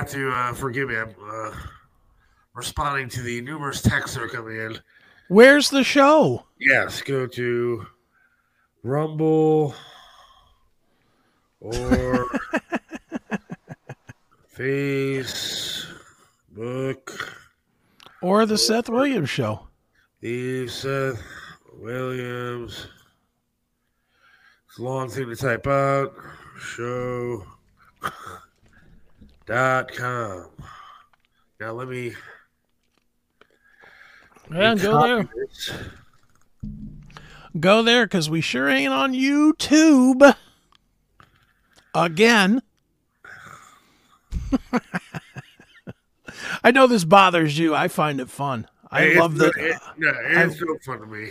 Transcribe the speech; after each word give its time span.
have 0.00 0.10
to 0.10 0.32
uh, 0.32 0.52
forgive 0.54 0.88
me. 0.88 0.96
I'm 0.96 1.14
uh, 1.30 1.52
responding 2.54 3.10
to 3.10 3.20
the 3.20 3.42
numerous 3.42 3.82
texts 3.82 4.16
that 4.16 4.22
are 4.22 4.28
coming 4.28 4.56
in. 4.56 4.78
Where's 5.28 5.68
the 5.68 5.84
show? 5.84 6.46
Yes, 6.58 7.02
go 7.02 7.26
to 7.26 7.86
Rumble 8.82 9.74
or 11.60 12.26
Facebook. 14.56 15.86
Or 18.22 18.46
the 18.46 18.56
Seth 18.56 18.88
Williams 18.88 19.28
show? 19.28 19.68
The 20.22 20.66
Seth 20.68 21.22
Williams. 21.74 22.86
It's 24.66 24.78
a 24.78 24.82
long 24.82 25.10
thing 25.10 25.28
to 25.28 25.36
type 25.36 25.66
out. 25.66 26.14
Show 26.58 27.44
dot 29.46 29.92
com. 29.94 30.46
Now 31.60 31.72
let 31.72 31.88
me 31.88 32.12
Yeah, 34.50 34.74
go 34.76 35.02
there. 35.02 35.28
this. 35.34 35.70
Go 37.58 37.82
there 37.82 38.06
because 38.06 38.30
we 38.30 38.40
sure 38.40 38.68
ain't 38.68 38.92
on 38.92 39.12
YouTube. 39.12 40.34
Again. 41.94 42.62
I 46.62 46.70
know 46.70 46.86
this 46.86 47.04
bothers 47.04 47.58
you. 47.58 47.74
I 47.74 47.88
find 47.88 48.20
it 48.20 48.30
fun. 48.30 48.66
I 48.90 49.02
It's 49.04 49.18
love 49.20 49.36
the. 49.36 49.52
no- 49.56 49.64
it- 49.64 49.76
no, 49.98 50.12
it's 50.44 50.58
so 50.58 50.78
fun 50.84 51.00
to 51.00 51.06
me. 51.06 51.30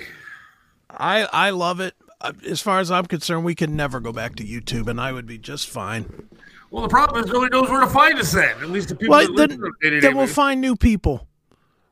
I 0.90 1.28
I 1.32 1.50
love 1.52 1.80
it. 1.80 1.94
Uh, 2.22 2.34
As 2.48 2.62
far 2.62 2.80
as 2.80 2.92
I'm 2.92 3.06
concerned, 3.06 3.46
we 3.46 3.56
can 3.56 3.76
never 3.76 4.00
go 4.02 4.12
back 4.12 4.36
to 4.38 4.44
YouTube, 4.44 4.88
and 4.88 5.00
I 5.00 5.12
would 5.14 5.26
be 5.26 5.38
just 5.38 5.70
fine. 5.70 6.28
Well, 6.72 6.84
the 6.84 6.90
problem 6.90 7.24
is 7.24 7.32
nobody 7.32 7.58
knows 7.58 7.70
where 7.70 7.82
to 7.82 7.88
find 7.88 8.20
us 8.20 8.32
then. 8.32 8.58
At 8.62 8.70
least 8.70 8.90
the 8.90 8.96
people 8.96 9.16
Well, 9.16 9.34
that 9.36 9.50
then, 9.82 10.00
then 10.02 10.16
we'll 10.18 10.28
find 10.28 10.62
new 10.62 10.76
people. 10.76 11.28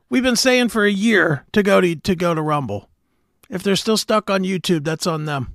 We've 0.08 0.22
been 0.22 0.36
saying 0.36 0.68
for 0.68 0.84
a 0.84 0.90
year 0.90 1.44
to 1.52 1.62
go 1.62 1.80
to 1.80 1.94
to 1.96 2.14
go 2.16 2.34
to 2.34 2.40
Rumble. 2.40 2.88
If 3.50 3.62
they're 3.62 3.76
still 3.76 3.96
stuck 3.96 4.30
on 4.30 4.42
YouTube, 4.42 4.84
that's 4.84 5.06
on 5.06 5.24
them. 5.24 5.54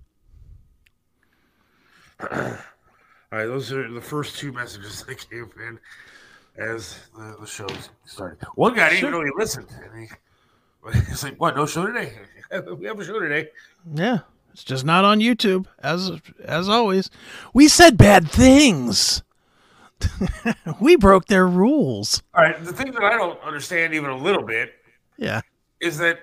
All 3.34 3.40
right, 3.40 3.46
those 3.46 3.72
are 3.72 3.92
the 3.92 4.02
first 4.02 4.38
two 4.38 4.52
messages 4.52 5.04
that 5.04 5.30
came 5.30 5.50
in 5.68 5.80
as 6.58 7.00
the, 7.18 7.38
the 7.40 7.48
show 7.48 7.68
started. 8.06 8.46
One 8.56 8.76
guy 8.76 8.90
didn't 8.90 9.00
even 9.00 9.12
know 9.12 9.24
he 9.24 9.32
listened. 9.36 9.68
And 9.72 10.08
he, 10.08 11.00
he's 11.10 11.24
like, 11.24 11.40
"What? 11.40 11.56
No 11.56 11.66
show 11.66 11.86
today? 11.88 12.14
we 12.78 12.86
have 12.86 13.00
a 13.00 13.06
show 13.06 13.20
today." 13.20 13.50
Yeah, 13.94 14.20
it's 14.54 14.64
just 14.64 14.86
not 14.86 15.04
on 15.04 15.20
YouTube 15.20 15.66
as 15.80 16.12
as 16.46 16.70
always. 16.70 17.10
We 17.54 17.68
said 17.68 17.98
bad 17.98 18.30
things. 18.30 19.22
we 20.82 20.96
broke 20.96 21.26
their 21.28 21.48
rules. 21.48 22.22
All 22.34 22.44
right, 22.44 22.64
the 22.64 22.74
thing 22.74 22.92
that 22.92 23.04
I 23.04 23.12
don't 23.18 23.40
understand 23.42 23.94
even 23.94 24.10
a 24.10 24.18
little 24.18 24.44
bit 24.44 24.74
Yeah. 25.18 25.42
is 25.80 25.98
that 26.00 26.20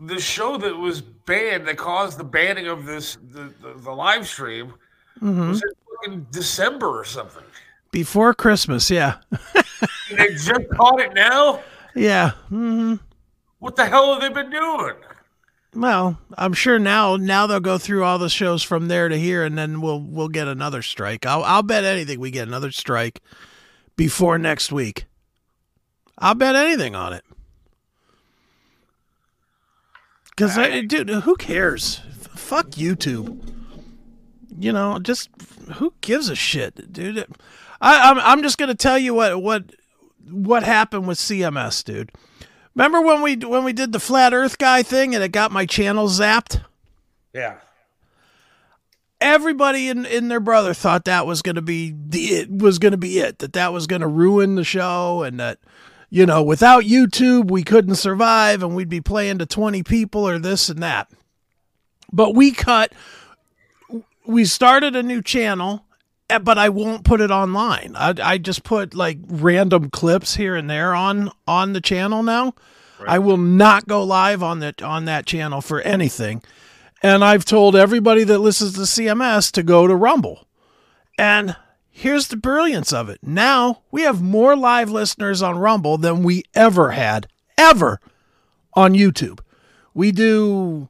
the 0.00 0.18
show 0.20 0.56
that 0.58 0.76
was 0.76 1.00
banned 1.00 1.66
that 1.68 1.76
caused 1.76 2.18
the 2.18 2.24
banning 2.24 2.66
of 2.68 2.84
this 2.84 3.16
the, 3.30 3.52
the, 3.60 3.74
the 3.76 3.90
live 3.90 4.26
stream 4.26 4.74
Mm-hmm. 5.20 5.50
was 5.50 5.62
in 6.06 6.26
December 6.32 6.88
or 6.98 7.04
something. 7.04 7.44
Before 7.92 8.32
Christmas, 8.34 8.90
yeah. 8.90 9.18
They 10.10 10.30
just 10.34 10.68
caught 10.74 11.00
it 11.00 11.12
now. 11.14 11.60
Yeah. 11.94 12.30
hmm 12.48 12.94
What 13.58 13.76
the 13.76 13.84
hell 13.86 14.12
have 14.12 14.20
they 14.22 14.28
been 14.30 14.50
doing? 14.50 14.94
Well, 15.74 16.18
I'm 16.36 16.52
sure 16.52 16.78
now 16.78 17.16
now 17.16 17.46
they'll 17.46 17.60
go 17.60 17.78
through 17.78 18.04
all 18.04 18.18
the 18.18 18.28
shows 18.28 18.62
from 18.62 18.88
there 18.88 19.08
to 19.08 19.18
here 19.18 19.42
and 19.42 19.56
then 19.56 19.80
we'll 19.80 20.00
we'll 20.00 20.28
get 20.28 20.46
another 20.46 20.82
strike. 20.82 21.24
I'll 21.24 21.42
I'll 21.44 21.62
bet 21.62 21.84
anything 21.84 22.20
we 22.20 22.30
get 22.30 22.46
another 22.46 22.70
strike 22.70 23.20
before 23.96 24.36
next 24.36 24.70
week. 24.70 25.06
I'll 26.18 26.34
bet 26.34 26.54
anything 26.56 26.94
on 26.94 27.14
it. 27.14 27.24
Cuz 30.36 30.58
I, 30.58 30.82
dude, 30.82 31.08
who 31.08 31.36
cares? 31.36 32.02
Fuck 32.34 32.70
YouTube. 32.70 33.40
You 34.58 34.72
know, 34.72 34.98
just 34.98 35.30
who 35.76 35.94
gives 36.02 36.28
a 36.28 36.36
shit, 36.36 36.92
dude? 36.92 37.26
I 37.80 38.10
I'm 38.10 38.18
I'm 38.18 38.42
just 38.42 38.58
to 38.58 38.74
tell 38.74 38.98
you 38.98 39.14
what 39.14 39.42
what 39.42 39.74
what 40.30 40.64
happened 40.64 41.08
with 41.08 41.18
CMS, 41.18 41.82
dude. 41.82 42.12
Remember 42.74 43.00
when 43.00 43.22
we 43.22 43.36
when 43.36 43.64
we 43.64 43.72
did 43.72 43.92
the 43.92 44.00
flat 44.00 44.32
Earth 44.32 44.58
guy 44.58 44.82
thing 44.82 45.14
and 45.14 45.22
it 45.22 45.30
got 45.30 45.52
my 45.52 45.66
channel 45.66 46.08
zapped? 46.08 46.62
Yeah. 47.34 47.56
Everybody 49.20 49.88
in, 49.88 50.04
in 50.04 50.28
their 50.28 50.40
brother 50.40 50.74
thought 50.74 51.04
that 51.04 51.26
was 51.26 51.42
going 51.42 51.54
to 51.54 51.62
be 51.62 51.94
the 51.94 52.24
it 52.26 52.50
was 52.50 52.78
going 52.78 52.92
to 52.92 52.98
be 52.98 53.18
it 53.18 53.38
that 53.38 53.52
that 53.52 53.72
was 53.72 53.86
going 53.86 54.00
to 54.00 54.08
ruin 54.08 54.56
the 54.56 54.64
show 54.64 55.22
and 55.22 55.38
that 55.38 55.58
you 56.10 56.26
know 56.26 56.42
without 56.42 56.84
YouTube 56.84 57.50
we 57.50 57.62
couldn't 57.62 57.94
survive 57.96 58.62
and 58.62 58.74
we'd 58.74 58.88
be 58.88 59.00
playing 59.00 59.38
to 59.38 59.46
20 59.46 59.82
people 59.82 60.26
or 60.26 60.38
this 60.38 60.68
and 60.68 60.82
that. 60.82 61.10
But 62.10 62.34
we 62.34 62.52
cut 62.52 62.92
we 64.26 64.44
started 64.44 64.96
a 64.96 65.02
new 65.02 65.20
channel 65.22 65.84
but 66.38 66.58
I 66.58 66.68
won't 66.68 67.04
put 67.04 67.20
it 67.20 67.30
online. 67.30 67.94
I, 67.96 68.14
I 68.22 68.38
just 68.38 68.64
put 68.64 68.94
like 68.94 69.18
random 69.26 69.90
clips 69.90 70.36
here 70.36 70.56
and 70.56 70.68
there 70.68 70.94
on 70.94 71.30
on 71.46 71.72
the 71.72 71.80
channel 71.80 72.22
now. 72.22 72.54
I 73.06 73.18
will 73.18 73.36
not 73.36 73.88
go 73.88 74.04
live 74.04 74.42
on 74.42 74.60
that 74.60 74.82
on 74.82 75.06
that 75.06 75.26
channel 75.26 75.60
for 75.60 75.80
anything. 75.80 76.42
And 77.02 77.24
I've 77.24 77.44
told 77.44 77.74
everybody 77.74 78.22
that 78.24 78.38
listens 78.38 78.74
to 78.74 78.80
CMS 78.82 79.50
to 79.52 79.62
go 79.62 79.86
to 79.88 79.96
Rumble. 79.96 80.46
And 81.18 81.56
here's 81.90 82.28
the 82.28 82.36
brilliance 82.36 82.92
of 82.92 83.08
it. 83.08 83.18
Now 83.22 83.82
we 83.90 84.02
have 84.02 84.22
more 84.22 84.56
live 84.56 84.90
listeners 84.90 85.42
on 85.42 85.58
Rumble 85.58 85.98
than 85.98 86.22
we 86.22 86.44
ever 86.54 86.92
had 86.92 87.26
ever 87.58 88.00
on 88.74 88.94
YouTube. 88.94 89.40
We 89.94 90.12
do 90.12 90.88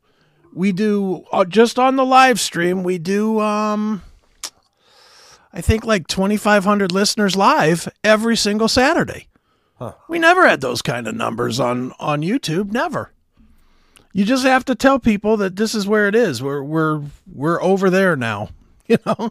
we 0.54 0.72
do 0.72 1.24
uh, 1.32 1.44
just 1.44 1.78
on 1.78 1.96
the 1.96 2.04
live 2.04 2.38
stream 2.38 2.82
we 2.82 2.98
do 2.98 3.40
um 3.40 4.02
I 5.52 5.60
think 5.60 5.84
like 5.84 6.06
2500 6.06 6.92
listeners 6.92 7.36
live 7.36 7.88
every 8.02 8.36
single 8.36 8.68
Saturday. 8.68 9.28
We 10.08 10.18
never 10.20 10.48
had 10.48 10.60
those 10.60 10.80
kind 10.80 11.08
of 11.08 11.16
numbers 11.16 11.58
on 11.58 11.92
on 11.98 12.22
YouTube, 12.22 12.70
never. 12.70 13.10
You 14.12 14.24
just 14.24 14.44
have 14.44 14.64
to 14.66 14.74
tell 14.74 14.98
people 14.98 15.36
that 15.38 15.56
this 15.56 15.74
is 15.74 15.86
where 15.88 16.06
it 16.06 16.14
is. 16.14 16.42
We're 16.42 16.62
we're 16.62 17.02
we're 17.26 17.62
over 17.62 17.90
there 17.90 18.16
now. 18.16 18.50
You 18.88 18.98
know, 19.06 19.30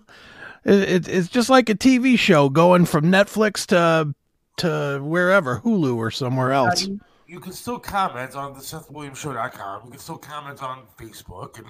it, 0.64 0.90
it, 0.90 1.08
it's 1.10 1.28
just 1.28 1.50
like 1.50 1.70
a 1.70 1.76
TV 1.76 2.18
show 2.18 2.50
going 2.50 2.86
from 2.86 3.12
Netflix 3.12 3.66
to 3.68 4.16
to 4.58 5.00
wherever 5.04 5.60
Hulu 5.60 5.98
or 5.98 6.10
somewhere 6.10 6.54
else. 6.54 6.88
You, 6.88 7.00
you 7.28 7.40
can 7.42 7.52
still 7.52 7.78
comment 7.78 8.34
on 8.34 8.54
the 8.54 8.62
Seth 8.62 8.90
Williams 8.90 9.22
SethWilliamsShow.com. 9.22 9.82
You 9.86 9.92
can 9.92 10.00
still 10.00 10.18
comment 10.18 10.64
on 10.64 10.84
Facebook, 10.98 11.60
and 11.60 11.68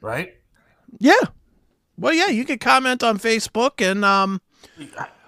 right? 0.00 0.34
Yeah. 0.98 1.12
Well, 1.96 2.12
yeah, 2.12 2.28
you 2.28 2.44
can 2.44 2.58
comment 2.58 3.02
on 3.02 3.18
Facebook 3.18 3.80
and 3.80 4.04
um, 4.04 4.40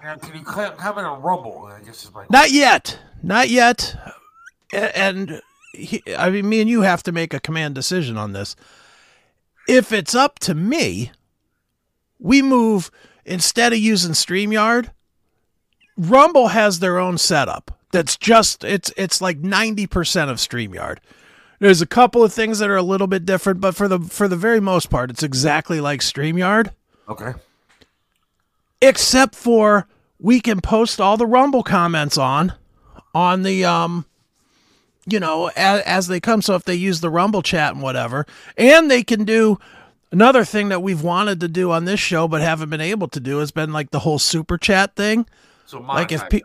Now, 0.02 0.16
can 0.16 0.36
you 0.38 0.44
comment 0.44 1.06
on 1.06 1.22
Rumble? 1.22 1.70
I 1.72 1.80
guess 1.84 2.04
is 2.04 2.12
my 2.12 2.24
not 2.30 2.50
yet, 2.50 2.98
not 3.22 3.48
yet. 3.48 3.96
And 4.72 5.40
he, 5.72 6.02
I 6.16 6.30
mean, 6.30 6.48
me 6.48 6.60
and 6.60 6.70
you 6.70 6.82
have 6.82 7.02
to 7.04 7.12
make 7.12 7.32
a 7.32 7.40
command 7.40 7.74
decision 7.74 8.16
on 8.16 8.32
this. 8.32 8.56
If 9.68 9.92
it's 9.92 10.14
up 10.14 10.38
to 10.40 10.54
me, 10.54 11.12
we 12.18 12.42
move 12.42 12.90
instead 13.24 13.72
of 13.72 13.78
using 13.78 14.12
StreamYard, 14.12 14.90
Rumble 15.96 16.48
has 16.48 16.78
their 16.78 16.98
own 16.98 17.18
setup. 17.18 17.78
That's 17.92 18.16
just 18.16 18.64
it's 18.64 18.92
it's 18.96 19.20
like 19.20 19.40
90% 19.40 20.28
of 20.28 20.36
StreamYard. 20.36 20.98
There's 21.58 21.80
a 21.80 21.86
couple 21.86 22.22
of 22.22 22.32
things 22.32 22.58
that 22.58 22.68
are 22.70 22.76
a 22.76 22.82
little 22.82 23.06
bit 23.06 23.24
different, 23.24 23.60
but 23.60 23.74
for 23.74 23.88
the 23.88 23.98
for 24.00 24.28
the 24.28 24.36
very 24.36 24.60
most 24.60 24.90
part, 24.90 25.10
it's 25.10 25.22
exactly 25.22 25.80
like 25.80 26.00
StreamYard, 26.00 26.72
Okay. 27.08 27.32
except 28.80 29.34
for 29.34 29.86
we 30.18 30.40
can 30.40 30.60
post 30.60 31.00
all 31.00 31.16
the 31.16 31.26
Rumble 31.26 31.62
comments 31.62 32.18
on 32.18 32.52
on 33.14 33.42
the 33.42 33.64
um 33.64 34.04
you 35.06 35.20
know 35.20 35.50
as, 35.56 35.80
as 35.82 36.06
they 36.08 36.20
come. 36.20 36.42
So 36.42 36.54
if 36.54 36.64
they 36.64 36.74
use 36.74 37.00
the 37.00 37.10
rumble 37.10 37.42
chat 37.42 37.72
and 37.72 37.82
whatever 37.82 38.26
and 38.56 38.90
they 38.90 39.02
can 39.02 39.24
do 39.24 39.58
another 40.12 40.44
thing 40.44 40.68
that 40.68 40.82
we've 40.82 41.02
wanted 41.02 41.40
to 41.40 41.48
do 41.48 41.70
on 41.70 41.84
this 41.84 42.00
show 42.00 42.28
but 42.28 42.40
haven't 42.42 42.70
been 42.70 42.80
able 42.80 43.08
to 43.08 43.20
do 43.20 43.38
has 43.38 43.50
been 43.50 43.72
like 43.72 43.90
the 43.90 44.00
whole 44.00 44.18
super 44.18 44.58
chat 44.58 44.94
thing. 44.96 45.26
So 45.66 45.80
like 45.80 46.12
if 46.12 46.22
monetize 46.22 46.30
pe- 46.30 46.40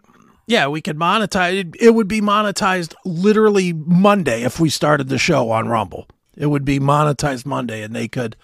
yeah 0.47 0.67
we 0.67 0.81
could 0.81 0.97
monetize 0.97 1.53
it, 1.59 1.67
it 1.79 1.91
would 1.95 2.07
be 2.07 2.21
monetized 2.21 2.93
literally 3.05 3.73
monday 3.73 4.43
if 4.43 4.59
we 4.59 4.69
started 4.69 5.07
the 5.09 5.17
show 5.17 5.49
on 5.51 5.67
rumble 5.67 6.07
it 6.37 6.47
would 6.47 6.65
be 6.65 6.79
monetized 6.79 7.45
monday 7.45 7.81
and 7.83 7.95
they 7.95 8.07
could 8.07 8.35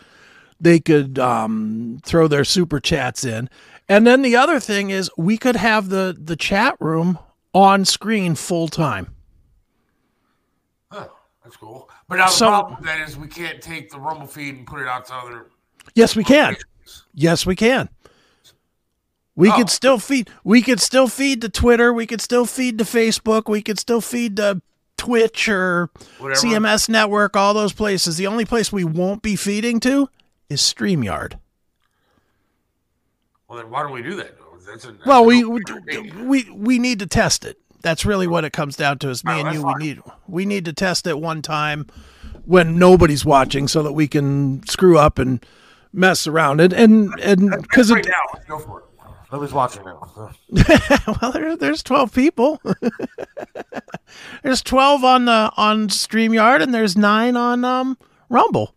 they 0.60 0.80
could 0.80 1.20
um, 1.20 2.00
throw 2.04 2.28
their 2.28 2.44
super 2.44 2.80
chats 2.80 3.24
in 3.24 3.50
and 3.90 4.06
then 4.08 4.22
the 4.22 4.36
other 4.36 4.60
thing 4.60 4.90
is 4.90 5.10
we 5.18 5.38
could 5.38 5.56
have 5.56 5.90
the 5.90 6.16
the 6.20 6.36
chat 6.36 6.76
room 6.80 7.20
on 7.54 7.86
screen 7.86 8.36
full 8.36 8.68
time 8.68 9.14
Huh, 10.92 11.08
that's 11.44 11.58
cool. 11.58 11.90
But 12.08 12.16
now 12.18 12.26
the 12.28 12.32
So- 12.32 12.48
problem 12.48 12.76
with 12.78 12.86
that 12.86 13.08
is 13.08 13.18
we 13.18 13.28
can't 13.28 13.62
take 13.62 13.90
the 13.92 14.00
Rumble 14.00 14.28
feed 14.28 14.56
and 14.56 14.66
put 14.66 14.80
it 14.80 14.88
out 14.88 15.06
to 15.08 15.14
other 15.14 15.48
Yes, 15.96 16.16
we 16.16 16.24
can. 16.24 16.56
Yes, 17.14 17.46
we 17.46 17.56
can. 17.56 17.90
We 19.38 19.50
Oh. 19.52 19.56
could 19.56 19.70
still 19.70 20.00
feed. 20.00 20.30
We 20.44 20.62
could 20.62 20.82
still 20.82 21.08
feed 21.08 21.40
to 21.42 21.50
Twitter. 21.50 21.94
We 21.94 22.06
could 22.08 22.20
still 22.22 22.46
feed 22.46 22.78
to 22.80 22.84
Facebook. 22.84 23.48
We 23.48 23.62
could 23.62 23.80
still 23.80 24.02
feed 24.02 24.36
to 24.38 24.62
Twitch 24.98 25.48
or 25.48 25.90
Whatever. 26.18 26.40
CMS 26.42 26.90
Network. 26.90 27.36
All 27.38 27.54
those 27.54 27.72
places. 27.72 28.18
The 28.18 28.28
only 28.28 28.44
place 28.46 28.72
we 28.72 28.84
won't 28.84 29.22
be 29.22 29.36
feeding 29.36 29.80
to 29.82 30.10
is 30.50 30.60
Streamyard. 30.62 31.34
Well, 33.48 33.60
then 33.60 33.70
why 33.70 33.84
don't 33.84 33.92
we 33.94 34.02
do 34.02 34.16
that? 34.16 34.36
That's 34.68 34.86
a, 34.86 34.92
that's 34.92 35.06
Well, 35.06 35.24
we 35.24 35.44
we 35.46 36.50
we 36.52 36.80
need 36.80 37.00
to 37.00 37.06
test 37.08 37.46
it. 37.46 37.58
That's 37.82 38.06
really 38.06 38.28
what 38.28 38.44
it 38.44 38.52
comes 38.54 38.76
down 38.76 38.98
to. 39.00 39.10
Is 39.10 39.24
me 39.24 39.34
Oh, 39.34 39.46
and 39.46 39.54
you. 39.54 39.64
We 39.66 39.74
need 39.76 40.02
we 40.28 40.46
need 40.46 40.66
to 40.66 40.74
test 40.74 41.08
it 41.08 41.20
one 41.20 41.42
time 41.42 41.86
when 42.46 42.78
nobody's 42.78 43.24
watching, 43.24 43.68
so 43.68 43.84
that 43.84 43.94
we 43.94 44.08
can 44.08 44.66
screw 44.68 44.98
up 44.98 45.20
and 45.20 45.46
mess 45.94 46.28
around 46.28 46.60
and 46.60 46.74
and 46.74 47.14
and 47.22 47.62
because 47.62 47.92
right 47.92 48.06
now, 48.06 48.40
go 48.48 48.60
for 48.60 48.80
it. 48.80 48.86
Nobody's 49.32 49.54
watching 49.54 49.84
now. 49.84 50.10
well, 51.22 51.32
there, 51.34 51.58
there's 51.58 51.84
12 51.84 52.14
people. 52.14 52.62
there's 54.44 54.62
12 54.62 55.04
on 55.04 55.26
the 55.26 55.52
on 55.58 55.90
StreamYard 55.90 56.62
and 56.62 56.74
there's 56.74 56.96
nine 56.98 57.36
on 57.36 57.66
um 57.66 57.98
Rumble. 58.30 58.74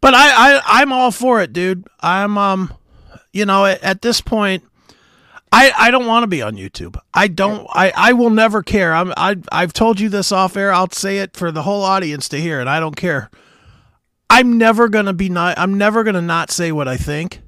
But 0.00 0.14
I, 0.14 0.56
I 0.56 0.62
I'm 0.64 0.92
all 0.92 1.12
for 1.12 1.40
it, 1.40 1.52
dude. 1.52 1.86
I'm 2.00 2.36
um 2.36 2.74
you 3.32 3.46
know, 3.46 3.64
at, 3.64 3.82
at 3.82 4.02
this 4.02 4.20
point 4.20 4.64
I, 5.52 5.70
I 5.76 5.90
don't 5.90 6.06
want 6.06 6.24
to 6.24 6.28
be 6.28 6.40
on 6.40 6.56
YouTube. 6.56 6.96
I 7.12 7.28
don't. 7.28 7.66
I, 7.70 7.92
I 7.94 8.12
will 8.14 8.30
never 8.30 8.62
care. 8.62 8.94
I'm. 8.94 9.12
I 9.18 9.36
I've 9.52 9.74
told 9.74 10.00
you 10.00 10.08
this 10.08 10.32
off 10.32 10.56
air. 10.56 10.72
I'll 10.72 10.90
say 10.90 11.18
it 11.18 11.36
for 11.36 11.52
the 11.52 11.62
whole 11.62 11.82
audience 11.82 12.26
to 12.30 12.40
hear, 12.40 12.58
and 12.58 12.70
I 12.70 12.80
don't 12.80 12.96
care. 12.96 13.30
I'm 14.30 14.56
never 14.56 14.88
gonna 14.88 15.12
be 15.12 15.28
not. 15.28 15.58
I'm 15.58 15.76
never 15.76 16.04
gonna 16.04 16.22
not 16.22 16.50
say 16.50 16.72
what 16.72 16.88
I 16.88 16.96
think 16.96 17.41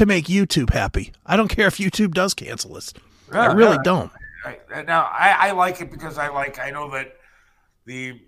to 0.00 0.06
make 0.06 0.24
YouTube 0.24 0.70
happy. 0.72 1.12
I 1.26 1.36
don't 1.36 1.48
care 1.48 1.66
if 1.66 1.76
YouTube 1.76 2.14
does 2.14 2.32
cancel 2.32 2.74
us. 2.74 2.94
I 3.30 3.52
really 3.52 3.72
yeah. 3.72 3.82
don't. 3.84 4.10
I, 4.46 4.82
now 4.82 5.02
I, 5.02 5.48
I 5.48 5.50
like 5.50 5.82
it 5.82 5.90
because 5.90 6.16
I 6.16 6.28
like 6.28 6.58
I 6.58 6.70
know 6.70 6.90
that 6.92 7.16
the 7.84 8.18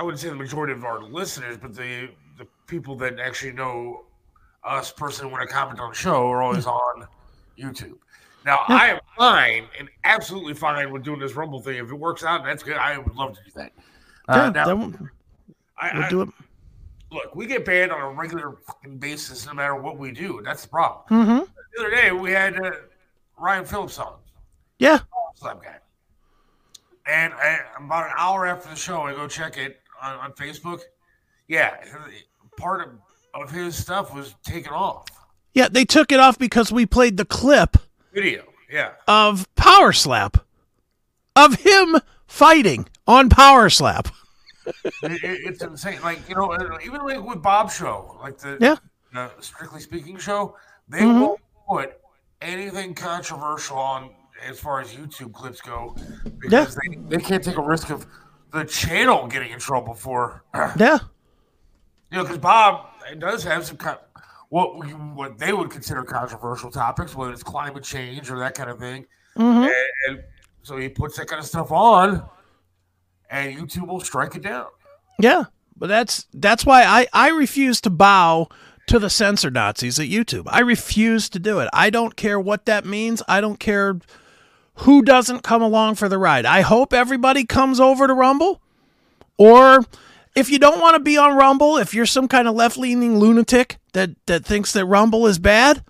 I 0.00 0.02
wouldn't 0.02 0.20
say 0.20 0.28
the 0.30 0.34
majority 0.34 0.72
of 0.72 0.84
our 0.84 1.04
listeners, 1.04 1.58
but 1.58 1.76
the 1.76 2.08
the 2.36 2.46
people 2.66 2.96
that 2.96 3.20
actually 3.20 3.52
know 3.52 4.06
us 4.64 4.90
personally 4.90 5.32
when 5.32 5.40
I 5.40 5.46
comment 5.46 5.78
on 5.78 5.90
the 5.90 5.94
show 5.94 6.28
are 6.28 6.42
always 6.42 6.66
on 6.66 7.06
YouTube. 7.56 7.98
Now 8.44 8.58
I 8.66 8.88
am 8.88 8.98
fine 9.16 9.68
and 9.78 9.88
absolutely 10.02 10.54
fine 10.54 10.92
with 10.92 11.04
doing 11.04 11.20
this 11.20 11.34
Rumble 11.34 11.60
thing. 11.60 11.76
If 11.76 11.88
it 11.88 11.94
works 11.94 12.24
out, 12.24 12.44
that's 12.44 12.64
good. 12.64 12.76
I 12.78 12.98
would 12.98 13.14
love 13.14 13.36
to 13.36 13.44
do 13.44 13.50
that. 13.54 13.72
Uh, 14.28 14.34
Yeah, 14.34 14.50
now, 14.50 14.50
that 14.50 14.68
I, 14.68 14.74
we'll 14.74 16.04
I- 16.04 16.10
do 16.10 16.22
it. 16.22 16.28
Look, 17.10 17.34
we 17.34 17.46
get 17.46 17.64
banned 17.64 17.92
on 17.92 18.00
a 18.00 18.10
regular 18.10 18.56
fucking 18.66 18.98
basis 18.98 19.46
no 19.46 19.54
matter 19.54 19.76
what 19.76 19.98
we 19.98 20.12
do. 20.12 20.40
That's 20.44 20.62
the 20.62 20.68
problem. 20.68 21.04
hmm 21.08 21.44
The 21.76 21.80
other 21.80 21.90
day 21.90 22.12
we 22.12 22.32
had 22.32 22.56
uh, 22.60 22.72
Ryan 23.38 23.64
Phillips 23.64 23.98
on. 23.98 24.14
Yeah. 24.78 25.00
Slap 25.36 25.62
guy. 25.62 25.76
And 27.06 27.32
I, 27.34 27.60
about 27.78 28.06
an 28.06 28.12
hour 28.18 28.46
after 28.46 28.68
the 28.68 28.76
show, 28.76 29.02
I 29.02 29.12
go 29.12 29.28
check 29.28 29.58
it 29.58 29.80
on, 30.02 30.18
on 30.18 30.32
Facebook. 30.32 30.80
Yeah, 31.48 31.76
part 32.56 32.88
of, 32.88 33.40
of 33.40 33.50
his 33.50 33.76
stuff 33.76 34.12
was 34.14 34.34
taken 34.44 34.72
off. 34.72 35.06
Yeah. 35.54 35.68
They 35.68 35.84
took 35.84 36.10
it 36.10 36.18
off 36.18 36.38
because 36.38 36.72
we 36.72 36.86
played 36.86 37.16
the 37.16 37.24
clip 37.24 37.76
Video. 38.12 38.44
Yeah. 38.70 38.92
of 39.06 39.46
Power 39.54 39.92
Slap, 39.92 40.38
of 41.36 41.54
him 41.60 41.96
fighting 42.26 42.88
on 43.06 43.28
Power 43.28 43.70
Slap. 43.70 44.08
It- 44.84 44.84
it- 45.02 45.40
it's 45.44 45.62
insane. 45.62 46.00
Like, 46.02 46.28
you 46.28 46.34
know, 46.34 46.52
even 46.84 47.00
like 47.02 47.22
with 47.22 47.42
Bob 47.42 47.70
show, 47.70 48.18
like 48.20 48.38
the, 48.38 48.58
Yeah. 48.60 48.76
Strictly 49.40 49.80
Speaking 49.80 50.18
show, 50.18 50.56
they 50.88 51.00
Mhm. 51.00 51.20
won't 51.20 51.40
put 51.68 52.00
anything 52.42 52.94
controversial 52.94 53.78
on 53.78 54.10
as 54.46 54.60
far 54.60 54.80
as 54.80 54.92
YouTube 54.94 55.32
clips 55.32 55.60
go 55.62 55.94
because 56.38 56.74
they, 56.76 56.96
they 56.96 57.16
can't 57.16 57.42
take 57.42 57.56
a 57.56 57.62
risk 57.62 57.88
of 57.90 58.06
the 58.52 58.64
channel 58.64 59.26
getting 59.26 59.50
in 59.52 59.58
trouble 59.58 59.94
for 59.94 60.44
Yeah. 60.76 60.98
You 62.10 62.18
know, 62.18 62.22
because 62.24 62.38
Bob 62.38 62.86
does 63.18 63.42
have 63.44 63.64
some 63.64 63.78
kind 63.78 63.98
what 64.50 64.78
we, 64.78 64.88
what 64.90 65.38
they 65.38 65.52
would 65.52 65.70
consider 65.70 66.04
controversial 66.04 66.70
topics, 66.70 67.14
whether 67.16 67.32
it's 67.32 67.42
climate 67.42 67.82
change 67.82 68.30
or 68.30 68.38
that 68.38 68.54
kind 68.54 68.70
of 68.70 68.78
thing. 68.78 69.06
hmm 69.36 69.42
And, 69.64 69.72
and 70.08 70.24
so 70.62 70.76
he 70.76 70.88
puts 70.88 71.16
that 71.16 71.26
kind 71.26 71.40
of 71.40 71.46
stuff 71.46 71.72
on, 71.72 72.22
and 73.30 73.56
YouTube 73.56 73.88
will 73.88 74.00
strike 74.00 74.34
it 74.36 74.42
down. 74.42 74.66
Yeah, 75.18 75.44
but 75.76 75.88
that's 75.88 76.26
that's 76.32 76.64
why 76.66 76.84
I 76.84 77.06
I 77.12 77.30
refuse 77.30 77.80
to 77.82 77.90
bow 77.90 78.48
to 78.86 78.98
the 78.98 79.10
censor 79.10 79.50
Nazis 79.50 79.98
at 79.98 80.06
YouTube. 80.06 80.44
I 80.46 80.60
refuse 80.60 81.28
to 81.30 81.38
do 81.38 81.58
it. 81.58 81.68
I 81.72 81.90
don't 81.90 82.16
care 82.16 82.38
what 82.38 82.66
that 82.66 82.84
means. 82.84 83.22
I 83.26 83.40
don't 83.40 83.58
care 83.58 83.98
who 84.80 85.02
doesn't 85.02 85.42
come 85.42 85.62
along 85.62 85.96
for 85.96 86.08
the 86.08 86.18
ride. 86.18 86.46
I 86.46 86.60
hope 86.60 86.92
everybody 86.92 87.44
comes 87.44 87.80
over 87.80 88.06
to 88.06 88.14
Rumble. 88.14 88.60
Or 89.38 89.84
if 90.34 90.50
you 90.50 90.58
don't 90.58 90.80
want 90.80 90.94
to 90.94 91.02
be 91.02 91.16
on 91.16 91.36
Rumble, 91.36 91.78
if 91.78 91.94
you're 91.94 92.06
some 92.06 92.28
kind 92.28 92.46
of 92.46 92.54
left-leaning 92.54 93.18
lunatic 93.18 93.78
that 93.92 94.10
that 94.26 94.44
thinks 94.44 94.72
that 94.72 94.86
Rumble 94.86 95.26
is 95.26 95.38
bad, 95.38 95.82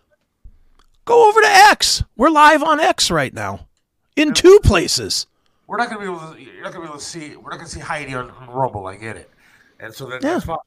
go 1.04 1.28
over 1.28 1.40
to 1.40 1.48
X. 1.48 2.02
We're 2.16 2.30
live 2.30 2.62
on 2.62 2.80
X 2.80 3.10
right 3.10 3.34
now. 3.34 3.66
In 4.14 4.32
two 4.32 4.60
places. 4.62 5.26
We're 5.66 5.76
not 5.78 5.90
going 5.90 6.06
to 6.06 6.12
be 6.12 6.16
able 6.16 6.34
to. 6.34 6.40
You're 6.40 6.62
not 6.62 6.72
going 6.72 6.86
to 6.86 6.88
be 6.88 6.90
able 6.92 6.98
to 6.98 7.04
see. 7.04 7.36
We're 7.36 7.50
not 7.50 7.56
going 7.56 7.66
to 7.66 7.70
see 7.72 7.80
Heidi 7.80 8.14
on, 8.14 8.30
on 8.30 8.48
Rumble. 8.50 8.86
I 8.86 8.96
get 8.96 9.16
it, 9.16 9.30
and 9.80 9.92
so 9.92 10.06
that, 10.06 10.22
Yeah. 10.22 10.34
that's 10.34 10.44
fine. 10.44 10.58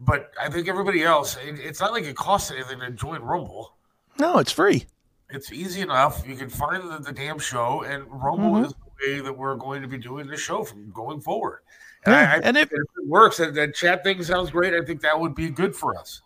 But 0.00 0.30
I 0.40 0.50
think 0.50 0.68
everybody 0.68 1.02
else, 1.04 1.36
it, 1.36 1.58
it's 1.58 1.80
not 1.80 1.92
like 1.92 2.04
it 2.04 2.16
costs 2.16 2.50
anything 2.50 2.80
to 2.80 2.90
join 2.90 3.22
Rumble. 3.22 3.74
No, 4.18 4.38
it's 4.38 4.52
free. 4.52 4.86
It's 5.30 5.50
easy 5.52 5.80
enough. 5.80 6.22
You 6.26 6.36
can 6.36 6.50
find 6.50 6.82
the, 6.90 6.98
the 6.98 7.12
damn 7.12 7.38
show, 7.38 7.82
and 7.82 8.04
Rumble 8.08 8.50
Mhm. 8.60 8.66
is 8.66 8.72
the 8.74 9.14
way 9.14 9.20
that 9.20 9.32
we're 9.32 9.56
going 9.56 9.80
to 9.82 9.88
be 9.88 9.96
doing 9.98 10.26
the 10.26 10.36
show 10.36 10.64
from 10.64 10.90
going 10.92 11.20
forward. 11.20 11.60
And, 12.04 12.12
Yeah, 12.14 12.20
I, 12.32 12.34
I 12.36 12.40
and 12.44 12.56
if- 12.58 12.70
if 12.70 12.78
it 12.78 13.06
works, 13.06 13.40
and 13.40 13.56
that 13.56 13.74
chat 13.74 14.04
thing 14.04 14.22
sounds 14.22 14.50
great, 14.50 14.74
I 14.74 14.84
think 14.84 15.00
that 15.00 15.18
would 15.18 15.34
be 15.34 15.48
good 15.48 15.74
for 15.74 15.96
us. 15.98 16.20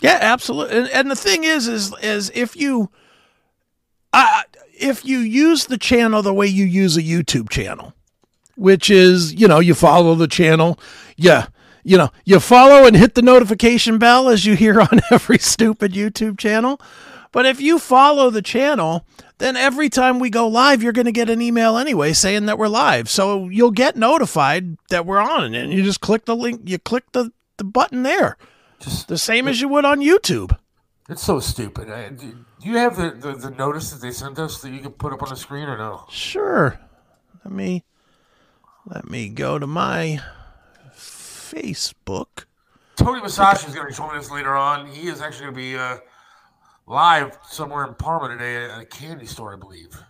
Yeah, 0.00 0.18
absolutely. 0.20 0.78
And, 0.78 0.88
and 0.90 1.10
the 1.10 1.16
thing 1.16 1.42
is, 1.42 1.66
is, 1.66 1.92
is 2.00 2.30
if 2.34 2.54
you, 2.56 2.88
uh, 4.12 4.42
if 4.80 5.04
you 5.04 5.18
use 5.18 5.66
the 5.66 5.78
channel 5.78 6.22
the 6.22 6.34
way 6.34 6.46
you 6.46 6.64
use 6.64 6.96
a 6.96 7.02
YouTube 7.02 7.48
channel, 7.50 7.94
which 8.56 8.90
is, 8.90 9.34
you 9.34 9.46
know, 9.48 9.58
you 9.60 9.74
follow 9.74 10.14
the 10.14 10.28
channel, 10.28 10.78
yeah, 11.16 11.46
you 11.84 11.96
know, 11.96 12.10
you 12.24 12.40
follow 12.40 12.86
and 12.86 12.96
hit 12.96 13.14
the 13.14 13.22
notification 13.22 13.98
bell 13.98 14.28
as 14.28 14.44
you 14.44 14.54
hear 14.56 14.80
on 14.80 15.00
every 15.10 15.38
stupid 15.38 15.92
YouTube 15.92 16.38
channel. 16.38 16.80
But 17.30 17.44
if 17.44 17.60
you 17.60 17.78
follow 17.78 18.30
the 18.30 18.42
channel, 18.42 19.04
then 19.36 19.54
every 19.56 19.88
time 19.90 20.18
we 20.18 20.30
go 20.30 20.48
live, 20.48 20.82
you're 20.82 20.94
going 20.94 21.04
to 21.06 21.12
get 21.12 21.28
an 21.28 21.42
email 21.42 21.76
anyway 21.76 22.14
saying 22.14 22.46
that 22.46 22.58
we're 22.58 22.68
live. 22.68 23.08
So 23.10 23.48
you'll 23.48 23.70
get 23.70 23.96
notified 23.96 24.76
that 24.88 25.04
we're 25.04 25.20
on, 25.20 25.54
and 25.54 25.72
you 25.72 25.82
just 25.82 26.00
click 26.00 26.24
the 26.24 26.34
link, 26.34 26.62
you 26.64 26.78
click 26.78 27.04
the, 27.12 27.30
the 27.58 27.64
button 27.64 28.02
there, 28.02 28.38
Just 28.80 29.08
the 29.08 29.18
same 29.18 29.46
as 29.46 29.60
you 29.60 29.68
would 29.68 29.84
on 29.84 30.00
YouTube. 30.00 30.56
it's 31.08 31.22
so 31.22 31.38
stupid. 31.38 31.88
Do 32.18 32.34
you 32.62 32.76
have 32.78 32.96
the, 32.96 33.10
the, 33.10 33.34
the 33.34 33.50
notice 33.50 33.90
that 33.90 34.00
they 34.00 34.10
sent 34.10 34.38
us 34.38 34.60
that 34.62 34.70
you 34.70 34.80
can 34.80 34.92
put 34.92 35.12
up 35.12 35.22
on 35.22 35.28
the 35.28 35.36
screen 35.36 35.68
or 35.68 35.78
no? 35.78 36.04
Sure. 36.10 36.78
Let 37.44 37.52
me 37.52 37.84
let 38.86 39.08
me 39.08 39.28
go 39.28 39.58
to 39.58 39.66
my 39.66 40.20
Facebook. 40.94 42.44
Tony 42.96 43.20
Masashi 43.20 43.68
is 43.68 43.74
going 43.74 43.88
to 43.88 43.94
join 43.94 44.16
us 44.16 44.30
later 44.30 44.56
on. 44.56 44.86
He 44.86 45.08
is 45.08 45.20
actually 45.20 45.52
going 45.52 45.54
to 45.54 45.60
be 45.60 45.76
uh, 45.78 45.98
live 46.86 47.38
somewhere 47.48 47.86
in 47.86 47.94
Parma 47.94 48.28
today 48.28 48.64
at 48.64 48.80
a 48.80 48.84
candy 48.86 49.26
store, 49.26 49.54
I 49.54 49.56
believe. 49.56 50.02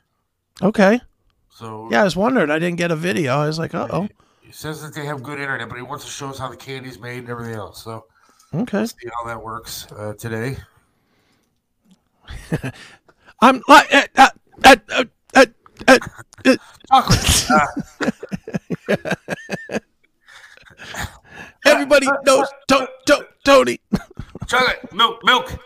Okay. 0.62 1.00
So 1.50 1.88
Yeah, 1.90 2.00
I 2.00 2.04
was 2.04 2.16
wondering. 2.16 2.50
I 2.50 2.58
didn't 2.58 2.78
get 2.78 2.90
a 2.90 2.96
video. 2.96 3.34
I 3.34 3.46
was 3.46 3.58
like, 3.58 3.74
uh 3.74 3.88
oh. 3.90 4.08
he 4.40 4.52
says 4.52 4.80
that 4.82 4.94
they 4.94 5.04
have 5.06 5.22
good 5.22 5.38
internet, 5.38 5.68
but 5.68 5.76
he 5.76 5.82
wants 5.82 6.04
to 6.04 6.10
show 6.10 6.28
us 6.28 6.38
how 6.38 6.48
the 6.48 6.56
candy's 6.56 6.98
made 6.98 7.18
and 7.18 7.28
everything 7.28 7.54
else. 7.54 7.82
So 7.82 8.06
Okay. 8.54 8.86
see 8.86 9.08
how 9.20 9.26
that 9.26 9.42
works 9.42 9.86
uh, 9.92 10.14
today. 10.18 10.56
I'm 13.40 13.62
like, 13.68 13.94
uh, 13.94 14.06
uh, 14.16 14.28
uh, 14.64 14.76
uh, 14.94 15.04
uh, 15.34 15.46
uh, 15.86 15.98
uh, 16.44 16.56
Chocolate. 16.90 17.50
Everybody 21.66 22.08
knows 22.24 22.48
to, 22.68 22.88
to, 23.06 23.28
Tony. 23.44 23.80
chocolate, 24.46 24.92
milk, 24.92 25.20
milk. 25.24 25.58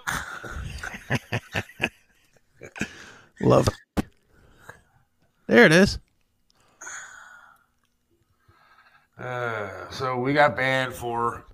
Love. 3.41 3.69
There 5.47 5.65
it 5.67 5.73
is. 5.73 5.99
Uh, 9.19 9.91
so 9.91 10.19
we 10.19 10.33
got 10.33 10.57
banned 10.57 10.95
for 10.95 11.45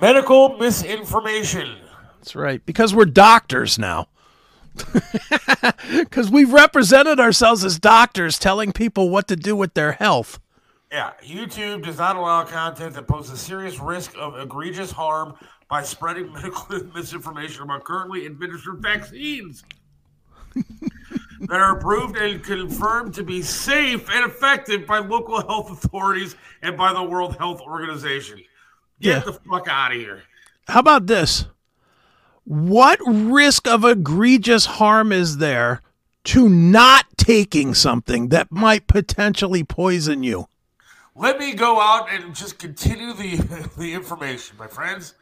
medical 0.00 0.56
misinformation. 0.58 1.83
That's 2.24 2.34
right. 2.34 2.64
Because 2.64 2.94
we're 2.94 3.04
doctors 3.04 3.78
now. 3.78 4.08
Because 5.90 6.30
we've 6.30 6.52
represented 6.52 7.20
ourselves 7.20 7.62
as 7.64 7.78
doctors 7.78 8.38
telling 8.38 8.72
people 8.72 9.10
what 9.10 9.28
to 9.28 9.36
do 9.36 9.54
with 9.54 9.74
their 9.74 9.92
health. 9.92 10.38
Yeah, 10.90 11.12
YouTube 11.22 11.84
does 11.84 11.98
not 11.98 12.16
allow 12.16 12.44
content 12.44 12.94
that 12.94 13.06
poses 13.06 13.32
a 13.32 13.36
serious 13.36 13.78
risk 13.78 14.14
of 14.18 14.38
egregious 14.38 14.90
harm 14.90 15.34
by 15.68 15.82
spreading 15.82 16.32
medical 16.32 16.80
misinformation 16.94 17.62
about 17.62 17.84
currently 17.84 18.24
administered 18.26 18.78
vaccines 18.80 19.62
that 20.54 21.50
are 21.60 21.76
approved 21.76 22.16
and 22.16 22.42
confirmed 22.42 23.12
to 23.14 23.22
be 23.22 23.42
safe 23.42 24.08
and 24.10 24.24
effective 24.24 24.86
by 24.86 24.98
local 24.98 25.40
health 25.46 25.70
authorities 25.70 26.36
and 26.62 26.76
by 26.76 26.92
the 26.94 27.02
World 27.02 27.36
Health 27.36 27.60
Organization. 27.60 28.38
Get 29.00 29.18
Yeah. 29.18 29.18
the 29.20 29.32
fuck 29.34 29.68
out 29.68 29.92
of 29.92 29.98
here. 29.98 30.22
How 30.68 30.80
about 30.80 31.06
this? 31.06 31.46
What 32.44 32.98
risk 33.06 33.66
of 33.66 33.84
egregious 33.84 34.66
harm 34.66 35.12
is 35.12 35.38
there 35.38 35.80
to 36.24 36.48
not 36.48 37.06
taking 37.16 37.74
something 37.74 38.28
that 38.28 38.52
might 38.52 38.86
potentially 38.86 39.64
poison 39.64 40.22
you? 40.22 40.46
Let 41.16 41.38
me 41.38 41.54
go 41.54 41.80
out 41.80 42.08
and 42.12 42.34
just 42.34 42.58
continue 42.58 43.12
the 43.12 43.70
the 43.78 43.94
information, 43.94 44.56
my 44.58 44.66
friends. 44.66 45.14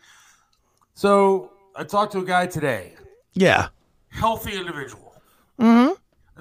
So 0.94 1.52
I 1.76 1.84
talked 1.84 2.12
to 2.12 2.18
a 2.18 2.24
guy 2.24 2.46
today, 2.46 2.94
Yeah. 3.34 3.68
healthy 4.10 4.56
individual. 4.56 5.14
Mm-hmm. 5.58 5.92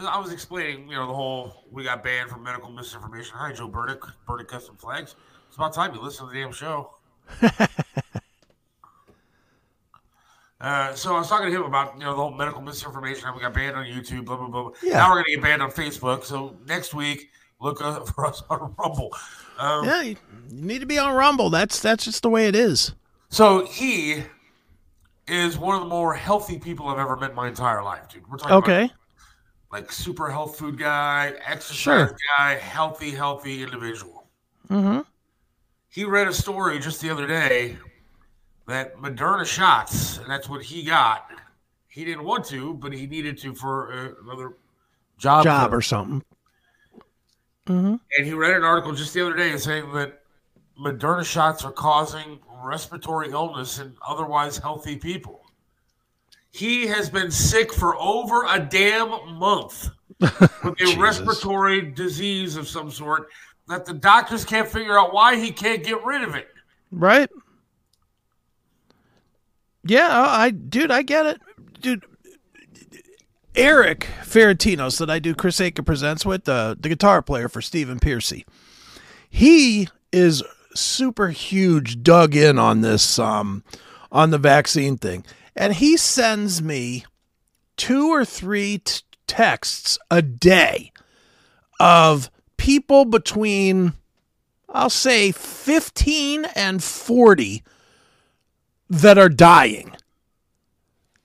I 0.05 0.19
was 0.19 0.31
explaining, 0.31 0.87
you 0.87 0.95
know, 0.95 1.05
the 1.07 1.13
whole 1.13 1.65
we 1.69 1.83
got 1.83 2.03
banned 2.03 2.29
from 2.29 2.43
medical 2.43 2.71
misinformation. 2.71 3.33
Hi, 3.37 3.51
Joe 3.51 3.67
Burdick, 3.67 3.99
Burdick 4.25 4.47
Custom 4.47 4.75
Flags. 4.77 5.15
It's 5.47 5.57
about 5.57 5.73
time 5.73 5.93
you 5.93 6.01
listen 6.01 6.27
to 6.27 6.33
the 6.33 6.39
damn 6.39 6.51
show. 6.51 6.91
uh, 10.61 10.93
so 10.93 11.15
I 11.15 11.19
was 11.19 11.27
talking 11.27 11.49
to 11.51 11.55
him 11.55 11.63
about, 11.63 11.95
you 11.95 12.01
know, 12.03 12.11
the 12.11 12.17
whole 12.17 12.31
medical 12.31 12.61
misinformation. 12.61 13.25
How 13.25 13.33
we 13.35 13.41
got 13.41 13.53
banned 13.53 13.75
on 13.75 13.85
YouTube, 13.85 14.25
blah 14.25 14.37
blah 14.37 14.47
blah. 14.47 14.71
Yeah. 14.83 14.97
Now 14.99 15.09
we're 15.09 15.23
gonna 15.23 15.29
get 15.35 15.41
banned 15.41 15.61
on 15.61 15.71
Facebook. 15.71 16.23
So 16.23 16.55
next 16.67 16.93
week, 16.93 17.29
look 17.59 17.79
for 18.15 18.25
us 18.25 18.43
on 18.49 18.73
Rumble. 18.77 19.09
Um, 19.57 19.85
Yeah, 19.85 20.01
you 20.01 20.15
need 20.51 20.79
to 20.79 20.85
be 20.85 20.97
on 20.99 21.13
Rumble. 21.15 21.49
That's 21.49 21.79
that's 21.79 22.05
just 22.05 22.21
the 22.23 22.29
way 22.29 22.47
it 22.47 22.55
is. 22.55 22.93
So 23.29 23.65
he 23.65 24.23
is 25.27 25.57
one 25.57 25.75
of 25.75 25.81
the 25.81 25.87
more 25.87 26.13
healthy 26.13 26.59
people 26.59 26.87
I've 26.87 26.99
ever 26.99 27.15
met 27.15 27.29
in 27.31 27.35
my 27.35 27.47
entire 27.47 27.83
life, 27.83 28.09
dude. 28.09 28.29
We're 28.29 28.37
talking 28.37 28.57
about 28.57 28.69
Okay. 28.69 28.93
like 29.71 29.91
super 29.91 30.29
health 30.29 30.57
food 30.57 30.77
guy, 30.77 31.33
exercise 31.45 31.75
Sure. 32.09 32.17
guy, 32.37 32.55
healthy, 32.55 33.11
healthy 33.11 33.63
individual. 33.63 34.27
Mm-hmm. 34.69 34.99
He 35.89 36.03
read 36.05 36.27
a 36.27 36.33
story 36.33 36.79
just 36.79 37.01
the 37.01 37.09
other 37.09 37.25
day 37.27 37.77
that 38.67 38.97
Moderna 38.97 39.45
shots, 39.45 40.17
and 40.17 40.29
that's 40.29 40.47
what 40.49 40.61
he 40.61 40.83
got. 40.83 41.29
He 41.87 42.05
didn't 42.05 42.23
want 42.23 42.45
to, 42.45 42.75
but 42.75 42.93
he 42.93 43.05
needed 43.05 43.37
to 43.39 43.53
for 43.53 43.91
uh, 43.91 44.23
another 44.23 44.53
job. 45.17 45.43
Job 45.43 45.73
or 45.73 45.81
something. 45.81 46.23
Mm-hmm. 47.67 47.95
and 48.17 48.25
he 48.25 48.33
read 48.33 48.55
an 48.55 48.63
article 48.63 48.91
just 48.91 49.13
the 49.13 49.23
other 49.23 49.35
day 49.35 49.55
saying 49.55 49.93
that 49.93 50.23
Moderna 50.79 51.23
shots 51.23 51.63
are 51.63 51.71
causing 51.71 52.39
respiratory 52.63 53.29
illness 53.29 53.77
in 53.77 53.95
otherwise 54.05 54.57
healthy 54.57 54.95
people. 54.95 55.41
He 56.51 56.87
has 56.87 57.09
been 57.09 57.29
sick 57.29 57.71
for 57.71 57.95
over 57.97 58.45
a 58.47 58.59
damn 58.59 59.35
month 59.35 59.89
with 60.19 60.81
a 60.81 60.95
respiratory 60.97 61.91
disease 61.91 62.55
of 62.55 62.67
some 62.67 62.89
sort 62.89 63.27
that 63.67 63.85
the 63.85 63.93
doctors 63.93 64.43
can't 64.43 64.67
figure 64.67 64.97
out 64.97 65.13
why 65.13 65.35
he 65.35 65.51
can't 65.51 65.83
get 65.83 66.03
rid 66.03 66.23
of 66.23 66.35
it. 66.35 66.49
Right? 66.91 67.29
Yeah, 69.83 70.09
I 70.11 70.51
dude, 70.51 70.91
I 70.91 71.01
get 71.01 71.25
it. 71.25 71.41
Dude 71.81 72.03
Eric 73.55 74.07
Ferratinos 74.23 74.97
that 74.99 75.09
I 75.09 75.19
do 75.19 75.35
Chris 75.35 75.59
Akin 75.59 75.83
presents 75.83 76.25
with, 76.25 76.45
the 76.45 76.77
the 76.79 76.89
guitar 76.89 77.21
player 77.21 77.49
for 77.49 77.61
Stephen 77.61 77.99
Pearcy. 77.99 78.45
He 79.29 79.89
is 80.11 80.43
super 80.73 81.29
huge 81.29 82.01
dug 82.01 82.35
in 82.35 82.57
on 82.57 82.81
this 82.81 83.19
um 83.19 83.63
on 84.11 84.29
the 84.29 84.37
vaccine 84.37 84.97
thing. 84.97 85.25
And 85.55 85.73
he 85.73 85.97
sends 85.97 86.61
me 86.61 87.05
two 87.75 88.07
or 88.09 88.23
three 88.23 88.79
t- 88.79 89.01
texts 89.27 89.97
a 90.09 90.21
day 90.21 90.91
of 91.79 92.29
people 92.55 93.03
between 93.03 93.93
I'll 94.69 94.89
say 94.89 95.33
15 95.33 96.45
and 96.55 96.81
40 96.81 97.63
that 98.91 99.17
are 99.17 99.29
dying. 99.29 99.95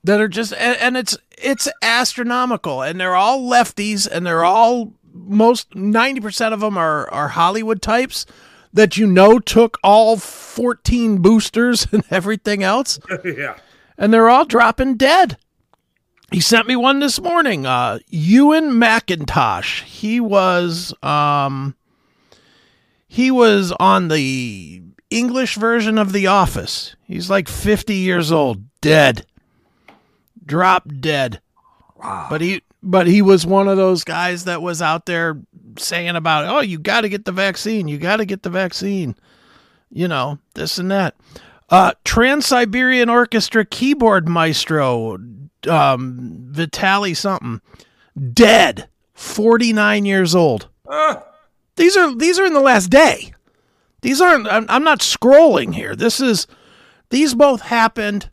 That 0.04 0.20
are 0.20 0.28
just 0.28 0.52
and, 0.52 0.78
and 0.78 0.96
it's 0.96 1.18
it's 1.37 1.68
astronomical 1.82 2.80
and 2.80 2.99
they're 2.99 3.16
all 3.16 3.40
lefties 3.40 4.08
and 4.11 4.25
they're 4.25 4.44
all 4.44 4.94
most 5.12 5.70
90% 5.70 6.52
of 6.52 6.61
them 6.61 6.78
are 6.78 7.11
are 7.11 7.28
Hollywood 7.28 7.82
types 7.82 8.25
that 8.73 8.96
you 8.96 9.06
know 9.06 9.40
took 9.40 9.78
all 9.82 10.16
14 10.16 11.20
boosters 11.20 11.88
and 11.92 12.04
everything 12.11 12.62
else 12.62 13.00
yeah. 13.25 13.58
and 13.99 14.14
they're 14.14 14.30
all 14.30 14.44
dropping 14.44 14.96
dead. 14.96 15.37
He 16.30 16.40
sent 16.40 16.66
me 16.66 16.76
one 16.76 17.00
this 17.00 17.20
morning. 17.20 17.66
Uh, 17.66 18.00
Ewen 18.08 18.73
MacIntosh. 18.73 19.82
He 19.82 20.18
was 20.18 20.92
um, 21.02 21.76
he 23.06 23.30
was 23.30 23.73
on 23.73 24.08
the 24.08 24.82
English 25.10 25.56
version 25.56 25.98
of 25.98 26.12
The 26.12 26.26
Office. 26.26 26.96
He's 27.04 27.30
like 27.30 27.48
fifty 27.48 27.96
years 27.96 28.32
old, 28.32 28.64
dead, 28.80 29.26
drop 30.44 30.88
dead. 31.00 31.40
Wow. 31.96 32.26
But 32.28 32.40
he 32.40 32.62
but 32.82 33.06
he 33.06 33.22
was 33.22 33.46
one 33.46 33.68
of 33.68 33.76
those 33.76 34.04
guys 34.04 34.44
that 34.44 34.62
was 34.62 34.82
out 34.82 35.06
there 35.06 35.40
saying 35.78 36.16
about, 36.16 36.44
oh, 36.46 36.60
you 36.60 36.78
got 36.78 37.02
to 37.02 37.08
get 37.08 37.25
the 37.25 37.32
vaccine. 37.32 37.88
You 37.88 37.98
got 37.98 38.16
to 38.16 38.25
get 38.25 38.42
the 38.42 38.50
vaccine. 38.50 39.16
You 39.90 40.08
know 40.08 40.38
this 40.54 40.78
and 40.78 40.90
that. 40.90 41.14
Uh, 41.68 41.92
Trans 42.04 42.46
Siberian 42.46 43.08
Orchestra 43.08 43.64
keyboard 43.64 44.28
maestro, 44.28 45.18
um, 45.68 46.46
Vitali 46.50 47.14
something, 47.14 47.60
dead, 48.32 48.88
forty 49.14 49.72
nine 49.72 50.04
years 50.04 50.34
old. 50.34 50.68
Ah, 50.88 51.25
These 51.76 51.96
are 51.96 52.14
these 52.14 52.38
are 52.38 52.46
in 52.46 52.52
the 52.52 52.60
last 52.60 52.88
day. 52.88 53.32
These 54.06 54.20
aren't. 54.20 54.46
I'm, 54.46 54.66
I'm 54.68 54.84
not 54.84 55.00
scrolling 55.00 55.75
here. 55.75 55.96
This 55.96 56.20
is. 56.20 56.46
These 57.10 57.34
both 57.34 57.60
happened 57.62 58.30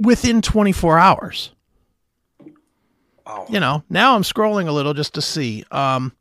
within 0.00 0.42
24 0.42 0.98
hours. 0.98 1.52
oh. 3.24 3.46
You 3.48 3.60
know. 3.60 3.84
Now 3.88 4.16
I'm 4.16 4.22
scrolling 4.22 4.66
a 4.66 4.72
little 4.72 4.92
just 4.92 5.14
to 5.14 5.22
see. 5.22 5.64
Um, 5.70 6.12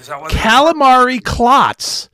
Is 0.00 0.08
that 0.08 0.20
what 0.20 0.32
calamari 0.32 1.22
clots, 1.22 2.10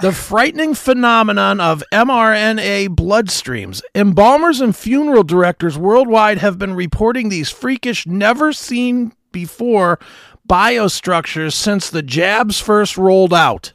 the 0.00 0.10
frightening 0.10 0.74
phenomenon 0.74 1.60
of 1.60 1.84
mRNA 1.92 2.88
bloodstreams. 2.88 3.80
Embalmers 3.94 4.60
and 4.60 4.74
funeral 4.74 5.22
directors 5.22 5.78
worldwide 5.78 6.38
have 6.38 6.58
been 6.58 6.74
reporting 6.74 7.28
these 7.28 7.50
freakish, 7.50 8.08
never 8.08 8.52
seen 8.52 9.12
before 9.30 10.00
biostructures 10.48 11.52
since 11.52 11.90
the 11.90 12.02
jabs 12.02 12.60
first 12.60 12.96
rolled 12.98 13.32
out. 13.32 13.72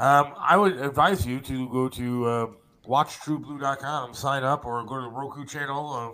Um, 0.00 0.32
I 0.38 0.56
would 0.56 0.78
advise 0.80 1.26
you 1.26 1.40
to 1.40 1.68
go 1.68 1.88
to 1.90 2.24
uh, 2.26 2.46
watchtrueblue.com, 2.88 4.14
sign 4.14 4.42
up, 4.44 4.64
or 4.64 4.82
go 4.86 4.96
to 4.96 5.02
the 5.02 5.08
Roku 5.10 5.44
channel, 5.44 5.92
uh, 5.92 6.10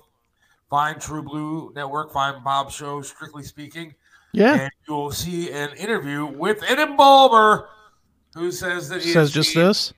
find 0.69 1.01
True 1.01 1.23
Blue 1.23 1.73
Network, 1.75 2.13
find 2.13 2.43
Bob's 2.43 2.75
show, 2.75 3.01
Strictly 3.03 3.45
Speaking, 3.45 3.95
Yeah. 4.33 4.55
and 4.63 4.71
you'll 4.89 5.13
see 5.13 5.53
an 5.53 5.71
interview 5.77 6.27
with 6.27 6.63
an 6.69 6.81
embalmer 6.81 7.69
who 8.35 8.51
says 8.51 8.89
that 8.89 9.03
he 9.03 9.13
Says 9.13 9.31
just 9.31 9.55
this. 9.55 9.93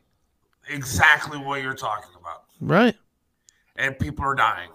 exactly 0.68 1.38
what 1.38 1.62
you're 1.62 1.72
talking 1.72 2.10
about, 2.20 2.44
Right. 2.60 2.94
and 3.76 3.98
people 3.98 4.24
are 4.26 4.34
dying. 4.34 4.68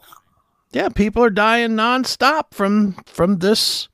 Yeah, 0.72 0.89
people 0.89 1.24
are 1.24 1.29
dying 1.29 1.72
nonstop 1.74 2.46
from 2.51 2.93
from 3.05 3.38
this 3.38 3.89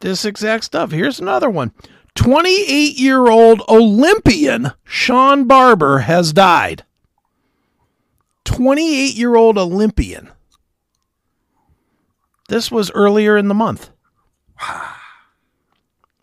this 0.00 0.24
exact 0.24 0.64
stuff. 0.64 0.90
Here's 0.90 1.20
another 1.20 1.48
one. 1.48 1.70
28 2.14 2.98
year 2.98 3.28
old 3.28 3.62
Olympian 3.68 4.72
Shawn 4.84 5.46
Barber 5.46 6.00
has 6.00 6.32
died. 6.32 6.84
28 8.44 9.14
year 9.14 9.34
old 9.34 9.58
Olympian. 9.58 10.30
This 12.48 12.70
was 12.70 12.90
earlier 12.92 13.36
in 13.36 13.48
the 13.48 13.54
month. 13.54 13.90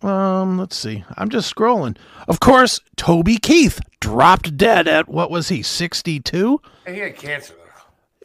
Um, 0.01 0.57
let's 0.57 0.75
see. 0.77 1.03
I'm 1.17 1.29
just 1.29 1.53
scrolling. 1.53 1.97
Of 2.27 2.39
course, 2.39 2.79
Toby 2.95 3.37
Keith 3.37 3.79
dropped 3.99 4.57
dead 4.57 4.87
at 4.87 5.07
what 5.07 5.29
was 5.29 5.49
he, 5.49 5.61
62? 5.61 6.61
He 6.87 6.97
had 6.97 7.15
cancer. 7.17 7.53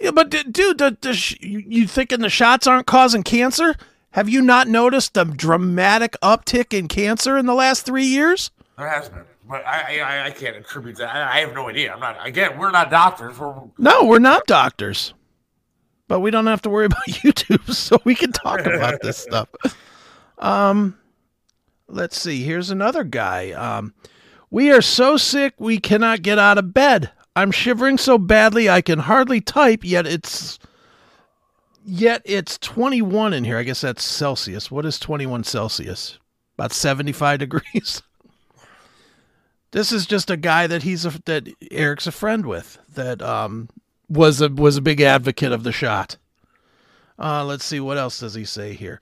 Yeah, 0.01 0.11
but 0.11 0.31
d- 0.31 0.45
dude, 0.51 0.79
the, 0.79 0.97
the 1.01 1.15
sh- 1.15 1.37
you 1.41 1.87
thinking 1.87 2.21
the 2.21 2.29
shots 2.29 2.67
aren't 2.67 2.87
causing 2.87 3.23
cancer? 3.23 3.75
Have 4.17 4.31
you 4.31 4.41
not 4.41 4.67
noticed 4.67 5.13
the 5.13 5.25
dramatic 5.27 6.17
uptick 6.23 6.73
in 6.73 6.89
cancer 6.89 7.37
in 7.37 7.45
the 7.45 7.53
last 7.53 7.85
three 7.85 8.07
years? 8.07 8.51
There 8.79 8.89
has 8.89 9.11
been, 9.11 9.25
but 9.47 9.63
I 9.67 10.01
I, 10.01 10.27
I 10.29 10.31
can't 10.31 10.57
attribute 10.57 10.97
that. 10.97 11.15
I, 11.15 11.37
I 11.37 11.41
have 11.41 11.53
no 11.53 11.69
idea. 11.69 11.93
I'm 11.93 12.01
not. 12.01 12.27
Again, 12.27 12.57
we're 12.57 12.71
not 12.71 12.91
doctors. 12.91 13.39
We're 13.39 13.55
No, 13.77 14.05
we're 14.05 14.19
not 14.19 14.47
doctors, 14.47 15.13
but 16.09 16.21
we 16.21 16.31
don't 16.31 16.47
have 16.47 16.63
to 16.63 16.71
worry 16.71 16.87
about 16.87 17.05
YouTube, 17.09 17.71
so 17.75 17.99
we 18.05 18.15
can 18.15 18.33
talk 18.33 18.61
about 18.65 19.03
this 19.03 19.19
stuff. 19.29 19.50
Um, 20.39 20.97
let's 21.87 22.19
see. 22.19 22.43
Here's 22.43 22.71
another 22.71 23.05
guy. 23.05 23.50
Um, 23.50 23.93
We 24.49 24.73
are 24.73 24.81
so 24.81 25.19
sick 25.19 25.52
we 25.59 25.79
cannot 25.79 26.23
get 26.23 26.39
out 26.39 26.57
of 26.57 26.73
bed. 26.73 27.11
I'm 27.37 27.50
shivering 27.50 27.99
so 27.99 28.17
badly 28.17 28.71
I 28.71 28.81
can 28.81 29.00
hardly 29.00 29.43
type, 29.43 29.85
yet 29.85 30.07
it's 30.07 30.59
yet 31.87 32.23
it's 32.25 32.59
21 32.59 33.33
in 33.33 33.45
here. 33.45 33.57
I 33.57 33.63
guess 33.63 33.81
that's 33.81 34.05
Celsius. 34.05 34.71
What 34.71 34.85
is 34.85 34.99
21 34.99 35.45
Celsius? 35.45 36.19
About 36.59 36.73
75 36.73 37.39
degrees. 37.39 38.03
this 39.71 39.93
is 39.93 40.07
just 40.07 40.31
a 40.31 40.37
guy 40.37 40.67
that 40.67 40.83
he's 40.83 41.07
a, 41.07 41.13
that 41.25 41.49
Eric's 41.71 42.07
a 42.07 42.13
friend 42.13 42.47
with 42.47 42.79
that 42.95 43.23
um 43.23 43.69
was 44.09 44.41
a 44.41 44.49
was 44.49 44.77
a 44.77 44.83
big 44.83 45.01
advocate 45.01 45.53
of 45.53 45.63
the 45.63 45.73
shot. 45.73 46.17
Uh, 47.19 47.45
let's 47.45 47.65
see 47.65 47.81
what 47.81 47.97
else 47.97 48.21
does 48.21 48.35
he 48.35 48.45
say 48.45 48.75
here. 48.75 49.01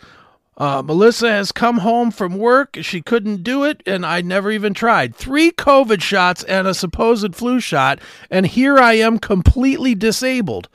Uh, 0.57 0.83
Melissa 0.83 1.29
has 1.29 1.51
come 1.51 1.79
home 1.79 2.13
from 2.13 2.39
work. 2.39 2.79
She 2.83 3.03
couldn't 3.03 3.43
do 3.43 3.65
it, 3.65 3.83
and 3.87 4.07
I 4.07 4.21
never 4.21 4.53
even 4.53 4.73
tried. 4.73 5.17
Three 5.17 5.51
COVID 5.51 6.01
shots 6.01 6.45
and 6.45 6.69
a 6.69 6.75
supposed 6.75 7.35
flu 7.35 7.59
shot, 7.59 7.99
and 8.31 8.47
here 8.47 8.79
I 8.79 8.95
am 8.95 9.19
completely 9.19 9.97
disabled. 9.97 10.69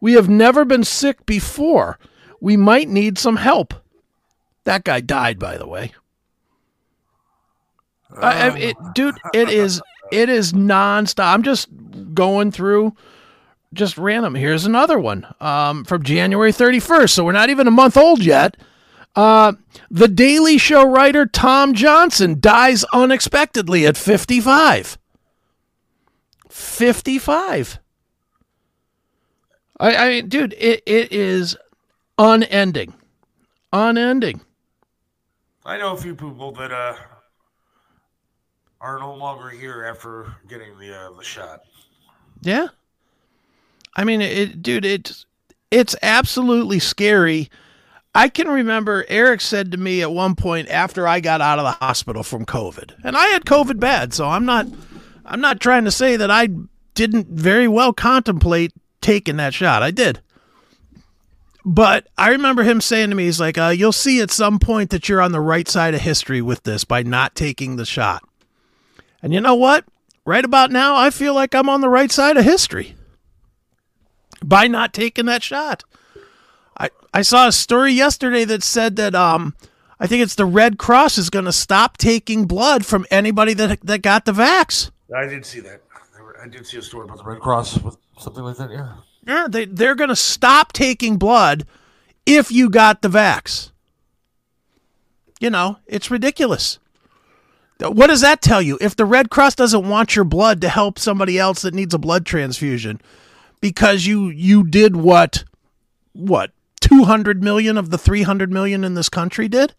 We 0.00 0.14
have 0.14 0.28
never 0.28 0.64
been 0.64 0.84
sick 0.84 1.26
before. 1.26 1.98
We 2.40 2.56
might 2.56 2.88
need 2.88 3.18
some 3.18 3.36
help. 3.36 3.74
That 4.64 4.84
guy 4.84 5.00
died, 5.00 5.38
by 5.38 5.58
the 5.58 5.66
way. 5.66 5.92
Uh, 8.16 8.20
I, 8.20 8.58
it, 8.58 8.76
dude, 8.94 9.16
it 9.32 9.50
is 9.50 9.80
it 10.10 10.28
is 10.28 10.52
nonstop. 10.52 11.32
I'm 11.32 11.42
just 11.42 11.68
going 12.14 12.50
through 12.50 12.94
just 13.72 13.98
random. 13.98 14.34
Here's 14.34 14.64
another 14.64 14.98
one 14.98 15.26
um, 15.40 15.84
from 15.84 16.02
January 16.02 16.52
31st. 16.52 17.10
So 17.10 17.24
we're 17.24 17.32
not 17.32 17.50
even 17.50 17.68
a 17.68 17.72
month 17.72 17.96
old 17.96 18.24
yet. 18.24 18.56
Uh, 19.16 19.52
the 19.90 20.08
Daily 20.08 20.58
Show 20.58 20.84
writer 20.84 21.26
Tom 21.26 21.74
Johnson 21.74 22.38
dies 22.40 22.84
unexpectedly 22.92 23.86
at 23.86 23.96
55. 23.96 24.98
55. 26.48 27.78
I, 29.80 29.96
I 29.96 30.08
mean, 30.08 30.28
dude, 30.28 30.54
it, 30.58 30.82
it 30.86 31.10
is 31.10 31.56
unending. 32.18 32.94
Unending. 33.72 34.42
I 35.64 35.78
know 35.78 35.94
a 35.94 35.96
few 35.96 36.14
people 36.14 36.52
that 36.52 36.70
uh, 36.70 36.96
are 38.80 38.98
no 38.98 39.14
longer 39.14 39.48
here 39.48 39.84
after 39.84 40.34
getting 40.48 40.78
the 40.78 40.94
uh, 40.94 41.12
the 41.12 41.24
shot. 41.24 41.60
Yeah. 42.42 42.68
I 43.96 44.04
mean, 44.04 44.20
it, 44.20 44.62
dude, 44.62 44.84
it's 44.84 45.24
it's 45.70 45.96
absolutely 46.02 46.78
scary. 46.78 47.50
I 48.14 48.28
can 48.28 48.48
remember 48.48 49.06
Eric 49.08 49.40
said 49.40 49.70
to 49.72 49.78
me 49.78 50.02
at 50.02 50.10
one 50.10 50.34
point 50.34 50.68
after 50.68 51.06
I 51.06 51.20
got 51.20 51.40
out 51.40 51.58
of 51.58 51.64
the 51.64 51.84
hospital 51.84 52.22
from 52.22 52.44
COVID, 52.44 52.96
and 53.04 53.16
I 53.16 53.28
had 53.28 53.44
COVID 53.44 53.78
bad, 53.78 54.12
so 54.12 54.26
I'm 54.26 54.44
not, 54.44 54.66
I'm 55.24 55.40
not 55.40 55.60
trying 55.60 55.84
to 55.84 55.92
say 55.92 56.16
that 56.16 56.30
I 56.30 56.48
didn't 56.94 57.28
very 57.28 57.68
well 57.68 57.92
contemplate 57.92 58.72
taking 59.00 59.36
that 59.36 59.54
shot. 59.54 59.82
I 59.82 59.90
did, 59.90 60.20
but 61.64 62.06
I 62.16 62.30
remember 62.30 62.62
him 62.62 62.80
saying 62.80 63.10
to 63.10 63.16
me, 63.16 63.24
"He's 63.24 63.40
like, 63.40 63.58
uh, 63.58 63.68
you'll 63.68 63.92
see 63.92 64.20
at 64.20 64.30
some 64.30 64.58
point 64.58 64.90
that 64.90 65.08
you're 65.08 65.20
on 65.22 65.32
the 65.32 65.40
right 65.40 65.68
side 65.68 65.94
of 65.94 66.00
history 66.00 66.42
with 66.42 66.62
this 66.62 66.84
by 66.84 67.02
not 67.02 67.34
taking 67.34 67.76
the 67.76 67.86
shot." 67.86 68.22
And 69.22 69.32
you 69.34 69.40
know 69.40 69.54
what? 69.54 69.84
Right 70.24 70.44
about 70.44 70.70
now, 70.70 70.96
I 70.96 71.10
feel 71.10 71.34
like 71.34 71.54
I'm 71.54 71.68
on 71.68 71.80
the 71.80 71.88
right 71.88 72.10
side 72.10 72.36
of 72.36 72.44
history 72.44 72.94
by 74.42 74.66
not 74.66 74.92
taking 74.92 75.26
that 75.26 75.42
shot. 75.42 75.84
I, 76.78 76.90
I 77.12 77.22
saw 77.22 77.48
a 77.48 77.52
story 77.52 77.92
yesterday 77.92 78.44
that 78.44 78.62
said 78.62 78.96
that 78.96 79.14
um 79.14 79.54
I 79.98 80.06
think 80.06 80.22
it's 80.22 80.34
the 80.34 80.46
Red 80.46 80.78
Cross 80.78 81.18
is 81.18 81.28
going 81.28 81.44
to 81.44 81.52
stop 81.52 81.98
taking 81.98 82.46
blood 82.46 82.86
from 82.86 83.06
anybody 83.10 83.52
that 83.54 83.80
that 83.82 84.02
got 84.02 84.24
the 84.24 84.32
vax. 84.32 84.90
I 85.14 85.26
did 85.26 85.44
see 85.44 85.60
that. 85.60 85.82
I 86.42 86.48
did 86.48 86.66
see 86.66 86.78
a 86.78 86.82
story 86.82 87.04
about 87.04 87.18
the 87.18 87.24
Red 87.24 87.40
Cross 87.40 87.78
with 87.82 87.96
something 88.18 88.42
like 88.42 88.56
that. 88.56 88.70
Yeah. 88.70 88.94
Yeah, 89.26 89.46
they 89.48 89.66
they're 89.66 89.94
going 89.94 90.08
to 90.08 90.16
stop 90.16 90.72
taking 90.72 91.18
blood 91.18 91.66
if 92.24 92.50
you 92.50 92.70
got 92.70 93.02
the 93.02 93.08
vax. 93.08 93.72
You 95.40 95.50
know, 95.50 95.78
it's 95.86 96.10
ridiculous. 96.10 96.78
What 97.78 98.08
does 98.08 98.20
that 98.20 98.42
tell 98.42 98.60
you? 98.60 98.76
If 98.80 98.96
the 98.96 99.06
Red 99.06 99.30
Cross 99.30 99.54
doesn't 99.54 99.88
want 99.88 100.14
your 100.14 100.24
blood 100.24 100.60
to 100.60 100.68
help 100.68 100.98
somebody 100.98 101.38
else 101.38 101.62
that 101.62 101.72
needs 101.74 101.94
a 101.94 101.98
blood 101.98 102.26
transfusion, 102.26 103.00
because 103.60 104.06
you 104.06 104.28
you 104.28 104.64
did 104.64 104.96
what 104.96 105.44
what 106.12 106.52
200 106.80 107.42
million 107.42 107.78
of 107.78 107.90
the 107.90 107.98
300 107.98 108.50
million 108.50 108.84
in 108.84 108.94
this 108.94 109.08
country 109.08 109.48
did 109.48 109.74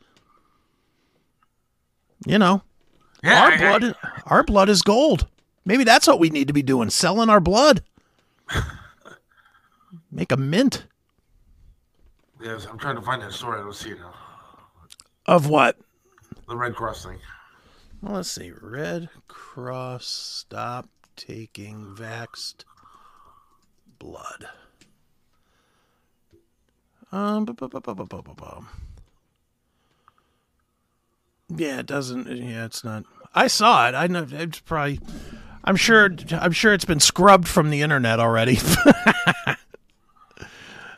you 2.25 2.37
know 2.37 2.61
yeah, 3.23 3.43
our 3.43 3.51
I, 3.51 3.57
blood 3.57 3.95
I, 4.03 4.21
our 4.27 4.43
blood 4.43 4.69
is 4.69 4.81
gold 4.81 5.27
maybe 5.65 5.83
that's 5.83 6.07
what 6.07 6.19
we 6.19 6.29
need 6.29 6.47
to 6.47 6.53
be 6.53 6.63
doing 6.63 6.89
selling 6.89 7.29
our 7.29 7.39
blood 7.39 7.83
make 10.11 10.31
a 10.31 10.37
mint 10.37 10.85
yes 12.41 12.67
i'm 12.69 12.77
trying 12.77 12.95
to 12.95 13.01
find 13.01 13.21
that 13.21 13.31
story 13.31 13.59
i 13.59 13.63
don't 13.63 13.75
see 13.75 13.91
it 13.91 13.99
now 13.99 14.13
of 15.25 15.47
what 15.47 15.77
the 16.47 16.55
red 16.55 16.75
cross 16.75 17.05
thing 17.05 17.19
well 18.01 18.15
let's 18.15 18.31
see 18.31 18.51
red 18.61 19.09
cross 19.27 20.05
stop 20.05 20.89
taking 21.15 21.85
vaxed 21.95 22.63
blood. 23.99 24.47
Um, 27.11 27.45
yeah, 31.55 31.79
it 31.79 31.85
doesn't. 31.85 32.27
Yeah, 32.27 32.65
it's 32.65 32.83
not. 32.83 33.03
I 33.35 33.47
saw 33.47 33.87
it. 33.89 33.95
I 33.95 34.07
know 34.07 34.25
it's 34.29 34.59
probably. 34.59 34.99
I'm 35.63 35.75
sure. 35.75 36.09
I'm 36.31 36.51
sure 36.51 36.73
it's 36.73 36.85
been 36.85 36.99
scrubbed 36.99 37.47
from 37.47 37.69
the 37.69 37.81
internet 37.81 38.19
already. 38.19 38.59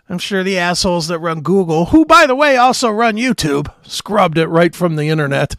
I'm 0.10 0.18
sure 0.20 0.44
the 0.44 0.58
assholes 0.58 1.08
that 1.08 1.20
run 1.20 1.42
Google, 1.42 1.86
who 1.86 2.06
by 2.06 2.28
the 2.28 2.36
way 2.36 2.58
also 2.58 2.90
run 2.90 3.16
YouTube, 3.16 3.74
scrubbed 3.84 4.38
it 4.38 4.48
right 4.48 4.76
from 4.76 4.96
the 4.96 5.10
internet. 5.10 5.56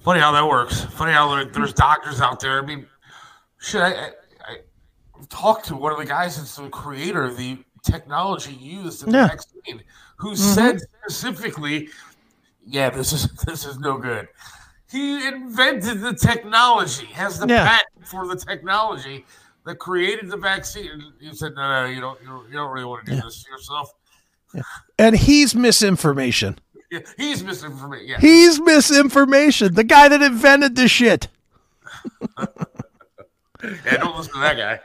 Funny 0.00 0.20
how 0.20 0.32
that 0.32 0.46
works. 0.46 0.84
Funny 0.84 1.12
how 1.12 1.44
there's 1.44 1.72
doctors 1.72 2.20
out 2.20 2.40
there. 2.40 2.62
I 2.62 2.66
mean, 2.66 2.86
shit. 3.58 3.82
I, 3.82 4.10
talked 5.28 5.66
to 5.66 5.76
one 5.76 5.92
of 5.92 5.98
the 5.98 6.04
guys 6.04 6.36
that's 6.36 6.56
the 6.56 6.68
creator 6.68 7.24
of 7.24 7.36
the 7.36 7.58
technology 7.82 8.52
used 8.52 9.06
in 9.06 9.12
yeah. 9.12 9.22
the 9.22 9.28
vaccine, 9.28 9.82
who 10.16 10.32
mm-hmm. 10.32 10.54
said 10.54 10.80
specifically, 10.80 11.88
"Yeah, 12.66 12.90
this 12.90 13.12
is 13.12 13.28
this 13.46 13.64
is 13.64 13.78
no 13.78 13.98
good." 13.98 14.28
He 14.90 15.26
invented 15.26 16.00
the 16.00 16.14
technology, 16.14 17.06
has 17.06 17.38
the 17.38 17.46
yeah. 17.48 17.68
patent 17.68 18.06
for 18.06 18.26
the 18.26 18.36
technology 18.36 19.24
that 19.64 19.78
created 19.78 20.30
the 20.30 20.36
vaccine. 20.36 21.12
You 21.20 21.34
said, 21.34 21.54
"No, 21.56 21.62
no, 21.62 21.90
you 21.90 22.00
don't, 22.00 22.20
you 22.20 22.28
don't, 22.28 22.48
you 22.48 22.54
don't 22.54 22.72
really 22.72 22.86
want 22.86 23.04
to 23.04 23.10
do 23.10 23.16
yeah. 23.16 23.22
this 23.24 23.42
to 23.42 23.50
yourself." 23.50 23.92
Yeah. 24.54 24.62
And 24.98 25.16
he's 25.16 25.54
misinformation. 25.54 26.58
Yeah, 26.90 27.00
he's 27.16 27.42
misinformation. 27.42 28.08
Yeah. 28.08 28.20
He's 28.20 28.60
misinformation. 28.60 29.74
The 29.74 29.84
guy 29.84 30.08
that 30.08 30.22
invented 30.22 30.76
the 30.76 30.86
shit. 30.86 31.28
yeah, 32.38 33.96
don't 33.96 34.16
listen 34.16 34.34
to 34.34 34.40
that 34.40 34.56
guy. 34.56 34.80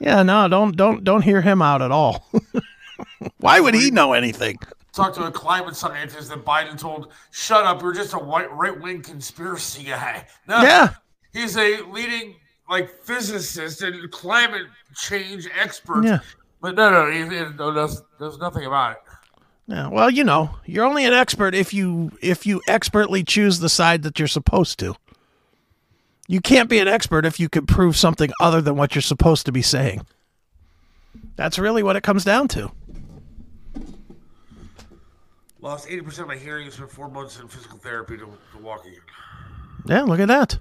Yeah, 0.00 0.22
no, 0.24 0.48
don't 0.48 0.76
don't 0.76 1.04
don't 1.04 1.22
hear 1.22 1.40
him 1.40 1.62
out 1.62 1.82
at 1.82 1.92
all. 1.92 2.26
Why 3.38 3.60
would 3.60 3.74
he 3.74 3.90
know 3.90 4.12
anything? 4.12 4.58
Talk 4.92 5.14
to 5.14 5.24
a 5.24 5.30
climate 5.30 5.76
scientist 5.76 6.30
that 6.30 6.44
Biden 6.44 6.78
told, 6.78 7.12
"Shut 7.30 7.64
up, 7.64 7.80
you're 7.82 7.92
just 7.92 8.14
a 8.14 8.18
white 8.18 8.50
right 8.52 8.78
wing 8.78 9.02
conspiracy 9.02 9.84
guy." 9.84 10.26
No, 10.48 10.62
yeah, 10.62 10.94
he's 11.32 11.56
a 11.56 11.82
leading 11.82 12.36
like 12.68 12.90
physicist 13.04 13.82
and 13.82 14.10
climate 14.10 14.66
change 14.94 15.48
expert. 15.60 16.04
Yeah. 16.04 16.18
but 16.60 16.74
no, 16.76 16.90
no, 16.90 17.10
he, 17.10 17.18
he 17.18 17.56
knows, 17.56 18.02
knows 18.18 18.38
nothing 18.38 18.64
about 18.64 18.92
it. 18.92 18.98
Yeah, 19.66 19.88
well, 19.88 20.10
you 20.10 20.24
know, 20.24 20.56
you're 20.66 20.84
only 20.84 21.04
an 21.04 21.12
expert 21.12 21.54
if 21.54 21.72
you 21.72 22.10
if 22.20 22.44
you 22.44 22.60
expertly 22.66 23.22
choose 23.22 23.60
the 23.60 23.68
side 23.68 24.02
that 24.02 24.18
you're 24.18 24.28
supposed 24.28 24.80
to. 24.80 24.96
You 26.26 26.40
can't 26.40 26.68
be 26.68 26.78
an 26.78 26.88
expert 26.88 27.24
if 27.24 27.38
you 27.38 27.48
can 27.48 27.66
prove 27.66 27.96
something 27.96 28.30
other 28.40 28.60
than 28.60 28.76
what 28.76 28.94
you're 28.94 29.02
supposed 29.02 29.46
to 29.46 29.52
be 29.52 29.62
saying. 29.62 30.06
That's 31.36 31.58
really 31.58 31.82
what 31.82 31.96
it 31.96 32.02
comes 32.02 32.24
down 32.24 32.48
to. 32.48 32.70
Lost 35.60 35.88
80% 35.88 36.20
of 36.20 36.28
my 36.28 36.36
hearing 36.36 36.70
for 36.70 36.86
four 36.86 37.10
months 37.10 37.38
in 37.38 37.48
physical 37.48 37.78
therapy 37.78 38.16
to, 38.16 38.24
to 38.24 38.58
walk 38.62 38.86
again. 38.86 39.00
Yeah, 39.86 40.02
look 40.02 40.20
at 40.20 40.28
that. 40.28 40.58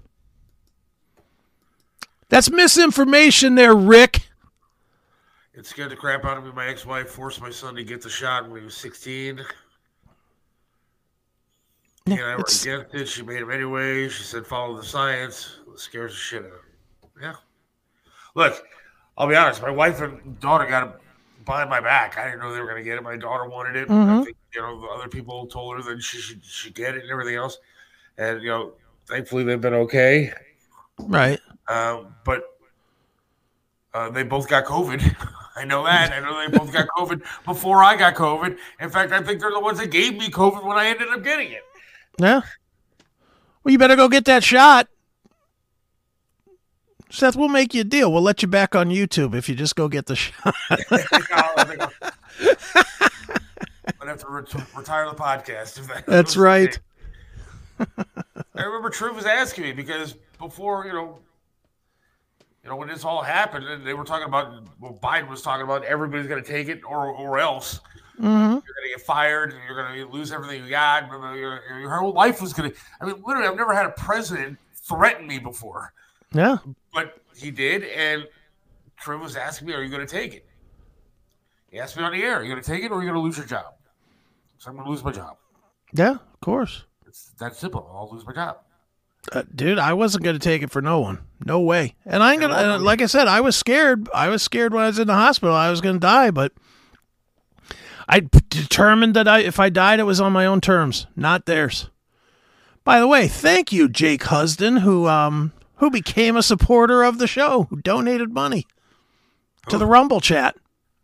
That's 2.27 2.49
misinformation 2.51 3.55
there, 3.55 3.75
Rick. 3.75 4.29
It 5.53 5.65
scared 5.65 5.91
the 5.91 5.95
crap 5.95 6.25
out 6.25 6.37
of 6.37 6.43
me. 6.43 6.51
My 6.51 6.67
ex 6.67 6.85
wife 6.85 7.09
forced 7.09 7.41
my 7.41 7.49
son 7.49 7.75
to 7.75 7.83
get 7.83 8.01
the 8.01 8.09
shot 8.09 8.49
when 8.49 8.59
he 8.59 8.65
was 8.65 8.75
16. 8.75 9.41
Yeah, 12.05 12.15
and 12.15 12.25
I 12.25 12.35
were 12.35 12.41
against 12.41 12.65
it. 12.65 13.07
She 13.07 13.23
made 13.23 13.41
him 13.41 13.51
anyway. 13.51 14.09
She 14.09 14.23
said, 14.23 14.45
follow 14.45 14.75
the 14.75 14.83
science 14.83 15.59
It 15.71 15.79
scares 15.79 16.11
the 16.11 16.17
shit 16.17 16.43
out 16.43 16.47
of 16.47 16.51
me. 16.53 17.21
Yeah. 17.21 17.33
Look, 18.35 18.63
I'll 19.17 19.27
be 19.27 19.35
honest. 19.35 19.61
My 19.61 19.69
wife 19.69 20.01
and 20.01 20.39
daughter 20.39 20.65
got 20.65 20.87
it 20.87 20.95
behind 21.45 21.69
my 21.69 21.81
back. 21.81 22.17
I 22.17 22.25
didn't 22.25 22.39
know 22.39 22.53
they 22.53 22.61
were 22.61 22.67
going 22.67 22.77
to 22.77 22.83
get 22.83 22.97
it. 22.97 23.03
My 23.03 23.17
daughter 23.17 23.49
wanted 23.49 23.75
it. 23.75 23.87
Mm-hmm. 23.89 24.21
I 24.21 24.23
think 24.23 24.37
you 24.53 24.61
know 24.61 24.81
the 24.81 24.87
other 24.87 25.07
people 25.07 25.45
told 25.47 25.77
her 25.77 25.83
that 25.83 26.01
she 26.01 26.17
should, 26.17 26.43
should 26.43 26.75
get 26.75 26.95
it 26.95 27.03
and 27.03 27.11
everything 27.11 27.35
else. 27.35 27.57
And 28.17 28.41
you 28.41 28.49
know, 28.49 28.73
thankfully, 29.07 29.43
they've 29.43 29.61
been 29.61 29.73
okay. 29.73 30.33
Right. 30.97 31.39
Uh, 31.67 32.03
but 32.25 32.43
uh, 33.93 34.09
they 34.09 34.23
both 34.23 34.47
got 34.47 34.65
COVID. 34.65 35.27
I 35.55 35.65
know 35.65 35.83
that. 35.83 36.13
I 36.13 36.19
know 36.19 36.39
they 36.39 36.57
both 36.57 36.71
got 36.71 36.87
COVID 36.97 37.21
before 37.43 37.83
I 37.83 37.95
got 37.95 38.15
COVID. 38.15 38.57
In 38.79 38.89
fact, 38.89 39.11
I 39.11 39.21
think 39.21 39.41
they're 39.41 39.51
the 39.51 39.59
ones 39.59 39.79
that 39.79 39.91
gave 39.91 40.13
me 40.13 40.29
COVID 40.29 40.63
when 40.63 40.77
I 40.77 40.87
ended 40.87 41.09
up 41.09 41.23
getting 41.23 41.51
it. 41.51 41.63
Yeah. 42.17 42.41
Well, 43.63 43.71
you 43.71 43.77
better 43.77 43.95
go 43.95 44.07
get 44.07 44.25
that 44.25 44.43
shot. 44.43 44.87
Seth, 47.11 47.35
we'll 47.35 47.49
make 47.49 47.73
you 47.73 47.81
a 47.81 47.85
deal. 47.85 48.13
We'll 48.13 48.21
let 48.21 48.41
you 48.41 48.47
back 48.47 48.75
on 48.75 48.89
YouTube 48.89 49.35
if 49.35 49.49
you 49.49 49.55
just 49.55 49.75
go 49.75 49.87
get 49.87 50.05
the 50.05 50.15
shot. 50.15 50.55
Have 54.09 54.21
to 54.21 54.27
re- 54.27 54.63
retire 54.75 55.07
the 55.07 55.15
podcast. 55.15 55.77
If 55.77 55.87
that 55.87 56.07
That's 56.07 56.35
right. 56.35 56.79
I 57.79 58.63
remember 58.63 58.89
Triv 58.89 59.15
was 59.15 59.25
asking 59.27 59.65
me 59.65 59.71
because 59.71 60.15
before 60.39 60.85
you 60.87 60.93
know, 60.93 61.19
you 62.63 62.71
know 62.71 62.75
when 62.75 62.87
this 62.87 63.05
all 63.05 63.21
happened, 63.21 63.65
and 63.65 63.85
they 63.85 63.93
were 63.93 64.03
talking 64.03 64.27
about 64.27 64.63
well, 64.79 64.97
Biden 65.01 65.29
was 65.29 65.43
talking 65.43 65.63
about 65.63 65.83
everybody's 65.85 66.25
going 66.25 66.43
to 66.43 66.49
take 66.49 66.69
it 66.69 66.81
or 66.83 67.05
or 67.05 67.37
else 67.37 67.81
hmm 68.17 68.25
you're 68.25 68.49
going 68.49 68.61
to 68.83 68.89
get 68.97 69.01
fired 69.01 69.53
and 69.53 69.61
you're 69.65 69.75
going 69.81 69.95
to 69.95 70.11
lose 70.11 70.31
everything 70.31 70.63
you 70.63 70.69
got. 70.71 71.07
Your, 71.09 71.61
your 71.79 71.91
whole 71.95 72.11
life 72.11 72.41
was 72.41 72.51
going 72.51 72.71
to. 72.71 72.77
I 72.99 73.05
mean, 73.05 73.21
literally, 73.25 73.47
I've 73.47 73.55
never 73.55 73.73
had 73.75 73.85
a 73.85 73.91
president 73.91 74.57
threaten 74.73 75.27
me 75.27 75.37
before, 75.37 75.93
Yeah. 76.33 76.57
but 76.93 77.21
he 77.35 77.51
did, 77.51 77.83
and 77.83 78.27
Triv 78.99 79.21
was 79.21 79.35
asking 79.35 79.67
me, 79.67 79.75
"Are 79.75 79.83
you 79.83 79.89
going 79.89 80.05
to 80.05 80.11
take 80.11 80.33
it?" 80.33 80.47
He 81.69 81.79
asked 81.79 81.95
me 81.95 82.01
on 82.03 82.11
the 82.11 82.23
air, 82.23 82.37
"Are 82.39 82.43
you 82.43 82.49
going 82.49 82.61
to 82.61 82.67
take 82.67 82.83
it 82.83 82.91
or 82.91 82.95
are 82.95 83.01
you 83.01 83.07
going 83.07 83.13
to 83.21 83.21
lose 83.23 83.37
your 83.37 83.45
job?" 83.45 83.75
So 84.59 84.69
I'm 84.69 84.77
to 84.77 84.89
lose 84.89 85.03
my 85.03 85.11
job. 85.11 85.37
Yeah, 85.93 86.11
of 86.11 86.41
course. 86.41 86.83
It's 87.07 87.31
that 87.39 87.55
simple. 87.55 87.89
I'll 87.91 88.09
lose 88.11 88.25
my 88.25 88.33
job. 88.33 88.57
Uh, 89.31 89.43
dude, 89.53 89.79
I 89.79 89.93
wasn't 89.93 90.23
going 90.25 90.35
to 90.35 90.39
take 90.39 90.61
it 90.61 90.69
for 90.69 90.81
no 90.81 90.99
one. 90.99 91.19
No 91.45 91.61
way. 91.61 91.95
And 92.05 92.21
I 92.21 92.33
ain't 92.33 92.41
going 92.41 92.51
to, 92.51 92.75
uh, 92.75 92.79
like 92.79 93.01
I 93.01 93.05
said, 93.05 93.27
I 93.27 93.41
was 93.41 93.55
scared. 93.55 94.09
I 94.13 94.27
was 94.27 94.43
scared 94.43 94.73
when 94.73 94.83
I 94.83 94.87
was 94.87 94.99
in 94.99 95.07
the 95.07 95.13
hospital. 95.13 95.55
I 95.55 95.69
was 95.69 95.81
going 95.81 95.95
to 95.95 95.99
die, 95.99 96.31
but 96.31 96.51
I 98.07 98.19
determined 98.49 99.15
that 99.15 99.27
I, 99.27 99.39
if 99.39 99.59
I 99.59 99.69
died, 99.69 99.99
it 99.99 100.03
was 100.03 100.19
on 100.19 100.33
my 100.33 100.45
own 100.45 100.61
terms, 100.61 101.07
not 101.15 101.45
theirs. 101.45 101.89
By 102.83 102.99
the 102.99 103.07
way, 103.07 103.27
thank 103.27 103.71
you, 103.71 103.87
Jake 103.87 104.23
Husden, 104.23 104.77
who, 104.77 105.07
um, 105.07 105.53
who 105.75 105.89
became 105.89 106.35
a 106.35 106.43
supporter 106.43 107.03
of 107.03 107.17
the 107.17 107.27
show, 107.27 107.67
who 107.69 107.77
donated 107.77 108.33
money 108.33 108.67
to 109.69 109.77
the 109.77 109.85
Rumble 109.85 110.19
chat. 110.19 110.57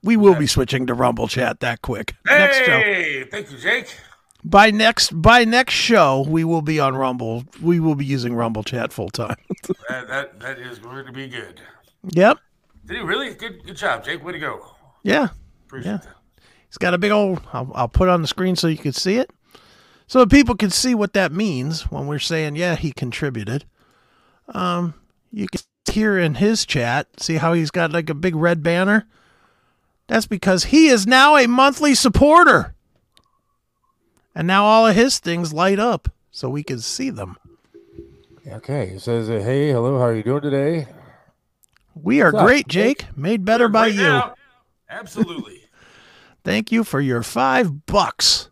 We 0.05 0.17
will 0.17 0.35
be 0.35 0.47
switching 0.47 0.85
to 0.87 0.93
Rumble 0.93 1.27
chat 1.27 1.59
that 1.61 1.81
quick. 1.81 2.15
Next 2.25 2.59
show. 2.59 2.79
Hey, 2.79 3.23
thank 3.25 3.51
you, 3.51 3.57
Jake. 3.57 3.93
By 4.43 4.69
next 4.69 5.09
by 5.19 5.43
next 5.45 5.73
show, 5.73 6.23
we 6.27 6.43
will 6.43 6.61
be 6.61 6.79
on 6.79 6.95
Rumble. 6.95 7.43
We 7.61 7.79
will 7.79 7.95
be 7.95 8.05
using 8.05 8.35
Rumble 8.35 8.63
chat 8.63 8.93
full 8.93 9.09
time. 9.09 9.35
That, 9.89 10.07
that 10.07 10.39
that 10.39 10.59
is 10.59 10.77
going 10.79 11.05
to 11.05 11.11
be 11.11 11.27
good. 11.27 11.59
yep. 12.11 12.37
Did 12.85 12.97
he 12.97 13.03
really? 13.03 13.33
Good 13.33 13.63
good 13.65 13.75
job, 13.75 14.03
Jake. 14.05 14.23
Way 14.23 14.33
to 14.33 14.39
go. 14.39 14.75
Yeah. 15.03 15.29
Appreciate 15.65 15.91
Yeah. 15.91 15.97
that. 15.97 16.15
He's 16.67 16.77
got 16.77 16.93
a 16.93 16.97
big 16.99 17.11
old. 17.11 17.41
I'll, 17.53 17.71
I'll 17.73 17.87
put 17.87 18.07
on 18.09 18.21
the 18.21 18.27
screen 18.27 18.55
so 18.55 18.67
you 18.67 18.77
can 18.77 18.93
see 18.93 19.15
it, 19.17 19.31
so 20.07 20.25
people 20.25 20.55
can 20.55 20.69
see 20.69 20.93
what 20.93 21.13
that 21.13 21.31
means 21.31 21.83
when 21.91 22.05
we're 22.07 22.19
saying, 22.19 22.55
yeah, 22.57 22.75
he 22.75 22.91
contributed. 22.91 23.65
Um, 24.49 24.93
you 25.31 25.47
can 25.47 25.61
hear 25.91 26.17
in 26.19 26.35
his 26.35 26.65
chat, 26.65 27.07
see 27.19 27.35
how 27.35 27.53
he's 27.53 27.71
got 27.71 27.91
like 27.91 28.09
a 28.09 28.15
big 28.15 28.35
red 28.35 28.61
banner. 28.61 29.07
That's 30.07 30.27
because 30.27 30.65
he 30.65 30.87
is 30.87 31.07
now 31.07 31.35
a 31.35 31.47
monthly 31.47 31.95
supporter, 31.95 32.75
and 34.35 34.47
now 34.47 34.65
all 34.65 34.87
of 34.87 34.95
his 34.95 35.19
things 35.19 35.51
light 35.53 35.79
up 35.79 36.09
so 36.31 36.49
we 36.49 36.63
can 36.63 36.79
see 36.79 37.09
them. 37.09 37.37
Okay, 38.47 38.89
it 38.89 39.01
says, 39.01 39.27
"Hey, 39.27 39.71
hello, 39.71 39.97
how 39.97 40.05
are 40.05 40.15
you 40.15 40.23
doing 40.23 40.41
today?" 40.41 40.87
We 41.95 42.21
are 42.21 42.31
great, 42.31 42.67
Jake. 42.67 43.05
Made 43.17 43.45
better 43.45 43.67
by 43.69 43.83
Right 43.87 43.93
you. 43.95 44.01
now, 44.03 44.35
Absolutely. 44.89 45.61
Thank 46.43 46.71
you 46.71 46.83
for 46.83 47.01
your 47.01 47.23
five 47.23 47.85
bucks. 47.87 48.49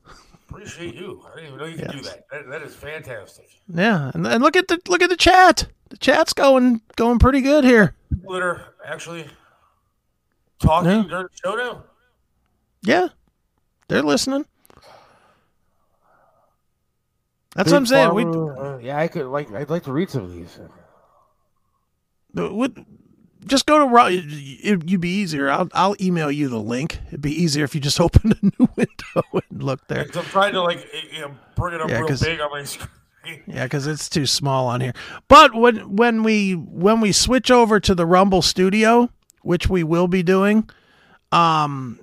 Appreciate 0.50 0.96
you. 0.96 1.22
I 1.32 1.36
didn't 1.36 1.48
even 1.48 1.60
know 1.60 1.66
you 1.66 1.78
could 1.78 1.92
do 1.92 2.02
that. 2.02 2.26
that. 2.32 2.50
That 2.50 2.62
is 2.64 2.74
fantastic. 2.74 3.48
Yeah, 3.68 4.12
and, 4.14 4.26
and 4.26 4.42
look 4.42 4.56
at 4.56 4.68
the 4.68 4.80
look 4.88 5.02
at 5.04 5.10
the 5.10 5.18
chat. 5.18 5.68
The 5.90 5.98
chat's 5.98 6.34
going 6.34 6.82
going 6.96 7.20
pretty 7.20 7.42
good 7.42 7.64
here. 7.64 7.94
People 8.10 8.34
that 8.34 8.42
are 8.42 8.74
actually 8.86 9.28
talking 10.64 10.90
Yeah. 10.90 11.04
during 11.08 11.28
the 11.28 11.38
show 11.44 11.56
now. 11.56 11.84
Yeah, 12.82 13.08
they're 13.88 14.02
listening. 14.02 14.46
That's 17.56 17.70
what 17.72 17.78
I'm 17.78 17.84
Big 17.84 17.90
saying. 17.90 18.14
We 18.16 18.24
uh, 18.26 18.78
yeah, 18.80 18.98
I 18.98 19.08
could 19.08 19.28
like. 19.28 19.52
I'd 19.54 19.70
like 19.70 19.84
to 19.84 19.94
read 19.94 20.10
some 20.10 20.24
of 20.24 20.34
these. 20.34 20.60
would 22.34 22.84
just 23.46 23.66
go 23.68 23.78
to 23.80 23.86
Ru- 23.86 24.08
it, 24.10 24.90
you'd 24.90 25.02
be 25.02 25.10
easier. 25.20 25.50
I'll 25.52 25.70
I'll 25.74 25.96
email 26.02 26.32
you 26.32 26.50
the 26.50 26.60
link. 26.60 26.98
It'd 27.10 27.22
be 27.22 27.32
easier 27.44 27.64
if 27.64 27.76
you 27.76 27.82
just 27.82 28.02
open 28.02 28.32
a 28.32 28.44
new 28.46 28.70
window 28.76 29.24
and 29.52 29.64
look 29.64 29.88
there. 29.88 30.02
I'm 30.02 30.10
trying 30.26 30.54
to 30.54 30.62
like 30.62 30.84
you 31.14 31.22
know, 31.22 31.36
bring 31.56 31.76
it 31.76 31.82
up 31.82 31.90
Yeah, 31.90 32.00
real 32.00 32.08
'cause- 32.08 32.22
big 32.22 32.40
on 32.40 32.50
my 32.52 32.64
screen. 32.64 32.90
Yeah, 33.48 33.64
because 33.64 33.88
it's 33.88 34.10
too 34.10 34.26
small 34.26 34.68
on 34.68 34.82
here. 34.82 34.92
But 35.30 35.56
when 35.56 35.96
when 35.96 36.24
we 36.24 36.56
when 36.56 37.00
we 37.00 37.14
switch 37.14 37.50
over 37.50 37.80
to 37.80 37.96
the 37.96 38.06
Rumble 38.06 38.42
Studio, 38.42 39.10
which 39.44 39.70
we 39.70 39.84
will 39.84 40.08
be 40.08 40.24
doing, 40.24 40.70
um, 41.32 42.00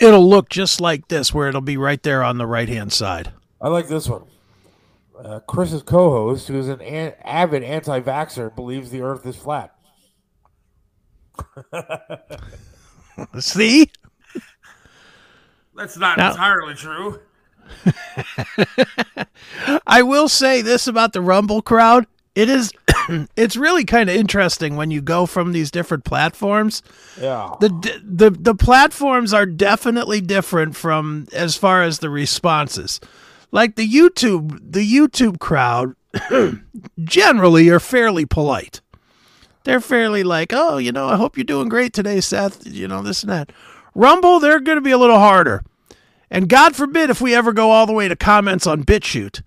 it'll 0.00 0.28
look 0.28 0.48
just 0.48 0.80
like 0.80 1.08
this, 1.08 1.32
where 1.32 1.48
it'll 1.48 1.60
be 1.60 1.76
right 1.76 2.02
there 2.02 2.22
on 2.22 2.38
the 2.38 2.46
right 2.46 2.68
hand 2.68 2.92
side. 2.92 3.32
I 3.60 3.68
like 3.68 3.88
this 3.88 4.08
one. 4.08 4.24
Uh, 5.18 5.40
Chris's 5.40 5.82
co-host, 5.82 6.48
who's 6.48 6.68
an, 6.68 6.80
an 6.80 7.12
avid 7.24 7.62
anti-vaxxer, 7.62 8.54
believes 8.56 8.90
the 8.90 9.02
Earth 9.02 9.26
is 9.26 9.36
flat. 9.36 9.74
See, 13.38 13.90
That's 15.76 15.98
not 15.98 16.18
Now- 16.18 16.30
entirely 16.30 16.74
true. 16.74 17.20
I 19.86 20.02
will 20.02 20.28
say 20.28 20.62
this 20.62 20.86
about 20.86 21.12
the 21.12 21.20
Rumble 21.20 21.62
crowd. 21.62 22.06
It 22.40 22.48
is, 22.48 22.72
it's 23.36 23.54
really 23.54 23.84
kind 23.84 24.08
of 24.08 24.16
interesting 24.16 24.76
when 24.76 24.90
you 24.90 25.02
go 25.02 25.26
from 25.26 25.52
these 25.52 25.70
different 25.70 26.04
platforms. 26.04 26.82
Yeah. 27.20 27.54
the 27.60 28.00
the 28.02 28.30
the 28.30 28.54
platforms 28.54 29.34
are 29.34 29.44
definitely 29.44 30.22
different 30.22 30.74
from 30.74 31.26
as 31.34 31.54
far 31.56 31.82
as 31.82 31.98
the 31.98 32.08
responses. 32.08 32.98
Like 33.52 33.76
the 33.76 33.86
YouTube 33.86 34.58
the 34.72 34.90
YouTube 34.90 35.38
crowd 35.38 35.94
generally 37.04 37.68
are 37.68 37.80
fairly 37.80 38.24
polite. 38.24 38.80
They're 39.64 39.82
fairly 39.82 40.22
like, 40.22 40.54
"Oh, 40.54 40.78
you 40.78 40.92
know, 40.92 41.08
I 41.08 41.16
hope 41.16 41.36
you're 41.36 41.44
doing 41.44 41.68
great 41.68 41.92
today, 41.92 42.22
Seth." 42.22 42.66
You 42.66 42.88
know, 42.88 43.02
this 43.02 43.22
and 43.22 43.30
that. 43.30 43.52
Rumble, 43.94 44.40
they're 44.40 44.60
going 44.60 44.78
to 44.78 44.82
be 44.82 44.92
a 44.92 44.98
little 44.98 45.18
harder. 45.18 45.62
And 46.30 46.48
God 46.48 46.74
forbid 46.74 47.10
if 47.10 47.20
we 47.20 47.34
ever 47.34 47.52
go 47.52 47.70
all 47.70 47.84
the 47.84 47.92
way 47.92 48.08
to 48.08 48.16
comments 48.16 48.66
on 48.66 48.84
BitChute. 48.84 49.42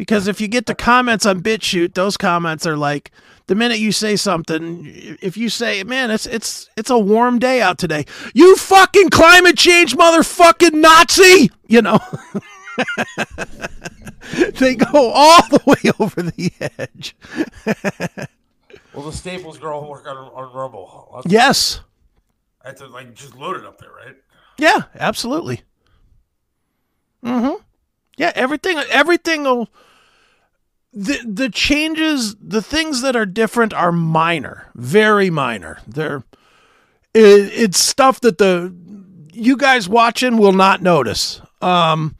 Because 0.00 0.28
if 0.28 0.40
you 0.40 0.48
get 0.48 0.64
the 0.64 0.74
comments 0.74 1.26
on 1.26 1.42
BitChute, 1.42 1.92
those 1.92 2.16
comments 2.16 2.66
are 2.66 2.74
like 2.74 3.10
the 3.48 3.54
minute 3.54 3.80
you 3.80 3.92
say 3.92 4.16
something, 4.16 4.86
if 5.20 5.36
you 5.36 5.50
say, 5.50 5.82
"Man, 5.82 6.10
it's 6.10 6.24
it's 6.24 6.70
it's 6.74 6.88
a 6.88 6.98
warm 6.98 7.38
day 7.38 7.60
out 7.60 7.76
today," 7.76 8.06
you 8.32 8.56
fucking 8.56 9.10
climate 9.10 9.58
change 9.58 9.94
motherfucking 9.94 10.72
Nazi, 10.72 11.50
you 11.66 11.82
know. 11.82 11.98
they 14.58 14.74
go 14.74 15.10
all 15.14 15.42
the 15.50 15.60
way 15.66 15.92
over 16.00 16.22
the 16.22 16.50
edge. 16.78 17.14
Well, 18.94 19.04
the 19.04 19.12
Staples 19.12 19.58
girl 19.58 19.86
work 19.88 20.06
on 20.08 20.16
on 20.16 20.52
Rumble. 20.54 21.10
I'll- 21.14 21.22
Yes. 21.26 21.80
I 22.64 22.68
have 22.68 22.78
to 22.78 22.86
like 22.86 23.12
just 23.14 23.36
load 23.36 23.56
it 23.58 23.66
up 23.66 23.78
there, 23.78 23.90
right? 23.92 24.16
Yeah, 24.58 24.84
absolutely. 24.98 25.60
Mm-hmm. 27.22 27.62
Yeah, 28.16 28.32
everything 28.34 28.78
everything 28.90 29.42
will 29.44 29.68
the 30.92 31.18
the 31.24 31.48
changes, 31.48 32.36
the 32.36 32.62
things 32.62 33.02
that 33.02 33.16
are 33.16 33.26
different 33.26 33.72
are 33.72 33.92
minor, 33.92 34.70
very 34.74 35.30
minor. 35.30 35.78
They're 35.86 36.24
it, 37.14 37.50
it's 37.52 37.78
stuff 37.78 38.20
that 38.20 38.38
the 38.38 38.74
you 39.32 39.56
guys 39.56 39.88
watching 39.88 40.36
will 40.36 40.52
not 40.52 40.82
notice. 40.82 41.40
Um 41.62 42.16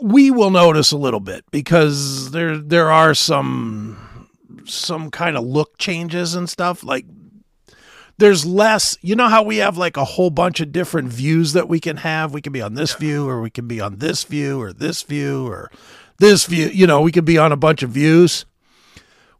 we 0.00 0.30
will 0.30 0.50
notice 0.50 0.92
a 0.92 0.96
little 0.96 1.20
bit 1.20 1.44
because 1.50 2.30
there 2.30 2.56
there 2.56 2.90
are 2.90 3.14
some 3.14 4.28
some 4.64 5.10
kind 5.10 5.36
of 5.36 5.44
look 5.44 5.78
changes 5.78 6.34
and 6.34 6.48
stuff 6.48 6.84
like 6.84 7.04
there's 8.18 8.44
less 8.44 8.96
you 9.00 9.16
know 9.16 9.28
how 9.28 9.42
we 9.42 9.58
have 9.58 9.76
like 9.76 9.96
a 9.96 10.04
whole 10.04 10.30
bunch 10.30 10.60
of 10.60 10.72
different 10.72 11.08
views 11.08 11.52
that 11.52 11.68
we 11.68 11.80
can 11.80 11.96
have 11.98 12.32
we 12.32 12.40
can 12.40 12.52
be 12.52 12.62
on 12.62 12.74
this 12.74 12.94
view 12.94 13.28
or 13.28 13.40
we 13.40 13.50
can 13.50 13.66
be 13.66 13.80
on 13.80 13.96
this 13.96 14.24
view 14.24 14.60
or 14.60 14.72
this 14.72 15.02
view 15.02 15.46
or 15.46 15.70
this 16.18 16.46
view 16.46 16.68
you 16.68 16.86
know 16.86 17.00
we 17.00 17.12
could 17.12 17.24
be 17.24 17.38
on 17.38 17.52
a 17.52 17.56
bunch 17.56 17.82
of 17.82 17.90
views 17.90 18.44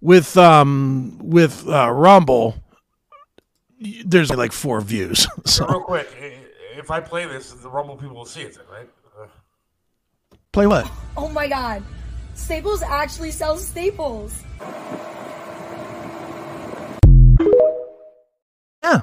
with 0.01 0.37
um 0.37 1.19
with 1.21 1.67
uh, 1.69 1.91
rumble 1.91 2.63
there's 4.05 4.31
like 4.31 4.53
four 4.53 4.81
views 4.81 5.27
So 5.27 5.43
so 5.45 5.67
real 5.67 5.81
quick, 5.81 6.09
if 6.77 6.91
I 6.91 7.01
play 7.01 7.27
this, 7.27 7.53
the 7.53 7.69
Rumble 7.69 7.97
people 7.97 8.17
will 8.17 8.25
see 8.25 8.43
it, 8.43 8.59
right? 8.71 8.89
Uh, 9.21 9.27
play 10.53 10.67
what 10.67 10.91
Oh 11.17 11.29
my 11.29 11.49
god. 11.49 11.83
Staples 12.35 12.83
actually 12.83 13.31
sells 13.31 13.67
staples. 13.67 14.45
Yeah. 18.83 19.03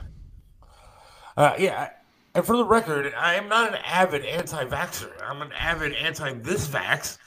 Uh, 1.36 1.54
yeah. 1.60 1.90
And 2.34 2.46
for 2.46 2.58
the 2.58 2.66
record, 2.66 3.14
I 3.18 3.36
am 3.36 3.50
not 3.50 3.70
an 3.70 3.80
avid 3.86 4.26
anti-vaxxer. 4.26 5.12
I'm 5.22 5.42
an 5.42 5.52
avid 5.54 5.94
anti-this 5.94 6.68
vax. 6.68 7.18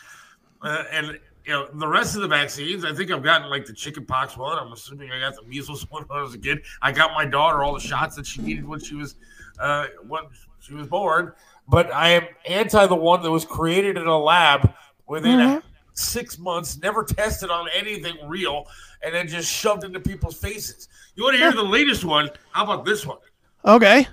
Uh, 0.63 0.85
and 0.91 1.19
you 1.45 1.53
know 1.53 1.69
the 1.75 1.87
rest 1.89 2.15
of 2.17 2.23
the 2.23 2.29
vaccines, 2.29 2.85
I 2.85 2.93
think 2.93 3.11
I've 3.11 3.23
gotten 3.23 3.49
like 3.49 3.65
the 3.67 3.73
chickenpox 3.73 4.37
one. 4.37 4.59
I'm 4.59 4.73
assuming 4.73 5.11
I 5.13 5.21
got 5.21 5.35
the 5.37 5.43
measles 5.49 5.87
one 5.91 6.05
when 6.05 6.19
I 6.19 6.23
was 6.23 6.35
a 6.35 6.39
kid. 6.39 6.61
I 6.83 6.93
got 6.93 7.13
my 7.15 7.25
daughter 7.25 7.63
all 7.63 7.75
the 7.75 7.81
shots 7.81 8.17
that 8.17 8.27
she 8.27 8.43
needed 8.43 8.67
when 8.67 8.81
she 8.81 8.95
was 8.95 9.15
uh, 9.61 9.87
when 10.07 10.23
she 10.61 10.75
was 10.75 10.87
born. 10.89 11.33
But 11.69 11.93
I 11.93 12.11
am 12.11 12.25
anti 12.49 12.87
the 12.87 12.95
one 12.95 13.23
that 13.23 13.31
was 13.31 13.45
created 13.45 13.97
in 13.97 14.07
a 14.07 14.19
lab 14.19 14.73
within 15.07 15.39
Mhm. 15.39 15.63
six 15.95 16.39
months, 16.39 16.79
never 16.79 17.03
tested 17.05 17.51
on 17.51 17.69
anything 17.75 18.17
real, 18.27 18.67
and 19.03 19.15
then 19.15 19.29
just 19.29 19.51
shoved 19.53 19.85
into 19.85 20.01
people's 20.01 20.39
faces. 20.39 20.89
You 21.15 21.25
want 21.25 21.37
to 21.37 21.43
hear 21.43 21.53
the 21.53 21.63
latest 21.63 22.05
one? 22.05 22.31
How 22.53 22.65
about 22.65 22.85
this 22.85 23.05
one? 23.05 23.19
Okay. 23.65 24.07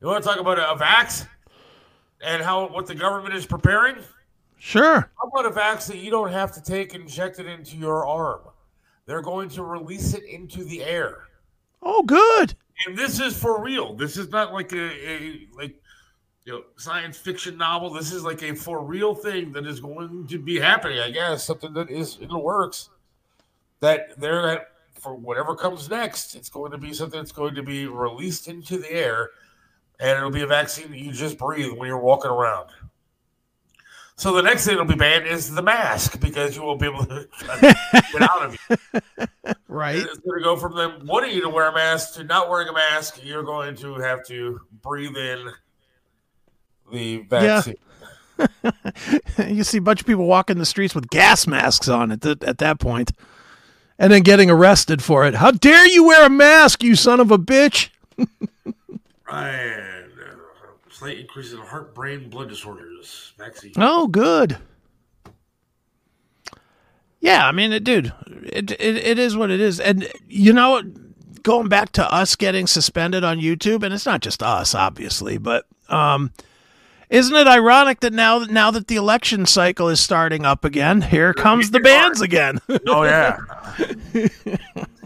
You 0.00 0.06
want 0.06 0.22
to 0.22 0.28
talk 0.28 0.38
about 0.38 0.58
a, 0.58 0.70
a 0.70 0.76
vax 0.78 1.26
and 2.22 2.42
how 2.42 2.68
what 2.68 2.86
the 2.86 2.94
government 2.94 3.34
is 3.34 3.44
preparing? 3.46 3.96
Sure. 4.58 5.10
How 5.20 5.28
about 5.28 5.46
a 5.46 5.54
vaccine 5.54 6.04
you 6.04 6.10
don't 6.10 6.32
have 6.32 6.52
to 6.52 6.62
take 6.62 6.94
injected 6.94 7.46
into 7.46 7.76
your 7.76 8.06
arm? 8.06 8.40
They're 9.06 9.22
going 9.22 9.48
to 9.50 9.62
release 9.62 10.14
it 10.14 10.24
into 10.24 10.64
the 10.64 10.82
air. 10.82 11.28
Oh, 11.82 12.02
good. 12.02 12.54
And 12.86 12.96
this 12.96 13.20
is 13.20 13.36
for 13.36 13.62
real. 13.62 13.94
This 13.94 14.16
is 14.16 14.28
not 14.30 14.52
like 14.52 14.72
a, 14.72 15.10
a 15.10 15.46
like 15.52 15.80
you 16.44 16.52
know 16.52 16.62
science 16.76 17.16
fiction 17.16 17.56
novel. 17.56 17.90
This 17.90 18.12
is 18.12 18.24
like 18.24 18.42
a 18.42 18.54
for 18.54 18.82
real 18.82 19.14
thing 19.14 19.52
that 19.52 19.66
is 19.66 19.80
going 19.80 20.26
to 20.28 20.38
be 20.38 20.58
happening. 20.58 20.98
I 21.00 21.10
guess 21.10 21.44
something 21.44 21.72
that 21.74 21.90
is 21.90 22.18
in 22.18 22.28
the 22.28 22.38
works. 22.38 22.90
That 23.80 24.18
they're 24.18 24.42
that 24.42 24.72
for 25.00 25.14
whatever 25.14 25.54
comes 25.54 25.88
next, 25.88 26.34
it's 26.34 26.48
going 26.48 26.72
to 26.72 26.78
be 26.78 26.92
something 26.92 27.18
that's 27.18 27.32
going 27.32 27.54
to 27.54 27.62
be 27.62 27.86
released 27.86 28.48
into 28.48 28.78
the 28.78 28.90
air, 28.90 29.30
and 30.00 30.16
it'll 30.16 30.30
be 30.30 30.42
a 30.42 30.46
vaccine 30.46 30.90
that 30.90 30.98
you 30.98 31.12
just 31.12 31.38
breathe 31.38 31.72
when 31.76 31.88
you're 31.88 31.98
walking 31.98 32.30
around. 32.30 32.70
So 34.18 34.32
the 34.32 34.42
next 34.42 34.66
thing 34.66 34.74
that'll 34.74 34.84
be 34.84 34.96
banned 34.96 35.28
is 35.28 35.48
the 35.54 35.62
mask 35.62 36.20
because 36.20 36.56
you 36.56 36.64
won't 36.64 36.80
be 36.80 36.86
able 36.86 37.06
to 37.06 37.28
get 38.12 38.22
out 38.22 38.42
of 38.42 38.58
you. 38.68 38.76
Right. 39.68 39.96
It's 39.96 40.18
going 40.18 40.38
to 40.38 40.44
go 40.44 40.56
from 40.56 40.74
them 40.74 41.06
wanting 41.06 41.30
you 41.30 41.42
to 41.42 41.48
wear 41.48 41.68
a 41.68 41.72
mask 41.72 42.14
to 42.14 42.24
not 42.24 42.50
wearing 42.50 42.68
a 42.68 42.72
mask. 42.72 43.20
You're 43.22 43.44
going 43.44 43.76
to 43.76 43.94
have 43.96 44.26
to 44.26 44.60
breathe 44.82 45.16
in 45.16 45.52
the 46.90 47.18
vaccine. 47.18 47.76
you 49.54 49.62
see 49.62 49.78
a 49.78 49.82
bunch 49.82 50.00
of 50.00 50.06
people 50.06 50.26
walking 50.26 50.58
the 50.58 50.66
streets 50.66 50.94
with 50.94 51.08
gas 51.10 51.46
masks 51.46 51.88
on 51.88 52.10
at, 52.10 52.22
the, 52.22 52.36
at 52.42 52.58
that 52.58 52.80
point 52.80 53.12
and 53.98 54.12
then 54.12 54.22
getting 54.22 54.50
arrested 54.50 55.02
for 55.02 55.26
it. 55.26 55.34
How 55.34 55.52
dare 55.52 55.86
you 55.86 56.04
wear 56.04 56.26
a 56.26 56.30
mask, 56.30 56.82
you 56.82 56.96
son 56.96 57.20
of 57.20 57.30
a 57.30 57.38
bitch? 57.38 57.90
Uh, 59.28 60.07
slight 60.98 61.18
increase 61.18 61.52
in 61.52 61.58
heart, 61.58 61.94
brain, 61.94 62.28
blood 62.28 62.48
disorders. 62.48 63.32
Vaccine. 63.38 63.72
Oh, 63.76 64.08
good. 64.08 64.58
Yeah, 67.20 67.46
I 67.46 67.52
mean, 67.52 67.72
it, 67.72 67.84
dude, 67.84 68.12
it, 68.44 68.70
it 68.70 68.80
it 68.80 69.18
is 69.18 69.36
what 69.36 69.50
it 69.50 69.60
is, 69.60 69.80
and 69.80 70.08
you 70.28 70.52
know, 70.52 70.80
going 71.42 71.68
back 71.68 71.90
to 71.92 72.12
us 72.12 72.36
getting 72.36 72.68
suspended 72.68 73.24
on 73.24 73.40
YouTube, 73.40 73.82
and 73.82 73.92
it's 73.92 74.06
not 74.06 74.20
just 74.20 74.40
us, 74.40 74.72
obviously, 74.72 75.36
but 75.36 75.66
um, 75.88 76.32
isn't 77.10 77.34
it 77.34 77.48
ironic 77.48 77.98
that 78.00 78.12
now 78.12 78.38
that 78.38 78.50
now 78.50 78.70
that 78.70 78.86
the 78.86 78.94
election 78.94 79.46
cycle 79.46 79.88
is 79.88 79.98
starting 79.98 80.46
up 80.46 80.64
again, 80.64 81.02
here 81.02 81.34
comes 81.34 81.72
the 81.72 81.80
bans 81.80 82.20
again? 82.20 82.60
Oh 82.86 83.02
yeah. 83.02 83.38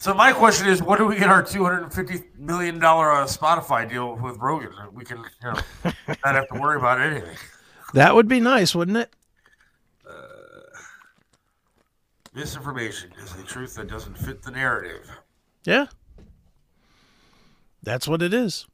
so 0.00 0.14
my 0.14 0.32
question 0.32 0.66
is, 0.66 0.82
what 0.82 0.98
do 0.98 1.06
we 1.06 1.16
get 1.16 1.28
our 1.28 1.42
two 1.42 1.62
hundred 1.62 1.82
and 1.82 1.94
fifty 1.94 2.24
million 2.36 2.78
dollar 2.78 3.12
uh, 3.12 3.26
Spotify 3.26 3.88
deal 3.88 4.16
with 4.16 4.38
Rogan? 4.38 4.72
We 4.92 5.04
can, 5.04 5.18
you 5.18 5.24
know, 5.44 5.60
not 6.24 6.34
have 6.34 6.48
to 6.48 6.58
worry 6.58 6.78
about 6.78 7.00
anything. 7.00 7.36
that 7.94 8.14
would 8.14 8.26
be 8.26 8.40
nice, 8.40 8.74
wouldn't 8.74 8.96
it? 8.96 9.14
Misinformation 12.34 13.10
is 13.22 13.34
the 13.34 13.42
truth 13.42 13.74
that 13.74 13.88
doesn't 13.88 14.16
fit 14.16 14.42
the 14.42 14.52
narrative. 14.52 15.10
Yeah, 15.64 15.86
that's 17.82 18.08
what 18.08 18.22
it 18.22 18.32
is. 18.32 18.66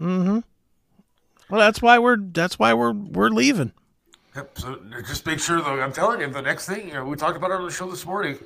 Mm-hmm. 0.00 0.40
Well, 1.50 1.60
that's 1.60 1.80
why 1.80 1.98
we're 1.98 2.16
that's 2.16 2.58
why 2.58 2.74
we're 2.74 2.92
we're 2.92 3.28
leaving. 3.28 3.72
Yep. 4.34 4.58
So 4.58 4.80
just 5.06 5.26
make 5.26 5.40
sure, 5.40 5.60
though. 5.60 5.80
I'm 5.80 5.92
telling 5.92 6.20
you, 6.20 6.28
the 6.28 6.42
next 6.42 6.66
thing 6.66 6.88
you 6.88 6.94
know, 6.94 7.04
we 7.04 7.16
talked 7.16 7.36
about 7.36 7.50
it 7.50 7.54
on 7.54 7.66
the 7.66 7.72
show 7.72 7.90
this 7.90 8.06
morning. 8.06 8.38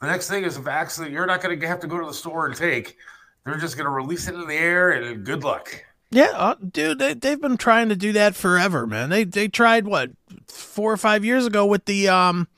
The 0.00 0.06
next 0.06 0.28
thing 0.28 0.44
is 0.44 0.56
a 0.56 0.60
vaccine 0.60 1.12
you're 1.12 1.26
not 1.26 1.42
going 1.42 1.58
to 1.58 1.66
have 1.66 1.80
to 1.80 1.86
go 1.86 1.98
to 1.98 2.06
the 2.06 2.14
store 2.14 2.46
and 2.46 2.54
take. 2.54 2.96
They're 3.44 3.58
just 3.58 3.76
going 3.76 3.86
to 3.86 3.90
release 3.90 4.28
it 4.28 4.34
in 4.34 4.46
the 4.46 4.54
air, 4.54 4.90
and 4.90 5.24
good 5.24 5.42
luck. 5.42 5.84
Yeah, 6.10 6.32
uh, 6.34 6.54
dude, 6.54 6.98
they 6.98 7.14
they've 7.14 7.40
been 7.40 7.56
trying 7.56 7.88
to 7.90 7.96
do 7.96 8.12
that 8.12 8.34
forever, 8.34 8.86
man. 8.86 9.10
They 9.10 9.24
they 9.24 9.48
tried 9.48 9.86
what 9.86 10.10
four 10.46 10.92
or 10.92 10.96
five 10.96 11.24
years 11.24 11.46
ago 11.46 11.66
with 11.66 11.84
the 11.84 12.08
um 12.08 12.48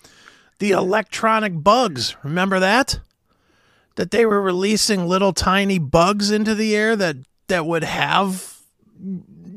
the 0.58 0.70
electronic 0.70 1.62
bugs. 1.62 2.16
Remember 2.22 2.60
that? 2.60 3.00
That 3.96 4.12
they 4.12 4.24
were 4.24 4.40
releasing 4.40 5.06
little 5.06 5.32
tiny 5.32 5.78
bugs 5.78 6.30
into 6.30 6.54
the 6.54 6.76
air 6.76 6.94
that 6.96 7.16
that 7.48 7.66
would 7.66 7.84
have 7.84 8.60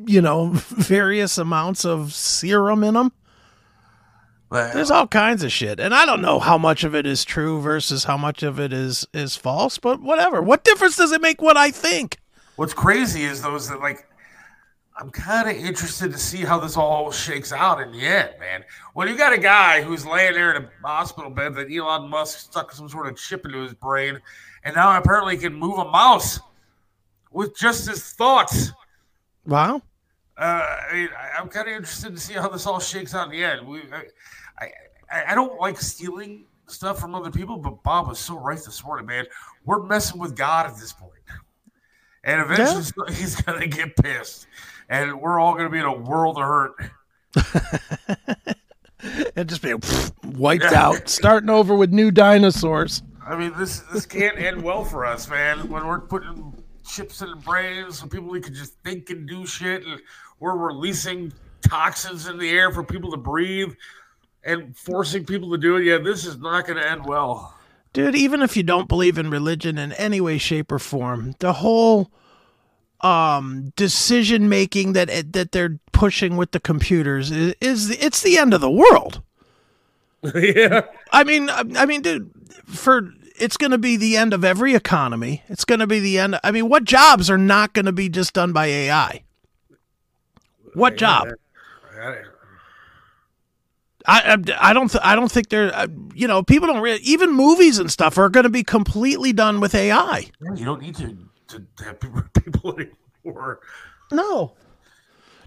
you 0.06 0.22
know 0.22 0.50
various 0.54 1.38
amounts 1.38 1.86
of 1.86 2.14
serum 2.14 2.84
in 2.84 2.96
them. 2.96 3.12
There's 4.54 4.92
all 4.92 5.08
kinds 5.08 5.44
of 5.44 5.52
shit, 5.52 5.80
and 5.80 5.94
I 5.94 6.06
don't 6.06 6.22
know 6.22 6.40
how 6.40 6.58
much 6.58 6.84
of 6.84 6.94
it 6.94 7.06
is 7.06 7.26
true 7.26 7.60
versus 7.60 8.04
how 8.04 8.18
much 8.18 8.44
of 8.44 8.60
it 8.60 8.72
is 8.72 9.08
is 9.14 9.36
false. 9.36 9.78
But 9.78 10.02
whatever. 10.02 10.42
What 10.42 10.64
difference 10.64 10.96
does 10.96 11.12
it 11.12 11.22
make 11.22 11.42
what 11.42 11.58
I 11.58 11.72
think? 11.72 12.20
What's 12.56 12.74
crazy 12.74 13.24
is 13.24 13.42
those 13.42 13.70
that 13.70 13.80
like. 13.80 14.08
I'm 14.96 15.10
kind 15.10 15.50
of 15.50 15.56
interested 15.56 16.12
to 16.12 16.20
see 16.20 16.42
how 16.42 16.60
this 16.60 16.78
all 16.78 17.12
shakes 17.12 17.52
out 17.52 17.82
in 17.82 17.92
the 17.92 18.06
end, 18.06 18.30
man. 18.40 18.64
When 18.94 19.08
you 19.08 19.18
got 19.18 19.34
a 19.34 19.40
guy 19.40 19.82
who's 19.82 20.06
laying 20.06 20.34
there 20.36 20.54
in 20.54 20.66
a 20.66 20.88
hospital 20.88 21.32
bed 21.32 21.56
that 21.56 21.74
Elon 21.74 22.08
Musk 22.12 22.38
stuck 22.38 22.72
some 22.72 22.88
sort 22.88 23.08
of 23.08 23.18
chip 23.18 23.44
into 23.44 23.64
his 23.64 23.74
brain, 23.74 24.22
and 24.64 24.76
now 24.76 24.96
apparently 24.96 25.36
can 25.36 25.52
move 25.56 25.80
a 25.80 25.90
mouse 25.90 26.40
with 27.32 27.58
just 27.58 27.90
his 27.90 28.04
thoughts. 28.12 28.72
Wow. 29.48 29.82
Uh, 30.38 30.64
I 30.92 30.94
mean, 30.94 31.10
I'm 31.40 31.50
kind 31.50 31.68
of 31.68 31.74
interested 31.74 32.14
to 32.14 32.22
see 32.22 32.34
how 32.34 32.50
this 32.50 32.68
all 32.68 32.80
shakes 32.80 33.16
out 33.16 33.32
in 33.32 33.32
the 33.32 33.44
end. 33.44 33.68
We, 33.68 33.80
I, 33.92 34.04
I, 34.60 34.72
I 35.30 35.36
don't 35.36 35.60
like 35.60 35.80
stealing 35.80 36.46
stuff 36.68 37.00
from 37.00 37.16
other 37.16 37.32
people, 37.32 37.58
but 37.58 37.84
Bob 37.84 38.08
was 38.08 38.20
so 38.20 38.38
right 38.38 38.58
this 38.58 38.84
morning, 38.84 39.06
man. 39.06 39.26
We're 39.66 39.84
messing 39.84 40.20
with 40.20 40.36
God 40.36 40.66
at 40.66 40.76
this 40.78 40.94
point, 40.94 41.12
and 42.24 42.42
eventually 42.42 42.84
he's 43.14 43.40
gonna 43.42 43.68
get 43.68 43.96
pissed, 43.96 44.48
and 44.90 45.22
we're 45.22 45.40
all 45.40 45.56
gonna 45.56 45.70
be 45.70 45.80
in 45.80 45.86
a 45.86 45.96
world 45.96 46.38
of 46.38 46.44
hurt. 46.44 46.74
and 49.36 49.50
just 49.50 49.62
be 49.62 49.74
wiped 50.38 50.66
out, 50.66 51.10
starting 51.10 51.50
over 51.50 51.76
with 51.76 51.92
new 51.92 52.12
dinosaurs. 52.12 53.02
I 53.26 53.38
mean, 53.38 53.54
this 53.58 53.80
this 53.94 54.06
can't 54.06 54.38
end 54.38 54.62
well 54.62 54.84
for 54.84 55.06
us, 55.06 55.30
man. 55.30 55.70
When 55.70 55.88
we're 55.88 56.02
putting 56.02 56.54
chips 56.86 57.22
in 57.22 57.30
the 57.30 57.38
brains 57.38 58.00
so 58.00 58.08
people 58.08 58.30
can 58.40 58.54
just 58.54 58.74
think 58.84 59.10
and 59.10 59.28
do 59.28 59.46
shit, 59.46 59.86
and 59.86 60.02
we're 60.40 60.58
releasing 60.58 61.32
toxins 61.62 62.28
in 62.28 62.38
the 62.38 62.50
air 62.50 62.72
for 62.72 62.84
people 62.84 63.10
to 63.12 63.18
breathe 63.18 63.74
and 64.44 64.76
forcing 64.76 65.26
people 65.26 65.52
to 65.52 65.58
do 65.58 65.78
it. 65.78 65.86
Yeah, 65.86 65.98
this 65.98 66.26
is 66.26 66.38
not 66.38 66.66
going 66.66 66.78
to 66.78 66.90
end 66.90 67.06
well. 67.06 67.58
Dude, 67.94 68.16
even 68.16 68.42
if 68.42 68.58
you 68.58 68.64
don't 68.64 68.88
believe 68.88 69.18
in 69.18 69.30
religion 69.30 69.78
in 69.78 69.92
any 69.94 70.20
way, 70.20 70.38
shape, 70.38 70.72
or 70.72 70.80
form, 70.80 71.36
the 71.40 71.54
whole 71.54 72.12
um, 73.02 73.72
decision 73.76 74.50
making 74.50 74.94
that 74.94 75.34
that 75.34 75.52
they're 75.52 75.80
pushing 75.92 76.36
with 76.36 76.52
the 76.52 76.60
computers 76.60 77.30
is, 77.30 77.54
is 77.62 77.90
it's 77.92 78.22
the 78.22 78.38
end 78.38 78.54
of 78.54 78.62
the 78.62 78.72
world. 78.72 79.22
yeah. 80.36 80.82
I 81.12 81.24
mean, 81.24 81.50
I, 81.50 81.64
I 81.76 81.86
mean, 81.86 82.02
dude, 82.02 82.32
for 82.66 83.14
it's 83.36 83.58
going 83.58 83.72
to 83.72 83.78
be 83.78 83.98
the 83.98 84.18
end 84.18 84.34
of 84.34 84.44
every 84.44 84.74
economy. 84.74 85.44
It's 85.48 85.66
going 85.66 85.80
to 85.80 85.88
be 85.88 86.00
the 86.00 86.18
end. 86.18 86.40
I 86.44 86.52
mean, 86.52 86.70
what 86.70 86.86
jobs 86.86 87.30
are 87.30 87.38
not 87.38 87.74
going 87.74 87.86
to 87.86 87.92
be 87.92 88.10
just 88.10 88.34
done 88.34 88.54
by 88.54 88.68
AI? 88.68 89.24
What 90.74 90.98
job? 90.98 91.28
I, 91.96 92.02
I, 92.02 92.24
I 94.06 94.38
I 94.60 94.74
don't 94.74 94.90
th- 94.92 95.02
I 95.04 95.16
don't 95.16 95.32
think 95.32 95.50
they're 95.50 95.74
uh, 95.74 95.88
you 96.14 96.28
know 96.28 96.44
people 96.44 96.68
don't 96.68 96.82
really 96.82 97.02
even 97.04 97.32
movies 97.32 97.80
and 97.80 97.92
stuff 97.92 98.18
are 98.18 98.30
going 98.30 98.44
to 98.44 98.50
be 98.50 98.64
completely 98.64 99.34
done 99.34 99.60
with 99.60 99.74
AI. 99.76 100.30
You 100.56 100.66
don't 100.66 100.82
need 100.82 100.96
to, 100.96 101.18
to 101.50 101.64
have 101.86 102.00
people, 102.00 102.24
people 102.34 102.78
anymore. 103.26 103.60
No, 104.12 104.54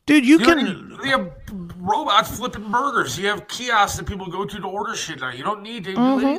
dude, 0.06 0.26
you, 0.26 0.38
You, 0.38 0.44
can. 0.44 0.98
you 1.04 1.10
have 1.10 1.30
robots 1.76 2.36
flipping 2.36 2.70
burgers. 2.70 3.18
You 3.18 3.28
have 3.28 3.46
kiosks 3.48 3.98
that 3.98 4.06
people 4.06 4.26
go 4.26 4.44
to 4.44 4.60
to 4.60 4.66
order 4.66 4.94
shit 4.96 5.20
now. 5.20 5.30
You 5.30 5.44
don't 5.44 5.62
need 5.62 5.84
to 5.84 5.94
do 5.94 6.00
anything. 6.00 6.38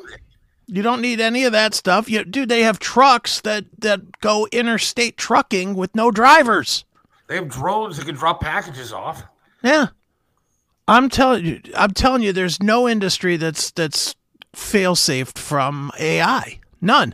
You 0.69 0.81
don't 0.81 1.01
need 1.01 1.21
any 1.21 1.45
of 1.45 1.53
that 1.53 1.73
stuff. 1.73 2.09
You, 2.09 2.25
dude, 2.25 2.49
they 2.49 2.63
have 2.63 2.79
trucks 2.79 3.39
that 3.41 3.65
that 3.79 4.19
go 4.19 4.47
interstate 4.51 5.15
trucking 5.17 5.75
with 5.75 5.95
no 5.95 6.11
drivers. 6.11 6.83
They 7.27 7.35
have 7.35 7.47
drones 7.47 7.97
that 7.97 8.05
can 8.05 8.15
drop 8.15 8.41
packages 8.41 8.91
off. 8.91 9.23
Yeah. 9.63 9.87
I'm 10.87 11.09
telling 11.09 11.45
you, 11.45 11.61
I'm 11.75 11.91
telling 11.91 12.21
you, 12.21 12.31
there's 12.31 12.61
no 12.61 12.87
industry 12.87 13.37
that's 13.37 13.71
that's 13.71 14.15
fail 14.55 14.95
safe 14.95 15.29
from 15.35 15.91
AI. 15.99 16.59
None. 16.81 17.13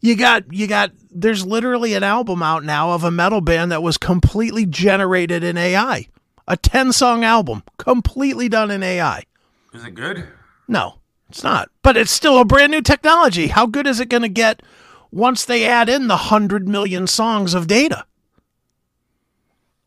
You 0.00 0.16
got 0.16 0.52
you 0.52 0.66
got. 0.66 0.92
There's 1.10 1.44
literally 1.44 1.94
an 1.94 2.02
album 2.02 2.42
out 2.42 2.64
now 2.64 2.92
of 2.92 3.04
a 3.04 3.10
metal 3.10 3.40
band 3.40 3.72
that 3.72 3.82
was 3.82 3.98
completely 3.98 4.66
generated 4.66 5.44
in 5.44 5.56
AI. 5.56 6.08
A 6.48 6.56
ten 6.56 6.92
song 6.92 7.24
album, 7.24 7.62
completely 7.78 8.48
done 8.48 8.70
in 8.70 8.82
AI. 8.82 9.24
Is 9.72 9.84
it 9.84 9.94
good? 9.94 10.26
No, 10.68 10.98
it's 11.28 11.42
not. 11.44 11.70
But 11.82 11.96
it's 11.96 12.10
still 12.10 12.38
a 12.38 12.44
brand 12.44 12.72
new 12.72 12.82
technology. 12.82 13.48
How 13.48 13.66
good 13.66 13.86
is 13.86 14.00
it 14.00 14.08
going 14.08 14.22
to 14.22 14.28
get 14.28 14.62
once 15.10 15.44
they 15.44 15.66
add 15.66 15.88
in 15.88 16.08
the 16.08 16.16
hundred 16.16 16.68
million 16.68 17.06
songs 17.06 17.54
of 17.54 17.66
data? 17.66 18.04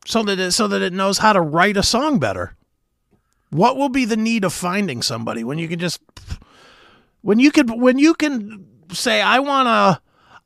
So 0.06 0.24
that 0.24 0.40
it, 0.40 0.52
so 0.52 0.68
that 0.68 0.82
it 0.82 0.94
knows 0.94 1.18
how 1.18 1.34
to 1.34 1.42
write 1.42 1.78
a 1.78 1.84
song 1.84 2.20
better. 2.20 2.56
What 3.50 3.78
will 3.78 3.90
be 3.90 4.06
the 4.06 4.18
need 4.18 4.44
of 4.44 4.54
finding 4.54 5.02
somebody 5.02 5.44
when 5.44 5.58
you 5.58 5.68
can 5.68 5.80
just 5.80 6.02
when 7.22 7.40
you 7.40 7.52
could 7.52 7.70
when 7.70 8.00
you 8.00 8.14
can 8.14 8.66
say 8.92 9.22
I 9.22 9.40
want 9.40 9.68
a 9.68 10.02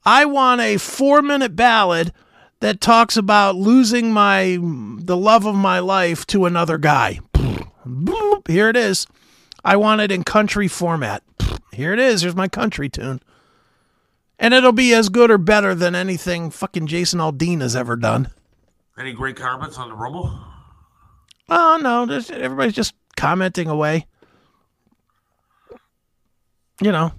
I 0.06 0.26
want 0.26 0.62
a 0.62 0.76
4-minute 0.76 1.56
ballad 1.56 2.14
that 2.62 2.82
talks 2.82 3.18
about 3.18 3.56
losing 3.56 4.12
my 4.12 4.58
the 4.62 5.18
love 5.18 5.46
of 5.46 5.56
my 5.56 5.80
life 5.80 6.26
to 6.28 6.46
another 6.46 6.78
guy. 6.78 7.20
Here 8.48 8.70
it 8.70 8.78
is. 8.78 9.08
I 9.64 9.76
want 9.76 10.02
it 10.02 10.12
in 10.12 10.24
country 10.24 10.68
format. 10.68 11.24
Here 11.74 11.94
it 11.94 12.00
is. 12.00 12.22
Here's 12.22 12.36
my 12.36 12.48
country 12.48 12.90
tune. 12.90 13.22
And 14.38 14.54
it'll 14.54 14.72
be 14.72 14.94
as 14.94 15.10
good 15.10 15.32
or 15.32 15.38
better 15.38 15.76
than 15.76 15.96
anything 15.96 16.50
fucking 16.50 16.88
Jason 16.88 17.20
Aldean 17.20 17.62
has 17.62 17.76
ever 17.76 17.98
done. 17.98 18.30
Any 18.98 19.14
great 19.14 19.36
comments 19.36 19.78
on 19.78 19.90
the 19.90 19.96
Rumble? 19.96 20.40
Oh 21.50 21.80
no, 21.82 22.04
everybody's 22.32 22.74
just 22.74 22.94
commenting 23.16 23.68
away. 23.68 24.06
You 26.82 26.92
know. 26.92 27.12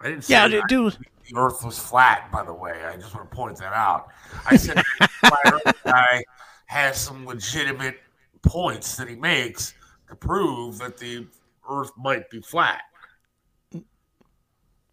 I 0.00 0.10
didn't 0.10 0.24
say 0.24 0.34
Yeah, 0.34 0.48
that 0.48 0.62
dude. 0.68 0.96
the 1.28 1.36
Earth 1.38 1.64
was 1.64 1.78
flat. 1.78 2.30
By 2.30 2.44
the 2.44 2.52
way, 2.52 2.84
I 2.84 2.96
just 2.96 3.14
want 3.14 3.30
to 3.30 3.34
point 3.36 3.56
that 3.58 3.72
out. 3.72 4.08
I 4.48 4.56
said 4.56 4.76
the 5.00 5.08
flat 5.08 5.76
guy 5.84 6.24
has 6.66 6.98
some 7.00 7.26
legitimate 7.26 7.96
points 8.42 8.96
that 8.96 9.08
he 9.08 9.16
makes 9.16 9.74
to 10.08 10.14
prove 10.14 10.78
that 10.78 10.98
the 10.98 11.26
Earth 11.68 11.90
might 11.96 12.28
be 12.30 12.40
flat. 12.40 12.82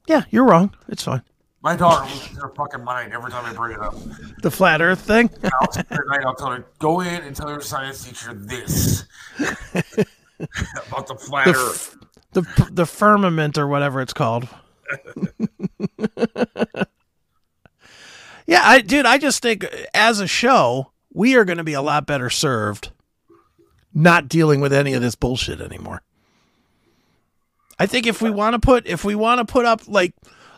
Yeah, 0.07 0.23
you're 0.31 0.45
wrong. 0.45 0.73
It's 0.87 1.03
fine. 1.03 1.21
My 1.63 1.77
daughter 1.77 2.03
loses 2.11 2.37
her 2.37 2.49
fucking 2.49 2.83
mind 2.83 3.13
every 3.13 3.31
time 3.31 3.45
I 3.45 3.53
bring 3.53 3.71
it 3.73 3.79
up. 3.81 3.95
The 4.41 4.51
flat 4.51 4.81
Earth 4.81 4.99
thing. 4.99 5.29
I'll 5.43 5.73
night, 6.07 6.25
I'll 6.25 6.35
tell 6.35 6.51
her, 6.51 6.65
go 6.79 6.99
in 6.99 7.23
and 7.23 7.33
tell 7.33 7.49
your 7.49 7.61
science 7.61 8.03
teacher 8.03 8.33
this 8.33 9.05
about 9.39 11.07
the 11.07 11.15
flat 11.17 11.45
The, 11.45 11.51
Earth. 11.51 11.97
f- 12.01 12.07
the 12.33 12.69
the 12.71 12.85
firmament 12.85 13.57
or 13.57 13.67
whatever 13.67 14.01
it's 14.01 14.11
called. 14.11 14.47
yeah, 18.45 18.61
I 18.63 18.81
dude, 18.81 19.05
I 19.05 19.17
just 19.17 19.41
think 19.41 19.65
as 19.93 20.19
a 20.19 20.27
show, 20.27 20.91
we 21.13 21.35
are 21.35 21.45
going 21.45 21.59
to 21.59 21.63
be 21.63 21.73
a 21.73 21.81
lot 21.81 22.05
better 22.05 22.29
served 22.29 22.91
not 23.93 24.27
dealing 24.27 24.59
with 24.59 24.73
any 24.73 24.93
of 24.93 25.01
this 25.01 25.15
bullshit 25.15 25.61
anymore. 25.61 26.01
I 27.79 27.85
think 27.85 28.05
if 28.05 28.21
we 28.21 28.29
want 28.31 28.53
to 28.53 28.59
put 28.59 28.85
if 28.85 29.05
we 29.05 29.15
want 29.15 29.39
to 29.39 29.51
put 29.51 29.65
up 29.65 29.87
like 29.87 30.13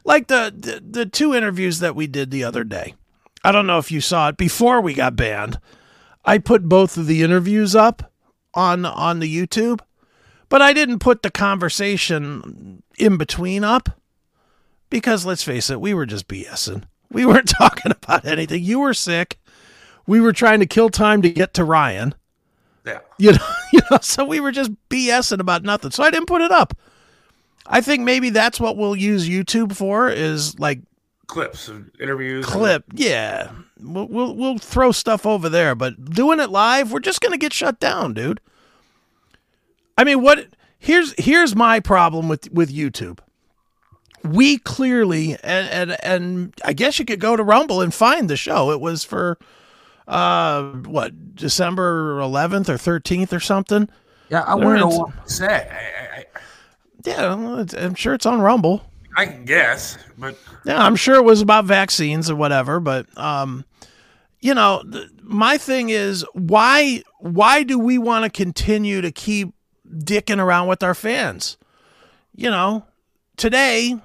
like 0.06 0.28
the, 0.28 0.54
the 0.56 1.02
the 1.02 1.06
two 1.06 1.34
interviews 1.34 1.80
that 1.80 1.96
we 1.96 2.08
did 2.08 2.32
the 2.32 2.44
other 2.44 2.64
day. 2.64 2.94
I 3.44 3.52
don't 3.52 3.68
know 3.68 3.80
if 3.80 3.92
you 3.92 4.00
saw 4.00 4.30
it 4.30 4.38
before 4.38 4.80
we 4.80 4.94
got 4.94 5.16
banned. 5.16 5.60
I 6.24 6.38
put 6.38 6.70
both 6.70 6.96
of 6.98 7.08
the 7.08 7.22
interviews 7.24 7.76
up 7.76 8.12
on 8.54 8.86
on 8.86 9.20
the 9.20 9.36
YouTube, 9.36 9.82
but 10.48 10.62
I 10.62 10.72
didn't 10.72 11.00
put 11.00 11.24
the 11.24 11.32
conversation 11.32 12.82
in 12.98 13.18
between 13.18 13.64
up 13.64 13.90
because 14.90 15.26
let's 15.26 15.44
face 15.44 15.70
it, 15.70 15.82
we 15.82 15.94
were 15.94 16.06
just 16.06 16.28
BSing. 16.28 16.84
We 17.12 17.26
weren't 17.26 17.50
talking 17.60 17.92
about 17.92 18.26
anything. 18.26 18.64
You 18.64 18.80
were 18.80 18.94
sick. 18.94 19.38
We 20.08 20.22
were 20.22 20.34
trying 20.34 20.60
to 20.60 20.66
kill 20.68 20.90
time 20.90 21.22
to 21.24 21.30
get 21.30 21.54
to 21.56 21.64
Ryan. 21.64 22.14
Yeah. 22.86 23.00
You 23.18 23.34
know, 23.34 23.48
you 23.74 23.80
know, 23.90 23.98
so 24.02 24.24
we 24.24 24.40
were 24.40 24.52
just 24.52 24.72
BSing 24.90 25.40
about 25.40 25.64
nothing. 25.64 25.92
So 25.92 26.04
I 26.04 26.12
didn't 26.12 26.28
put 26.28 26.42
it 26.42 26.52
up. 26.52 26.78
I 27.68 27.82
think 27.82 28.04
maybe 28.04 28.30
that's 28.30 28.60
what 28.60 28.78
we'll 28.78 28.96
use 28.96 29.28
YouTube 29.28 29.76
for 29.76 30.10
is 30.10 30.60
like 30.60 30.80
Clips 31.28 31.68
of 31.68 31.90
interviews. 32.00 32.46
clip. 32.46 32.84
Yeah. 32.94 33.50
We'll, 33.80 34.08
we'll 34.08 34.36
we'll 34.36 34.58
throw 34.60 34.92
stuff 34.92 35.26
over 35.26 35.50
there, 35.50 35.74
but 35.76 36.06
doing 36.12 36.40
it 36.40 36.50
live, 36.52 36.92
we're 36.92 37.00
just 37.00 37.20
going 37.22 37.32
to 37.32 37.38
get 37.38 37.52
shut 37.52 37.80
down, 37.80 38.14
dude. 38.14 38.40
I 39.98 40.04
mean, 40.04 40.22
what 40.22 40.48
here's 40.78 41.14
here's 41.18 41.56
my 41.56 41.80
problem 41.80 42.28
with 42.30 42.52
with 42.52 42.72
YouTube. 42.74 43.20
We 44.24 44.58
clearly 44.60 45.34
and 45.44 45.70
and 45.70 45.98
and 46.04 46.54
I 46.64 46.74
guess 46.74 47.00
you 47.00 47.06
could 47.06 47.20
go 47.20 47.36
to 47.36 47.44
Rumble 47.44 47.82
and 47.82 47.94
find 47.94 48.30
the 48.30 48.38
show. 48.38 48.72
It 48.72 48.80
was 48.80 49.04
for 49.04 49.38
uh 50.08 50.64
what, 50.86 51.36
December 51.36 52.20
11th 52.20 52.70
or 52.70 52.76
13th 52.78 53.34
or 53.34 53.40
something. 53.40 53.90
Yeah, 54.30 54.44
I 54.46 54.56
There 54.56 54.66
want 54.66 54.78
to 54.78 54.86
know 54.86 54.92
is- 54.92 55.00
what 55.00 55.10
he 55.12 55.30
said. 55.30 55.72
I, 55.72 56.18
I, 56.20 56.26
Yeah, 57.06 57.34
I'm 57.78 57.96
sure 57.96 58.14
it's 58.14 58.26
on 58.26 58.42
Rumble. 58.42 58.82
I, 59.18 59.28
can 59.28 59.46
guess, 59.46 59.98
but 60.18 60.38
Yeah, 60.66 60.84
I'm 60.84 60.96
sure 60.98 61.16
it 61.16 61.24
was 61.24 61.42
about 61.42 61.66
vaccines 61.66 62.30
or 62.30 62.36
whatever, 62.36 62.80
but 62.80 63.06
um, 63.18 63.64
you 64.42 64.54
know, 64.54 64.84
th- 64.92 65.08
my 65.22 65.58
thing 65.58 65.90
is 65.90 66.26
why 66.34 67.02
why 67.20 67.64
do 67.64 67.80
we 67.80 67.98
want 67.98 68.26
to 68.26 68.30
continue 68.30 69.02
to 69.02 69.12
keep 69.12 69.54
dicking 69.90 70.40
around 70.40 70.68
with 70.68 70.84
our 70.84 70.94
fans? 70.94 71.58
You 72.36 72.50
know, 72.50 72.86
today, 73.38 73.96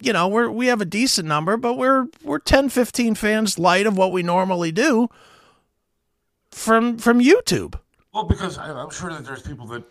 you 0.00 0.12
know, 0.12 0.26
we're 0.26 0.50
we 0.50 0.66
have 0.66 0.80
a 0.80 0.84
decent 0.86 1.28
number, 1.28 1.56
but 1.56 1.74
we're 1.74 2.06
we're 2.24 2.40
10 2.40 2.68
15 2.68 3.14
fans 3.14 3.58
light 3.58 3.86
of 3.86 3.96
what 3.96 4.10
we 4.10 4.22
normally 4.24 4.72
do 4.72 5.08
from 6.50 6.98
from 6.98 7.20
YouTube. 7.20 7.78
well, 8.12 8.24
because 8.24 8.58
I'm 8.58 8.90
sure 8.90 9.10
that 9.10 9.24
there's 9.24 9.42
people 9.42 9.66
that 9.68 9.84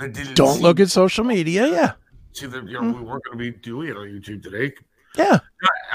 that 0.00 0.12
didn't 0.12 0.34
Don't 0.34 0.60
look 0.60 0.80
at 0.80 0.90
social 0.90 1.24
media. 1.24 1.66
Yeah. 1.68 1.92
see 2.32 2.46
that 2.46 2.66
you 2.66 2.80
know 2.80 2.92
we 2.92 3.02
weren't 3.02 3.22
going 3.24 3.36
to 3.36 3.36
be 3.36 3.50
doing 3.50 3.88
it 3.88 3.96
on 3.96 4.06
YouTube 4.06 4.42
today. 4.42 4.72
Yeah. 5.16 5.38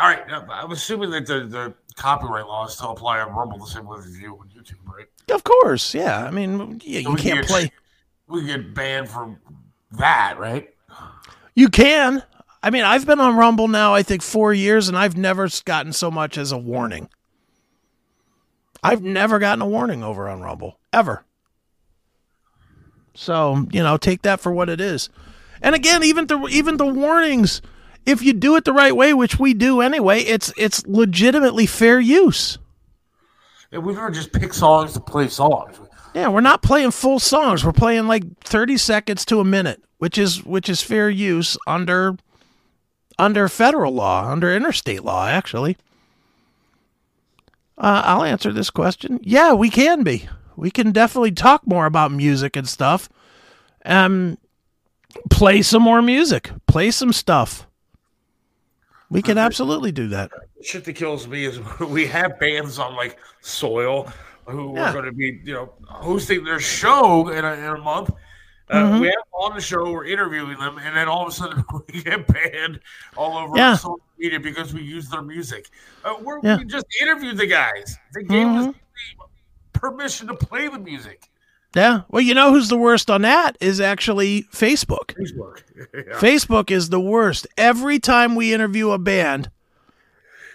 All 0.02 0.10
right, 0.10 0.28
now, 0.28 0.46
I'm 0.50 0.72
assuming 0.72 1.10
that 1.12 1.26
the, 1.26 1.46
the 1.46 1.74
copyright 1.96 2.46
laws 2.48 2.76
still 2.76 2.92
apply 2.92 3.22
on 3.22 3.34
Rumble 3.34 3.58
the 3.60 3.66
same 3.66 3.86
way 3.86 3.98
as 4.00 4.18
you 4.20 4.34
on 4.38 4.50
YouTube, 4.50 4.76
right? 4.86 5.06
Of 5.34 5.44
course. 5.44 5.94
Yeah. 5.96 6.26
I 6.26 6.32
mean, 6.32 6.82
yeah, 6.84 7.02
So 7.02 7.12
you 7.12 7.16
can't 7.16 7.40
get- 7.40 7.48
play 7.48 7.72
We 8.28 8.46
get 8.46 8.74
banned 8.74 9.10
from 9.10 9.38
that, 9.94 10.38
right? 10.38 10.74
You 11.54 11.70
can. 11.70 12.24
I 12.62 12.70
mean, 12.72 12.84
I've 12.84 13.06
been 13.06 13.20
on 13.22 13.38
Rumble 13.38 13.68
now, 13.70 13.94
I 13.94 14.04
think, 14.04 14.22
four 14.22 14.54
years, 14.54 14.90
and 14.90 14.98
I've 14.98 15.16
never 15.16 15.48
gotten 15.64 15.94
so 15.94 16.12
much 16.12 16.38
as 16.38 16.52
a 16.52 16.58
warning. 16.58 17.08
I've 18.84 19.02
never 19.02 19.40
gotten 19.40 19.62
a 19.62 19.66
warning 19.68 20.04
over 20.04 20.28
on 20.28 20.42
Rumble, 20.42 20.78
ever. 20.92 21.24
So, 23.16 23.66
you 23.72 23.82
know, 23.82 23.98
take 23.98 24.22
that 24.24 24.40
for 24.40 24.52
what 24.52 24.70
it 24.70 24.80
is. 24.80 25.10
And 25.62 25.74
again, 25.74 26.04
even 26.04 26.28
the 26.28 26.48
even 26.52 26.78
the 26.78 26.86
warnings, 26.86 27.62
if 28.06 28.22
you 28.22 28.34
do 28.34 28.56
it 28.56 28.66
the 28.66 28.74
right 28.74 28.96
way, 28.96 29.14
which 29.14 29.40
we 29.40 29.54
do 29.54 29.82
anyway, 29.82 30.20
it's 30.20 30.54
it's 30.58 30.86
legitimately 30.86 31.66
fair 31.66 32.00
use. 32.00 32.58
And 33.72 33.84
we 33.84 33.94
never 33.94 34.12
just 34.12 34.32
pick 34.32 34.54
songs 34.54 34.94
to 34.94 35.00
play 35.00 35.28
songs. 35.28 35.80
Yeah, 36.14 36.30
we're 36.30 36.42
not 36.42 36.62
playing 36.62 36.92
full 36.92 37.20
songs. 37.20 37.66
We're 37.66 37.74
playing 37.74 38.08
like 38.08 38.24
30 38.42 38.78
seconds 38.78 39.26
to 39.26 39.40
a 39.40 39.46
minute, 39.46 39.84
which 39.98 40.18
is 40.18 40.44
which 40.44 40.70
is 40.70 40.82
fair 40.82 41.10
use 41.10 41.58
under 41.66 42.16
under 43.18 43.48
federal 43.48 43.94
law, 43.94 44.30
under 44.30 44.54
interstate 44.54 45.04
law 45.04 45.28
actually. 45.28 45.78
Uh, 47.78 48.02
I'll 48.06 48.24
answer 48.24 48.54
this 48.54 48.70
question. 48.70 49.20
Yeah, 49.24 49.54
we 49.54 49.70
can 49.70 50.04
be. 50.04 50.30
We 50.56 50.72
can 50.72 50.92
definitely 50.92 51.32
talk 51.32 51.66
more 51.68 51.86
about 51.86 52.12
music 52.12 52.56
and 52.56 52.68
stuff. 52.68 53.10
Um 53.86 54.38
play 55.30 55.62
some 55.62 55.82
more 55.84 56.02
music, 56.02 56.52
play 56.68 56.92
some 56.92 57.14
stuff. 57.14 57.68
We 59.10 59.22
can 59.22 59.38
absolutely 59.38 59.92
do 59.92 60.08
that. 60.10 60.32
Shit 60.62 60.84
that 60.86 60.94
kills 60.94 61.28
me 61.28 61.46
is 61.46 61.60
we 61.80 62.06
have 62.08 62.40
bands 62.40 62.80
on 62.80 62.96
like 62.96 63.18
Soil 63.42 64.12
who 64.48 64.76
Yeah. 64.76 64.90
are 64.90 64.94
going 64.94 65.06
to 65.06 65.12
be, 65.12 65.40
you 65.44 65.54
know, 65.54 65.74
hosting 65.88 66.44
their 66.44 66.60
show 66.60 67.30
in 67.30 67.44
a, 67.46 67.54
in 67.54 67.64
a 67.66 67.78
month. 67.78 68.12
Uh, 68.70 68.76
Mhm. 68.82 69.02
We 69.02 69.08
have 69.08 69.16
on 69.34 69.56
the 69.56 69.62
show, 69.62 69.92
we're 69.92 70.06
interviewing 70.06 70.58
them, 70.58 70.78
and 70.80 70.96
then 70.98 71.08
all 71.08 71.22
of 71.24 71.30
a 71.30 71.32
sudden 71.32 71.64
we 71.94 72.02
get 72.02 72.26
banned 72.28 72.80
all 73.16 73.38
over 73.38 73.56
Yeah. 73.58 73.76
social 73.76 74.00
media 74.18 74.40
because 74.40 74.74
we 74.74 74.82
use 74.82 75.08
their 75.10 75.22
music. 75.22 75.70
Uh, 76.04 76.16
we're, 76.22 76.40
Yeah. 76.44 76.58
We 76.58 76.66
just 76.66 76.86
interviewed 77.02 77.38
the 77.38 77.46
guys. 77.48 77.98
They 78.14 78.24
gave 78.24 78.48
us 78.48 78.66
Mhm. 78.68 78.74
the 78.74 78.80
permission 79.76 80.28
to 80.28 80.34
play 80.34 80.68
the 80.68 80.80
music. 80.80 81.30
Yeah. 81.76 82.02
Well, 82.08 82.22
you 82.22 82.34
know 82.34 82.52
who's 82.52 82.70
the 82.70 82.78
worst 82.78 83.12
on 83.12 83.24
that 83.24 83.58
is 83.60 83.82
actually 83.82 84.44
Facebook. 84.44 85.14
Facebook. 85.14 85.62
Yeah. 85.94 86.14
Facebook 86.14 86.72
is 86.72 86.90
the 86.90 87.00
worst. 87.00 87.48
Every 87.58 88.00
time 88.00 88.36
we 88.36 88.54
interview 88.54 88.92
a 88.92 88.98
band, 88.98 89.50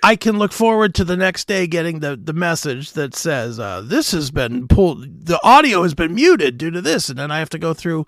I 0.02 0.16
can 0.16 0.38
look 0.38 0.52
forward 0.52 0.94
to 0.94 1.04
the 1.04 1.16
next 1.16 1.46
day 1.46 1.66
getting 1.66 2.00
the, 2.00 2.16
the 2.16 2.32
message 2.32 2.92
that 2.92 3.14
says, 3.14 3.58
uh, 3.58 3.82
this 3.82 4.12
has 4.12 4.30
been 4.30 4.66
pulled, 4.66 5.26
the 5.26 5.38
audio 5.42 5.82
has 5.82 5.94
been 5.94 6.14
muted 6.14 6.56
due 6.56 6.70
to 6.70 6.80
this. 6.80 7.08
And 7.08 7.18
then 7.18 7.30
I 7.30 7.38
have 7.38 7.50
to 7.50 7.58
go 7.58 7.74
through 7.74 8.06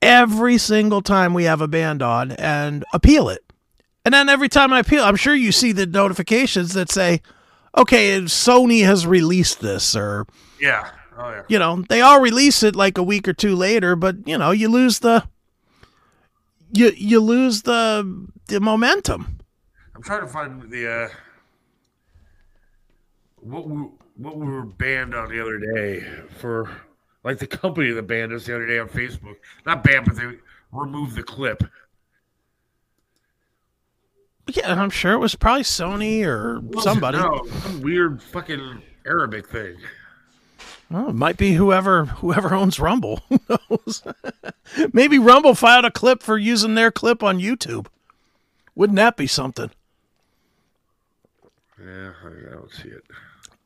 every 0.00 0.56
single 0.58 1.02
time 1.02 1.34
we 1.34 1.44
have 1.44 1.60
a 1.60 1.68
band 1.68 2.02
on 2.02 2.32
and 2.32 2.84
appeal 2.92 3.28
it. 3.28 3.44
And 4.04 4.14
then 4.14 4.28
every 4.28 4.48
time 4.48 4.72
I 4.72 4.80
appeal, 4.80 5.04
I'm 5.04 5.16
sure 5.16 5.34
you 5.34 5.52
see 5.52 5.72
the 5.72 5.86
notifications 5.86 6.72
that 6.74 6.90
say, 6.90 7.20
okay, 7.78 8.20
Sony 8.22 8.84
has 8.84 9.06
released 9.06 9.60
this 9.60 9.96
or, 9.96 10.26
Yeah. 10.60 10.90
Oh 11.16 11.30
yeah. 11.30 11.42
you 11.48 11.58
know, 11.58 11.84
they 11.88 12.00
all 12.00 12.20
release 12.20 12.62
it 12.62 12.76
like 12.76 12.96
a 12.96 13.02
week 13.02 13.26
or 13.26 13.32
two 13.32 13.56
later, 13.56 13.96
but 13.96 14.16
you 14.26 14.38
know, 14.38 14.52
you 14.52 14.68
lose 14.68 15.00
the, 15.00 15.26
you, 16.72 16.92
you 16.96 17.20
lose 17.20 17.62
the, 17.62 18.28
the 18.46 18.60
momentum. 18.60 19.38
I'm 19.96 20.02
trying 20.02 20.20
to 20.20 20.28
find 20.28 20.70
the 20.70 20.88
uh 20.88 21.08
what 23.40 23.68
we 23.68 23.82
what 24.16 24.36
we 24.36 24.46
were 24.46 24.64
banned 24.64 25.14
on 25.14 25.28
the 25.28 25.40
other 25.40 25.58
day 25.58 26.06
for 26.40 26.70
like 27.24 27.38
the 27.38 27.46
company 27.46 27.90
that 27.90 28.02
banned 28.06 28.32
us 28.32 28.46
the 28.46 28.54
other 28.54 28.66
day 28.66 28.78
on 28.78 28.88
Facebook. 28.88 29.36
Not 29.66 29.82
banned, 29.82 30.06
but 30.06 30.16
they 30.16 30.38
removed 30.72 31.16
the 31.16 31.22
clip. 31.22 31.64
Yeah, 34.48 34.80
I'm 34.80 34.90
sure 34.90 35.12
it 35.12 35.18
was 35.18 35.34
probably 35.34 35.62
Sony 35.62 36.24
or 36.24 36.62
somebody. 36.80 37.18
No, 37.18 37.46
some 37.62 37.80
weird 37.82 38.22
fucking 38.22 38.82
Arabic 39.06 39.48
thing. 39.48 39.76
Well, 40.90 41.10
it 41.10 41.14
might 41.14 41.36
be 41.36 41.52
whoever 41.52 42.06
whoever 42.06 42.54
owns 42.54 42.80
Rumble. 42.80 43.20
Who 43.28 43.40
knows? 43.48 44.02
Maybe 44.92 45.18
Rumble 45.18 45.54
filed 45.54 45.84
a 45.84 45.90
clip 45.90 46.22
for 46.22 46.38
using 46.38 46.74
their 46.74 46.90
clip 46.90 47.22
on 47.22 47.38
YouTube. 47.38 47.86
Wouldn't 48.74 48.96
that 48.96 49.16
be 49.16 49.26
something? 49.26 49.70
Yeah, 51.78 52.12
I 52.24 52.50
don't 52.52 52.72
see 52.72 52.88
it. 52.88 53.04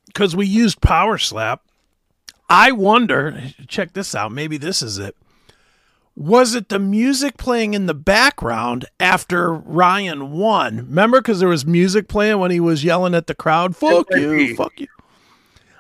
Because 0.07 0.35
we 0.35 0.47
used 0.47 0.81
Power 0.81 1.17
Slap. 1.17 1.63
I 2.49 2.73
wonder. 2.73 3.41
Check 3.69 3.93
this 3.93 4.15
out. 4.15 4.33
Maybe 4.33 4.59
this 4.59 4.83
is 4.83 4.99
it. 4.99 5.17
Was 6.15 6.55
it 6.55 6.69
the 6.69 6.79
music 6.79 7.39
playing 7.39 7.75
in 7.75 7.87
the 7.87 7.95
background 7.95 8.85
after 9.01 9.53
Ryan 9.53 10.31
won? 10.33 10.77
Remember, 10.77 11.21
because 11.21 11.41
there 11.41 11.49
was 11.49 11.65
music 11.65 12.07
playing 12.07 12.39
when 12.39 12.51
he 12.51 12.61
was 12.61 12.85
yelling 12.85 13.15
at 13.15 13.27
the 13.27 13.35
crowd, 13.35 13.75
"Fuck 13.75 14.09
you, 14.11 14.55
fuck 14.55 14.79
you." 14.79 14.89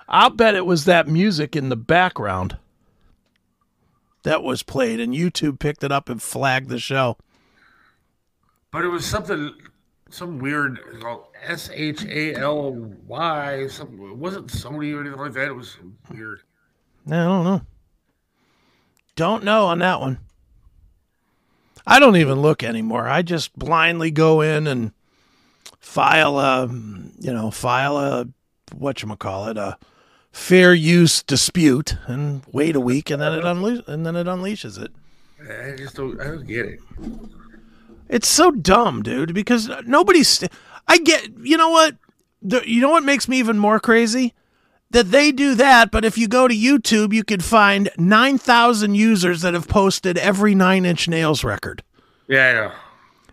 I'll 0.08 0.30
bet 0.30 0.54
it 0.54 0.66
was 0.66 0.84
that 0.86 1.06
music 1.06 1.54
in 1.54 1.68
the 1.68 1.76
background 1.76 2.56
that 4.22 4.42
was 4.42 4.62
played, 4.62 5.00
and 5.00 5.14
YouTube 5.14 5.58
picked 5.58 5.84
it 5.84 5.92
up 5.92 6.08
and 6.08 6.22
flagged 6.22 6.68
the 6.68 6.78
show. 6.78 7.18
But 8.70 8.84
it 8.84 8.88
was 8.88 9.04
something 9.04 9.52
some 10.08 10.38
weird 10.38 10.80
S 11.46 11.70
H 11.72 12.04
A 12.04 12.34
L 12.34 12.72
Y 12.72 13.66
something 13.68 14.02
it 14.02 14.16
wasn't 14.16 14.48
Sony 14.48 14.94
or 14.94 15.00
anything 15.00 15.18
like 15.18 15.32
that. 15.32 15.48
It 15.48 15.56
was 15.56 15.76
weird. 16.10 16.40
I 17.06 17.10
don't 17.10 17.44
know. 17.44 17.60
Don't 19.14 19.44
know 19.44 19.66
on 19.66 19.78
that 19.80 20.00
one. 20.00 20.18
I 21.86 21.98
don't 21.98 22.16
even 22.16 22.40
look 22.40 22.62
anymore. 22.62 23.08
I 23.08 23.22
just 23.22 23.58
blindly 23.58 24.10
go 24.10 24.40
in 24.40 24.66
and 24.66 24.92
file 25.80 26.38
a, 26.38 26.68
you 26.68 27.32
know, 27.32 27.50
file 27.50 27.96
a 27.96 28.28
what 28.72 29.02
you 29.02 29.16
call 29.16 29.48
it, 29.48 29.56
a 29.56 29.76
fair 30.30 30.72
use 30.72 31.22
dispute, 31.22 31.96
and 32.06 32.42
wait 32.52 32.76
a 32.76 32.80
week, 32.80 33.10
and 33.10 33.20
then 33.20 33.34
it 33.34 33.44
unle- 33.44 33.86
and 33.86 34.06
then 34.06 34.16
it 34.16 34.26
unleashes 34.26 34.80
it. 34.82 34.92
I 35.40 35.76
just 35.76 35.96
don't 35.96 36.20
I 36.20 36.24
don't 36.24 36.46
get 36.46 36.66
it. 36.66 36.80
It's 38.08 38.28
so 38.28 38.50
dumb, 38.50 39.02
dude, 39.02 39.34
because 39.34 39.70
nobody's. 39.86 40.44
I 40.86 40.98
get. 40.98 41.30
You 41.38 41.56
know 41.56 41.70
what? 41.70 41.96
The, 42.40 42.62
you 42.68 42.80
know 42.80 42.90
what 42.90 43.04
makes 43.04 43.28
me 43.28 43.38
even 43.38 43.58
more 43.58 43.80
crazy? 43.80 44.34
That 44.92 45.10
they 45.10 45.32
do 45.32 45.54
that, 45.54 45.90
but 45.90 46.04
if 46.04 46.16
you 46.18 46.28
go 46.28 46.46
to 46.46 46.54
YouTube, 46.54 47.12
you 47.14 47.24
could 47.24 47.42
find 47.42 47.90
9,000 47.96 48.94
users 48.94 49.40
that 49.40 49.54
have 49.54 49.66
posted 49.66 50.18
every 50.18 50.54
Nine 50.54 50.84
Inch 50.84 51.08
Nails 51.08 51.42
record. 51.44 51.82
Yeah, 52.28 52.48
I 52.48 52.52
know. 52.52 52.72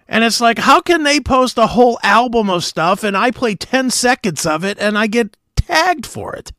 And 0.08 0.24
it's 0.24 0.42
like, 0.42 0.58
how 0.58 0.82
can 0.82 1.04
they 1.04 1.20
post 1.20 1.58
a 1.58 1.68
whole 1.68 2.00
album 2.02 2.50
of 2.50 2.64
stuff 2.64 3.04
and 3.04 3.16
I 3.16 3.32
play 3.32 3.56
10 3.56 3.92
seconds 3.92 4.46
of 4.46 4.64
it 4.64 4.80
and 4.80 4.98
I 4.98 5.08
get 5.08 5.36
tagged 5.56 6.06
for 6.06 6.34
it? 6.36 6.52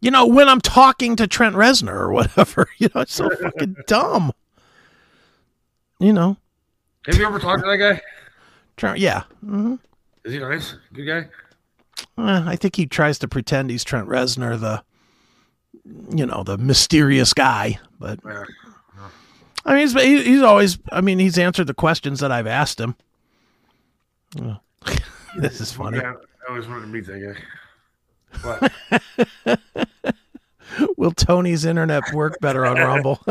You 0.00 0.10
know, 0.12 0.26
when 0.26 0.48
I'm 0.48 0.60
talking 0.60 1.16
to 1.16 1.26
Trent 1.26 1.56
Reznor 1.56 1.92
or 1.92 2.12
whatever. 2.12 2.68
You 2.78 2.88
know, 2.94 3.00
it's 3.02 3.14
so 3.14 3.28
fucking 3.28 3.76
dumb. 3.86 4.32
You 5.98 6.12
know, 6.12 6.36
Have 7.06 7.16
you 7.16 7.26
ever 7.26 7.40
talked 7.40 7.64
to 7.64 7.68
that 7.68 7.76
guy? 7.76 8.00
Trent, 8.76 8.98
yeah. 9.00 9.24
hmm 9.40 9.74
Is 10.24 10.32
he 10.34 10.38
nice? 10.38 10.76
Good 10.92 11.04
guy? 11.06 11.28
Uh, 12.16 12.44
I 12.46 12.56
think 12.56 12.76
he 12.76 12.86
tries 12.86 13.18
to 13.20 13.28
pretend 13.28 13.70
he's 13.70 13.84
Trent 13.84 14.08
Reznor, 14.08 14.58
the 14.58 14.82
you 16.16 16.26
know 16.26 16.42
the 16.42 16.58
mysterious 16.58 17.32
guy. 17.32 17.78
But 17.98 18.20
I 19.64 19.74
mean, 19.74 19.88
he's 19.88 19.94
he's 20.24 20.42
always. 20.42 20.78
I 20.92 21.00
mean, 21.00 21.18
he's 21.18 21.38
answered 21.38 21.66
the 21.66 21.74
questions 21.74 22.20
that 22.20 22.30
I've 22.32 22.46
asked 22.46 22.80
him. 22.80 22.94
Oh. 24.40 24.58
this 25.38 25.60
is 25.60 25.72
funny. 25.72 25.98
Yeah, 25.98 26.14
I 26.46 26.50
always 26.50 26.66
wanted 26.66 26.82
to 26.82 26.86
meet 26.88 27.06
that 27.06 27.36
guy. 28.42 28.68
What? 29.46 29.58
Will 30.96 31.12
Tony's 31.12 31.64
internet 31.64 32.12
work 32.12 32.38
better 32.40 32.66
on 32.66 32.76
Rumble? 32.76 33.20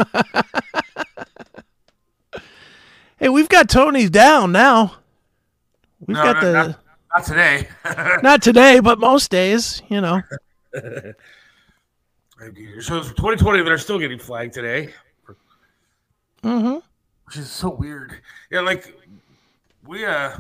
hey, 3.20 3.30
we've 3.30 3.48
got 3.50 3.70
Tony's 3.70 4.10
down 4.10 4.52
now. 4.52 4.96
We've 6.00 6.18
No, 6.18 6.24
got 6.24 6.42
no, 6.42 6.52
the 6.52 6.54
not, 6.68 6.80
not 7.16 7.26
today. 7.26 7.68
not 8.24 8.42
today, 8.42 8.80
but 8.80 9.00
most 9.00 9.32
days. 9.32 9.82
You 9.90 10.02
know. 10.02 10.22
so 10.74 11.14
it's 12.98 13.10
2020 13.10 13.64
that 13.64 13.72
are 13.72 13.78
still 13.78 14.00
getting 14.00 14.20
flagged 14.20 14.54
today, 14.54 14.94
Mm-hmm. 16.44 16.76
which 17.26 17.38
is 17.38 17.50
so 17.50 17.70
weird. 17.70 18.14
Yeah, 18.52 18.62
like 18.62 18.96
we 19.86 20.06
uh 20.06 20.38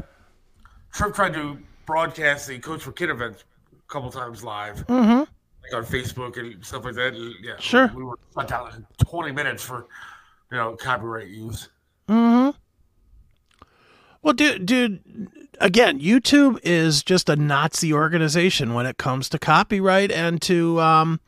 Trump 0.93 1.15
tried 1.15 1.33
to 1.33 1.57
broadcast 1.85 2.47
the 2.47 2.59
Coach 2.59 2.83
for 2.83 2.91
Kid 2.91 3.09
event 3.09 3.43
a 3.73 3.91
couple 3.91 4.11
times 4.11 4.43
live, 4.43 4.85
Mm-hmm. 4.87 5.19
like 5.19 5.73
on 5.73 5.85
Facebook 5.85 6.37
and 6.37 6.63
stuff 6.63 6.85
like 6.85 6.95
that. 6.95 7.13
and, 7.13 7.33
Yeah, 7.43 7.55
Sure. 7.59 7.91
We 7.95 8.03
were 8.03 8.19
shut 8.33 8.47
down 8.47 8.73
in 8.75 8.85
20 9.05 9.31
minutes 9.31 9.63
for 9.63 9.87
you 10.51 10.57
know 10.57 10.75
copyright 10.75 11.29
use. 11.29 11.69
Mm-hmm. 12.07 12.57
Well, 14.27 14.33
dude, 14.33 14.65
dude, 14.65 14.99
again, 15.61 16.01
YouTube 16.01 16.59
is 16.61 17.01
just 17.01 17.29
a 17.29 17.37
Nazi 17.37 17.93
organization 17.93 18.73
when 18.73 18.85
it 18.85 18.97
comes 18.97 19.29
to 19.29 19.39
copyright 19.39 20.11
and 20.11 20.41
to 20.41 20.81
um 20.81 21.21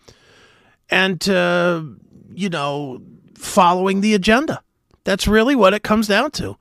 and 0.89 1.21
to 1.21 1.95
you 2.33 2.49
know 2.49 3.01
following 3.37 4.01
the 4.01 4.13
agenda. 4.15 4.61
That's 5.05 5.29
really 5.29 5.55
what 5.55 5.73
it 5.73 5.81
comes 5.81 6.09
down 6.09 6.31
to. 6.31 6.57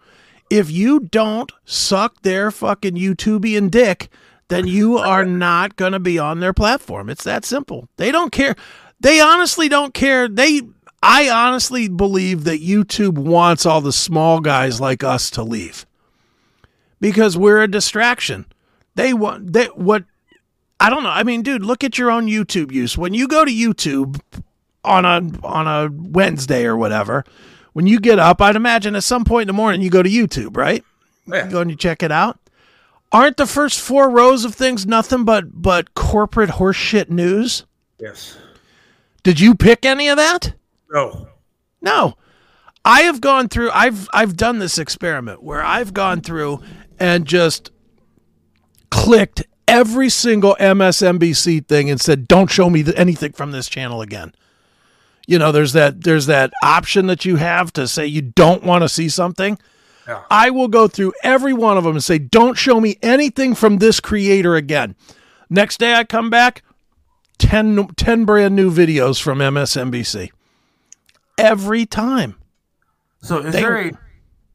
If 0.48 0.70
you 0.70 1.00
don't 1.00 1.50
suck 1.64 2.22
their 2.22 2.52
fucking 2.52 2.94
YouTubian 2.94 3.72
dick, 3.72 4.08
then 4.46 4.68
you 4.68 4.96
are 4.96 5.24
not 5.44 5.74
going 5.74 5.90
to 5.90 5.98
be 5.98 6.20
on 6.20 6.38
their 6.38 6.54
platform. 6.54 7.10
It's 7.10 7.24
that 7.24 7.44
simple. 7.44 7.88
They 7.96 8.12
don't 8.12 8.30
care. 8.30 8.54
They 9.00 9.18
honestly 9.18 9.68
don't 9.68 9.92
care. 9.92 10.28
They 10.28 10.60
I 11.02 11.30
honestly 11.30 11.88
believe 11.88 12.44
that 12.44 12.62
YouTube 12.62 13.18
wants 13.18 13.66
all 13.66 13.80
the 13.80 13.92
small 13.92 14.38
guys 14.38 14.80
like 14.80 15.02
us 15.02 15.30
to 15.30 15.42
leave. 15.42 15.84
Because 17.00 17.36
we're 17.36 17.62
a 17.62 17.68
distraction. 17.68 18.46
They 18.94 19.14
want 19.14 19.52
they 19.52 19.66
what 19.66 20.04
I 20.80 20.90
don't 20.90 21.02
know. 21.02 21.10
I 21.10 21.22
mean, 21.22 21.42
dude, 21.42 21.64
look 21.64 21.84
at 21.84 21.98
your 21.98 22.10
own 22.10 22.26
YouTube 22.26 22.72
use. 22.72 22.96
When 22.96 23.14
you 23.14 23.28
go 23.28 23.44
to 23.44 23.50
YouTube 23.50 24.20
on 24.84 25.04
a 25.04 25.46
on 25.46 25.66
a 25.66 25.88
Wednesday 25.92 26.64
or 26.64 26.76
whatever, 26.76 27.24
when 27.72 27.86
you 27.86 28.00
get 28.00 28.18
up, 28.18 28.40
I'd 28.40 28.56
imagine 28.56 28.96
at 28.96 29.04
some 29.04 29.24
point 29.24 29.42
in 29.42 29.46
the 29.48 29.52
morning 29.52 29.82
you 29.82 29.90
go 29.90 30.02
to 30.02 30.10
YouTube, 30.10 30.56
right? 30.56 30.84
Yeah. 31.26 31.44
You 31.44 31.50
go 31.50 31.60
and 31.60 31.70
you 31.70 31.76
check 31.76 32.02
it 32.02 32.12
out. 32.12 32.38
Aren't 33.10 33.38
the 33.38 33.46
first 33.46 33.80
four 33.80 34.10
rows 34.10 34.44
of 34.44 34.54
things 34.54 34.86
nothing 34.86 35.24
but 35.24 35.44
but 35.62 35.94
corporate 35.94 36.50
horseshit 36.50 37.08
news? 37.08 37.64
Yes. 37.98 38.36
Did 39.22 39.40
you 39.40 39.54
pick 39.54 39.84
any 39.84 40.08
of 40.08 40.16
that? 40.16 40.54
No. 40.90 41.28
No. 41.80 42.16
I 42.84 43.02
have 43.02 43.20
gone 43.20 43.48
through 43.48 43.70
I've 43.70 44.08
I've 44.12 44.36
done 44.36 44.58
this 44.58 44.78
experiment 44.78 45.42
where 45.42 45.62
I've 45.62 45.92
gone 45.92 46.20
through 46.20 46.62
and 46.98 47.26
just 47.26 47.70
clicked 48.90 49.44
every 49.66 50.08
single 50.08 50.56
MSNBC 50.58 51.66
thing 51.66 51.90
and 51.90 52.00
said 52.00 52.26
don't 52.26 52.50
show 52.50 52.70
me 52.70 52.84
anything 52.96 53.32
from 53.32 53.50
this 53.52 53.68
channel 53.68 54.00
again. 54.00 54.34
You 55.26 55.38
know, 55.38 55.52
there's 55.52 55.74
that 55.74 56.04
there's 56.04 56.26
that 56.26 56.52
option 56.62 57.06
that 57.08 57.24
you 57.24 57.36
have 57.36 57.72
to 57.74 57.86
say 57.86 58.06
you 58.06 58.22
don't 58.22 58.62
want 58.64 58.82
to 58.82 58.88
see 58.88 59.08
something. 59.10 59.58
Yeah. 60.06 60.22
I 60.30 60.48
will 60.48 60.68
go 60.68 60.88
through 60.88 61.12
every 61.22 61.52
one 61.52 61.76
of 61.76 61.84
them 61.84 61.96
and 61.96 62.04
say 62.04 62.18
don't 62.18 62.56
show 62.56 62.80
me 62.80 62.96
anything 63.02 63.54
from 63.54 63.76
this 63.76 64.00
creator 64.00 64.56
again. 64.56 64.96
Next 65.50 65.78
day 65.78 65.94
I 65.94 66.04
come 66.04 66.30
back 66.30 66.62
10, 67.38 67.88
10 67.88 68.24
brand 68.24 68.56
new 68.56 68.70
videos 68.70 69.20
from 69.20 69.38
MSNBC. 69.38 70.30
Every 71.36 71.84
time. 71.84 72.36
So 73.20 73.38
is 73.38 73.52
They- 73.52 73.60
there 73.60 73.88
a 73.88 73.92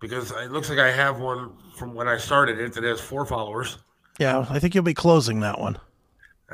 because 0.00 0.30
it 0.30 0.50
looks 0.52 0.68
like 0.70 0.78
I 0.78 0.90
have 0.92 1.18
one 1.18 1.52
from 1.76 1.94
when 1.94 2.08
I 2.08 2.16
started 2.18 2.58
it 2.60 2.72
that 2.74 2.84
has 2.84 3.00
four 3.00 3.24
followers. 3.26 3.78
Yeah, 4.18 4.46
I 4.48 4.58
think 4.58 4.74
you'll 4.74 4.84
be 4.84 4.94
closing 4.94 5.40
that 5.40 5.58
one. 5.58 5.78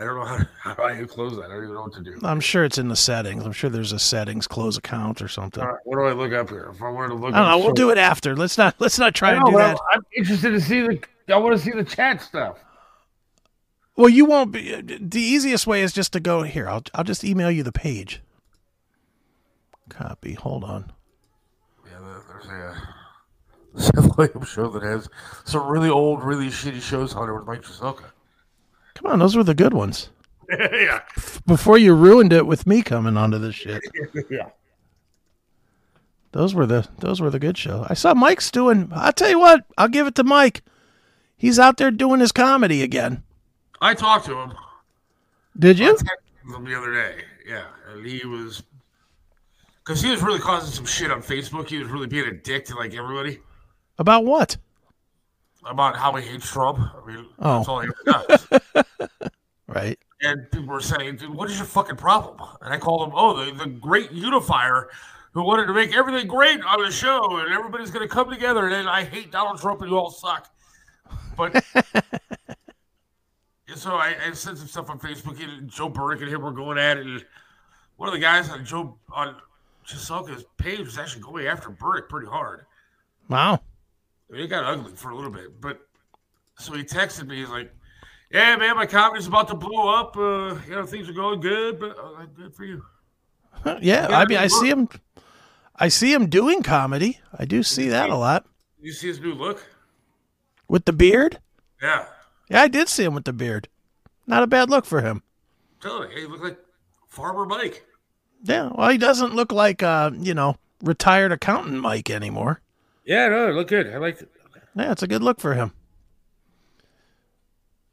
I 0.00 0.04
don't 0.04 0.16
know 0.16 0.24
how, 0.24 0.38
how 0.74 0.84
I 0.84 1.04
close 1.04 1.36
that. 1.36 1.46
I 1.46 1.48
don't 1.48 1.64
even 1.64 1.74
know 1.74 1.82
what 1.82 1.92
to 1.94 2.02
do. 2.02 2.18
I'm 2.22 2.40
sure 2.40 2.64
it's 2.64 2.78
in 2.78 2.88
the 2.88 2.96
settings. 2.96 3.44
I'm 3.44 3.52
sure 3.52 3.68
there's 3.68 3.92
a 3.92 3.98
settings 3.98 4.46
close 4.46 4.78
account 4.78 5.20
or 5.20 5.28
something. 5.28 5.62
All 5.62 5.70
right, 5.70 5.78
what 5.84 5.96
do 5.96 6.04
I 6.04 6.12
look 6.12 6.32
up 6.32 6.48
here? 6.48 6.70
If 6.74 6.82
I 6.82 6.88
wanted 6.88 7.08
to 7.08 7.14
look, 7.14 7.34
I 7.34 7.38
don't 7.40 7.48
know. 7.48 7.58
We'll 7.58 7.74
do 7.74 7.90
it 7.90 7.98
after. 7.98 8.34
Let's 8.34 8.56
not. 8.56 8.76
Let's 8.78 8.98
not 8.98 9.14
try 9.14 9.38
know, 9.38 9.44
do 9.44 9.56
that. 9.58 9.78
I'm, 9.92 10.02
interested 10.16 10.50
to 10.52 10.60
see 10.60 10.80
the. 10.80 11.00
I 11.28 11.36
want 11.36 11.56
to 11.56 11.62
see 11.62 11.72
the 11.72 11.84
chat 11.84 12.22
stuff. 12.22 12.58
Well, 13.96 14.08
you 14.08 14.24
won't 14.24 14.52
be. 14.52 14.80
The 14.80 15.20
easiest 15.20 15.66
way 15.66 15.82
is 15.82 15.92
just 15.92 16.12
to 16.14 16.20
go 16.20 16.42
here. 16.42 16.68
I'll. 16.68 16.82
I'll 16.94 17.04
just 17.04 17.22
email 17.22 17.50
you 17.50 17.62
the 17.62 17.72
page. 17.72 18.22
Copy. 19.90 20.34
Hold 20.34 20.64
on. 20.64 20.92
Yeah, 21.84 21.98
there- 22.00 22.22
there's 22.28 22.46
a 22.46 22.94
Seth 23.76 24.16
Williams 24.16 24.48
show 24.48 24.68
that 24.70 24.82
has 24.82 25.08
some 25.44 25.66
really 25.68 25.88
old, 25.90 26.24
really 26.24 26.48
shitty 26.48 26.80
shows 26.80 27.14
on 27.14 27.28
it 27.28 27.34
with 27.34 27.46
Mike 27.46 27.62
Traselka. 27.62 28.09
Come 29.00 29.12
on, 29.12 29.18
those 29.18 29.36
were 29.36 29.44
the 29.44 29.54
good 29.54 29.72
ones. 29.72 30.10
yeah, 30.50 31.02
Before 31.46 31.78
you 31.78 31.94
ruined 31.94 32.32
it 32.32 32.46
with 32.46 32.66
me 32.66 32.82
coming 32.82 33.16
onto 33.16 33.38
this 33.38 33.54
shit. 33.54 33.82
yeah. 34.30 34.50
Those 36.32 36.54
were 36.54 36.66
the. 36.66 36.88
Those 36.98 37.20
were 37.20 37.30
the 37.30 37.38
good 37.38 37.56
show. 37.56 37.86
I 37.88 37.94
saw 37.94 38.14
Mike's 38.14 38.50
doing. 38.50 38.90
I'll 38.94 39.12
tell 39.12 39.30
you 39.30 39.38
what. 39.38 39.64
I'll 39.78 39.88
give 39.88 40.06
it 40.06 40.14
to 40.16 40.24
Mike. 40.24 40.62
He's 41.36 41.58
out 41.58 41.76
there 41.76 41.90
doing 41.90 42.20
his 42.20 42.32
comedy 42.32 42.82
again. 42.82 43.22
I 43.80 43.94
talked 43.94 44.26
to 44.26 44.36
him. 44.38 44.52
Did 45.58 45.78
you? 45.78 45.96
him 45.96 46.64
the 46.64 46.76
other 46.76 46.92
day. 46.92 47.22
Yeah, 47.48 47.64
and 47.90 48.06
he 48.06 48.26
was 48.26 48.62
because 49.84 50.02
he 50.02 50.10
was 50.10 50.22
really 50.22 50.38
causing 50.38 50.72
some 50.72 50.84
shit 50.84 51.10
on 51.10 51.22
Facebook. 51.22 51.68
He 51.68 51.78
was 51.78 51.88
really 51.88 52.06
being 52.06 52.26
a 52.26 52.32
dick 52.32 52.66
to 52.66 52.76
like 52.76 52.94
everybody 52.94 53.40
About 53.98 54.24
what? 54.24 54.56
About 55.66 55.96
how 55.96 56.14
he 56.16 56.26
hates 56.26 56.50
Trump. 56.50 56.78
I 56.78 57.06
mean, 57.06 57.26
Oh. 57.38 57.56
that's 57.58 57.68
all 57.68 57.80
he 57.80 57.88
ever 57.88 58.24
does. 58.28 58.48
Right. 59.66 59.98
and 60.20 60.50
people 60.50 60.66
were 60.66 60.80
saying, 60.80 61.16
"Dude, 61.18 61.30
what 61.32 61.48
is 61.48 61.56
your 61.56 61.64
fucking 61.66 61.94
problem?" 61.96 62.40
And 62.60 62.74
I 62.74 62.78
called 62.78 63.06
him, 63.08 63.14
"Oh, 63.14 63.44
the, 63.44 63.52
the 63.52 63.66
great 63.66 64.10
unifier." 64.10 64.90
Who 65.32 65.44
wanted 65.44 65.66
to 65.66 65.72
make 65.74 65.94
everything 65.96 66.26
great 66.26 66.60
on 66.64 66.82
the 66.82 66.90
show, 66.90 67.36
and 67.36 67.52
everybody's 67.54 67.92
going 67.92 68.02
to 68.06 68.12
come 68.12 68.28
together. 68.28 68.64
And 68.64 68.72
then 68.72 68.88
I 68.88 69.04
hate 69.04 69.30
Donald 69.30 69.60
Trump, 69.60 69.80
and 69.80 69.88
you 69.88 69.96
all 69.96 70.10
suck. 70.10 70.50
But 71.36 71.64
And 73.68 73.78
so 73.78 73.94
I, 73.94 74.16
I 74.26 74.32
sent 74.32 74.58
some 74.58 74.66
stuff 74.66 74.90
on 74.90 74.98
Facebook. 74.98 75.40
And 75.40 75.70
Joe 75.70 75.88
Burdick 75.88 76.22
and 76.22 76.30
him 76.30 76.42
were 76.42 76.50
going 76.50 76.78
at 76.78 76.98
it. 76.98 77.06
And 77.06 77.24
one 77.96 78.08
of 78.08 78.12
the 78.12 78.18
guys 78.18 78.50
on 78.50 78.64
Joe 78.64 78.98
on 79.12 79.36
Chiselka's 79.86 80.44
page 80.58 80.80
was 80.80 80.98
actually 80.98 81.22
going 81.22 81.46
after 81.46 81.70
Burdick 81.70 82.08
pretty 82.08 82.26
hard. 82.26 82.66
Wow. 83.28 83.60
I 84.30 84.34
mean, 84.34 84.44
it 84.44 84.48
got 84.48 84.64
ugly 84.64 84.92
for 84.94 85.10
a 85.10 85.16
little 85.16 85.30
bit. 85.30 85.60
But 85.60 85.80
so 86.58 86.72
he 86.74 86.84
texted 86.84 87.26
me. 87.26 87.36
He's 87.38 87.48
like, 87.48 87.74
"Yeah, 88.30 88.56
man, 88.56 88.76
my 88.76 88.86
comedy's 88.86 89.26
about 89.26 89.48
to 89.48 89.54
blow 89.54 89.88
up. 89.88 90.16
Uh, 90.16 90.56
you 90.68 90.74
know, 90.74 90.86
things 90.86 91.08
are 91.08 91.12
going 91.12 91.40
good, 91.40 91.80
but 91.80 91.96
uh, 91.98 92.26
good 92.34 92.54
for 92.54 92.64
you." 92.64 92.84
Yeah. 93.80 94.06
I 94.08 94.24
mean, 94.26 94.38
I 94.38 94.46
see 94.46 94.68
him. 94.68 94.88
I 95.76 95.88
see 95.88 96.12
him 96.12 96.28
doing 96.28 96.62
comedy. 96.62 97.20
I 97.36 97.44
do 97.44 97.62
see 97.62 97.88
that 97.88 98.10
a 98.10 98.16
lot 98.16 98.46
you 98.82 98.92
see 98.92 99.08
his 99.08 99.20
new 99.20 99.34
look? 99.34 99.66
with 100.68 100.84
the 100.84 100.92
beard. 100.92 101.38
Yeah, 101.82 102.06
Yeah, 102.48 102.62
I 102.62 102.68
did 102.68 102.88
see 102.88 103.04
him 103.04 103.14
with 103.14 103.24
the 103.24 103.32
beard. 103.32 103.68
Not 104.26 104.42
a 104.42 104.46
bad 104.46 104.70
look 104.70 104.84
for 104.84 105.00
him. 105.00 105.22
tell 105.80 106.08
you, 106.08 106.16
he 106.16 106.26
looked 106.26 106.44
like 106.44 106.58
Farmer 107.08 107.44
Mike. 107.44 107.84
Yeah, 108.42 108.70
well, 108.74 108.90
he 108.90 108.98
doesn't 108.98 109.34
look 109.34 109.52
like 109.52 109.82
uh, 109.82 110.10
you 110.18 110.34
know, 110.34 110.56
retired 110.82 111.32
accountant 111.32 111.80
Mike 111.80 112.10
anymore. 112.10 112.60
Yeah, 113.04 113.28
no, 113.28 113.48
it 113.48 113.54
looked 113.54 113.70
good. 113.70 113.88
I 113.92 113.98
like 113.98 114.20
it. 114.20 114.30
Yeah, 114.76 114.92
it's 114.92 115.02
a 115.02 115.08
good 115.08 115.22
look 115.22 115.40
for 115.40 115.54
him. 115.54 115.72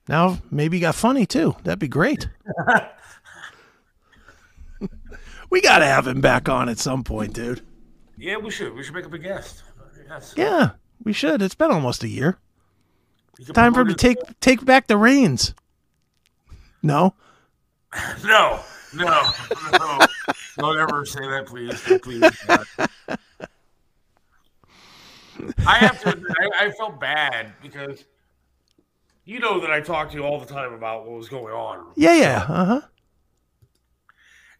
Now 0.07 0.39
maybe 0.51 0.77
he 0.77 0.81
got 0.81 0.95
funny 0.95 1.25
too. 1.25 1.55
That'd 1.63 1.79
be 1.79 1.87
great. 1.87 2.29
we 5.49 5.61
gotta 5.61 5.85
have 5.85 6.07
him 6.07 6.21
back 6.21 6.47
on 6.47 6.69
at 6.69 6.77
some 6.79 7.03
point, 7.03 7.33
dude. 7.33 7.61
Yeah, 8.17 8.37
we 8.37 8.51
should. 8.51 8.73
We 8.73 8.83
should 8.83 8.93
make 8.95 9.05
him 9.05 9.13
a 9.13 9.19
guest. 9.19 9.63
Yes. 10.07 10.33
Yeah, 10.37 10.71
we 11.03 11.13
should. 11.13 11.41
It's 11.41 11.55
been 11.55 11.71
almost 11.71 12.03
a 12.03 12.07
year. 12.07 12.37
Time 13.53 13.73
for 13.73 13.81
him 13.81 13.89
to 13.89 13.93
take 13.93 14.17
take 14.39 14.63
back 14.65 14.87
the 14.87 14.97
reins. 14.97 15.53
No. 16.81 17.13
No, 18.23 18.59
no, 18.93 19.31
no. 19.73 19.99
Don't 20.57 20.77
ever 20.77 21.05
say 21.05 21.21
that, 21.21 21.45
please. 21.47 21.81
Please. 22.01 23.17
I 25.65 25.77
have 25.77 25.99
to 26.01 26.09
admit, 26.09 26.31
I, 26.39 26.65
I 26.65 26.71
felt 26.71 26.99
bad 26.99 27.53
because 27.61 28.05
you 29.25 29.39
know 29.39 29.59
that 29.59 29.71
I 29.71 29.81
talked 29.81 30.11
to 30.13 30.17
you 30.17 30.23
all 30.23 30.39
the 30.39 30.45
time 30.45 30.73
about 30.73 31.05
what 31.05 31.17
was 31.17 31.29
going 31.29 31.53
on. 31.53 31.91
yeah, 31.95 32.15
yeah, 32.15 32.45
uh 32.49 32.65
huh. 32.65 32.81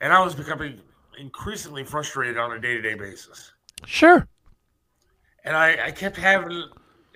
And 0.01 0.13
I 0.13 0.23
was 0.23 0.35
becoming 0.35 0.79
increasingly 1.19 1.83
frustrated 1.83 2.37
on 2.37 2.51
a 2.51 2.59
day 2.59 2.75
to 2.75 2.81
day 2.81 2.93
basis. 2.93 3.51
Sure. 3.85 4.27
And 5.43 5.55
I, 5.55 5.87
I 5.87 5.91
kept 5.91 6.17
having 6.17 6.63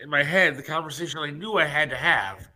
in 0.01 0.09
my 0.09 0.23
head 0.23 0.57
the 0.57 0.63
conversation 0.63 1.19
I 1.19 1.29
knew 1.29 1.57
I 1.57 1.65
had 1.65 1.89
to 1.89 1.95
have. 1.97 2.47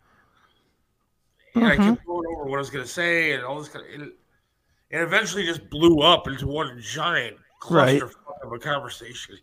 And 1.54 1.64
I 1.66 1.76
kept 1.76 2.04
going 2.04 2.26
over 2.34 2.44
what 2.44 2.56
I 2.56 2.58
was 2.58 2.70
going 2.70 2.84
to 2.84 2.90
say 2.90 3.32
and 3.32 3.44
all 3.44 3.58
this 3.58 3.68
kind 3.68 3.84
of. 3.84 4.00
It, 4.02 4.12
it 4.90 5.00
eventually 5.00 5.44
just 5.44 5.68
blew 5.70 6.00
up 6.00 6.28
into 6.28 6.46
one 6.46 6.80
giant 6.80 7.36
Right. 7.70 8.00
cluster 8.00 8.18
of 8.42 8.52
a 8.52 8.58
conversation. 8.58 9.36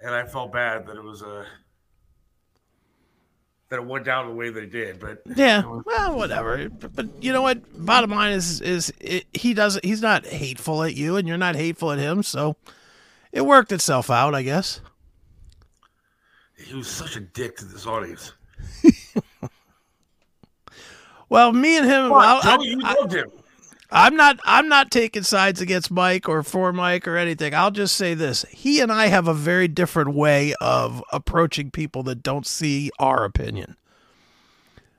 And 0.00 0.14
I 0.14 0.24
felt 0.24 0.52
bad 0.52 0.86
that 0.86 0.96
it 0.96 1.02
was 1.02 1.22
a. 1.22 1.46
That 3.70 3.80
it 3.80 3.84
went 3.86 4.04
down 4.06 4.26
the 4.28 4.34
way 4.34 4.48
that 4.48 4.62
it 4.62 4.70
did, 4.72 4.98
but 4.98 5.20
Yeah. 5.36 5.62
Well, 5.84 6.16
whatever. 6.16 6.68
But, 6.70 6.94
but 6.96 7.06
you 7.22 7.32
know 7.32 7.42
what? 7.42 7.60
Bottom 7.84 8.10
line 8.10 8.32
is, 8.32 8.62
is 8.62 8.90
it, 9.00 9.26
he 9.34 9.52
doesn't. 9.52 9.84
He's 9.84 10.00
not 10.00 10.24
hateful 10.24 10.82
at 10.84 10.94
you, 10.94 11.16
and 11.16 11.28
you're 11.28 11.36
not 11.36 11.54
hateful 11.54 11.90
at 11.92 11.98
him. 11.98 12.22
So 12.22 12.56
it 13.30 13.42
worked 13.44 13.70
itself 13.72 14.08
out, 14.10 14.34
I 14.34 14.42
guess. 14.42 14.80
he 16.56 16.74
was 16.74 16.88
such 16.88 17.16
a 17.16 17.20
dick 17.20 17.56
to 17.58 17.64
this 17.66 17.86
audience. 17.86 18.32
Well, 21.30 21.52
me 21.52 21.76
and 21.76 21.84
him, 21.84 22.08
What? 22.08 22.24
I'll- 22.26 22.56
Joe, 22.56 22.62
you 22.64 22.80
I- 22.82 22.94
loved 22.94 23.12
him. 23.12 23.30
I'm 23.90 24.16
not 24.16 24.38
I'm 24.44 24.68
not 24.68 24.90
taking 24.90 25.22
sides 25.22 25.60
against 25.60 25.90
Mike 25.90 26.28
or 26.28 26.42
for 26.42 26.72
Mike 26.72 27.08
or 27.08 27.16
anything. 27.16 27.54
I'll 27.54 27.70
just 27.70 27.96
say 27.96 28.14
this. 28.14 28.44
He 28.50 28.80
and 28.80 28.92
I 28.92 29.06
have 29.06 29.28
a 29.28 29.34
very 29.34 29.68
different 29.68 30.14
way 30.14 30.54
of 30.60 31.02
approaching 31.12 31.70
people 31.70 32.02
that 32.04 32.22
don't 32.22 32.46
see 32.46 32.90
our 32.98 33.24
opinion. 33.24 33.76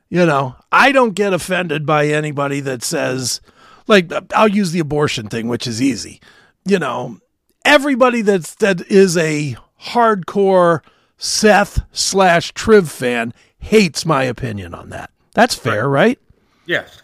You 0.09 0.25
know, 0.25 0.55
I 0.71 0.91
don't 0.91 1.13
get 1.13 1.33
offended 1.33 1.85
by 1.85 2.07
anybody 2.07 2.61
that 2.61 2.83
says 2.83 3.41
like 3.87 4.11
I'll 4.33 4.47
use 4.47 4.71
the 4.71 4.79
abortion 4.79 5.27
thing, 5.27 5.47
which 5.47 5.67
is 5.67 5.81
easy. 5.81 6.19
You 6.65 6.79
know, 6.79 7.19
everybody 7.63 8.23
that's 8.23 8.55
that 8.55 8.81
is 8.89 9.17
a 9.17 9.55
hardcore 9.83 10.81
Seth 11.17 11.81
slash 11.91 12.53
Triv 12.53 12.89
fan 12.89 13.33
hates 13.59 14.05
my 14.05 14.23
opinion 14.23 14.73
on 14.73 14.89
that. 14.89 15.11
That's 15.33 15.53
fair, 15.53 15.87
right? 15.87 16.17
Yes. 16.65 17.01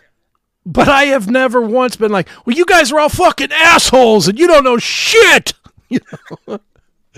But 0.66 0.90
I 0.90 1.06
have 1.06 1.30
never 1.30 1.62
once 1.62 1.96
been 1.96 2.12
like, 2.12 2.28
well, 2.46 2.56
you 2.56 2.66
guys 2.66 2.92
are 2.92 3.00
all 3.00 3.10
fucking 3.10 3.52
assholes 3.52 4.28
and 4.28 4.40
you 4.40 4.48
don't 4.48 4.64
know 4.64 4.78
shit. 4.78 5.54
You 5.88 6.00
know? 6.48 6.60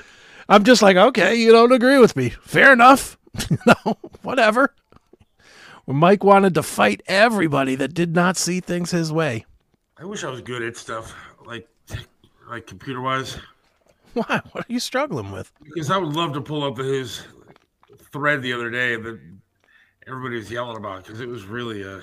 I'm 0.49 0.65
just 0.65 0.81
like, 0.81 0.97
okay, 0.97 1.35
you 1.35 1.53
don't 1.53 1.71
agree 1.71 1.99
with 1.99 2.17
me. 2.17 2.31
Fair 2.41 2.73
enough. 2.73 3.17
you 3.49 3.57
know, 3.65 3.97
whatever. 4.23 4.73
When 5.85 5.95
Mike 5.95 6.21
wanted 6.21 6.53
to 6.55 6.63
fight 6.63 7.01
everybody 7.07 7.75
that 7.75 7.93
did 7.93 8.13
not 8.13 8.35
see 8.35 8.59
things 8.59 8.91
his 8.91 9.09
way. 9.09 9.45
I 9.97 10.03
wish 10.03 10.25
I 10.25 10.29
was 10.29 10.41
good 10.41 10.61
at 10.63 10.75
stuff 10.75 11.15
like 11.45 11.65
like 12.49 12.67
computer 12.67 12.99
wise 12.99 13.37
Why? 14.13 14.41
What 14.51 14.65
are 14.65 14.73
you 14.73 14.81
struggling 14.81 15.31
with? 15.31 15.49
because 15.63 15.89
I 15.89 15.97
would 15.97 16.13
love 16.13 16.33
to 16.33 16.41
pull 16.41 16.65
up 16.65 16.77
his 16.77 17.23
thread 18.11 18.41
the 18.41 18.51
other 18.51 18.69
day 18.69 18.97
that 18.97 19.17
everybody 20.07 20.35
was 20.35 20.51
yelling 20.51 20.75
about 20.75 21.05
because 21.05 21.21
it 21.21 21.29
was 21.29 21.45
really 21.45 21.85
uh, 21.85 22.01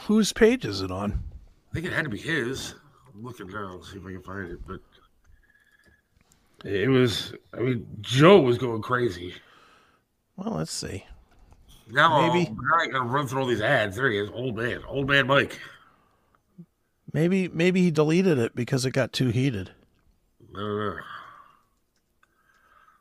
Whose 0.00 0.32
page 0.32 0.64
is 0.64 0.80
it 0.82 0.90
on? 0.90 1.22
I 1.70 1.74
think 1.74 1.86
it 1.86 1.92
had 1.92 2.04
to 2.04 2.10
be 2.10 2.18
his. 2.18 2.74
I'm 3.14 3.24
looking 3.24 3.48
now, 3.48 3.80
see 3.80 3.98
if 3.98 4.06
I 4.06 4.12
can 4.12 4.22
find 4.22 4.50
it, 4.50 4.58
but 4.66 4.80
it 6.64 6.88
was. 6.88 7.32
I 7.54 7.60
mean, 7.60 7.86
Joe 8.00 8.40
was 8.40 8.58
going 8.58 8.82
crazy. 8.82 9.34
Well, 10.36 10.54
let's 10.54 10.72
see. 10.72 11.04
Now, 11.88 12.32
Maybe. 12.32 12.50
now 12.50 12.78
I 12.80 12.86
gotta 12.88 13.04
run 13.04 13.26
through 13.26 13.40
all 13.40 13.46
these 13.46 13.60
ads. 13.60 13.96
There 13.96 14.10
he 14.10 14.18
is, 14.18 14.28
old 14.32 14.56
man, 14.56 14.82
old 14.86 15.08
man 15.08 15.26
Mike. 15.26 15.58
Maybe 17.12 17.48
maybe 17.48 17.80
he 17.80 17.90
deleted 17.90 18.38
it 18.38 18.54
because 18.54 18.84
it 18.84 18.90
got 18.90 19.12
too 19.12 19.28
heated. 19.28 19.70
I 20.54 20.58
don't. 20.58 20.96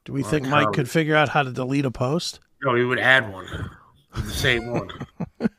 Do 0.06 0.14
we 0.14 0.22
Well, 0.22 0.30
think 0.32 0.48
Mike 0.48 0.72
could 0.74 0.90
figure 0.90 1.16
out 1.16 1.30
how 1.30 1.42
to 1.42 1.52
delete 1.52 1.86
a 1.86 1.92
post? 1.92 2.40
No, 2.64 2.76
he 2.76 2.84
would 2.84 3.00
add 3.00 3.32
one, 3.34 3.48
the 4.14 4.32
same 4.32 4.72
one. 4.72 4.90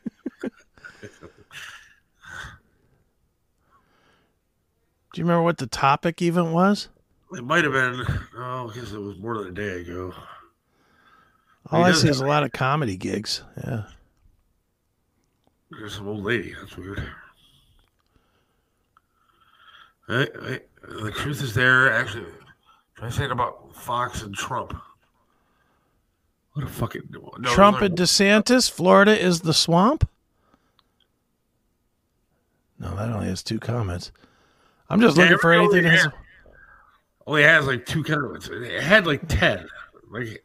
Do 5.17 5.21
you 5.21 5.25
remember 5.25 5.45
what 5.45 5.57
the 5.57 5.65
topic 5.65 6.21
even 6.21 6.51
was? 6.51 6.89
It 7.33 7.43
might 7.43 7.63
have 7.63 7.73
been. 7.73 8.05
Oh, 8.37 8.67
because 8.71 8.93
it 8.93 8.99
was 8.99 9.17
more 9.17 9.35
than 9.39 9.47
a 9.47 9.51
day 9.51 9.81
ago. 9.81 10.13
All 11.71 11.83
He 11.83 11.89
I 11.89 11.93
see 11.93 12.07
is 12.07 12.21
a 12.21 12.27
lot 12.27 12.43
of 12.43 12.51
comedy 12.51 12.97
gigs. 12.97 13.41
Yeah. 13.65 13.85
There's 15.71 15.95
some 15.95 16.07
old 16.07 16.23
lady. 16.23 16.53
That's 16.53 16.77
weird. 16.77 17.03
Hey, 20.07 20.27
hey, 20.39 20.59
the 20.87 21.11
truth 21.11 21.41
is 21.41 21.55
there. 21.55 21.91
Actually, 21.91 22.25
Can 22.25 22.35
try 22.97 23.09
saying 23.09 23.31
about 23.31 23.75
Fox 23.75 24.21
and 24.21 24.35
Trump. 24.35 24.75
What 26.53 26.63
a 26.63 26.69
fucking 26.69 27.09
no, 27.09 27.49
Trump 27.55 27.81
and 27.81 27.97
DeSantis, 27.97 28.69
Florida 28.69 29.19
is 29.19 29.41
the 29.41 29.55
swamp? 29.55 30.07
No, 32.79 32.95
that 32.95 33.09
only 33.09 33.29
has 33.29 33.41
two 33.41 33.57
comments. 33.57 34.11
I'm 34.89 35.01
just 35.01 35.17
looking 35.17 35.37
for 35.37 35.53
anything 35.53 35.83
that 35.83 35.91
has. 35.91 36.05
only 36.05 36.17
only 37.25 37.43
has 37.43 37.67
like 37.67 37.85
two 37.85 38.03
comments. 38.03 38.49
It 38.51 38.81
had 38.81 39.05
like 39.05 39.27
ten, 39.27 39.67
like 40.09 40.43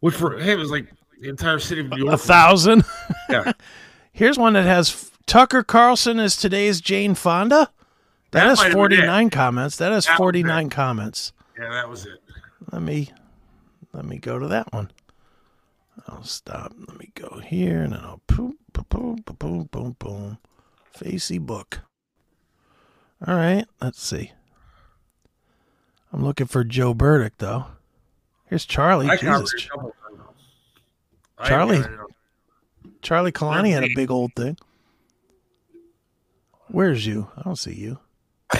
which 0.00 0.14
for 0.14 0.38
him 0.38 0.60
is 0.60 0.70
like 0.70 0.88
the 1.20 1.28
entire 1.28 1.58
city 1.58 1.82
of 1.82 1.88
New 1.88 2.04
York. 2.04 2.14
A 2.14 2.18
thousand. 2.18 2.84
Yeah. 3.30 3.52
Here's 4.12 4.38
one 4.38 4.54
that 4.54 4.64
has 4.64 5.10
Tucker 5.26 5.62
Carlson 5.62 6.18
is 6.18 6.34
today's 6.34 6.80
Jane 6.80 7.14
Fonda. 7.14 7.70
That 8.30 8.44
that 8.46 8.58
has 8.58 8.72
49 8.72 9.28
comments. 9.28 9.76
That 9.76 9.92
has 9.92 10.06
That 10.06 10.16
49 10.16 10.70
comments. 10.70 11.34
Yeah, 11.58 11.68
that 11.70 11.90
was 11.90 12.06
it. 12.06 12.18
Let 12.72 12.80
me 12.80 13.10
let 13.92 14.06
me 14.06 14.16
go 14.18 14.38
to 14.38 14.48
that 14.48 14.72
one. 14.72 14.90
I'll 16.06 16.24
stop. 16.24 16.72
Let 16.88 16.98
me 16.98 17.10
go 17.14 17.40
here 17.44 17.82
and 17.82 17.92
then 17.92 18.00
I'll 18.00 18.22
boom, 18.26 18.56
boom, 18.72 18.86
boom, 18.88 19.16
boom, 19.24 19.34
boom, 19.38 19.68
boom, 19.70 19.96
boom. 19.98 20.38
Facebook. 20.96 21.80
All 23.26 23.34
right, 23.34 23.64
let's 23.80 24.00
see. 24.00 24.32
I'm 26.12 26.24
looking 26.24 26.46
for 26.46 26.64
Joe 26.64 26.94
Burdick 26.94 27.34
though. 27.38 27.66
Here's 28.46 28.64
Charlie. 28.64 29.06
Jesus, 29.08 29.20
counted 29.20 29.48
it 29.54 29.70
a. 29.74 29.92
I 31.38 31.48
Charlie. 31.48 31.84
Charlie 33.02 33.32
Kalani 33.32 33.72
had 33.72 33.84
a 33.84 33.94
big 33.94 34.10
old 34.10 34.34
thing. 34.34 34.56
Where's 36.68 37.06
you? 37.06 37.28
I 37.36 37.42
don't 37.42 37.56
see 37.56 37.74
you. 37.74 37.98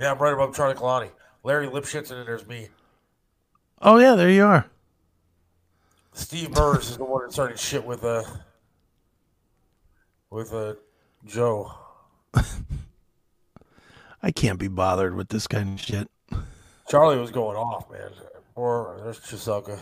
Yeah, 0.00 0.10
I'm 0.10 0.18
right 0.18 0.34
above 0.34 0.56
Charlie 0.56 0.74
Kalani. 0.74 1.10
Larry 1.44 1.68
Lipschitz, 1.68 2.10
and 2.10 2.18
then 2.18 2.26
there's 2.26 2.44
me. 2.48 2.66
Oh 3.80 3.98
yeah, 3.98 4.16
there 4.16 4.28
you 4.28 4.44
are. 4.44 4.66
Steve 6.14 6.52
Burrs 6.52 6.90
is 6.90 6.96
the 6.96 7.04
one 7.04 7.22
that 7.22 7.32
started 7.32 7.60
shit 7.60 7.84
with 7.84 8.02
uh 8.02 8.24
with 10.30 10.52
uh 10.52 10.74
Joe. 11.24 11.72
I 14.24 14.30
can't 14.30 14.58
be 14.58 14.68
bothered 14.68 15.14
with 15.14 15.28
this 15.28 15.46
kind 15.46 15.78
of 15.78 15.84
shit. 15.84 16.08
Charlie 16.88 17.18
was 17.18 17.30
going 17.30 17.58
off, 17.58 17.90
man. 17.90 18.08
Or 18.54 18.98
there's 19.04 19.20
Chiselka. 19.20 19.78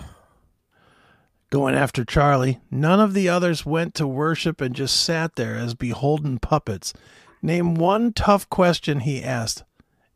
going 1.49 1.77
after 1.77 2.05
Charlie. 2.05 2.59
None 2.69 2.99
of 2.99 3.15
the 3.15 3.29
others 3.29 3.65
went 3.65 3.95
to 3.95 4.07
worship 4.07 4.61
and 4.61 4.75
just 4.75 5.01
sat 5.01 5.37
there 5.37 5.55
as 5.55 5.75
beholden 5.75 6.41
puppets. 6.41 6.93
Name 7.41 7.77
one 7.77 8.13
tough 8.13 8.51
question 8.51 9.01
he 9.01 9.23
asked. 9.23 9.63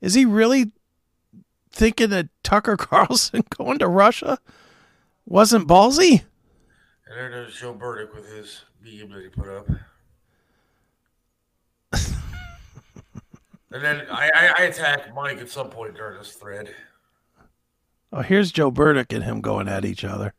Is 0.01 0.15
he 0.15 0.25
really 0.25 0.73
thinking 1.71 2.11
that 2.11 2.29
Tucker 2.43 2.77
Carlson 2.77 3.45
going 3.57 3.79
to 3.79 3.87
Russia 3.87 4.39
wasn't 5.25 5.69
ballsy? 5.69 6.25
And 7.07 7.17
then 7.17 7.31
there's 7.31 7.55
Joe 7.55 7.75
Burdick 7.75 8.13
with 8.13 8.29
his 8.29 8.65
meme 8.83 9.11
that 9.13 9.23
he 9.23 9.29
put 9.29 9.49
up. 9.49 9.69
And 13.73 13.83
then 13.83 14.07
I, 14.11 14.31
I, 14.35 14.55
I 14.59 14.63
attacked 14.65 15.15
Mike 15.15 15.39
at 15.39 15.49
some 15.49 15.71
point 15.71 15.95
during 15.95 16.19
this 16.19 16.33
thread. 16.33 16.75
Oh, 18.13 18.23
here's 18.23 18.53
Joe 18.53 18.71
Burdick 18.71 19.13
and 19.13 19.25
him 19.25 19.41
going 19.41 19.69
at 19.69 19.85
each 19.85 20.05
other. 20.05 20.33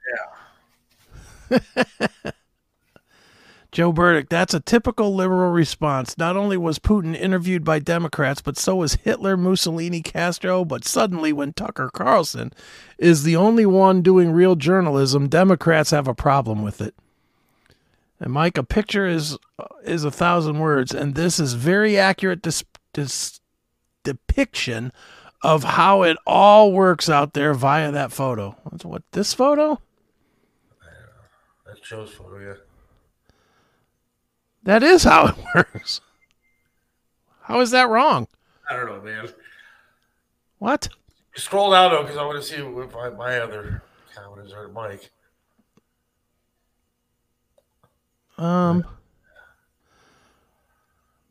Yeah. 1.52 1.60
Joe 3.72 3.92
Burdick, 3.92 4.30
that's 4.30 4.54
a 4.54 4.60
typical 4.62 5.14
liberal 5.14 5.52
response. 5.52 6.18
Not 6.18 6.38
only 6.38 6.58
was 6.58 6.80
Putin 6.80 7.16
interviewed 7.16 7.64
by 7.64 7.80
Democrats, 7.80 8.42
but 8.42 8.58
so 8.58 8.78
was 8.78 8.96
Hitler, 8.96 9.36
Mussolini, 9.36 10.02
Castro. 10.02 10.64
But 10.64 10.86
suddenly, 10.86 11.34
when 11.34 11.54
Tucker 11.54 11.92
Carlson 11.94 12.54
is 12.98 13.24
the 13.24 13.36
only 13.36 13.66
one 13.66 14.02
doing 14.02 14.32
real 14.32 14.56
journalism, 14.56 15.28
Democrats 15.28 15.92
have 15.92 16.08
a 16.08 16.16
problem 16.16 16.64
with 16.64 16.82
it. 16.82 16.96
And 18.20 18.34
Mike, 18.34 18.58
a 18.58 18.64
picture 18.64 19.06
is 19.06 19.38
is 19.84 20.04
a 20.04 20.12
thousand 20.12 20.60
words, 20.60 20.94
and 20.94 21.14
this 21.14 21.40
is 21.40 21.54
very 21.54 22.00
accurate 22.00 22.42
dis- 22.42 22.64
dis- 22.98 23.40
depiction 24.04 24.92
of 25.44 25.64
how 25.64 26.02
it 26.02 26.18
all 26.26 26.72
works 26.72 27.10
out 27.10 27.34
there 27.34 27.54
via 27.54 27.92
that 27.92 28.12
photo. 28.12 28.56
What's 28.64 28.84
what 28.84 29.04
this 29.12 29.34
photo? 29.34 29.80
That's 31.66 31.80
Joe's 31.82 32.12
photo, 32.12 32.40
yeah. 32.40 32.54
That 34.64 34.82
is 34.82 35.04
how 35.04 35.28
it 35.28 35.36
works. 35.56 36.02
How 37.44 37.60
is 37.62 37.72
that 37.72 37.88
wrong? 37.88 38.28
I 38.70 38.76
don't 38.76 38.88
know, 38.88 39.02
man. 39.02 39.30
What? 40.58 40.90
Scroll 41.36 41.72
down 41.72 41.92
though, 41.92 42.02
because 42.02 42.18
I 42.18 42.26
want 42.26 42.42
to 42.42 42.48
see 42.48 42.56
if 42.56 42.96
I, 42.96 43.10
my 43.10 43.40
other 43.40 43.84
comment 44.16 44.48
is 44.48 44.54
or 44.54 44.68
Mike. 44.70 45.12
Um 48.40 48.86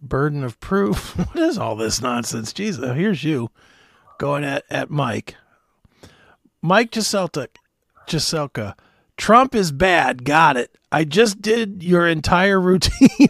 burden 0.09 0.45
of 0.45 0.59
proof. 0.61 1.17
What 1.17 1.37
is 1.37 1.59
all 1.59 1.77
this 1.77 2.01
nonsense? 2.01 2.53
Jesus, 2.53 2.95
here's 2.95 3.25
you 3.25 3.51
going 4.19 4.45
at, 4.45 4.65
at 4.71 4.91
Mike. 4.91 5.37
Mike 6.63 6.91
Giselka. 6.91 7.49
Giselka. 8.07 8.75
Trump 9.17 9.55
is 9.55 9.73
bad. 9.73 10.25
Got 10.25 10.57
it. 10.57 10.77
I 10.91 11.05
just 11.05 11.43
did 11.43 11.83
your 11.83 12.07
entire 12.07 12.61
routine. 12.71 13.29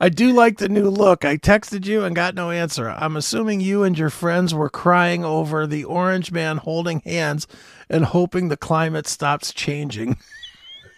I 0.00 0.08
do 0.08 0.32
like 0.32 0.58
the 0.58 0.68
new 0.68 0.88
look. 0.90 1.24
I 1.24 1.36
texted 1.36 1.84
you 1.86 2.04
and 2.04 2.14
got 2.14 2.36
no 2.36 2.50
answer. 2.50 2.90
I'm 2.90 3.16
assuming 3.16 3.60
you 3.60 3.82
and 3.82 3.98
your 3.98 4.10
friends 4.10 4.54
were 4.54 4.70
crying 4.70 5.24
over 5.24 5.66
the 5.66 5.84
orange 5.84 6.30
man 6.30 6.58
holding 6.58 7.00
hands 7.00 7.48
and 7.90 8.04
hoping 8.04 8.48
the 8.48 8.56
climate 8.56 9.08
stops 9.08 9.52
changing. 9.52 10.18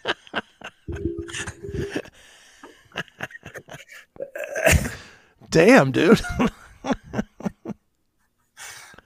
Damn, 5.51 5.91
dude. 5.93 6.21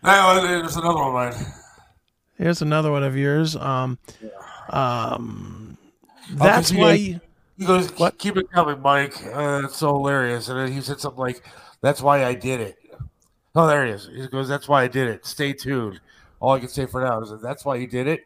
Now, 0.02 0.40
there's 0.40 0.76
another 0.76 0.98
one, 0.98 1.14
man. 1.30 1.46
Here's 2.36 2.60
another 2.62 2.90
one 2.90 3.02
of 3.02 3.16
yours. 3.16 3.56
Um, 3.56 3.98
um, 4.70 5.78
Oh, 6.40 6.60
he 6.62 6.76
why. 6.76 6.96
goes- 6.96 7.20
He 7.58 7.64
goes, 7.66 7.88
What? 7.98 8.18
keep 8.18 8.36
it 8.36 8.50
coming, 8.50 8.80
Mike. 8.80 9.14
Uh, 9.26 9.62
it's 9.64 9.76
so 9.76 9.92
hilarious. 9.92 10.48
And 10.48 10.58
then 10.58 10.72
he 10.72 10.80
said 10.80 10.98
something 11.00 11.20
like, 11.20 11.42
that's 11.80 12.00
why 12.02 12.24
I 12.24 12.34
did 12.34 12.60
it. 12.60 12.76
Oh, 13.54 13.66
there 13.66 13.84
he 13.86 13.92
is. 13.92 14.08
He 14.12 14.26
goes, 14.28 14.48
that's 14.48 14.68
why 14.68 14.82
I 14.82 14.88
did 14.88 15.06
it. 15.08 15.24
Stay 15.26 15.52
tuned. 15.52 16.00
All 16.40 16.52
I 16.52 16.58
can 16.58 16.68
say 16.68 16.86
for 16.86 17.02
now 17.04 17.20
is 17.20 17.30
that 17.30 17.40
that's 17.42 17.64
why 17.64 17.76
you 17.76 17.86
did 17.86 18.06
it. 18.08 18.24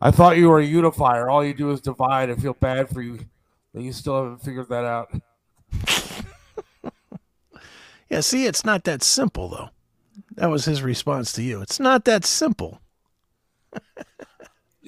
I 0.00 0.10
thought 0.12 0.36
you 0.36 0.48
were 0.48 0.60
a 0.60 0.64
unifier. 0.64 1.28
All 1.28 1.44
you 1.44 1.54
do 1.54 1.70
is 1.72 1.80
divide. 1.80 2.30
I 2.30 2.36
feel 2.36 2.54
bad 2.54 2.88
for 2.88 3.02
you. 3.02 3.18
But 3.74 3.82
you 3.82 3.92
still 3.92 4.22
haven't 4.22 4.42
figured 4.44 4.68
that 4.68 4.84
out. 4.84 5.10
yeah, 8.08 8.20
see, 8.20 8.46
it's 8.46 8.64
not 8.64 8.84
that 8.84 9.02
simple 9.02 9.48
though. 9.48 9.70
That 10.36 10.50
was 10.50 10.64
his 10.64 10.82
response 10.82 11.32
to 11.32 11.42
you. 11.42 11.60
It's 11.62 11.80
not 11.80 12.04
that 12.04 12.24
simple. 12.24 12.80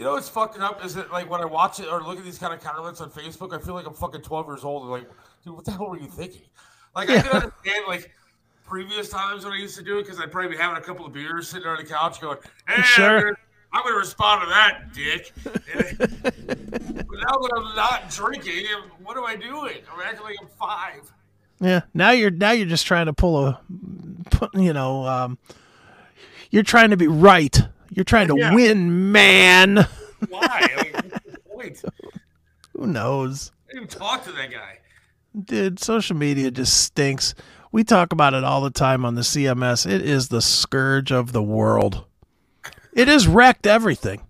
You 0.00 0.04
know 0.04 0.12
what's 0.12 0.28
fucking 0.28 0.62
up 0.62 0.82
is 0.84 0.94
that 0.94 1.12
like 1.12 1.28
when 1.28 1.42
I 1.42 1.44
watch 1.44 1.78
it 1.80 1.86
or 1.86 2.02
look 2.02 2.18
at 2.18 2.24
these 2.24 2.38
kind 2.38 2.54
of 2.54 2.60
comments 2.60 3.00
on 3.00 3.10
Facebook, 3.10 3.54
I 3.54 3.62
feel 3.62 3.74
like 3.74 3.86
I'm 3.86 3.92
fucking 3.92 4.22
12 4.22 4.46
years 4.46 4.64
old. 4.64 4.82
And 4.84 4.90
like, 4.90 5.10
dude, 5.44 5.54
what 5.54 5.64
the 5.64 5.72
hell 5.72 5.90
were 5.90 5.98
you 5.98 6.08
thinking? 6.08 6.42
Like, 6.96 7.10
I 7.10 7.20
can 7.20 7.30
understand 7.30 7.84
like 7.86 8.10
previous 8.64 9.08
times 9.08 9.44
when 9.44 9.52
I 9.52 9.56
used 9.56 9.76
to 9.76 9.82
do 9.82 9.98
it 9.98 10.04
because 10.04 10.18
I'd 10.18 10.32
probably 10.32 10.52
be 10.52 10.56
having 10.56 10.76
a 10.76 10.80
couple 10.80 11.04
of 11.04 11.12
beers 11.12 11.48
sitting 11.48 11.66
on 11.66 11.76
the 11.76 11.84
couch 11.84 12.20
going, 12.20 12.38
hey, 12.66 12.80
Sure. 12.82 13.16
I'm, 13.16 13.22
gonna, 13.24 13.36
I'm 13.72 13.82
gonna 13.82 13.96
respond 13.96 14.42
to 14.42 14.48
that, 14.48 14.92
dick. 14.94 15.32
but 15.44 15.54
now 17.18 17.32
that 17.32 17.52
I'm 17.56 17.76
not 17.76 18.08
drinking, 18.10 18.66
what 19.02 19.16
am 19.16 19.24
I 19.24 19.36
doing? 19.36 19.78
I'm 19.92 20.00
acting 20.00 20.22
like 20.22 20.36
I'm 20.40 20.48
five. 20.58 21.12
Yeah. 21.60 21.82
Now 21.94 22.10
you're 22.12 22.30
now 22.30 22.52
you're 22.52 22.66
just 22.66 22.86
trying 22.86 23.06
to 23.06 23.12
pull 23.12 23.46
a, 23.46 23.60
you 24.54 24.72
know, 24.72 25.04
um, 25.06 25.38
you're 26.50 26.62
trying 26.62 26.90
to 26.90 26.96
be 26.96 27.06
right. 27.06 27.58
You're 27.90 28.04
trying 28.04 28.28
to 28.28 28.36
Yeah. 28.38 28.54
win, 28.54 29.12
man. 29.12 29.86
Why? 30.28 30.68
I 30.76 30.82
mean, 30.82 31.12
wait, 31.52 31.82
Who 32.76 32.86
knows? 32.86 33.52
I 33.68 33.72
didn't 33.74 33.84
even 33.92 33.98
talk 34.00 34.24
to 34.24 34.32
that 34.32 34.50
guy. 34.50 34.78
Dude, 35.44 35.78
social 35.78 36.16
media 36.16 36.50
just 36.50 36.76
stinks. 36.82 37.34
We 37.72 37.84
talk 37.84 38.12
about 38.12 38.34
it 38.34 38.42
all 38.42 38.62
the 38.62 38.70
time 38.70 39.04
on 39.04 39.14
the 39.14 39.20
CMS. 39.20 39.88
It 39.88 40.02
is 40.02 40.28
the 40.28 40.40
scourge 40.40 41.12
of 41.12 41.32
the 41.32 41.42
world. 41.42 42.04
It 42.92 43.06
has 43.06 43.28
wrecked 43.28 43.66
everything. 43.66 44.22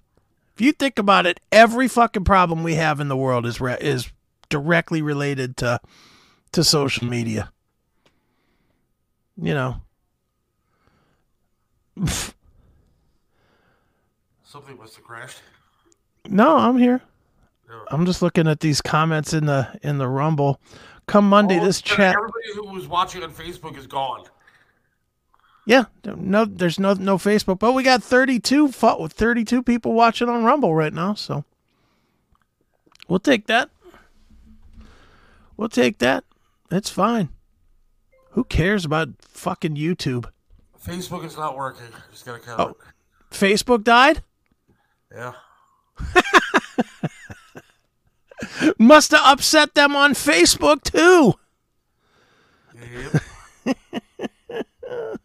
If 0.54 0.60
you 0.60 0.72
think 0.72 0.98
about 0.98 1.24
it, 1.24 1.40
every 1.50 1.88
fucking 1.88 2.24
problem 2.24 2.62
we 2.62 2.74
have 2.74 3.00
in 3.00 3.08
the 3.08 3.16
world 3.16 3.46
is 3.46 3.60
re- 3.62 3.78
is 3.80 4.10
directly 4.50 5.00
related 5.00 5.56
to 5.58 5.80
to 6.53 6.64
social 6.64 7.07
media. 7.07 7.51
You 9.40 9.55
know. 9.55 9.76
Something 14.44 14.76
must 14.78 14.96
have 14.96 15.05
crashed. 15.05 15.42
No, 16.28 16.57
I'm 16.57 16.78
here. 16.78 17.01
No. 17.68 17.84
I'm 17.88 18.05
just 18.05 18.20
looking 18.20 18.48
at 18.48 18.61
these 18.61 18.80
comments 18.80 19.32
in 19.32 19.46
the 19.46 19.68
in 19.82 19.98
the 19.98 20.09
Rumble. 20.09 20.61
Come 21.07 21.28
Monday, 21.28 21.59
Oh, 21.61 21.64
this 21.64 21.80
chat. 21.80 22.14
Everybody 22.16 22.55
who 22.55 22.66
was 22.72 22.86
watching 22.86 23.22
on 23.22 23.32
Facebook 23.32 23.76
is 23.78 23.86
gone. 23.86 24.24
Yeah, 25.66 25.84
no, 26.05 26.44
there's 26.44 26.78
no 26.80 26.94
no 26.94 27.16
Facebook, 27.16 27.59
but 27.61 27.72
we 27.72 27.82
got 27.82 28.03
32 28.03 28.68
fo- 28.72 29.07
32 29.07 29.62
people 29.62 29.92
watching 29.92 30.28
on 30.28 30.42
Rumble 30.42 30.74
right 30.74 30.92
now, 30.92 31.14
so 31.14 31.44
we'll 33.09 33.20
take 33.20 33.46
that. 33.46 33.70
We'll 35.57 35.68
take 35.68 35.98
that. 35.98 36.24
It's 36.70 36.90
fine. 36.90 37.30
Who 38.32 38.44
cares 38.44 38.84
about 38.84 39.08
fucking 39.20 39.74
YouTube? 39.76 40.30
Facebook 40.84 41.24
is 41.24 41.36
not 41.36 41.56
working. 41.56 41.88
Just 42.10 42.24
gotta 42.24 42.38
comment. 42.38 42.76
Oh. 42.80 42.84
Facebook 43.30 43.84
died? 43.84 44.22
Yeah. 45.12 45.32
Must 48.78 49.10
have 49.10 49.20
upset 49.24 49.74
them 49.74 49.94
on 49.96 50.14
Facebook 50.14 50.82
too. 50.82 51.34
Yep. 52.74 53.22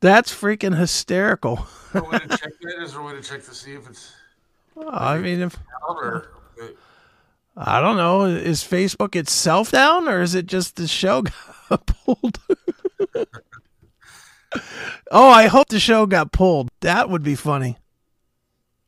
That's 0.00 0.34
freaking 0.34 0.76
hysterical. 0.76 1.58
Is 1.58 1.92
there 1.92 2.02
a 2.02 2.08
way 2.08 2.18
to 2.18 2.28
check 2.28 2.52
that? 2.60 2.82
Is 2.82 2.92
there 2.92 3.00
a 3.00 3.04
way 3.04 3.12
to 3.12 3.22
check 3.22 3.44
to 3.44 3.54
see 3.54 3.72
if 3.74 3.88
it's 3.88 4.12
I 4.88 5.18
mean, 5.18 5.40
if 5.40 5.56
or 5.88 6.30
I 7.62 7.82
don't 7.82 7.98
know, 7.98 8.24
is 8.24 8.64
Facebook 8.64 9.14
itself 9.14 9.70
down 9.70 10.08
or 10.08 10.22
is 10.22 10.34
it 10.34 10.46
just 10.46 10.76
the 10.76 10.88
show 10.88 11.22
got 11.68 11.84
pulled? 11.84 12.38
oh, 15.10 15.28
I 15.28 15.46
hope 15.46 15.68
the 15.68 15.78
show 15.78 16.06
got 16.06 16.32
pulled. 16.32 16.70
That 16.80 17.10
would 17.10 17.22
be 17.22 17.34
funny. 17.34 17.76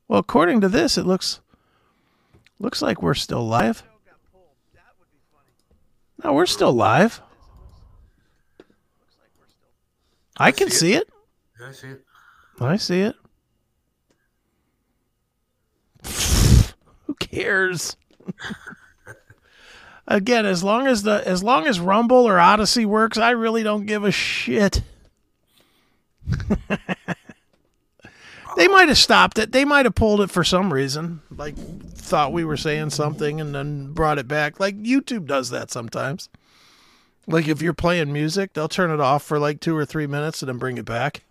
Well, 0.09 0.21
according 0.21 0.63
to 0.63 0.71
this, 0.71 0.97
it 0.97 1.05
looks 1.05 1.41
looks 2.59 2.81
like 2.81 3.03
we're 3.03 3.13
still 3.13 3.47
live. 3.47 3.83
No, 6.25 6.33
we're 6.33 6.47
still 6.47 6.73
live. 6.73 7.21
I 10.39 10.51
can 10.51 10.71
see 10.71 10.79
see 10.79 10.95
it. 10.95 11.11
I 11.63 11.73
see 11.73 11.89
it. 11.89 12.05
I 12.59 12.77
see 12.77 13.01
it. 13.01 13.17
Who 17.07 17.15
cares? 17.17 17.99
Again, 20.07 20.47
as 20.47 20.65
long 20.65 20.87
as 20.87 21.05
the 21.05 21.27
as 21.27 21.43
long 21.43 21.67
as 21.67 21.81
Rumble 21.81 22.29
or 22.29 22.41
Odysee 22.41 22.85
works, 22.85 23.19
I 23.19 23.31
really 23.31 23.63
don't 23.63 23.87
give 23.87 24.05
a 24.05 24.11
shit. 24.11 24.83
they 28.57 28.69
might 28.69 28.89
have 28.89 28.99
stopped 28.99 29.39
it. 29.39 29.53
They 29.53 29.65
might 29.65 29.87
have 29.87 29.95
pulled 29.95 30.21
it 30.21 30.31
for 30.31 30.45
some 30.45 30.73
reason. 30.73 31.23
Like 31.31 31.57
thought 31.57 32.33
we 32.33 32.45
were 32.45 32.57
saying 32.57 32.91
something 32.91 33.41
and 33.41 33.55
then 33.55 33.93
brought 33.93 34.19
it 34.19 34.29
back. 34.29 34.59
Like 34.59 34.77
YouTube 34.83 35.27
does 35.27 35.51
that 35.51 35.71
sometimes. 35.71 36.29
Like 37.27 37.47
if 37.47 37.63
you're 37.63 37.73
playing 37.73 38.13
music, 38.13 38.53
they'll 38.53 38.69
turn 38.69 38.91
it 38.91 39.01
off 39.01 39.23
for 39.23 39.39
like 39.39 39.61
2 39.61 39.77
or 39.77 39.87
3 39.87 40.09
minutes 40.09 40.43
and 40.43 40.49
then 40.49 40.59
bring 40.59 40.77
it 40.77 40.85
back. 40.85 41.23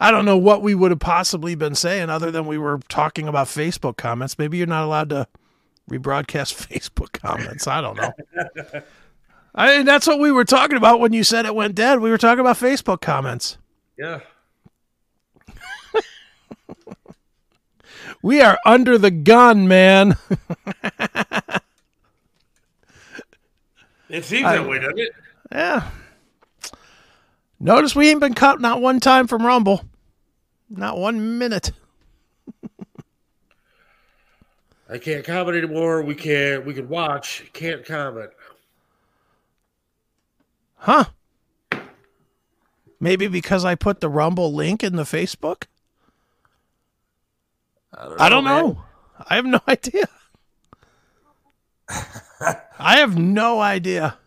I 0.00 0.10
don't 0.10 0.24
know 0.24 0.36
what 0.36 0.62
we 0.62 0.74
would 0.74 0.90
have 0.90 1.00
possibly 1.00 1.54
been 1.54 1.74
saying 1.74 2.10
other 2.10 2.30
than 2.30 2.46
we 2.46 2.58
were 2.58 2.80
talking 2.88 3.28
about 3.28 3.46
Facebook 3.46 3.96
comments. 3.96 4.38
Maybe 4.38 4.58
you're 4.58 4.66
not 4.66 4.84
allowed 4.84 5.10
to 5.10 5.28
rebroadcast 5.90 6.54
Facebook 6.68 7.12
comments. 7.12 7.66
I 7.66 7.80
don't 7.80 7.96
know. 7.96 8.12
I 9.54 9.76
mean, 9.76 9.86
that's 9.86 10.06
what 10.06 10.18
we 10.18 10.32
were 10.32 10.44
talking 10.44 10.76
about 10.76 10.98
when 10.98 11.12
you 11.12 11.22
said 11.22 11.46
it 11.46 11.54
went 11.54 11.76
dead. 11.76 12.00
We 12.00 12.10
were 12.10 12.18
talking 12.18 12.40
about 12.40 12.56
Facebook 12.56 13.00
comments. 13.00 13.56
Yeah. 13.98 14.20
We 18.22 18.40
are 18.40 18.58
under 18.64 18.96
the 18.96 19.10
gun, 19.10 19.68
man. 19.68 20.16
It 24.08 24.24
seems 24.24 24.44
that 24.44 24.68
way, 24.68 24.78
doesn't 24.78 24.98
it? 24.98 25.12
yeah. 25.50 25.90
Notice 27.60 27.94
we 27.94 28.10
ain't 28.10 28.20
been 28.20 28.34
cut 28.34 28.60
not 28.60 28.80
one 28.80 29.00
time 29.00 29.26
from 29.26 29.44
Rumble. 29.46 29.84
Not 30.68 30.98
one 30.98 31.38
minute. 31.38 31.72
I 34.90 34.98
can't 34.98 35.24
comment 35.24 35.56
anymore. 35.56 36.02
We 36.02 36.14
can't. 36.14 36.66
we 36.66 36.74
can 36.74 36.88
watch. 36.88 37.44
Can't 37.52 37.84
comment. 37.84 38.30
Huh? 40.76 41.04
Maybe 43.00 43.26
because 43.26 43.64
I 43.64 43.74
put 43.74 44.00
the 44.00 44.08
Rumble 44.08 44.52
link 44.52 44.82
in 44.82 44.96
the 44.96 45.04
Facebook? 45.04 45.64
I 48.18 48.28
don't 48.28 48.44
man. 48.44 48.62
know. 48.62 48.84
I 49.28 49.36
have 49.36 49.46
no 49.46 49.60
idea. 49.68 50.04
I 52.78 52.96
have 52.96 53.16
no 53.16 53.60
idea. 53.60 54.18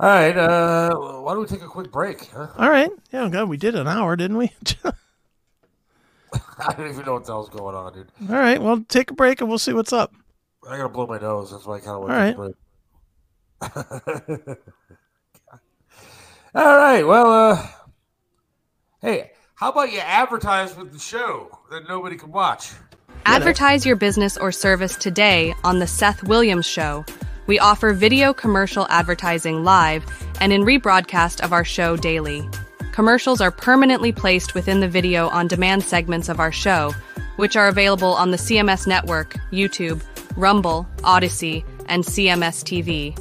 All 0.00 0.08
right. 0.08 0.36
Uh, 0.36 0.94
why 1.20 1.32
don't 1.32 1.42
we 1.42 1.46
take 1.46 1.62
a 1.62 1.68
quick 1.68 1.92
break? 1.92 2.26
Huh? 2.26 2.48
All 2.58 2.70
right. 2.70 2.90
Yeah, 3.12 3.28
God, 3.28 3.48
we 3.48 3.56
did 3.56 3.74
an 3.74 3.86
hour, 3.86 4.16
didn't 4.16 4.36
we? 4.38 4.52
I 6.58 6.72
don't 6.74 6.90
even 6.90 7.04
know 7.04 7.14
what 7.14 7.24
the 7.24 7.32
hell's 7.32 7.48
going 7.48 7.76
on, 7.76 7.92
dude. 7.92 8.08
All 8.28 8.36
right. 8.36 8.60
Well, 8.60 8.84
take 8.88 9.10
a 9.10 9.14
break 9.14 9.40
and 9.40 9.48
we'll 9.48 9.58
see 9.58 9.72
what's 9.72 9.92
up. 9.92 10.12
I 10.68 10.76
gotta 10.76 10.88
blow 10.88 11.06
my 11.06 11.18
nose. 11.18 11.50
That's 11.50 11.66
why 11.66 11.76
I 11.76 11.80
kind 11.80 11.90
of 11.90 12.00
want 12.00 12.12
All 12.12 12.18
to 12.18 12.54
take 13.60 14.46
break. 14.46 14.58
All 16.54 16.76
right. 16.76 17.02
Well, 17.02 17.30
uh, 17.30 17.66
hey, 19.00 19.32
how 19.54 19.70
about 19.70 19.92
you 19.92 19.98
advertise 19.98 20.76
with 20.76 20.92
the 20.92 20.98
show 20.98 21.58
that 21.70 21.88
nobody 21.88 22.16
can 22.16 22.32
watch? 22.32 22.72
Advertise 23.26 23.86
your 23.86 23.96
business 23.96 24.36
or 24.36 24.52
service 24.52 24.96
today 24.96 25.54
on 25.64 25.78
The 25.78 25.86
Seth 25.86 26.22
Williams 26.24 26.66
Show. 26.66 27.04
We 27.46 27.58
offer 27.58 27.92
video 27.92 28.32
commercial 28.32 28.86
advertising 28.88 29.64
live 29.64 30.04
and 30.40 30.52
in 30.52 30.62
rebroadcast 30.62 31.42
of 31.42 31.52
our 31.52 31.64
show 31.64 31.96
daily. 31.96 32.48
Commercials 32.92 33.40
are 33.40 33.50
permanently 33.50 34.12
placed 34.12 34.54
within 34.54 34.80
the 34.80 34.88
video 34.88 35.28
on 35.28 35.48
demand 35.48 35.82
segments 35.82 36.28
of 36.28 36.40
our 36.40 36.52
show, 36.52 36.94
which 37.36 37.56
are 37.56 37.68
available 37.68 38.14
on 38.14 38.30
the 38.30 38.36
CMS 38.36 38.86
Network, 38.86 39.34
YouTube, 39.52 40.02
Rumble, 40.36 40.86
Odysee, 41.02 41.64
and 41.86 42.04
CMS 42.04 42.62
TV. 42.62 43.18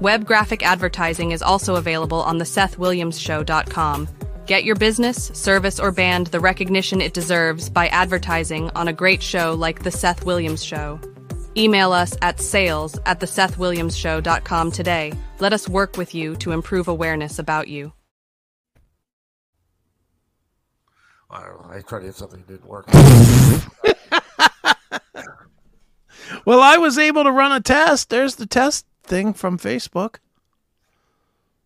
Web 0.00 0.24
graphic 0.24 0.62
advertising 0.62 1.32
is 1.32 1.42
also 1.42 1.76
available 1.76 2.22
on 2.22 2.38
the 2.38 2.44
SethWilliamsShow.com. 2.44 4.08
Get 4.46 4.64
your 4.64 4.76
business, 4.76 5.30
service, 5.34 5.80
or 5.80 5.90
band 5.90 6.28
the 6.28 6.40
recognition 6.40 7.00
it 7.00 7.12
deserves 7.12 7.68
by 7.68 7.88
advertising 7.88 8.70
on 8.70 8.88
a 8.88 8.92
great 8.92 9.22
show 9.22 9.54
like 9.54 9.82
The 9.82 9.90
Seth 9.90 10.24
Williams 10.24 10.64
Show. 10.64 11.00
Email 11.56 11.92
us 11.92 12.16
at 12.22 12.40
sales 12.40 12.98
at 13.06 13.20
thesethwilliamsshow.com 13.20 14.70
today. 14.70 15.12
Let 15.40 15.52
us 15.52 15.68
work 15.68 15.96
with 15.96 16.14
you 16.14 16.36
to 16.36 16.52
improve 16.52 16.88
awareness 16.88 17.38
about 17.38 17.68
you. 17.68 17.92
I 21.30 21.42
don't 21.44 21.60
know. 21.68 21.74
I 21.76 21.80
tried 21.82 22.00
to 22.00 22.06
hit 22.06 22.14
something 22.14 22.42
that 22.46 22.48
didn't 22.48 22.66
work. 22.68 22.88
Well, 26.44 26.60
I 26.60 26.76
was 26.78 26.96
able 26.98 27.24
to 27.24 27.30
run 27.32 27.52
a 27.52 27.60
test. 27.60 28.08
There's 28.10 28.36
the 28.36 28.46
test 28.46 28.86
thing 29.02 29.34
from 29.34 29.58
Facebook. 29.58 30.16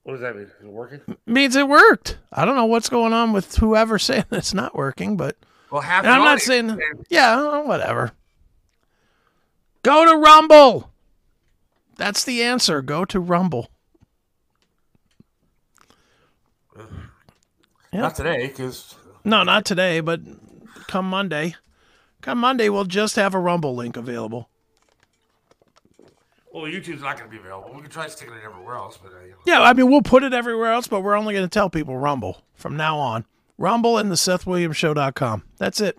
what 0.02 0.14
does 0.14 0.22
that 0.22 0.34
mean? 0.36 0.46
Is 0.46 0.52
it 0.62 0.66
working? 0.66 1.00
Means 1.26 1.54
it 1.56 1.68
worked. 1.68 2.18
I 2.32 2.44
don't 2.44 2.56
know 2.56 2.64
what's 2.66 2.88
going 2.88 3.12
on 3.12 3.32
with 3.32 3.56
whoever 3.56 3.98
saying 4.00 4.24
it's 4.32 4.54
not 4.54 4.74
working, 4.74 5.16
but 5.16 5.36
Well, 5.70 5.82
half 5.82 6.04
and 6.04 6.06
the 6.10 6.16
I'm 6.16 6.20
not 6.20 6.26
audience 6.40 6.44
saying 6.44 6.68
said- 6.70 7.06
yeah, 7.10 7.60
whatever. 7.62 8.12
Go 9.82 10.04
to 10.04 10.16
Rumble. 10.16 10.90
That's 11.96 12.24
the 12.24 12.42
answer. 12.42 12.82
Go 12.82 13.04
to 13.04 13.20
Rumble. 13.20 13.70
Not 17.92 18.14
today, 18.14 18.46
because 18.46 18.94
No, 19.24 19.42
not 19.42 19.64
today, 19.66 20.00
but 20.00 20.20
come 20.86 21.08
Monday. 21.08 21.54
Come 22.22 22.38
Monday, 22.38 22.68
we'll 22.68 22.84
just 22.84 23.16
have 23.16 23.34
a 23.34 23.38
Rumble 23.38 23.74
link 23.74 23.96
available. 23.96 24.48
well, 26.52 26.64
YouTube's 26.64 27.02
not 27.02 27.18
going 27.18 27.28
to 27.28 27.36
be 27.36 27.38
available. 27.38 27.72
We 27.74 27.82
can 27.82 27.90
try 27.90 28.06
sticking 28.08 28.34
it 28.34 28.40
everywhere 28.44 28.76
else, 28.76 28.98
but 29.02 29.12
uh, 29.12 29.24
you 29.24 29.30
know. 29.32 29.36
Yeah, 29.46 29.60
I 29.60 29.74
mean, 29.74 29.90
we'll 29.90 30.02
put 30.02 30.22
it 30.22 30.32
everywhere 30.32 30.72
else, 30.72 30.86
but 30.86 31.02
we're 31.02 31.16
only 31.16 31.34
going 31.34 31.44
to 31.44 31.50
tell 31.52 31.68
people 31.68 31.96
Rumble 31.98 32.42
from 32.54 32.76
now 32.76 32.98
on. 32.98 33.26
Rumble 33.58 33.98
and 33.98 34.10
the 34.10 34.14
SethWilliamsShow.com. 34.16 35.42
That's 35.58 35.80
it. 35.80 35.98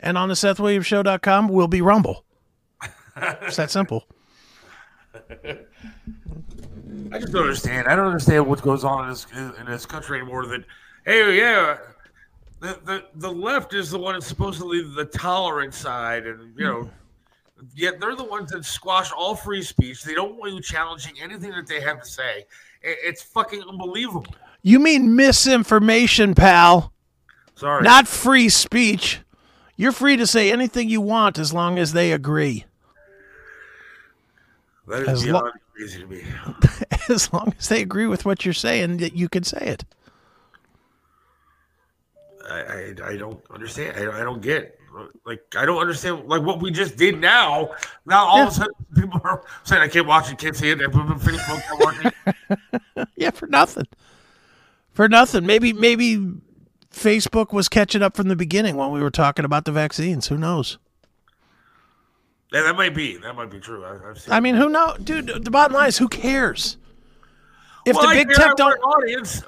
And 0.00 0.16
on 0.16 0.28
the 0.28 0.34
SethWilliamsShow.com 0.34 1.48
will 1.48 1.68
be 1.68 1.80
Rumble. 1.82 2.24
It's 3.42 3.56
that 3.56 3.70
simple. 3.70 4.04
I 7.12 7.18
just 7.18 7.32
don't 7.32 7.42
understand. 7.42 7.88
I 7.88 7.96
don't 7.96 8.06
understand 8.06 8.46
what 8.46 8.62
goes 8.62 8.84
on 8.84 9.04
in 9.04 9.10
this 9.10 9.26
in 9.34 9.66
this 9.66 9.86
country 9.86 10.20
anymore. 10.20 10.46
That 10.46 10.64
hey, 11.04 11.36
yeah, 11.38 11.78
the 12.60 12.78
the, 12.84 13.04
the 13.16 13.32
left 13.32 13.74
is 13.74 13.90
the 13.90 13.98
one 13.98 14.14
that's 14.14 14.26
supposedly 14.26 14.82
the 14.94 15.04
tolerant 15.06 15.74
side, 15.74 16.26
and 16.26 16.56
you 16.56 16.64
know, 16.64 16.90
yet 17.74 17.98
they're 18.00 18.14
the 18.14 18.22
ones 18.24 18.50
that 18.52 18.64
squash 18.64 19.10
all 19.10 19.34
free 19.34 19.62
speech. 19.62 20.02
They 20.04 20.14
don't 20.14 20.36
want 20.36 20.52
you 20.52 20.60
challenging 20.60 21.14
anything 21.20 21.50
that 21.50 21.66
they 21.66 21.80
have 21.80 22.00
to 22.02 22.08
say. 22.08 22.46
It- 22.82 22.98
It's 23.02 23.22
fucking 23.22 23.62
unbelievable. 23.68 24.26
You 24.62 24.78
mean 24.80 25.16
misinformation, 25.16 26.34
pal, 26.34 26.92
Sorry, 27.56 27.82
not 27.82 28.06
free 28.06 28.48
speech. 28.48 29.20
You're 29.78 29.92
free 29.92 30.16
to 30.16 30.26
say 30.26 30.50
anything 30.50 30.90
you 30.90 31.00
want 31.00 31.38
as 31.38 31.54
long 31.54 31.78
as 31.78 31.92
they 31.92 32.12
agree. 32.12 32.66
that 34.88 35.02
is 35.02 35.08
as 35.08 35.26
lo- 35.26 35.40
beyond 35.40 35.52
crazy 35.78 36.00
to 36.00 36.06
me. 36.06 36.24
As 37.08 37.32
long 37.32 37.54
as 37.58 37.68
they 37.68 37.80
agree 37.80 38.06
with 38.06 38.26
what 38.26 38.44
you're 38.44 38.52
saying, 38.52 38.98
that 38.98 39.14
you 39.14 39.28
can 39.30 39.44
say 39.44 39.60
it. 39.60 39.84
I, 42.50 42.60
I, 42.60 42.94
I 43.10 43.16
don't 43.16 43.40
understand. 43.50 43.96
I, 43.96 44.20
I 44.20 44.24
don't 44.24 44.42
get. 44.42 44.78
Like 45.24 45.40
I 45.56 45.64
don't 45.64 45.78
understand. 45.78 46.28
Like 46.28 46.42
what 46.42 46.60
we 46.60 46.70
just 46.70 46.96
did 46.96 47.18
now. 47.18 47.70
Now 48.04 48.26
all 48.26 48.42
of 48.42 48.48
a 48.48 48.50
sudden 48.50 48.74
people 48.94 49.20
are 49.24 49.42
saying 49.62 49.80
I 49.80 49.88
can't 49.88 50.06
watch 50.06 50.30
it, 50.30 50.38
can't 50.38 50.56
see 50.56 50.70
it. 50.70 50.82
I 50.82 50.86
put 50.86 50.96
it 50.96 51.10
on 51.12 51.20
Facebook, 51.20 51.62
can't 51.62 51.80
watch 51.80 52.14
it. 52.98 53.08
Yeah, 53.16 53.30
for 53.30 53.46
nothing. 53.46 53.86
For 54.92 55.08
nothing. 55.08 55.46
Maybe 55.46 55.72
maybe 55.72 56.32
Facebook 56.92 57.52
was 57.52 57.68
catching 57.68 58.02
up 58.02 58.16
from 58.16 58.28
the 58.28 58.36
beginning 58.36 58.76
when 58.76 58.90
we 58.90 59.00
were 59.00 59.10
talking 59.10 59.44
about 59.44 59.64
the 59.64 59.72
vaccines. 59.72 60.28
Who 60.28 60.38
knows? 60.38 60.78
Yeah, 62.52 62.62
that 62.62 62.76
might 62.76 62.94
be. 62.94 63.16
That 63.18 63.34
might 63.34 63.50
be 63.50 63.60
true. 63.60 63.84
I, 63.84 64.10
I've 64.10 64.18
seen. 64.18 64.32
I 64.32 64.40
mean, 64.40 64.54
who 64.54 64.68
knows, 64.68 64.98
dude? 64.98 65.44
The 65.44 65.50
bottom 65.50 65.74
line 65.74 65.88
is, 65.88 65.98
who 65.98 66.08
cares? 66.08 66.78
If 67.84 67.96
well, 67.96 68.08
the 68.08 68.14
big 68.14 68.30
tech 68.30 68.56
don't, 68.56 68.78
audience. 68.80 69.42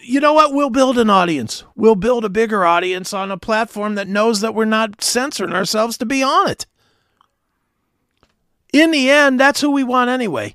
you 0.00 0.20
know 0.20 0.34
what? 0.34 0.52
We'll 0.52 0.70
build 0.70 0.98
an 0.98 1.10
audience. 1.10 1.64
We'll 1.74 1.96
build 1.96 2.24
a 2.24 2.28
bigger 2.28 2.64
audience 2.64 3.12
on 3.12 3.30
a 3.30 3.38
platform 3.38 3.94
that 3.94 4.06
knows 4.06 4.40
that 4.40 4.54
we're 4.54 4.64
not 4.66 5.02
censoring 5.02 5.52
ourselves 5.52 5.96
to 5.98 6.06
be 6.06 6.22
on 6.22 6.50
it. 6.50 6.66
In 8.72 8.90
the 8.90 9.10
end, 9.10 9.40
that's 9.40 9.60
who 9.60 9.70
we 9.70 9.82
want 9.82 10.10
anyway. 10.10 10.54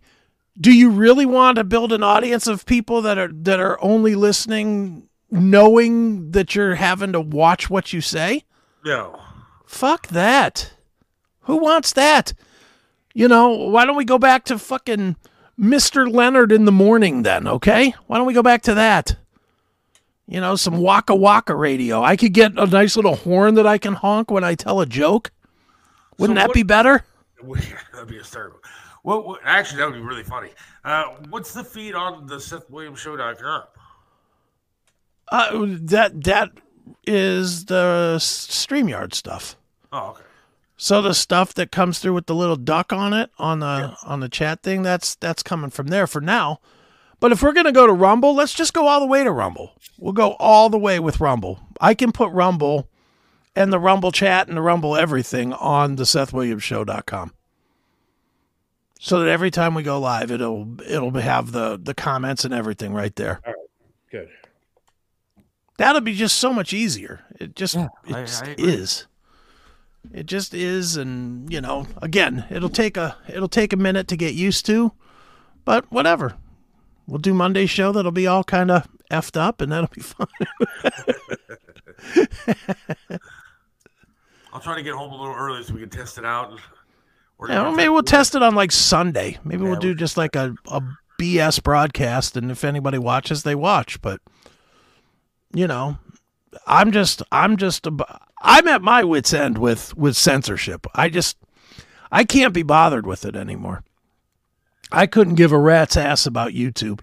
Do 0.60 0.72
you 0.72 0.89
really 0.89 1.26
want 1.26 1.58
to 1.58 1.64
build 1.64 1.91
an 1.91 2.03
audience 2.03 2.47
of 2.47 2.66
people 2.66 3.01
that 3.01 3.18
are 3.18 3.28
that 3.28 3.60
are 3.60 3.78
only 3.84 4.16
listening 4.16 5.10
knowing 5.32 6.32
that 6.32 6.56
you're 6.56 6.76
having 6.76 7.12
to 7.14 7.22
watch 7.22 7.70
what 7.70 7.94
you 7.94 8.02
say? 8.02 8.44
No. 8.86 9.20
Fuck 9.66 10.08
that. 10.08 10.74
Who 11.42 11.58
wants 11.58 11.94
that? 11.94 12.34
You 13.14 13.28
know, 13.28 13.50
why 13.50 13.86
don't 13.86 13.96
we 13.96 14.06
go 14.06 14.18
back 14.20 14.46
to 14.46 14.60
fucking 14.60 15.16
Mr. 15.60 16.12
Leonard 16.12 16.52
in 16.52 16.66
the 16.66 16.72
morning 16.72 17.24
then, 17.24 17.48
okay? 17.48 17.94
Why 18.08 18.18
don't 18.18 18.28
we 18.28 18.34
go 18.34 18.44
back 18.44 18.62
to 18.64 18.74
that? 18.76 19.16
You 20.28 20.42
know, 20.42 20.56
some 20.56 20.78
Waka 20.78 21.16
Waka 21.16 21.56
radio. 21.56 22.02
I 22.02 22.16
could 22.18 22.34
get 22.34 22.58
a 22.58 22.66
nice 22.66 22.96
little 22.96 23.16
horn 23.16 23.54
that 23.56 23.68
I 23.68 23.78
can 23.78 23.94
honk 23.94 24.32
when 24.32 24.44
I 24.44 24.56
tell 24.56 24.82
a 24.82 24.86
joke. 24.86 25.32
Wouldn't 26.18 26.38
So 26.38 26.42
that 26.42 26.48
what- 26.50 26.56
be 26.56 26.64
better? 26.64 27.04
That'd 27.94 28.08
be 28.10 28.18
hysterical. 28.18 28.60
Well, 29.04 29.38
actually, 29.44 29.78
that 29.78 29.86
would 29.92 29.94
be 29.96 30.02
really 30.02 30.24
funny. 30.24 30.50
Uh, 30.84 31.04
what's 31.30 31.54
the 31.54 31.64
feed 31.64 31.94
on 31.94 32.26
the 32.26 32.38
SethWilliamsShow.com? 32.38 33.64
Uh, 35.30 35.66
that 35.68 36.24
that 36.24 36.52
is 37.08 37.66
the 37.66 38.16
StreamYard 38.20 39.14
stuff. 39.14 39.56
Oh, 39.92 40.10
okay. 40.10 40.22
So 40.78 41.02
the 41.02 41.14
stuff 41.14 41.54
that 41.54 41.72
comes 41.72 42.00
through 42.00 42.14
with 42.14 42.26
the 42.26 42.36
little 42.36 42.58
duck 42.58 42.92
on 42.92 43.14
it 43.14 43.32
on 43.38 43.60
the 43.60 43.96
on 44.04 44.20
the 44.20 44.30
chat 44.30 44.62
thing, 44.62 44.84
that's 44.84 45.16
that's 45.16 45.44
coming 45.44 45.70
from 45.70 45.88
there 45.88 46.08
for 46.08 46.22
now. 46.22 46.60
But 47.20 47.32
if 47.32 47.42
we're 47.42 47.54
gonna 47.54 47.72
go 47.72 47.88
to 47.88 47.94
Rumble, 47.94 48.36
let's 48.36 48.54
just 48.54 48.74
go 48.74 48.88
all 48.88 49.00
the 49.00 49.06
way 49.06 49.24
to 49.24 49.32
Rumble. 49.32 49.74
We'll 49.98 50.14
go 50.14 50.34
all 50.34 50.70
the 50.70 50.78
way 50.78 51.00
with 51.00 51.22
Rumble. 51.22 51.60
I 51.80 51.94
can 51.94 52.12
put 52.12 52.32
Rumble 52.32 52.90
and 53.56 53.72
the 53.72 53.80
Rumble 53.80 54.12
chat 54.12 54.48
and 54.48 54.58
the 54.58 54.62
Rumble 54.62 54.96
everything 54.98 55.54
on 55.54 55.96
the 55.96 56.04
SethWilliamsShow.com. 56.04 57.34
So 59.00 59.20
that 59.20 59.30
every 59.30 59.52
time 59.52 59.76
we 59.76 59.84
go 59.84 60.00
live, 60.00 60.32
it'll 60.32 60.82
it'll 60.82 61.12
have 61.12 61.52
the 61.52 61.80
the 61.82 61.94
comments 61.94 62.44
and 62.44 62.54
everything 62.54 62.94
right 62.94 63.16
there. 63.16 63.40
All 63.46 63.54
right, 63.54 63.70
good. 64.12 64.30
That'll 65.78 66.02
be 66.02 66.14
just 66.14 66.38
so 66.38 66.54
much 66.54 66.72
easier. 66.74 67.22
It 67.40 67.56
just 67.56 67.76
I- 67.76 67.90
it 68.08 68.26
just 68.26 68.44
I 68.44 68.56
is. 68.58 69.08
It 70.14 70.26
just 70.28 70.54
is, 70.54 70.96
and 70.98 71.52
you 71.52 71.60
know, 71.62 71.88
again, 72.02 72.46
it'll 72.52 72.70
take 72.70 72.96
a 72.96 73.18
it'll 73.28 73.50
take 73.50 73.74
a 73.74 73.78
minute 73.78 74.08
to 74.10 74.16
get 74.16 74.36
used 74.36 74.66
to, 74.68 74.92
but 75.66 75.92
whatever. 75.92 76.36
We'll 77.08 77.18
do 77.20 77.34
Monday's 77.34 77.70
show. 77.70 77.92
That'll 77.92 78.12
be 78.12 78.28
all 78.28 78.44
kind 78.44 78.70
of 78.72 78.88
effed 79.12 79.36
up, 79.40 79.62
and 79.62 79.72
that'll 79.72 79.90
be 79.94 80.02
fun. 80.02 80.28
I'll 84.54 84.62
try 84.62 84.76
to 84.76 84.84
get 84.84 84.94
home 84.94 85.12
a 85.12 85.18
little 85.18 85.36
early 85.36 85.64
so 85.64 85.74
we 85.74 85.82
can 85.82 85.90
test 85.90 86.18
it 86.18 86.26
out. 86.26 86.58
We're 87.38 87.50
Yeah, 87.50 87.64
well, 87.64 87.72
maybe 87.74 87.90
we'll 87.90 88.04
test 88.04 88.36
it 88.36 88.42
on 88.44 88.56
like 88.56 88.72
Sunday. 88.72 89.38
Maybe 89.44 89.64
we'll 89.64 89.76
do 89.76 89.90
we- 89.90 89.96
just 89.96 90.18
like 90.18 90.36
a, 90.36 90.56
a 90.68 90.82
BS 91.20 91.62
broadcast, 91.62 92.38
and 92.38 92.50
if 92.52 92.64
anybody 92.64 92.98
watches, 92.98 93.44
they 93.44 93.56
watch. 93.56 94.02
But 94.02 94.22
you 95.56 95.68
know, 95.68 95.97
I'm 96.68 96.91
just 96.91 97.24
I'm 97.32 97.58
just 97.58 97.88
I'm 98.41 98.68
at 98.68 98.82
my 98.82 99.03
wits 99.03 99.34
end 99.34 99.58
with 99.58 99.95
with 99.97 100.16
censorship. 100.16 100.86
I 100.93 101.10
just 101.10 101.38
I 102.12 102.24
can't 102.24 102.53
be 102.53 102.64
bothered 102.64 103.08
with 103.08 103.26
it 103.26 103.36
anymore. 103.36 103.84
I 104.91 105.08
couldn't 105.08 105.36
give 105.36 105.51
a 105.51 105.58
rat's 105.58 105.97
ass 105.97 106.26
about 106.26 106.51
YouTube. 106.51 106.99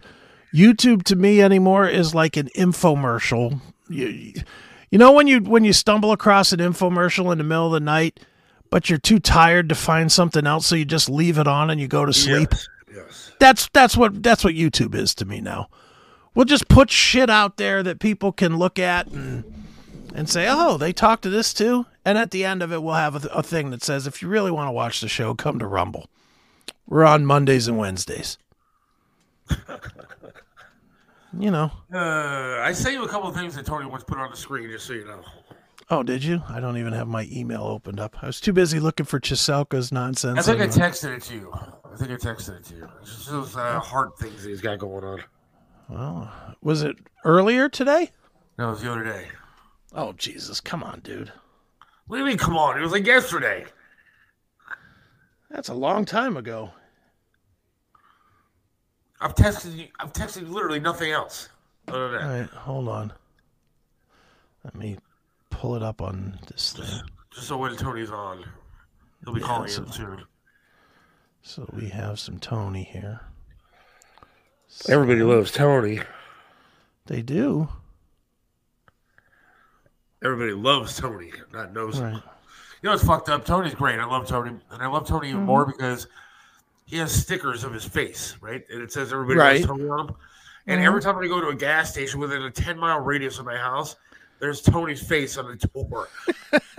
YouTube 0.54 1.02
to 1.04 1.16
me 1.16 1.42
anymore 1.42 1.88
is 1.88 2.14
like 2.14 2.36
an 2.36 2.48
infomercial. 2.56 3.60
You, 3.88 4.34
you 4.90 4.98
know 4.98 5.12
when 5.12 5.26
you 5.26 5.40
when 5.40 5.64
you 5.64 5.72
stumble 5.72 6.12
across 6.12 6.52
an 6.52 6.60
infomercial 6.60 7.32
in 7.32 7.38
the 7.38 7.44
middle 7.44 7.66
of 7.66 7.72
the 7.72 7.80
night, 7.80 8.20
but 8.70 8.88
you're 8.88 8.98
too 8.98 9.18
tired 9.18 9.68
to 9.70 9.74
find 9.74 10.12
something 10.12 10.46
else, 10.46 10.66
so 10.66 10.76
you 10.76 10.84
just 10.84 11.08
leave 11.08 11.38
it 11.38 11.48
on 11.48 11.70
and 11.70 11.80
you 11.80 11.88
go 11.88 12.04
to 12.04 12.12
sleep. 12.12 12.50
Yes. 12.52 12.68
yes. 12.94 13.32
That's 13.40 13.68
that's 13.70 13.96
what 13.96 14.22
that's 14.22 14.44
what 14.44 14.54
YouTube 14.54 14.94
is 14.94 15.14
to 15.16 15.24
me 15.24 15.40
now. 15.40 15.68
We'll 16.34 16.44
just 16.46 16.68
put 16.68 16.90
shit 16.90 17.28
out 17.28 17.56
there 17.56 17.82
that 17.82 18.00
people 18.00 18.32
can 18.32 18.56
look 18.56 18.78
at 18.78 19.06
and 19.08 19.44
and 20.14 20.28
say, 20.28 20.46
"Oh, 20.48 20.76
they 20.76 20.92
talked 20.92 21.22
to 21.22 21.30
this 21.30 21.52
too," 21.54 21.86
And 22.04 22.18
at 22.18 22.32
the 22.32 22.44
end 22.44 22.62
of 22.62 22.72
it, 22.72 22.82
we'll 22.82 22.94
have 22.94 23.14
a, 23.14 23.20
th- 23.20 23.32
a 23.34 23.42
thing 23.42 23.70
that 23.70 23.82
says, 23.82 24.06
if 24.06 24.22
you 24.22 24.28
really 24.28 24.50
want 24.50 24.66
to 24.68 24.72
watch 24.72 25.00
the 25.00 25.08
show, 25.08 25.34
come 25.34 25.58
to 25.60 25.66
Rumble. 25.66 26.08
We're 26.88 27.04
on 27.04 27.24
Mondays 27.24 27.68
and 27.68 27.78
Wednesdays. 27.78 28.38
you 31.38 31.50
know. 31.50 31.70
Uh, 31.92 32.60
I 32.60 32.72
sent 32.72 32.94
you 32.94 33.04
a 33.04 33.08
couple 33.08 33.28
of 33.28 33.36
things 33.36 33.54
that 33.54 33.66
Tony 33.66 33.86
once 33.86 34.02
put 34.04 34.18
on 34.18 34.30
the 34.30 34.36
screen, 34.36 34.68
just 34.70 34.86
so 34.86 34.94
you 34.94 35.04
know. 35.04 35.20
Oh, 35.90 36.02
did 36.02 36.24
you? 36.24 36.42
I 36.48 36.58
don't 36.58 36.76
even 36.76 36.92
have 36.92 37.06
my 37.06 37.28
email 37.30 37.62
opened 37.62 38.00
up. 38.00 38.16
I 38.22 38.26
was 38.26 38.40
too 38.40 38.52
busy 38.52 38.80
looking 38.80 39.06
for 39.06 39.20
Chiselka's 39.20 39.92
nonsense. 39.92 40.38
I 40.38 40.42
think 40.42 40.60
I 40.60 40.66
texted 40.66 41.16
it 41.16 41.22
to 41.24 41.34
you. 41.34 41.52
I 41.52 41.96
think 41.96 42.10
I 42.10 42.14
texted 42.14 42.58
it 42.58 42.64
to 42.66 42.74
you. 42.74 42.88
It's 43.00 43.14
just 43.14 43.30
those 43.30 43.56
uh, 43.56 43.78
heart 43.78 44.18
things 44.18 44.42
that 44.42 44.48
he's 44.48 44.60
got 44.60 44.78
going 44.78 45.04
on. 45.04 45.22
Well, 45.92 46.32
was 46.62 46.82
it 46.82 46.96
earlier 47.24 47.68
today? 47.68 48.10
No, 48.58 48.68
it 48.68 48.70
was 48.72 48.82
the 48.82 48.90
other 48.92 49.04
day. 49.04 49.26
Oh, 49.94 50.12
Jesus. 50.14 50.60
Come 50.60 50.82
on, 50.82 51.00
dude. 51.00 51.32
What 52.06 52.16
do 52.16 52.22
you 52.22 52.28
mean, 52.28 52.38
come 52.38 52.56
on? 52.56 52.78
It 52.78 52.82
was 52.82 52.92
like 52.92 53.06
yesterday. 53.06 53.64
That's 55.50 55.68
a 55.68 55.74
long 55.74 56.04
time 56.04 56.36
ago. 56.36 56.70
I've 59.20 59.34
tested 59.34 59.74
you. 59.74 59.88
I've 60.00 60.12
tested 60.12 60.48
literally 60.48 60.80
nothing 60.80 61.12
else. 61.12 61.48
All 61.88 62.08
that. 62.10 62.48
hold 62.50 62.88
on. 62.88 63.12
Let 64.64 64.74
me 64.74 64.98
pull 65.50 65.74
it 65.76 65.82
up 65.82 66.00
on 66.00 66.38
this 66.50 66.72
thing. 66.72 67.02
Just 67.32 67.48
so 67.48 67.56
when 67.58 67.76
Tony's 67.76 68.10
on, 68.10 68.44
he'll 69.24 69.34
be 69.34 69.40
Yeah, 69.40 69.46
calling 69.46 69.68
so- 69.68 69.84
soon. 69.86 70.24
So 71.42 71.68
we 71.72 71.88
have 71.88 72.18
some 72.20 72.38
Tony 72.38 72.84
here. 72.84 73.20
Everybody 74.88 75.22
loves 75.22 75.52
Tony. 75.52 76.00
They 77.06 77.22
do. 77.22 77.68
Everybody 80.24 80.52
loves 80.52 80.96
Tony, 80.96 81.32
not 81.52 81.72
knows 81.72 81.98
him. 81.98 82.04
Right. 82.04 82.14
You 82.14 82.88
know 82.88 82.90
what's 82.92 83.04
fucked 83.04 83.28
up? 83.28 83.44
Tony's 83.44 83.74
great. 83.74 83.98
I 83.98 84.04
love 84.04 84.26
Tony, 84.26 84.50
and 84.70 84.82
I 84.82 84.86
love 84.86 85.06
Tony 85.06 85.28
even 85.28 85.40
mm-hmm. 85.40 85.46
more 85.46 85.66
because 85.66 86.06
he 86.84 86.96
has 86.98 87.12
stickers 87.12 87.64
of 87.64 87.72
his 87.72 87.84
face, 87.84 88.36
right? 88.40 88.64
And 88.70 88.82
it 88.82 88.92
says 88.92 89.12
everybody 89.12 89.38
Right. 89.38 89.54
loves 89.54 89.66
Tony 89.66 89.88
on 89.88 90.06
them. 90.06 90.16
And 90.66 90.78
mm-hmm. 90.78 90.86
every 90.86 91.00
time 91.00 91.18
I 91.18 91.26
go 91.26 91.40
to 91.40 91.48
a 91.48 91.54
gas 91.54 91.90
station 91.90 92.20
within 92.20 92.42
a 92.42 92.50
ten 92.50 92.78
mile 92.78 93.00
radius 93.00 93.38
of 93.38 93.46
my 93.46 93.56
house, 93.56 93.96
there's 94.38 94.60
Tony's 94.60 95.00
face 95.00 95.36
on 95.38 95.46
the 95.46 95.68
door. 95.68 96.08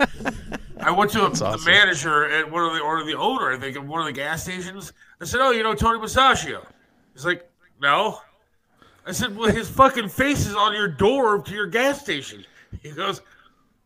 I 0.80 0.90
went 0.90 1.10
to 1.12 1.24
a, 1.24 1.30
the 1.30 1.62
manager 1.64 2.28
at 2.30 2.50
one 2.50 2.64
of 2.64 2.74
the 2.74 2.80
or 2.80 3.04
the 3.04 3.16
owner, 3.16 3.52
I 3.52 3.58
think, 3.58 3.76
of 3.76 3.86
one 3.86 4.00
of 4.00 4.06
the 4.06 4.12
gas 4.12 4.42
stations. 4.42 4.92
I 5.20 5.24
said, 5.24 5.40
"Oh, 5.40 5.50
you 5.50 5.62
know 5.62 5.74
Tony 5.74 5.98
Masaccio?" 5.98 6.66
He's 7.14 7.24
like, 7.24 7.50
"No." 7.84 8.22
I 9.06 9.12
said, 9.12 9.36
"Well, 9.36 9.52
his 9.52 9.68
fucking 9.68 10.08
face 10.08 10.46
is 10.46 10.56
on 10.56 10.72
your 10.72 10.88
door 10.88 11.42
to 11.42 11.54
your 11.54 11.66
gas 11.66 12.00
station." 12.00 12.46
He 12.82 12.92
goes, 12.92 13.20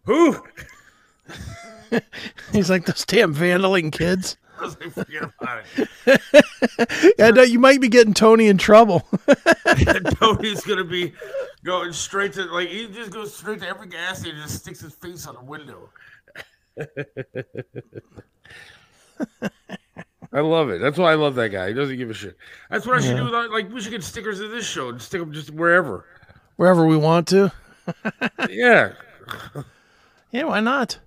"Who?" 0.05 0.41
He's 2.53 2.71
like 2.71 2.87
those 2.87 3.05
damn 3.05 3.35
vandaling 3.35 3.91
kids. 3.91 4.37
I 4.59 4.63
was 4.63 4.79
like, 4.81 4.93
"Forget 4.93 5.25
about 5.41 5.65
it." 5.77 5.89
Yeah, 7.19 7.31
no, 7.31 7.43
you 7.43 7.59
might 7.59 7.81
be 7.81 7.89
getting 7.89 8.15
Tony 8.15 8.47
in 8.47 8.57
trouble. 8.57 9.01
Tony's 10.21 10.61
gonna 10.61 10.85
be 10.85 11.13
going 11.65 11.93
straight 11.93 12.35
to 12.35 12.45
like 12.45 12.69
he 12.69 12.87
just 12.87 13.11
goes 13.11 13.35
straight 13.35 13.61
to 13.61 13.69
every 13.69 13.89
gas 13.89 14.21
station 14.21 14.37
and 14.37 14.49
just 14.49 14.61
sticks 14.63 14.81
his 14.81 14.95
face 14.95 15.27
on 15.27 15.35
the 15.35 15.43
window. 15.43 15.91
I 20.33 20.41
love 20.41 20.69
it. 20.71 20.81
That's 20.81 20.99
why 20.99 21.13
I 21.13 21.15
love 21.15 21.35
that 21.37 21.49
guy. 21.51 21.69
He 21.69 21.75
doesn't 21.75 21.97
give 21.97 22.11
a 22.11 22.15
shit. 22.15 22.37
That's 22.71 22.87
what 22.87 22.99
I 22.99 23.01
should 23.01 23.17
do. 23.17 23.25
With, 23.25 23.35
our- 23.35 23.49
like 23.51 23.73
we 23.73 23.81
should 23.81 23.93
get 23.93 24.05
stickers 24.05 24.41
of 24.41 24.51
this 24.51 24.67
show 24.67 24.91
and 24.91 25.01
stick 25.01 25.21
them 25.21 25.33
just 25.33 25.51
wherever. 25.51 26.05
Wherever 26.57 26.87
we 26.87 26.97
want 26.97 27.29
to. 27.29 27.53
Yeah, 28.51 28.93
Yeah, 30.31 30.45
why 30.45 30.61
not? 30.61 30.99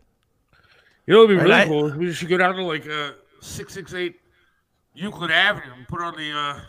you 1.05 1.13
know, 1.13 1.23
it'd 1.23 1.29
be 1.29 1.35
really 1.43 1.51
Right, 1.51 1.61
I- 1.65 1.67
cool. 1.67 1.91
We 1.91 2.11
should 2.13 2.29
go 2.29 2.37
down 2.37 2.55
to 2.55 2.63
like 2.63 2.87
uh 2.87 3.11
six 3.41 3.73
six 3.73 3.93
eight 3.93 4.19
Euclid 4.95 5.29
Avenue 5.29 5.71
and 5.77 5.87
put 5.87 6.01
on 6.01 6.15
the 6.17 6.31
uh, 6.31 6.59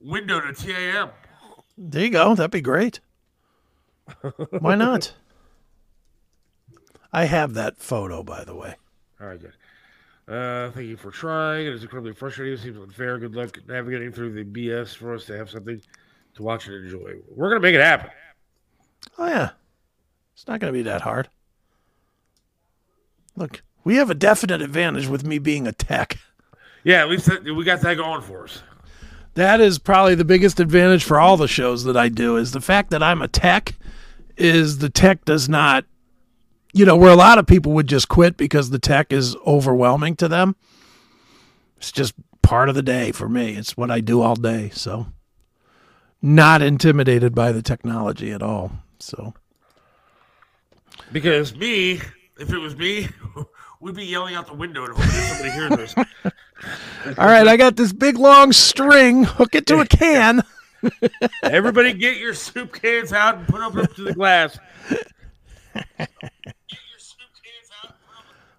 window 0.00 0.40
to 0.40 0.52
TAM. 0.54 1.10
There 1.76 2.02
you 2.04 2.10
go. 2.10 2.34
That'd 2.34 2.50
be 2.50 2.60
great. 2.62 3.00
Why 4.60 4.74
not? 4.74 5.12
I 7.12 7.26
have 7.26 7.54
that 7.54 7.78
photo, 7.78 8.22
by 8.22 8.44
the 8.44 8.54
way. 8.54 8.74
All 9.20 9.26
right, 9.28 9.40
good. 9.40 9.52
Uh, 10.26 10.70
thank 10.70 10.86
you 10.86 10.96
for 10.96 11.10
trying. 11.10 11.66
It 11.66 11.74
is 11.74 11.82
incredibly 11.82 12.14
frustrating. 12.14 12.54
It 12.54 12.60
seems 12.60 12.78
unfair. 12.78 13.18
Good 13.18 13.34
luck 13.34 13.58
navigating 13.68 14.10
through 14.12 14.32
the 14.32 14.44
BS 14.44 14.94
for 14.94 15.14
us 15.14 15.26
to 15.26 15.36
have 15.36 15.50
something 15.50 15.80
to 16.34 16.42
watch 16.42 16.66
and 16.66 16.84
enjoy. 16.84 17.16
We're 17.34 17.50
gonna 17.50 17.60
make 17.60 17.74
it 17.74 17.80
happen. 17.80 18.10
Oh, 19.18 19.26
yeah. 19.26 19.50
It's 20.34 20.46
not 20.46 20.60
going 20.60 20.72
to 20.72 20.76
be 20.76 20.82
that 20.82 21.02
hard. 21.02 21.28
Look, 23.36 23.62
we 23.84 23.96
have 23.96 24.10
a 24.10 24.14
definite 24.14 24.62
advantage 24.62 25.06
with 25.06 25.24
me 25.24 25.38
being 25.38 25.66
a 25.66 25.72
tech. 25.72 26.18
Yeah, 26.82 27.00
at 27.00 27.08
least 27.08 27.26
that, 27.26 27.44
we 27.44 27.64
got 27.64 27.80
that 27.80 27.96
going 27.96 28.22
for 28.22 28.44
us. 28.44 28.62
That 29.34 29.60
is 29.60 29.78
probably 29.78 30.14
the 30.14 30.24
biggest 30.24 30.60
advantage 30.60 31.02
for 31.04 31.18
all 31.18 31.36
the 31.36 31.48
shows 31.48 31.84
that 31.84 31.96
I 31.96 32.08
do 32.08 32.36
is 32.36 32.52
the 32.52 32.60
fact 32.60 32.90
that 32.90 33.02
I'm 33.02 33.22
a 33.22 33.28
tech 33.28 33.74
is 34.36 34.78
the 34.78 34.90
tech 34.90 35.24
does 35.24 35.48
not 35.48 35.84
you 36.74 36.84
know, 36.84 36.96
where 36.96 37.12
a 37.12 37.16
lot 37.16 37.38
of 37.38 37.46
people 37.46 37.72
would 37.72 37.86
just 37.86 38.08
quit 38.08 38.36
because 38.36 38.70
the 38.70 38.78
tech 38.78 39.12
is 39.12 39.36
overwhelming 39.46 40.16
to 40.16 40.28
them. 40.28 40.56
It's 41.76 41.92
just 41.92 42.14
part 42.42 42.68
of 42.68 42.74
the 42.74 42.82
day 42.82 43.12
for 43.12 43.28
me. 43.28 43.56
It's 43.56 43.76
what 43.76 43.90
I 43.90 44.00
do 44.00 44.20
all 44.20 44.34
day. 44.34 44.70
So 44.74 45.06
not 46.20 46.62
intimidated 46.62 47.34
by 47.34 47.52
the 47.52 47.62
technology 47.62 48.32
at 48.32 48.42
all. 48.42 48.72
So 48.98 49.34
Because 51.12 51.54
me, 51.54 52.00
if 52.38 52.52
it 52.52 52.58
was 52.58 52.76
me, 52.76 53.08
we'd 53.80 53.94
be 53.94 54.04
yelling 54.06 54.34
out 54.34 54.46
the 54.48 54.54
window 54.54 54.84
and 54.84 54.94
hoping 54.94 55.10
somebody 55.10 55.50
hears 55.50 55.94
us. 55.96 56.06
All 57.18 57.26
right, 57.26 57.46
I 57.46 57.56
got 57.56 57.76
this 57.76 57.92
big 57.92 58.18
long 58.18 58.52
string, 58.52 59.24
hook 59.24 59.54
it 59.54 59.66
to 59.66 59.80
a 59.80 59.86
can. 59.86 60.42
Everybody, 61.42 61.92
get 61.92 62.16
your 62.16 62.32
soup 62.34 62.72
cans 62.72 63.12
out 63.12 63.36
and 63.36 63.46
put 63.46 63.58
them 63.60 63.78
up 63.78 63.94
to 63.94 64.02
the 64.02 64.14
glass. 64.14 64.58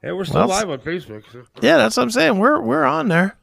Hey, 0.05 0.11
we're 0.11 0.23
still 0.23 0.41
Well, 0.41 0.49
live 0.49 0.69
on 0.69 0.77
Facebook. 0.81 1.23
So. 1.31 1.45
Yeah, 1.63 1.77
that's 1.77 1.97
what 1.97 2.03
I'm 2.03 2.11
saying. 2.11 2.37
We're 2.37 2.61
we're 2.61 2.83
on 2.83 3.07
there. 3.07 3.35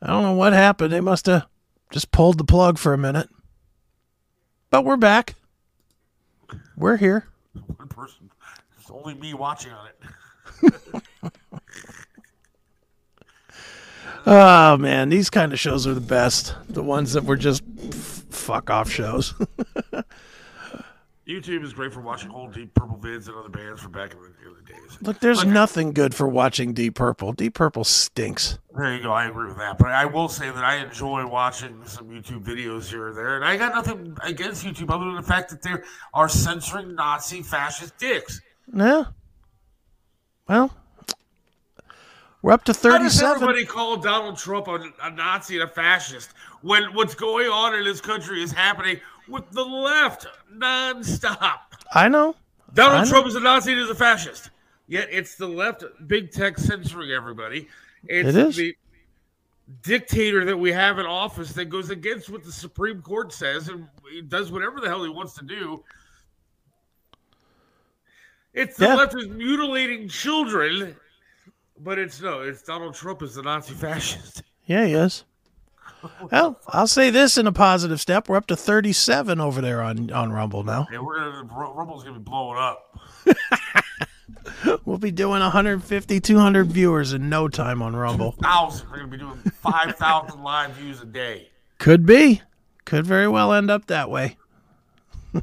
I 0.00 0.06
don't 0.06 0.22
know 0.22 0.32
what 0.32 0.54
happened. 0.54 0.94
They 0.94 1.02
must 1.02 1.26
have 1.26 1.46
just 1.90 2.10
pulled 2.10 2.38
the 2.38 2.44
plug 2.44 2.78
for 2.78 2.94
a 2.94 2.98
minute. 2.98 3.28
But 4.70 4.86
we're 4.86 4.96
back. 4.96 5.34
We're 6.74 6.96
here. 6.96 7.28
One 7.76 7.88
person. 7.88 8.30
It's 8.80 8.90
only 8.90 9.12
me 9.12 9.34
watching 9.34 9.72
on 9.72 9.88
it. 10.62 10.72
Oh 14.26 14.78
man, 14.78 15.10
these 15.10 15.28
kind 15.28 15.52
of 15.52 15.60
shows 15.60 15.86
are 15.86 15.92
the 15.92 16.00
best. 16.00 16.54
The 16.70 16.82
ones 16.82 17.12
that 17.12 17.24
were 17.24 17.36
just 17.36 17.62
f- 17.90 18.24
fuck 18.30 18.70
off 18.70 18.88
shows. 18.90 19.34
YouTube 21.26 21.64
is 21.64 21.72
great 21.72 21.92
for 21.92 22.00
watching 22.00 22.30
old 22.30 22.52
Deep 22.52 22.74
Purple 22.74 22.98
vids 22.98 23.28
and 23.28 23.36
other 23.36 23.48
bands 23.48 23.80
from 23.80 23.92
back 23.92 24.12
in 24.12 24.18
the, 24.20 24.26
in 24.46 24.54
the 24.54 24.70
days. 24.70 24.98
Look, 25.00 25.20
there's 25.20 25.44
nothing 25.44 25.92
good 25.92 26.14
for 26.14 26.28
watching 26.28 26.74
Deep 26.74 26.96
Purple. 26.96 27.32
Deep 27.32 27.54
Purple 27.54 27.82
stinks. 27.84 28.58
There 28.76 28.94
you 28.94 29.02
go. 29.02 29.10
I 29.10 29.26
agree 29.26 29.48
with 29.48 29.56
that. 29.56 29.78
But 29.78 29.92
I 29.92 30.04
will 30.04 30.28
say 30.28 30.50
that 30.50 30.62
I 30.62 30.76
enjoy 30.76 31.26
watching 31.26 31.80
some 31.86 32.10
YouTube 32.10 32.44
videos 32.44 32.88
here 32.88 33.08
or 33.08 33.14
there. 33.14 33.36
And 33.36 33.44
I 33.44 33.56
got 33.56 33.74
nothing 33.74 34.14
against 34.22 34.66
YouTube 34.66 34.90
other 34.90 35.06
than 35.06 35.14
the 35.14 35.22
fact 35.22 35.48
that 35.50 35.62
they 35.62 35.74
are 36.12 36.28
censoring 36.28 36.94
Nazi 36.94 37.42
fascist 37.42 37.96
dicks. 37.96 38.42
Yeah. 38.74 39.04
Well, 40.46 40.76
we're 42.42 42.52
up 42.52 42.64
to 42.64 42.74
How 42.74 42.98
does 42.98 43.18
37. 43.18 43.36
everybody 43.36 43.64
call 43.64 43.96
Donald 43.96 44.36
Trump 44.36 44.68
a, 44.68 44.92
a 45.02 45.10
Nazi 45.10 45.58
and 45.58 45.70
a 45.70 45.72
fascist 45.72 46.34
when 46.60 46.82
what's 46.94 47.14
going 47.14 47.46
on 47.46 47.74
in 47.74 47.84
this 47.84 48.02
country 48.02 48.42
is 48.42 48.52
happening 48.52 49.00
with 49.28 49.50
the 49.50 49.64
left 49.64 50.26
nonstop? 50.52 51.58
I 51.92 52.08
know. 52.08 52.34
Donald 52.72 53.00
I 53.00 53.04
know. 53.04 53.10
Trump 53.10 53.26
is 53.26 53.34
a 53.36 53.40
Nazi 53.40 53.72
and 53.72 53.80
is 53.80 53.90
a 53.90 53.94
fascist. 53.94 54.50
Yet 54.88 55.08
it's 55.10 55.36
the 55.36 55.46
left, 55.48 55.84
big 56.06 56.30
tech 56.30 56.58
censoring 56.58 57.10
everybody. 57.12 57.68
It's 58.06 58.28
It 58.28 58.36
is. 58.36 58.56
the 58.56 58.76
dictator 59.82 60.44
that 60.44 60.56
we 60.56 60.70
have 60.72 60.98
in 60.98 61.06
office 61.06 61.52
that 61.52 61.66
goes 61.66 61.88
against 61.90 62.28
what 62.28 62.44
the 62.44 62.52
Supreme 62.52 63.00
Court 63.00 63.32
says 63.32 63.68
and 63.68 63.88
does 64.28 64.52
whatever 64.52 64.80
the 64.80 64.88
hell 64.88 65.02
he 65.04 65.08
wants 65.10 65.34
to 65.34 65.44
do. 65.44 65.82
It's 68.52 68.76
the 68.76 68.86
Yeah. 68.86 68.94
left 68.94 69.14
is 69.16 69.26
mutilating 69.28 70.08
children, 70.08 70.94
but 71.78 71.98
it's 71.98 72.20
no, 72.20 72.42
it's 72.42 72.62
Donald 72.62 72.94
Trump 72.94 73.22
is 73.22 73.34
the 73.34 73.42
Nazi 73.42 73.74
fascist. 73.74 74.42
Yeah, 74.66 74.84
he 74.86 74.94
is. 74.94 75.24
Well, 76.30 76.58
I'll 76.68 76.86
say 76.86 77.10
this 77.10 77.38
in 77.38 77.46
a 77.46 77.52
positive 77.52 78.00
step. 78.00 78.28
We're 78.28 78.36
up 78.36 78.46
to 78.46 78.56
37 78.56 79.40
over 79.40 79.60
there 79.60 79.82
on, 79.82 80.10
on 80.10 80.32
Rumble 80.32 80.64
now. 80.64 80.86
And 80.90 81.04
we're 81.04 81.18
gonna 81.18 81.72
Rumble's 81.72 82.04
gonna 82.04 82.18
be 82.18 82.24
blowing 82.24 82.58
up. 82.58 82.98
We'll 84.84 84.98
be 84.98 85.10
doing 85.10 85.40
150, 85.40 86.20
200 86.20 86.66
viewers 86.66 87.12
in 87.12 87.28
no 87.28 87.48
time 87.48 87.82
on 87.82 87.94
Rumble. 87.94 88.32
Thousand. 88.32 88.90
We're 88.90 88.98
gonna 88.98 89.08
be 89.08 89.18
doing 89.18 89.36
five 89.62 89.96
thousand 89.96 90.42
live 90.42 90.72
views 90.72 91.02
a 91.02 91.06
day. 91.06 91.48
Could 91.78 92.06
be. 92.06 92.42
Could 92.84 93.06
very 93.06 93.28
well 93.28 93.52
end 93.52 93.70
up 93.70 93.86
that 93.86 94.10
way. 94.10 94.36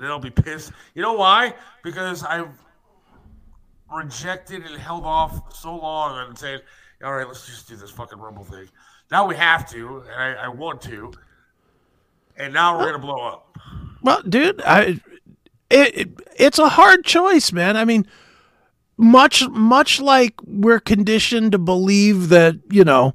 I'll 0.00 0.20
be 0.20 0.30
pissed. 0.30 0.72
You 0.94 1.02
know 1.02 1.14
why? 1.14 1.54
Because 1.82 2.22
I've 2.22 2.50
rejected 3.92 4.64
and 4.64 4.76
held 4.76 5.04
off 5.04 5.56
so 5.56 5.76
long 5.76 6.28
and 6.28 6.38
saying, 6.38 6.60
all 7.02 7.12
right, 7.14 7.26
let's 7.26 7.46
just 7.46 7.68
do 7.68 7.76
this 7.76 7.90
fucking 7.90 8.18
Rumble 8.18 8.44
thing. 8.44 8.68
Now 9.10 9.26
we 9.26 9.36
have 9.36 9.68
to, 9.70 10.04
and 10.10 10.38
I, 10.38 10.44
I 10.44 10.48
want 10.48 10.82
to. 10.82 11.12
And 12.36 12.52
now 12.52 12.78
we're 12.78 12.92
to 12.92 12.98
blow 12.98 13.20
up. 13.26 13.58
Well, 14.02 14.22
dude, 14.22 14.60
I 14.62 15.00
it, 15.70 15.98
it, 15.98 16.10
it's 16.36 16.58
a 16.58 16.68
hard 16.68 17.04
choice, 17.04 17.52
man. 17.52 17.76
I 17.76 17.84
mean, 17.84 18.06
much 18.96 19.48
much 19.48 20.00
like 20.00 20.34
we're 20.44 20.80
conditioned 20.80 21.52
to 21.52 21.58
believe 21.58 22.28
that, 22.28 22.56
you 22.70 22.84
know, 22.84 23.14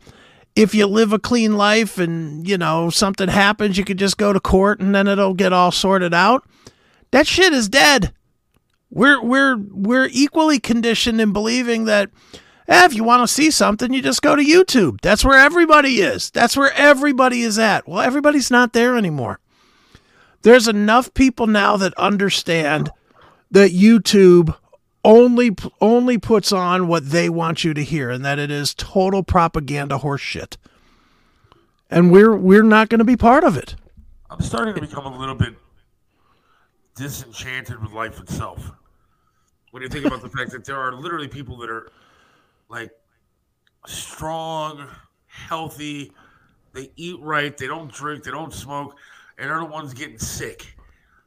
if 0.56 0.76
you 0.76 0.86
live 0.88 1.14
a 1.14 1.20
clean 1.20 1.58
life 1.58 1.98
and, 1.98 2.48
you 2.48 2.58
know, 2.58 2.90
something 2.90 3.30
happens, 3.30 3.78
you 3.78 3.86
could 3.86 3.98
just 3.98 4.18
go 4.18 4.34
to 4.34 4.40
court 4.40 4.80
and 4.80 4.94
then 4.94 5.08
it'll 5.08 5.34
get 5.34 5.54
all 5.54 5.72
sorted 5.72 6.14
out. 6.14 6.48
That 7.12 7.28
shit 7.28 7.54
is 7.54 7.70
dead. 7.70 8.14
We're 8.90 9.22
we're 9.24 9.58
we're 9.58 10.10
equally 10.12 10.60
conditioned 10.60 11.20
in 11.20 11.34
believing 11.34 11.86
that 11.86 12.12
eh, 12.68 12.86
if 12.86 12.94
you 12.94 13.04
want 13.04 13.22
to 13.22 13.34
see 13.34 13.52
something, 13.52 13.94
you 13.94 14.02
just 14.02 14.22
go 14.22 14.36
to 14.36 14.44
YouTube. 14.44 15.02
That's 15.02 15.24
where 15.24 15.38
everybody 15.40 16.02
is. 16.02 16.32
That's 16.32 16.58
where 16.58 16.74
everybody 16.74 17.42
is 17.42 17.60
at. 17.60 17.88
Well, 17.88 18.02
everybody's 18.02 18.52
not 18.52 18.74
there 18.74 18.96
anymore. 18.98 19.40
There's 20.44 20.68
enough 20.68 21.14
people 21.14 21.48
now 21.48 21.78
that 21.78 21.94
understand 21.96 22.92
that 23.52 23.72
YouTube 23.72 24.56
only 25.06 25.56
only 25.82 26.18
puts 26.18 26.52
on 26.52 26.88
what 26.88 27.10
they 27.10 27.30
want 27.30 27.64
you 27.64 27.74
to 27.74 27.84
hear 27.84 28.10
and 28.10 28.24
that 28.24 28.40
it 28.40 28.50
is 28.50 28.74
total 28.74 29.24
propaganda 29.24 29.98
horseshit. 29.98 30.58
And 31.90 32.12
we're 32.12 32.36
we're 32.36 32.64
not 32.64 32.90
going 32.90 33.00
to 33.00 33.06
be 33.06 33.18
part 33.18 33.44
of 33.44 33.58
it. 33.58 33.76
I'm 34.30 34.42
starting 34.42 34.74
to 34.76 34.82
become 34.82 35.06
a 35.06 35.18
little 35.18 35.36
bit 35.36 35.56
disenchanted 36.96 37.82
with 37.82 37.92
life 37.92 38.20
itself 38.20 38.72
when 39.72 39.82
you 39.82 39.90
think 39.90 40.06
about 40.06 40.22
the 40.22 40.30
fact 40.30 40.52
that 40.52 40.66
there 40.66 40.78
are 40.78 40.94
literally 40.94 41.28
people 41.28 41.58
that 41.58 41.70
are 41.70 41.92
like 42.74 42.92
strong, 43.86 44.88
healthy, 45.28 46.12
they 46.74 46.92
eat 46.96 47.20
right, 47.22 47.56
they 47.56 47.68
don't 47.68 47.92
drink, 47.92 48.24
they 48.24 48.32
don't 48.32 48.54
smoke, 48.54 48.98
and 49.38 49.50
they're 49.50 49.60
the 49.60 49.66
ones 49.66 49.94
getting 49.94 50.18
sick. 50.18 50.76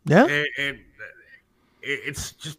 Yeah. 0.05 0.25
And, 0.25 0.47
and 0.59 0.79
uh, 0.79 1.03
it's 1.83 2.33
just 2.33 2.59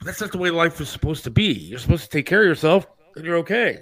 that's 0.00 0.20
not 0.20 0.32
the 0.32 0.38
way 0.38 0.50
life 0.50 0.80
is 0.80 0.88
supposed 0.88 1.24
to 1.24 1.30
be. 1.30 1.52
You're 1.52 1.78
supposed 1.78 2.04
to 2.04 2.10
take 2.10 2.26
care 2.26 2.40
of 2.40 2.46
yourself, 2.46 2.86
and 3.16 3.24
you're 3.24 3.36
okay. 3.36 3.80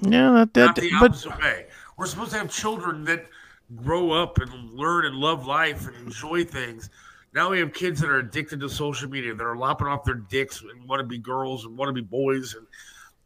Yeah, 0.00 0.32
that, 0.32 0.54
that 0.54 0.66
not 0.66 0.76
the 0.76 0.90
opposite 1.00 1.30
but, 1.30 1.40
way. 1.40 1.66
We're 1.96 2.06
supposed 2.06 2.32
to 2.32 2.38
have 2.38 2.50
children 2.50 3.04
that 3.04 3.26
grow 3.74 4.10
up 4.10 4.38
and 4.38 4.70
learn 4.72 5.06
and 5.06 5.16
love 5.16 5.46
life 5.46 5.86
and 5.88 5.96
enjoy 5.96 6.44
things 6.44 6.90
now 7.34 7.50
we 7.50 7.58
have 7.60 7.72
kids 7.72 8.00
that 8.00 8.10
are 8.10 8.18
addicted 8.18 8.60
to 8.60 8.68
social 8.68 9.08
media 9.08 9.34
that 9.34 9.44
are 9.44 9.56
lopping 9.56 9.86
off 9.86 10.04
their 10.04 10.14
dicks 10.14 10.62
and 10.62 10.88
want 10.88 11.00
to 11.00 11.06
be 11.06 11.18
girls 11.18 11.64
and 11.64 11.76
want 11.76 11.88
to 11.88 11.92
be 11.92 12.00
boys, 12.00 12.54
and 12.54 12.66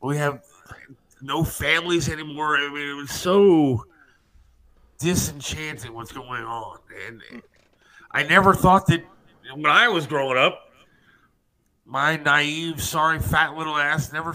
we 0.03 0.17
have 0.17 0.45
no 1.21 1.45
families 1.45 2.09
anymore. 2.09 2.57
I 2.57 2.69
mean, 2.69 2.91
it 2.91 2.95
was 2.95 3.11
so 3.11 3.87
disenchanting 4.99 5.95
what's 5.95 6.13
going 6.13 6.43
on, 6.43 6.79
and 7.07 7.23
I 8.11 8.25
never 8.25 8.55
thought 8.55 8.87
that 8.89 9.05
when 9.55 9.67
I 9.67 9.89
was 9.89 10.07
growing 10.07 10.37
up, 10.37 10.69
my 11.85 12.17
naive, 12.17 12.83
sorry, 12.83 13.19
fat 13.19 13.57
little 13.57 13.77
ass 13.77 14.13
never, 14.13 14.35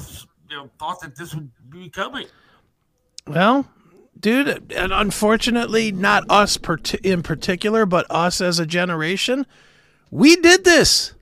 you 0.50 0.56
know, 0.56 0.70
thought 0.80 1.02
that 1.02 1.16
this 1.16 1.34
would 1.36 1.50
be 1.70 1.90
coming. 1.90 2.28
Well, 3.26 3.68
dude, 4.20 4.72
and 4.72 4.94
unfortunately, 4.94 5.92
not 5.92 6.24
us 6.30 6.58
in 7.04 7.24
particular, 7.24 7.86
but 7.86 8.06
us 8.10 8.42
as 8.42 8.60
a 8.60 8.66
generation, 8.66 9.46
we 10.12 10.36
did 10.38 10.64
this. 10.64 11.14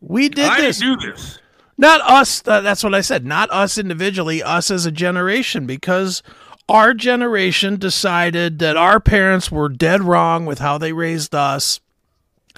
We 0.00 0.28
did 0.28 0.46
I 0.46 0.60
this. 0.60 0.78
do 0.78 0.96
this. 0.96 1.38
Not 1.82 2.00
us. 2.02 2.44
Uh, 2.46 2.60
that's 2.60 2.84
what 2.84 2.94
I 2.94 3.00
said. 3.00 3.26
Not 3.26 3.50
us 3.50 3.76
individually. 3.76 4.40
Us 4.40 4.70
as 4.70 4.86
a 4.86 4.92
generation, 4.92 5.66
because 5.66 6.22
our 6.68 6.94
generation 6.94 7.74
decided 7.74 8.60
that 8.60 8.76
our 8.76 9.00
parents 9.00 9.50
were 9.50 9.68
dead 9.68 10.00
wrong 10.00 10.46
with 10.46 10.60
how 10.60 10.78
they 10.78 10.92
raised 10.92 11.34
us, 11.34 11.80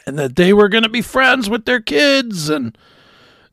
and 0.06 0.18
that 0.18 0.36
they 0.36 0.52
were 0.52 0.68
going 0.68 0.82
to 0.82 0.90
be 0.90 1.00
friends 1.00 1.48
with 1.48 1.64
their 1.64 1.80
kids, 1.80 2.50
and 2.50 2.76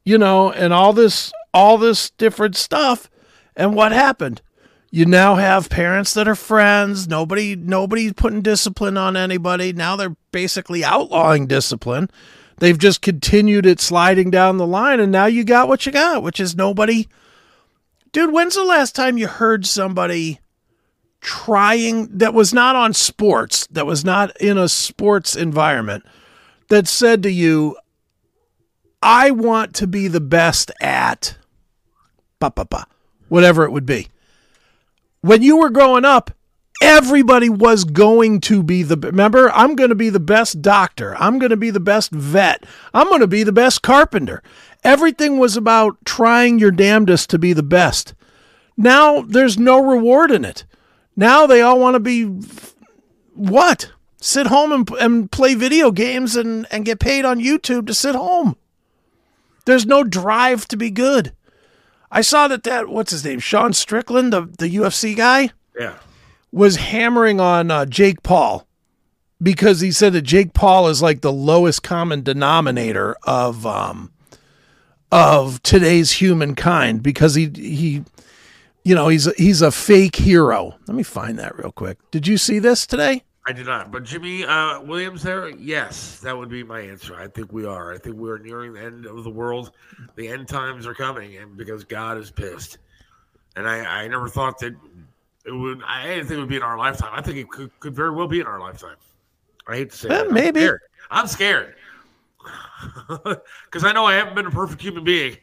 you 0.04 0.18
know, 0.18 0.52
and 0.52 0.74
all 0.74 0.92
this, 0.92 1.32
all 1.54 1.78
this 1.78 2.10
different 2.10 2.58
stuff. 2.58 3.10
And 3.56 3.74
what 3.74 3.94
happened? 3.94 4.42
you 4.94 5.06
now 5.06 5.36
have 5.36 5.70
parents 5.70 6.14
that 6.16 6.28
are 6.28 6.36
friends 6.36 7.08
nobody 7.08 7.56
nobody's 7.56 8.12
putting 8.12 8.42
discipline 8.42 8.98
on 8.98 9.16
anybody 9.16 9.72
now 9.72 9.96
they're 9.96 10.18
basically 10.34 10.84
outlawing 10.84 11.48
discipline 11.48 12.10
they've 12.62 12.78
just 12.78 13.02
continued 13.02 13.66
it 13.66 13.82
sliding 13.82 14.32
down 14.32 14.56
the 14.56 14.66
line 14.66 15.02
and 15.02 15.12
now 15.12 15.26
you 15.26 15.44
got 15.44 15.68
what 15.68 15.86
you 15.86 15.92
got 15.92 16.24
which 16.24 16.40
is 16.40 16.56
nobody. 16.56 17.08
Dude 18.14 18.32
when's 18.32 18.56
the 18.56 18.64
last 18.64 18.96
time 18.96 19.18
you 19.18 19.28
heard 19.28 19.66
somebody 19.66 20.40
trying 21.20 22.08
that 22.18 22.34
was 22.34 22.54
not 22.54 22.78
on 22.78 22.94
sports 22.94 23.68
that 23.68 23.86
was 23.86 24.06
not 24.06 24.36
in 24.38 24.58
a 24.58 24.70
sports 24.70 25.36
environment 25.36 26.04
that 26.70 26.88
said 26.88 27.22
to 27.22 27.30
you 27.30 27.78
i 29.04 29.30
want 29.30 29.76
to 29.76 29.86
be 29.86 30.08
the 30.08 30.20
best 30.20 30.72
at 30.82 31.36
ba, 32.42 32.52
ba, 32.52 32.66
ba, 32.66 32.86
whatever 33.30 33.64
it 33.64 33.72
would 33.72 33.86
be? 33.86 34.10
When 35.22 35.42
you 35.42 35.56
were 35.56 35.70
growing 35.70 36.04
up, 36.04 36.32
everybody 36.82 37.48
was 37.48 37.84
going 37.84 38.42
to 38.42 38.64
be 38.64 38.84
the 38.84 38.98
remember 38.98 39.52
i'm 39.52 39.76
going 39.76 39.90
to 39.90 39.96
be 39.96 40.10
the 40.10 40.20
best 40.20 40.62
doctor. 40.62 41.16
I'm 41.18 41.40
going 41.40 41.52
to 41.52 41.58
be 41.58 41.70
the 41.70 41.80
best 41.80 42.12
vet. 42.12 42.66
I'm 42.94 43.08
going 43.08 43.22
to 43.22 43.28
be 43.28 43.44
the 43.44 43.52
best 43.52 43.82
carpenter. 43.82 44.42
Everything 44.84 45.38
was 45.38 45.56
about 45.56 45.98
trying 46.06 46.60
your 46.60 46.72
damnedest 46.72 47.30
to 47.30 47.40
be 47.40 47.54
the 47.54 47.64
best. 47.64 48.14
Now 48.76 49.22
there's 49.22 49.60
no 49.60 49.80
reward 49.84 50.32
in 50.32 50.44
it. 50.44 50.66
Now 51.16 51.46
they 51.46 51.62
all 51.62 51.80
want 51.80 51.96
to 51.96 52.00
be 52.00 52.24
what? 53.34 53.92
Sit 54.20 54.48
home 54.48 54.72
and, 54.72 54.90
and 55.00 55.32
play 55.32 55.56
video 55.56 55.92
games 55.92 56.36
and, 56.36 56.68
and 56.72 56.86
get 56.86 57.00
paid 57.00 57.26
on 57.26 57.40
youtube 57.40 57.88
to 57.88 57.94
sit 57.94 58.16
home. 58.16 58.56
There's 59.66 59.86
no 59.86 60.04
drive 60.04 60.68
to 60.70 60.78
be 60.78 60.90
good. 60.90 61.34
I 62.12 62.22
saw 62.22 62.48
that 62.48 62.64
that 62.64 62.90
what's 62.90 63.12
his 63.12 63.24
name, 63.24 63.40
Sean 63.40 63.74
Strickland, 63.74 64.34
the 64.34 64.42
the 64.42 64.76
UFC 64.76 65.16
guy, 65.16 65.52
yeah, 65.80 65.98
was 66.52 66.76
hammering 66.78 67.40
on 67.40 67.72
uh, 67.72 67.86
Jake 67.86 68.24
Paul 68.24 68.68
because 69.42 69.82
he 69.82 69.92
said 69.92 70.14
that 70.14 70.24
Jake 70.24 70.54
Paul 70.54 70.88
is 70.88 71.02
like 71.02 71.22
the 71.22 71.32
lowest 71.32 71.84
common 71.84 72.22
denominator 72.22 73.16
of 73.24 73.66
um 73.66 74.12
of 75.12 75.62
today's 75.64 76.12
humankind 76.12 77.04
because 77.04 77.36
he 77.36 77.52
he 77.56 78.04
you 78.84 78.96
know 78.96 79.08
he's 79.08 79.34
he's 79.36 79.62
a 79.62 79.72
fake 79.72 80.16
hero. 80.16 80.78
Let 80.88 80.96
me 80.96 81.04
find 81.04 81.40
that 81.40 81.58
real 81.58 81.72
quick. 81.72 81.98
Did 82.12 82.28
you 82.28 82.38
see 82.38 82.60
this 82.60 82.86
today? 82.86 83.24
I 83.48 83.54
did 83.54 83.66
not. 83.66 83.92
But 83.92 84.04
Jimmy 84.04 84.46
uh, 84.46 84.82
Williams 84.82 85.24
there, 85.24 85.50
yes, 85.50 86.20
that 86.20 86.38
would 86.38 86.50
be 86.50 86.64
my 86.64 86.80
answer. 86.82 87.16
I 87.16 87.28
think 87.28 87.52
we 87.52 87.66
are. 87.66 87.92
I 87.92 87.98
think 87.98 88.18
we 88.18 88.30
are 88.30 88.38
nearing 88.38 88.74
the 88.74 88.82
end 88.82 89.06
of 89.08 89.24
the 89.24 89.32
world. 89.32 89.72
The 90.16 90.28
end 90.28 90.48
times 90.48 90.86
are 90.86 90.94
coming, 90.94 91.38
and 91.38 91.58
because 91.58 91.84
God 91.84 92.18
is 92.18 92.30
pissed. 92.30 92.78
And 93.56 93.68
I, 93.68 94.04
I 94.04 94.08
never 94.08 94.30
thought 94.30 94.60
that 94.60 94.74
it 95.46 95.52
would. 95.52 95.82
I 95.84 96.08
didn't 96.08 96.28
think 96.28 96.38
it 96.38 96.42
would 96.42 96.50
be 96.50 96.58
in 96.58 96.64
our 96.64 96.78
lifetime. 96.78 97.12
I 97.14 97.22
think 97.22 97.38
it 97.38 97.50
could, 97.50 97.72
could 97.80 97.96
very 97.96 98.12
well 98.12 98.28
be 98.28 98.40
in 98.40 98.48
our 98.48 98.60
lifetime. 98.60 98.98
I 99.68 99.78
hate 99.78 99.92
to 99.92 99.98
say 99.98 100.10
that. 100.10 100.32
Maybe. 100.32 100.68
I'm 101.10 101.28
scared 101.28 101.76
because 103.08 103.84
I 103.84 103.92
know 103.92 104.06
I 104.06 104.14
haven't 104.14 104.36
been 104.36 104.46
a 104.46 104.52
perfect 104.52 104.82
human 104.82 105.04
being. 105.04 105.38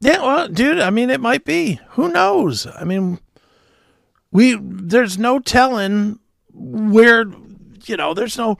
Yeah, 0.00 0.20
well, 0.20 0.48
dude, 0.48 0.80
I 0.80 0.90
mean, 0.90 1.10
it 1.10 1.20
might 1.20 1.44
be. 1.44 1.78
Who 1.90 2.08
knows? 2.08 2.66
I 2.66 2.84
mean, 2.84 3.20
we 4.30 4.58
there's 4.60 5.18
no 5.18 5.38
telling 5.38 6.18
where 6.52 7.24
you 7.84 7.96
know 7.96 8.14
there's 8.14 8.36
no 8.36 8.58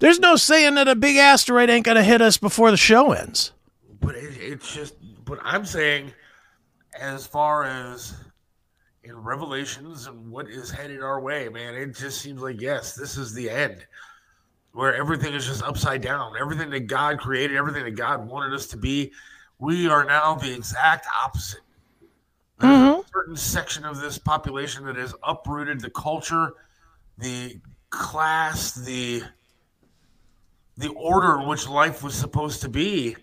there's 0.00 0.20
no 0.20 0.36
saying 0.36 0.74
that 0.74 0.88
a 0.88 0.94
big 0.94 1.16
asteroid 1.16 1.70
ain't 1.70 1.86
gonna 1.86 2.04
hit 2.04 2.20
us 2.20 2.36
before 2.36 2.70
the 2.70 2.76
show 2.76 3.12
ends. 3.12 3.52
But 4.00 4.16
it, 4.16 4.36
it's 4.38 4.74
just 4.74 4.94
but 5.24 5.38
I'm 5.42 5.64
saying 5.64 6.12
as 6.98 7.26
far 7.26 7.64
as 7.64 8.14
in 9.04 9.16
revelations 9.16 10.06
and 10.06 10.30
what 10.30 10.48
is 10.48 10.70
headed 10.70 11.02
our 11.02 11.20
way, 11.20 11.48
man, 11.48 11.74
it 11.74 11.96
just 11.96 12.20
seems 12.20 12.40
like 12.40 12.60
yes, 12.60 12.94
this 12.94 13.16
is 13.16 13.34
the 13.34 13.50
end. 13.50 13.86
Where 14.72 14.94
everything 14.94 15.34
is 15.34 15.46
just 15.46 15.62
upside 15.62 16.00
down. 16.00 16.34
Everything 16.40 16.70
that 16.70 16.86
God 16.86 17.18
created, 17.18 17.56
everything 17.56 17.84
that 17.84 17.90
God 17.90 18.26
wanted 18.26 18.54
us 18.54 18.66
to 18.68 18.78
be, 18.78 19.12
we 19.58 19.86
are 19.86 20.04
now 20.04 20.34
the 20.34 20.54
exact 20.54 21.06
opposite 21.24 21.60
mm-hmm. 22.62 23.00
a 23.00 23.04
certain 23.12 23.36
section 23.36 23.84
of 23.84 24.00
this 24.00 24.18
population 24.18 24.84
that 24.86 24.96
has 24.96 25.14
uprooted 25.22 25.80
the 25.80 25.90
culture, 25.90 26.54
the 27.18 27.60
class, 27.90 28.74
the 28.74 29.22
the 30.78 30.88
order 30.90 31.38
in 31.38 31.46
which 31.46 31.68
life 31.68 32.02
was 32.02 32.14
supposed 32.14 32.62
to 32.62 32.68
be 32.68 33.14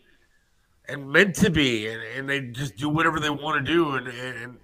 and 0.88 1.10
meant 1.10 1.36
to 1.36 1.50
be, 1.50 1.88
and, 1.88 2.02
and 2.16 2.30
they 2.30 2.42
just 2.42 2.78
do 2.78 2.88
whatever 2.88 3.20
they 3.20 3.30
want 3.30 3.66
to 3.66 3.74
do, 3.74 3.96
and, 3.96 4.08
and 4.08 4.58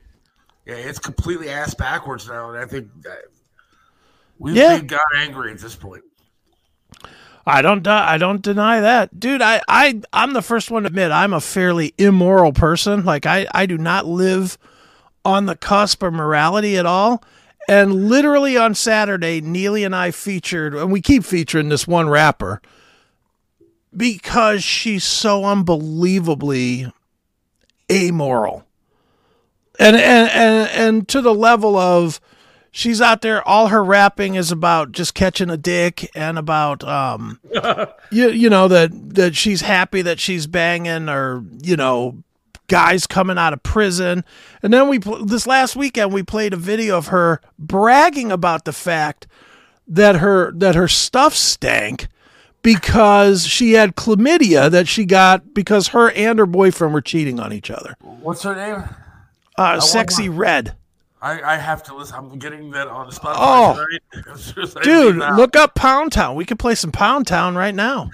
yeah, 0.66 0.76
it's 0.76 1.00
completely 1.00 1.50
ass 1.50 1.74
backwards 1.74 2.28
now, 2.28 2.50
and 2.50 2.58
I 2.58 2.66
think 2.66 2.88
we've 4.40 4.56
yeah. 4.56 4.80
God 4.80 5.00
angry 5.16 5.52
at 5.52 5.60
this 5.60 5.76
point. 5.76 6.04
I 7.48 7.62
don't 7.62 7.86
I 7.88 8.18
don't 8.18 8.42
deny 8.42 8.80
that. 8.82 9.20
Dude, 9.20 9.42
I, 9.42 9.62
I 9.68 10.02
I'm 10.12 10.34
the 10.34 10.42
first 10.42 10.72
one 10.72 10.84
to 10.84 10.88
admit 10.88 11.12
I'm 11.12 11.34
a 11.34 11.42
fairly 11.42 11.94
immoral 11.98 12.54
person. 12.54 13.06
Like 13.06 13.28
I, 13.28 13.46
I 13.54 13.68
do 13.68 13.78
not 13.78 14.08
live 14.08 14.58
on 15.24 15.46
the 15.46 15.56
cusp 15.56 16.02
of 16.02 16.14
morality 16.14 16.78
at 16.78 16.86
all. 16.86 17.24
And 17.68 18.10
literally 18.10 18.58
on 18.58 18.76
Saturday, 18.76 19.42
Neely 19.42 19.84
and 19.84 19.96
I 19.96 20.12
featured, 20.12 20.76
and 20.76 20.92
we 20.92 21.02
keep 21.02 21.24
featuring 21.24 21.70
this 21.70 21.88
one 21.88 22.10
rapper 22.10 22.62
because 23.96 24.64
she's 24.64 25.04
so 25.04 25.46
unbelievably 25.46 26.92
amoral. 27.92 28.65
And 29.80 29.96
and 29.96 30.30
and, 30.30 30.70
and 30.70 31.08
to 31.10 31.22
the 31.22 31.34
level 31.34 31.78
of 31.78 32.20
she's 32.72 33.02
out 33.02 33.22
there 33.22 33.46
all 33.48 33.68
her 33.68 33.84
rapping 33.84 34.36
is 34.36 34.52
about 34.52 34.92
just 34.92 35.14
catching 35.14 35.50
a 35.50 35.58
dick 35.58 36.10
and 36.14 36.38
about 36.38 36.84
um 36.84 37.40
you, 38.12 38.30
you 38.30 38.50
know 38.50 38.68
that 38.68 38.92
that 39.16 39.36
she's 39.36 39.62
happy 39.62 40.02
that 40.02 40.20
she's 40.20 40.46
banging 40.46 41.08
or 41.08 41.44
you 41.62 41.76
know 41.76 42.22
guys 42.68 43.08
coming 43.08 43.38
out 43.38 43.54
of 43.54 43.64
prison 43.64 44.26
and 44.62 44.74
then 44.74 44.90
we 44.90 44.98
this 45.26 45.48
last 45.48 45.76
weekend 45.76 46.12
we 46.12 46.24
played 46.24 46.52
a 46.52 46.58
video 46.58 46.98
of 46.98 47.08
her 47.08 47.40
bragging 47.58 48.32
about 48.32 48.66
the 48.66 48.74
fact 48.74 49.28
that 49.88 50.18
her 50.18 50.52
that 50.52 50.76
her 50.76 50.88
stuff 50.88 51.34
stank 51.34 52.08
because 52.66 53.46
she 53.46 53.74
had 53.74 53.96
chlamydia 53.96 54.72
that 54.72 54.88
she 54.88 55.06
got 55.06 55.54
because 55.54 55.90
her 55.90 56.10
and 56.12 56.40
her 56.40 56.48
boyfriend 56.48 56.96
were 56.96 57.02
cheating 57.02 57.40
on 57.40 57.54
each 57.54 57.70
other. 57.70 57.96
What's 58.02 58.42
her 58.42 58.56
name? 58.56 58.84
Uh, 59.58 59.78
Sexyy 59.78 60.30
Red. 60.32 60.76
I, 61.22 61.42
I 61.42 61.58
have 61.58 61.82
to 61.84 61.96
listen. 61.96 62.16
I'm 62.16 62.38
getting 62.38 62.72
that 62.72 62.88
on 62.88 63.10
Spotify 63.10 63.36
oh, 63.38 63.86
tonight. 64.14 64.76
dude, 64.84 65.16
look 65.16 65.56
up 65.56 65.74
Pound 65.74 66.12
Town. 66.12 66.36
We 66.36 66.46
could 66.46 66.60
play 66.60 66.76
some 66.76 66.92
Pound 66.92 67.26
Town 67.26 67.56
right 67.56 67.74
now. 67.74 68.12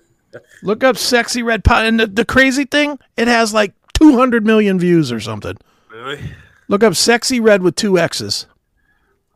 look 0.62 0.82
up 0.82 0.96
Sexyy 0.96 1.44
Red 1.44 1.62
Pound. 1.62 1.86
And 1.86 2.00
the, 2.00 2.06
the 2.06 2.24
crazy 2.24 2.64
thing, 2.64 2.98
it 3.16 3.28
has 3.28 3.54
like 3.54 3.74
200 3.94 4.44
million 4.44 4.78
views 4.78 5.12
or 5.12 5.20
something. 5.20 5.56
Really? 5.92 6.20
Look 6.68 6.82
up 6.82 6.94
Sexyy 6.94 7.40
Red 7.40 7.62
with 7.62 7.76
two 7.76 7.98
X's. 7.98 8.46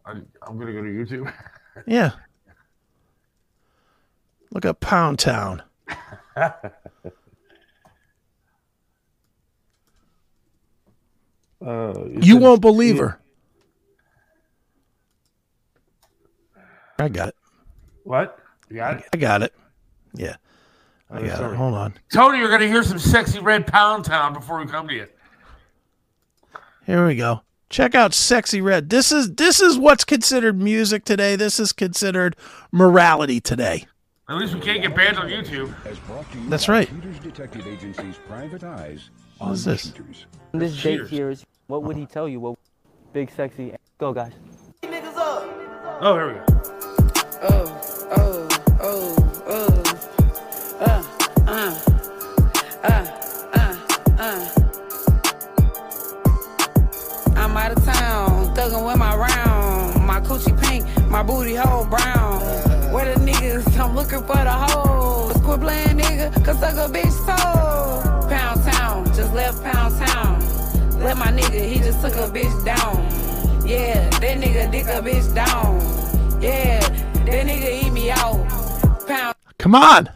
I, 0.07 0.13
I'm 0.43 0.59
going 0.59 0.67
to 0.67 0.73
go 0.73 0.83
to 0.83 0.89
YouTube. 0.89 1.33
yeah. 1.87 2.13
Look 4.51 4.65
up 4.65 4.81
Pound 4.81 5.19
Town. 5.19 5.63
Uh, 11.65 12.05
you 12.21 12.37
won't 12.37 12.61
believe 12.61 12.99
her. 12.99 13.19
I 16.99 17.09
got 17.09 17.29
it. 17.29 17.37
What? 18.05 18.39
You 18.69 18.77
got 18.77 18.99
it? 18.99 19.05
I 19.13 19.17
got 19.17 19.43
it. 19.43 19.55
Yeah. 20.13 20.37
I 21.11 21.23
got 21.23 21.39
sorry. 21.39 21.55
it. 21.55 21.57
Hold 21.57 21.75
on. 21.75 21.95
Tony, 22.13 22.39
you're 22.39 22.49
going 22.49 22.61
to 22.61 22.69
hear 22.69 22.83
some 22.83 22.99
sexy 22.99 23.41
red 23.41 23.67
Pound 23.67 24.05
Town 24.05 24.35
before 24.35 24.61
we 24.61 24.67
come 24.67 24.89
to 24.89 24.95
you. 24.95 25.07
Here 26.87 27.07
we 27.07 27.17
go. 27.17 27.41
Check 27.71 27.95
out 27.95 28.13
Sexyy 28.13 28.63
Red. 28.63 28.91
This 28.91 29.11
is 29.11 29.33
this 29.35 29.61
is 29.61 29.79
what's 29.79 30.05
considered 30.05 30.61
music 30.61 31.05
today. 31.05 31.35
This 31.35 31.59
is 31.59 31.73
considered 31.73 32.37
morality 32.71 33.41
today. 33.41 33.87
At 34.29 34.37
least 34.37 34.55
we 34.55 34.61
can't 34.61 34.83
get 34.83 34.95
banned 34.95 35.19
on 35.19 35.29
YouTube. 35.29 35.75
That's 36.49 36.69
right. 36.69 36.89
Detective 37.23 37.67
Agency's 37.67 38.17
private 38.29 38.63
eyes 38.63 39.11
what 39.39 39.53
is 39.53 39.65
this? 39.65 39.93
This 40.53 40.83
date 40.83 41.07
here 41.09 41.31
is 41.31 41.45
what 41.67 41.83
would 41.83 41.97
he 41.97 42.07
tell 42.07 42.29
you? 42.29 42.41
What 42.41 42.59
big 43.13 43.31
sexy 43.31 43.75
go 43.99 44.13
guys. 44.13 44.33
Oh, 46.01 46.15
here 46.15 46.27
we 46.27 46.35
go. 46.35 46.45
Oh, 47.43 47.65
oh, 48.11 48.49
oh, 48.81 49.17
oh. 49.47 49.83
Uh, 50.81 51.03
uh, 51.47 51.75
uh, 52.83 53.05
uh, 53.55 53.77
uh. 54.19 54.51
I'm 57.37 57.57
out 57.57 57.73
of 57.77 57.85
town, 57.85 58.55
thugging 58.55 58.87
with 58.87 58.97
my 58.99 59.17
round. 59.17 60.05
My 60.05 60.21
coochie 60.21 60.61
pink, 60.63 60.85
my 61.09 61.23
booty 61.23 61.55
hole 61.55 61.87
brown. 61.87 62.41
Where 62.93 63.15
the 63.15 63.21
niggas? 63.21 63.79
I'm 63.79 63.95
looking 63.95 64.21
for 64.21 64.37
the 64.37 64.51
hoes. 64.51 65.41
Quit 65.43 65.61
playing 65.61 65.99
nigga, 65.99 66.45
cause 66.45 66.59
suck 66.59 66.75
a 66.75 66.93
bitch 66.93 67.13
soul. 67.25 68.29
Pound 68.29 68.65
town, 68.65 69.07
just 69.07 69.33
left 69.33 69.63
pound 69.63 69.97
town. 69.99 70.14
Let 71.05 71.19
my 71.19 71.27
nigga, 71.27 71.69
he 71.69 71.81
just 71.81 72.01
took 72.01 72.15
a 72.15 72.31
bitch 72.33 72.65
down. 72.65 72.97
Yeah, 73.69 74.09
that 74.09 74.39
nigga 74.39 74.73
dick 74.73 74.87
a 74.87 75.03
bitch 75.03 75.35
down. 75.35 75.79
Yeah, 76.41 76.81
that 76.81 77.47
nigga 77.47 77.85
eat 77.85 77.93
me 77.93 78.11
out. 78.11 79.07
Pound. 79.07 79.35
Come 79.59 79.75
on. 79.75 80.09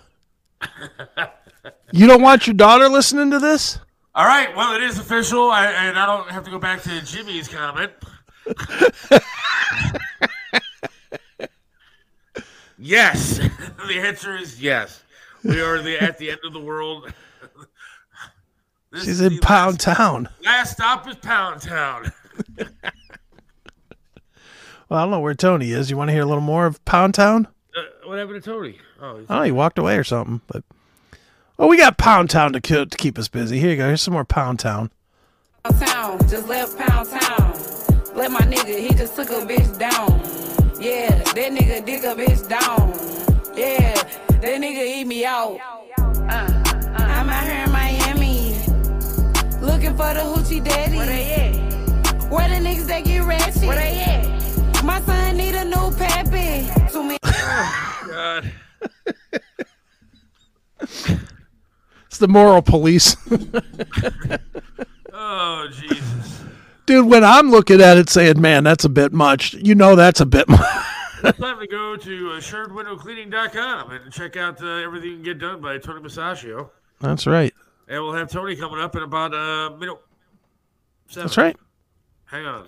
you 1.93 2.07
don't 2.07 2.23
want 2.23 2.47
your 2.47 2.55
daughter 2.55 2.89
listening 2.89 3.31
to 3.33 3.39
this? 3.39 3.79
All 4.15 4.25
right. 4.25 4.57
Well, 4.57 4.75
it 4.77 4.83
is 4.83 4.99
official, 4.99 5.51
I, 5.51 5.67
and 5.67 5.99
I 5.99 6.07
don't 6.07 6.31
have 6.31 6.45
to 6.45 6.51
go 6.51 6.59
back 6.59 6.81
to 6.85 7.03
Jimmy's 7.03 7.49
comment. 7.49 7.93
yes. 12.79 13.37
the 13.87 14.01
answer 14.01 14.39
is 14.39 14.59
yes. 14.59 15.03
We 15.45 15.61
are 15.61 15.83
the 15.83 16.03
at 16.03 16.17
the 16.17 16.31
end 16.31 16.41
of 16.45 16.55
the 16.55 16.61
world. 16.61 17.13
This 18.91 19.05
She's 19.05 19.21
in 19.21 19.39
Pound 19.39 19.85
last, 19.85 19.97
Town. 19.97 20.29
Last 20.45 20.73
stop 20.73 21.07
is 21.09 21.17
Pound 21.17 21.61
Town. 21.61 22.11
well, 22.57 22.69
I 24.91 25.03
don't 25.03 25.11
know 25.11 25.21
where 25.21 25.35
Tony 25.35 25.73
is. 25.73 25.91
You 25.91 25.99
want 25.99 26.09
to 26.09 26.13
hear 26.13 26.23
a 26.23 26.27
little 26.27 26.41
more 26.41 26.65
of 26.65 26.83
Pound 26.87 27.15
Town? 27.15 27.49
Uh, 27.77 27.83
what 28.07 28.19
happened 28.19 28.43
to 28.43 28.51
Tony? 28.51 28.79
Oh, 29.01 29.25
oh, 29.29 29.43
he 29.43 29.53
walked 29.53 29.79
away 29.79 29.99
or 29.99 30.05
something. 30.05 30.41
But 30.47 30.65
oh, 31.59 31.67
we 31.67 31.77
got 31.77 31.99
Pound 31.99 32.31
Town 32.31 32.55
to, 32.55 32.61
to 32.61 32.87
keep 32.97 33.19
us 33.19 33.29
busy. 33.29 33.61
Here 33.61 33.71
you 33.71 33.77
go. 33.77 33.89
Here's 33.89 34.01
some 34.01 34.15
more 34.15 34.25
Pound 34.25 34.59
Town. 34.59 34.91
Pound 35.65 35.81
Town, 35.81 36.19
just 36.29 36.49
left 36.49 36.79
Pound 36.79 37.11
Town. 37.11 37.53
Let 38.15 38.31
my 38.31 38.41
nigga, 38.41 38.79
he 38.79 38.89
just 38.95 39.15
took 39.17 39.29
a 39.29 39.47
bitch 39.47 39.79
down. 39.79 40.19
Yeah, 40.81 41.11
that 41.11 41.35
nigga 41.35 41.85
dig 41.85 42.05
a 42.05 42.15
bitch 42.15 42.49
down. 42.49 42.89
Yeah, 43.55 43.95
that 44.29 44.61
nigga 44.61 44.87
eat 44.87 45.07
me 45.07 45.27
out. 45.27 45.59
Uh, 45.99 46.58
Looking 49.89 50.05
for 50.05 50.13
the 50.13 50.21
hoochie 50.21 50.63
daddy. 50.63 50.97
Where 50.99 51.07
they 51.07 51.33
at? 51.33 52.31
Where 52.31 52.47
the 52.47 52.57
niggas 52.57 52.89
that 52.89 53.07
get 53.07 53.23
ratchet? 53.25 53.63
Where 53.63 53.77
they 53.77 54.01
at? 54.01 54.85
My 54.85 55.01
son 55.01 55.39
need 55.39 55.55
a 55.55 55.65
new 55.65 55.91
pappy. 55.97 56.69
To 56.93 57.03
me. 57.03 57.17
oh, 57.25 58.05
God. 58.07 58.53
it's 62.07 62.19
the 62.19 62.29
moral 62.29 62.61
police. 62.61 63.17
oh, 65.15 65.69
Jesus. 65.73 66.43
Dude, 66.85 67.07
when 67.07 67.25
I'm 67.25 67.51
looking 67.51 67.81
at 67.81 67.97
it 67.97 68.11
saying, 68.11 68.39
man, 68.43 68.65
that's 68.65 68.85
a 68.85 68.91
bit 68.91 69.15
much, 69.15 69.55
you 69.55 69.75
know 69.75 69.97
that's 69.97 70.21
a 70.21 70.27
bit 70.27 70.51
much. 70.51 70.61
it's 71.25 71.39
time 71.39 71.61
to 71.61 71.67
go 71.67 71.97
to 71.97 72.29
assuredwindowcleaning.com 72.33 73.91
and 73.93 74.13
check 74.13 74.37
out 74.37 74.63
uh, 74.63 74.67
everything 74.67 75.09
you 75.09 75.17
can 75.17 75.25
get 75.25 75.39
done 75.39 75.63
by 75.63 75.79
Tony 75.79 76.03
Masaccio. 76.03 76.69
That's 77.01 77.27
right. 77.27 77.55
And 77.89 78.03
we'll 78.03 78.13
have 78.13 78.31
Tony 78.31 78.55
coming 78.55 78.81
up 78.81 78.95
in 78.97 79.03
about 79.03 79.33
a 79.33 79.39
uh, 79.39 79.71
minute. 79.77 79.99
Seven. 81.09 81.27
That's 81.27 81.37
right. 81.39 81.57
Hang 82.27 82.45
on. 82.45 82.67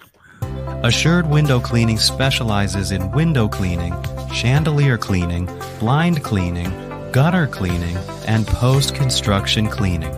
Assured 0.83 1.29
Window 1.29 1.61
Cleaning 1.61 1.99
specializes 1.99 2.91
in 2.91 3.11
window 3.11 3.47
cleaning, 3.47 3.95
chandelier 4.33 4.97
cleaning, 4.97 5.45
blind 5.79 6.25
cleaning, 6.25 6.71
gutter 7.13 7.47
cleaning, 7.47 7.99
and 8.27 8.47
post 8.47 8.95
construction 8.95 9.69
cleaning. 9.69 10.15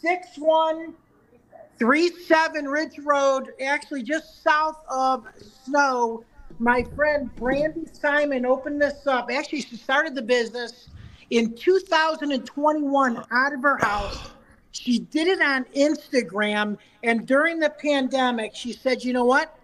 6137 0.00 2.64
Ridge 2.66 2.98
Road, 3.00 3.52
actually 3.64 4.02
just 4.02 4.42
south 4.42 4.82
of 4.88 5.26
Snow. 5.64 6.24
My 6.58 6.84
friend 6.94 7.34
Brandy 7.36 7.86
Simon 7.92 8.46
opened 8.46 8.80
this 8.80 9.06
up. 9.06 9.30
Actually, 9.32 9.62
she 9.62 9.76
started 9.76 10.14
the 10.14 10.22
business 10.22 10.88
in 11.30 11.54
2021 11.54 13.24
out 13.30 13.52
of 13.52 13.62
her 13.62 13.78
house. 13.78 14.30
She 14.70 15.00
did 15.00 15.28
it 15.28 15.40
on 15.40 15.64
Instagram. 15.76 16.78
And 17.02 17.26
during 17.26 17.58
the 17.58 17.70
pandemic, 17.70 18.54
she 18.54 18.72
said, 18.72 19.02
you 19.02 19.12
know 19.12 19.24
what? 19.24 19.58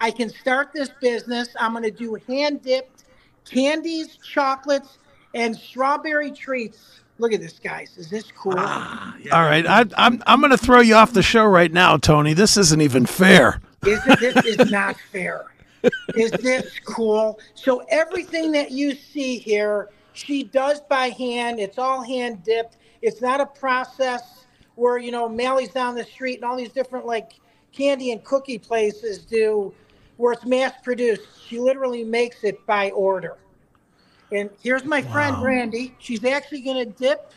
I 0.00 0.10
can 0.10 0.28
start 0.28 0.70
this 0.74 0.90
business. 1.00 1.48
I'm 1.58 1.72
going 1.72 1.84
to 1.84 1.90
do 1.90 2.18
hand 2.26 2.62
dipped 2.62 2.93
candies, 3.48 4.16
chocolates, 4.16 4.98
and 5.34 5.56
strawberry 5.56 6.30
treats. 6.30 7.00
Look 7.18 7.32
at 7.32 7.40
this, 7.40 7.58
guys. 7.58 7.96
Is 7.96 8.10
this 8.10 8.30
cool? 8.32 8.54
Ah, 8.56 9.16
yeah. 9.20 9.36
All 9.36 9.44
right. 9.44 9.66
I, 9.66 9.84
I'm, 9.96 10.22
I'm 10.26 10.40
going 10.40 10.50
to 10.50 10.58
throw 10.58 10.80
you 10.80 10.94
off 10.96 11.12
the 11.12 11.22
show 11.22 11.44
right 11.44 11.72
now, 11.72 11.96
Tony. 11.96 12.34
This 12.34 12.56
isn't 12.56 12.80
even 12.80 13.06
fair. 13.06 13.60
Isn't, 13.86 14.18
this 14.18 14.44
is 14.44 14.70
not 14.70 14.96
fair. 15.12 15.46
Is 16.16 16.32
this 16.32 16.80
cool? 16.84 17.38
So, 17.54 17.84
everything 17.90 18.50
that 18.52 18.70
you 18.72 18.94
see 18.94 19.38
here 19.38 19.90
she 20.14 20.44
does 20.44 20.80
by 20.80 21.10
hand. 21.10 21.60
It's 21.60 21.76
all 21.76 22.02
hand 22.02 22.42
dipped. 22.42 22.78
It's 23.02 23.20
not 23.20 23.40
a 23.40 23.46
process 23.46 24.46
where, 24.76 24.96
you 24.96 25.10
know, 25.12 25.28
Malley's 25.28 25.70
down 25.70 25.94
the 25.94 26.04
street 26.04 26.36
and 26.36 26.44
all 26.44 26.56
these 26.56 26.72
different 26.72 27.04
like 27.04 27.32
candy 27.72 28.12
and 28.12 28.24
cookie 28.24 28.58
places 28.58 29.18
do 29.18 29.74
where 30.16 30.32
it's 30.32 30.44
mass 30.44 30.72
produced. 30.82 31.22
She 31.46 31.58
literally 31.58 32.04
makes 32.04 32.44
it 32.44 32.64
by 32.66 32.90
order. 32.90 33.36
And 34.32 34.50
here's 34.62 34.84
my 34.84 35.00
wow. 35.02 35.12
friend 35.12 35.42
Randy. 35.42 35.94
She's 35.98 36.24
actually 36.24 36.62
going 36.62 36.84
to 36.84 36.92
dip 36.92 37.32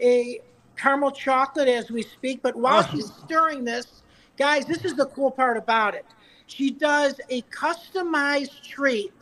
a 0.00 0.40
caramel 0.76 1.10
chocolate 1.10 1.68
as 1.68 1.90
we 1.90 2.02
speak. 2.02 2.40
But 2.42 2.56
while 2.56 2.84
oh. 2.86 2.90
she's 2.90 3.12
stirring 3.24 3.64
this, 3.64 4.02
guys, 4.36 4.66
this 4.66 4.84
is 4.84 4.94
the 4.94 5.06
cool 5.06 5.30
part 5.30 5.56
about 5.56 5.94
it. 5.94 6.06
She 6.46 6.70
does 6.70 7.20
a 7.30 7.42
customized 7.42 8.62
treat. 8.62 9.12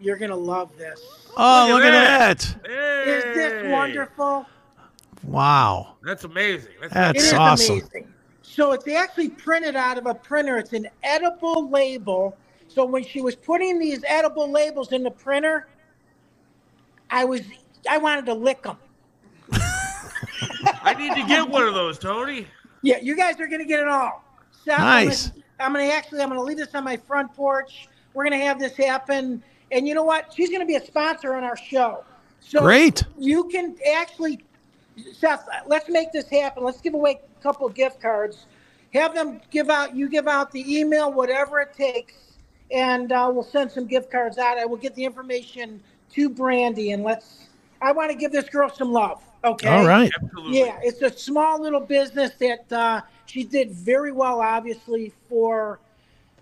You're 0.00 0.16
going 0.16 0.30
to 0.30 0.36
love 0.36 0.70
this. 0.78 1.00
Oh, 1.36 1.66
look, 1.68 1.82
look 1.82 1.92
at, 1.92 2.38
that. 2.38 2.38
that. 2.38 2.70
Hey. 2.70 3.10
Is 3.10 3.24
this 3.24 3.72
wonderful? 3.72 4.46
Wow. 5.24 5.96
That's 6.04 6.24
amazing. 6.24 6.72
That's, 6.80 6.94
That's 6.94 7.32
awesome. 7.32 7.78
Amazing. 7.80 8.12
So 8.48 8.72
it's 8.72 8.88
actually 8.88 9.28
printed 9.28 9.76
out 9.76 9.98
of 9.98 10.06
a 10.06 10.14
printer. 10.14 10.58
It's 10.58 10.72
an 10.72 10.88
edible 11.02 11.68
label. 11.68 12.36
So 12.68 12.84
when 12.84 13.04
she 13.04 13.20
was 13.20 13.34
putting 13.36 13.78
these 13.78 14.02
edible 14.06 14.50
labels 14.50 14.92
in 14.92 15.02
the 15.02 15.10
printer, 15.10 15.68
I 17.10 17.24
was 17.24 17.42
I 17.88 17.98
wanted 17.98 18.26
to 18.26 18.34
lick 18.34 18.62
them. 18.62 18.76
I 19.52 20.94
need 20.98 21.14
to 21.14 21.26
get 21.26 21.48
one 21.48 21.64
of 21.64 21.74
those, 21.74 21.98
Tony. 21.98 22.46
Yeah, 22.82 22.98
you 23.00 23.16
guys 23.16 23.38
are 23.40 23.46
gonna 23.46 23.64
get 23.64 23.80
it 23.80 23.88
all. 23.88 24.24
Seth, 24.64 24.78
nice. 24.78 25.26
I'm 25.26 25.32
gonna, 25.32 25.44
I'm 25.60 25.72
gonna 25.72 25.84
actually 25.94 26.20
I'm 26.22 26.28
gonna 26.28 26.42
leave 26.42 26.58
this 26.58 26.74
on 26.74 26.84
my 26.84 26.96
front 26.96 27.34
porch. 27.34 27.88
We're 28.14 28.24
gonna 28.24 28.38
have 28.38 28.58
this 28.58 28.76
happen 28.76 29.42
and 29.70 29.86
you 29.86 29.94
know 29.94 30.04
what? 30.04 30.32
She's 30.34 30.48
going 30.48 30.60
to 30.60 30.66
be 30.66 30.76
a 30.76 30.84
sponsor 30.84 31.34
on 31.34 31.44
our 31.44 31.56
show. 31.56 32.04
So 32.40 32.60
Great. 32.60 33.04
You 33.18 33.44
can 33.44 33.76
actually, 33.94 34.44
Seth, 35.12 35.46
let's 35.66 35.88
make 35.88 36.12
this 36.12 36.28
happen. 36.28 36.64
Let's 36.64 36.80
give 36.80 36.94
away 36.94 37.20
a 37.22 37.27
couple 37.42 37.68
gift 37.68 38.00
cards. 38.00 38.46
Have 38.94 39.14
them 39.14 39.40
give 39.50 39.68
out, 39.68 39.94
you 39.94 40.08
give 40.08 40.26
out 40.28 40.50
the 40.50 40.78
email, 40.78 41.12
whatever 41.12 41.60
it 41.60 41.74
takes, 41.74 42.14
and 42.70 43.12
uh, 43.12 43.30
we'll 43.32 43.42
send 43.42 43.70
some 43.70 43.86
gift 43.86 44.10
cards 44.10 44.38
out. 44.38 44.58
I 44.58 44.64
will 44.64 44.76
get 44.76 44.94
the 44.94 45.04
information 45.04 45.80
to 46.14 46.30
Brandy, 46.30 46.92
and 46.92 47.02
let's, 47.02 47.48
I 47.82 47.92
want 47.92 48.10
to 48.10 48.16
give 48.16 48.32
this 48.32 48.48
girl 48.48 48.70
some 48.70 48.92
love. 48.92 49.22
Okay. 49.44 49.68
All 49.68 49.86
right. 49.86 50.10
Absolutely. 50.22 50.58
Yeah, 50.58 50.78
it's 50.82 51.02
a 51.02 51.16
small 51.16 51.60
little 51.60 51.80
business 51.80 52.32
that 52.38 52.72
uh, 52.72 53.02
she 53.26 53.44
did 53.44 53.72
very 53.72 54.10
well, 54.10 54.40
obviously, 54.40 55.12
for 55.28 55.78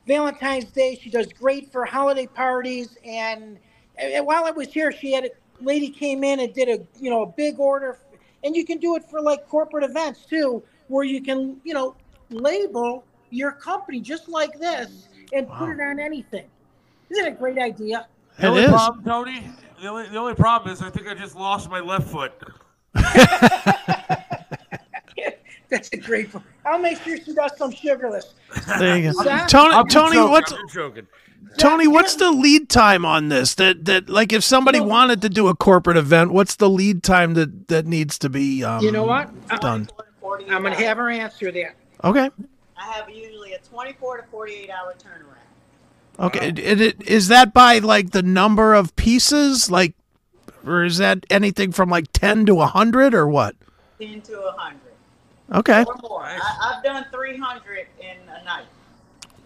Valentine's 0.06 0.70
Day. 0.70 0.98
She 1.00 1.10
does 1.10 1.26
great 1.26 1.70
for 1.72 1.84
holiday 1.84 2.26
parties. 2.26 2.96
And, 3.04 3.58
and 3.98 4.24
while 4.24 4.44
I 4.44 4.52
was 4.52 4.72
here, 4.72 4.92
she 4.92 5.12
had 5.12 5.24
a 5.24 5.30
lady 5.60 5.88
came 5.88 6.24
in 6.24 6.40
and 6.40 6.52
did 6.52 6.68
a 6.68 6.84
you 7.00 7.10
know 7.10 7.22
a 7.22 7.26
big 7.26 7.58
order, 7.58 7.98
and 8.44 8.54
you 8.54 8.64
can 8.64 8.78
do 8.78 8.96
it 8.96 9.04
for 9.04 9.20
like 9.20 9.48
corporate 9.48 9.84
events 9.84 10.24
too, 10.26 10.62
where 10.88 11.04
you 11.04 11.20
can 11.22 11.60
you 11.64 11.74
know 11.74 11.94
label 12.30 13.04
your 13.30 13.52
company 13.52 14.00
just 14.00 14.28
like 14.28 14.58
this 14.58 15.08
and 15.32 15.48
wow. 15.48 15.58
put 15.58 15.70
it 15.70 15.80
on 15.80 15.98
anything. 15.98 16.46
Isn't 17.10 17.26
it 17.26 17.28
a 17.32 17.36
great 17.36 17.58
idea? 17.58 18.06
The 18.38 18.48
only 18.48 18.66
problem, 18.66 19.04
Tony. 19.04 19.42
The 19.80 19.88
only, 19.88 20.08
the 20.08 20.18
only 20.18 20.34
problem 20.34 20.72
is 20.72 20.82
I 20.82 20.90
think 20.90 21.06
I 21.06 21.14
just 21.14 21.36
lost 21.36 21.70
my 21.70 21.80
left 21.80 22.08
foot. 22.08 22.32
That's 25.68 25.90
a 25.92 25.96
great 25.96 26.32
one. 26.32 26.44
I'll 26.64 26.78
make 26.78 27.00
sure 27.02 27.18
she 27.18 27.34
does 27.34 27.56
some 27.56 27.72
sugarless. 27.72 28.34
There 28.78 28.96
you 28.96 29.12
go. 29.12 29.46
Tony, 29.48 29.88
Tony, 29.90 30.18
what's 30.18 30.54
Tony, 31.58 31.88
what's 31.88 32.14
the 32.16 32.30
lead 32.30 32.68
time 32.68 33.04
on 33.04 33.28
this? 33.28 33.54
That 33.54 33.84
that 33.86 34.08
like 34.08 34.32
if 34.32 34.44
somebody 34.44 34.80
wanted 34.80 35.22
to 35.22 35.28
do 35.28 35.48
a 35.48 35.56
corporate 35.56 35.96
event, 35.96 36.32
what's 36.32 36.56
the 36.56 36.70
lead 36.70 37.02
time 37.02 37.34
that 37.34 37.68
that 37.68 37.86
needs 37.86 38.18
to 38.20 38.28
be 38.28 38.62
um, 38.64 38.82
You 38.82 38.92
know 38.92 39.04
what? 39.04 39.30
done? 39.60 39.88
I'm 40.48 40.62
going 40.62 40.76
to 40.76 40.84
have 40.84 40.96
her 40.96 41.10
answer 41.10 41.50
that. 41.52 41.74
Okay. 42.04 42.30
I 42.76 42.92
have 42.92 43.08
usually 43.10 43.52
a 43.54 43.58
24 43.58 44.18
to 44.18 44.22
48 44.24 44.70
hour 44.70 44.94
turnaround. 44.98 45.36
Okay, 46.18 46.48
it, 46.48 46.80
it, 46.80 47.02
is 47.06 47.28
that 47.28 47.52
by 47.52 47.78
like 47.78 48.12
the 48.12 48.22
number 48.22 48.72
of 48.72 48.96
pieces, 48.96 49.70
like, 49.70 49.94
or 50.64 50.84
is 50.84 50.96
that 50.96 51.26
anything 51.28 51.72
from 51.72 51.90
like 51.90 52.10
ten 52.12 52.46
to 52.46 52.58
hundred, 52.60 53.14
or 53.14 53.28
what? 53.28 53.54
Ten 54.00 54.22
to 54.22 54.52
hundred. 54.56 54.86
Okay. 55.52 55.84
Or 55.84 55.96
more. 56.02 56.24
I, 56.24 56.72
have 56.74 56.82
done 56.82 57.06
300 57.12 57.86
in 58.00 58.16
a 58.28 58.44
night. 58.44 58.64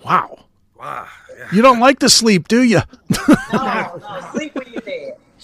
Wow. 0.05 0.45
Wow. 0.79 1.07
Yeah. 1.37 1.49
You 1.53 1.63
don't 1.63 1.81
like 1.81 1.99
to 1.99 2.09
sleep, 2.09 2.49
do 2.49 2.63
you? 2.63 2.81
no, 3.53 4.01
no. 4.01 4.31
Sleep 4.33 4.55
when 4.55 4.70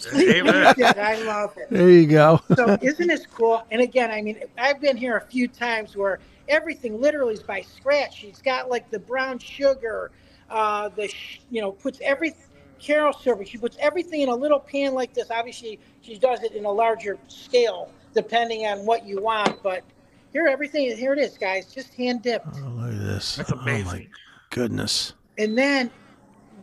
you're 0.04 0.12
dead. 0.12 0.24
Sleep 0.24 0.44
when 0.44 0.54
you're 0.54 0.74
dead. 0.74 0.98
I 0.98 1.22
love 1.24 1.56
it. 1.56 1.70
There 1.70 1.88
you 1.88 2.06
go. 2.06 2.40
so 2.54 2.76
isn't 2.80 3.06
this 3.06 3.26
cool? 3.26 3.66
And 3.70 3.80
again, 3.80 4.10
I 4.10 4.22
mean, 4.22 4.40
I've 4.58 4.80
been 4.80 4.96
here 4.96 5.16
a 5.16 5.20
few 5.26 5.48
times 5.48 5.96
where 5.96 6.20
everything 6.48 7.00
literally 7.00 7.34
is 7.34 7.42
by 7.42 7.62
scratch. 7.62 8.16
She's 8.18 8.40
got 8.40 8.68
like 8.70 8.90
the 8.90 8.98
brown 8.98 9.38
sugar, 9.38 10.10
uh, 10.50 10.88
the 10.90 11.08
sh- 11.08 11.40
you 11.50 11.60
know 11.60 11.72
puts 11.72 12.00
everything. 12.02 12.42
Carol 12.78 13.14
serving. 13.14 13.46
She 13.46 13.56
puts 13.56 13.78
everything 13.80 14.20
in 14.20 14.28
a 14.28 14.34
little 14.34 14.60
pan 14.60 14.92
like 14.92 15.14
this. 15.14 15.30
Obviously, 15.30 15.80
she 16.02 16.18
does 16.18 16.42
it 16.42 16.52
in 16.52 16.66
a 16.66 16.70
larger 16.70 17.18
scale 17.26 17.90
depending 18.14 18.66
on 18.66 18.84
what 18.84 19.06
you 19.06 19.20
want. 19.20 19.62
But 19.62 19.82
here, 20.32 20.46
everything. 20.46 20.94
Here 20.96 21.14
it 21.14 21.18
is, 21.18 21.38
guys. 21.38 21.72
Just 21.72 21.94
hand 21.94 22.22
dipped. 22.22 22.46
Oh, 22.56 22.68
look 22.68 22.92
at 22.92 22.98
this. 22.98 23.36
That's 23.36 23.50
amazing. 23.50 23.86
Oh 23.86 23.92
my 23.92 24.06
goodness. 24.50 25.14
And 25.38 25.56
then 25.56 25.90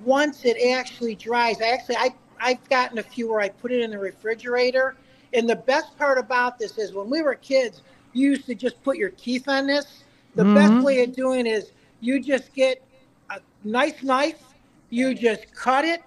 once 0.04 0.46
it 0.46 0.58
actually 0.72 1.16
dries, 1.16 1.62
I 1.62 1.70
actually 1.70 1.98
I 1.98 2.14
I've 2.44 2.70
gotten 2.70 2.98
a 2.98 3.04
few 3.04 3.30
where 3.30 3.40
I 3.40 3.48
put 3.48 3.72
it 3.72 3.82
in 3.82 3.92
the 3.92 3.98
refrigerator. 3.98 4.96
And 5.34 5.50
the 5.50 5.56
best 5.56 5.98
part 5.98 6.18
about 6.18 6.60
this 6.60 6.78
is 6.78 6.92
when 6.92 7.10
we 7.10 7.22
were 7.22 7.36
kids, 7.36 7.82
you 8.12 8.32
used 8.32 8.46
to 8.48 8.54
just 8.54 8.84
put 8.84 8.98
your 8.98 9.10
teeth 9.10 9.48
on 9.48 9.66
this. 9.66 10.04
The 10.36 10.44
mm-hmm. 10.44 10.54
best 10.54 10.86
way 10.86 11.04
of 11.04 11.16
doing 11.16 11.48
is 11.48 11.72
you 12.02 12.20
just 12.20 12.54
get 12.54 12.84
a 13.30 13.40
nice 13.64 14.04
knife, 14.04 14.44
you 14.90 15.16
just 15.16 15.54
cut 15.54 15.86
it, 15.86 16.04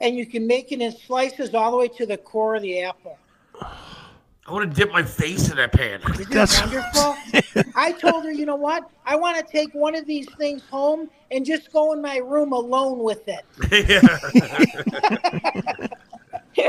and 0.00 0.16
you 0.16 0.26
can 0.26 0.46
make 0.46 0.72
it 0.72 0.80
in 0.80 0.92
slices 0.92 1.54
all 1.54 1.70
the 1.70 1.76
way 1.76 1.88
to 1.88 2.04
the 2.04 2.18
core 2.18 2.56
of 2.56 2.62
the 2.62 2.82
apple. 2.82 3.16
I 4.48 4.52
want 4.52 4.70
to 4.70 4.76
dip 4.76 4.92
my 4.92 5.02
face 5.02 5.50
in 5.50 5.56
that 5.56 5.72
pan. 5.72 6.00
Isn't 6.08 6.30
That's 6.30 6.60
wonderful. 6.60 7.16
I 7.74 7.90
told 7.92 8.24
her, 8.24 8.30
you 8.32 8.46
know 8.46 8.54
what? 8.54 8.88
I 9.04 9.16
want 9.16 9.44
to 9.44 9.52
take 9.52 9.74
one 9.74 9.96
of 9.96 10.06
these 10.06 10.30
things 10.34 10.62
home 10.70 11.10
and 11.32 11.44
just 11.44 11.72
go 11.72 11.92
in 11.92 12.00
my 12.00 12.18
room 12.18 12.52
alone 12.52 13.00
with 13.00 13.22
it. 13.26 13.44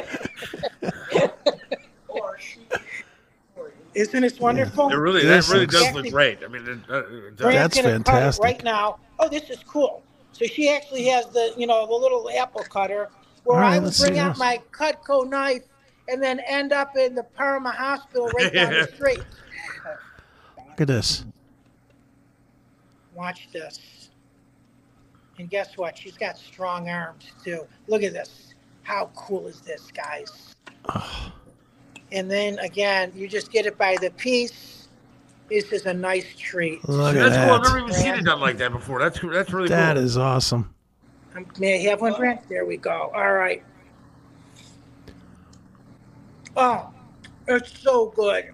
Isn't 3.93 4.21
this 4.21 4.39
wonderful? 4.39 4.89
It 4.89 4.95
really, 4.95 5.23
This 5.23 5.47
that 5.47 5.53
really 5.53 5.65
looks- 5.65 5.83
does 5.83 5.95
look 5.95 6.09
great. 6.11 6.39
I 6.43 6.47
mean, 6.47 6.67
it, 6.67 6.77
uh, 6.91 7.03
it 7.07 7.35
does. 7.35 7.53
That's 7.53 7.75
gonna 7.75 7.89
it 7.89 7.91
fantastic. 7.93 8.43
right 8.43 8.63
now. 8.63 8.99
Oh, 9.19 9.27
this 9.27 9.49
is 9.49 9.57
cool. 9.67 10.03
So 10.33 10.45
she 10.45 10.69
actually 10.69 11.05
has 11.05 11.25
the, 11.29 11.53
you 11.57 11.65
know, 11.65 11.87
the 11.87 11.93
little 11.95 12.29
apple 12.29 12.61
cutter 12.63 13.09
where 13.43 13.57
All 13.57 13.63
right, 13.63 13.75
I 13.75 13.79
would 13.79 13.95
bring 13.97 14.19
out 14.19 14.33
this. 14.33 14.39
my 14.39 14.61
Cutco 14.71 15.27
knife 15.27 15.63
and 16.07 16.21
then 16.21 16.39
end 16.41 16.71
up 16.73 16.95
in 16.97 17.15
the 17.15 17.23
Parma 17.23 17.71
Hospital 17.71 18.27
right 18.29 18.53
down 18.53 18.73
the 18.73 18.87
street. 18.95 19.19
Look 20.69 20.81
at 20.81 20.87
this. 20.87 21.25
Watch 23.13 23.49
this. 23.51 24.09
And 25.39 25.49
guess 25.49 25.77
what? 25.77 25.97
She's 25.97 26.17
got 26.17 26.37
strong 26.37 26.89
arms 26.89 27.31
too. 27.43 27.65
Look 27.87 28.03
at 28.03 28.13
this. 28.13 28.53
How 28.83 29.09
cool 29.15 29.47
is 29.47 29.61
this, 29.61 29.91
guys? 29.91 30.55
And 32.11 32.29
then 32.31 32.57
again, 32.59 33.11
you 33.15 33.27
just 33.27 33.51
get 33.51 33.65
it 33.65 33.77
by 33.77 33.97
the 33.99 34.11
piece. 34.11 34.87
This 35.49 35.71
is 35.71 35.85
a 35.85 35.93
nice 35.93 36.25
treat. 36.37 36.87
Look 36.87 37.13
See, 37.13 37.19
at 37.19 37.29
that's 37.29 37.45
cool. 37.45 37.55
I've 37.55 37.63
never 37.63 37.79
even 37.79 37.93
seen 37.93 38.13
it 38.15 38.25
done 38.25 38.39
like 38.39 38.57
that 38.57 38.71
before. 38.71 38.99
That's 38.99 39.19
that's 39.21 39.51
really 39.53 39.69
That 39.69 39.95
cool. 39.95 40.03
is 40.03 40.17
awesome. 40.17 40.73
Um, 41.35 41.45
May 41.59 41.75
I 41.87 41.89
have 41.89 42.01
one, 42.01 42.13
Brent? 42.13 42.47
There 42.49 42.65
we 42.65 42.77
go. 42.77 43.11
All 43.15 43.33
right. 43.33 43.63
Oh, 46.57 46.89
it's 47.47 47.79
so 47.79 48.07
good. 48.07 48.49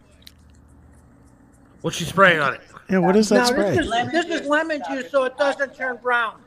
What's 1.82 1.96
she 1.98 2.04
spraying 2.04 2.40
on 2.42 2.54
it? 2.54 2.62
Yeah, 2.90 3.00
what 3.00 3.16
is 3.16 3.30
that 3.30 3.36
now 3.36 3.46
spray? 3.46 3.76
this 3.76 3.86
is 3.86 4.12
this 4.12 4.26
is 4.42 4.48
lemon 4.48 4.84
juice, 4.88 5.10
so 5.10 5.24
it 5.24 5.38
doesn't 5.38 5.76
turn 5.76 5.98
brown. 6.02 6.42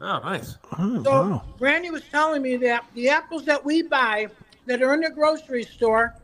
Oh, 0.00 0.18
nice. 0.18 0.56
Oh, 0.78 1.02
So 1.04 1.10
wow. 1.10 1.44
Randy 1.60 1.90
was 1.90 2.02
telling 2.10 2.42
me 2.42 2.56
that 2.56 2.84
the 2.94 3.08
apples 3.08 3.44
that 3.44 3.64
we 3.64 3.82
buy 3.82 4.28
that 4.66 4.82
are 4.82 4.94
in 4.94 5.00
the 5.00 5.10
grocery 5.10 5.62
store. 5.62 6.14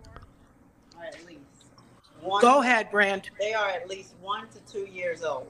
Are 0.98 1.04
at 1.04 1.24
least 1.26 1.40
one, 2.20 2.42
Go 2.42 2.60
ahead, 2.60 2.90
Brand. 2.90 3.30
They 3.38 3.54
are 3.54 3.68
at 3.68 3.88
least 3.88 4.14
one 4.20 4.48
to 4.48 4.60
two 4.72 4.86
years 4.90 5.22
old. 5.22 5.46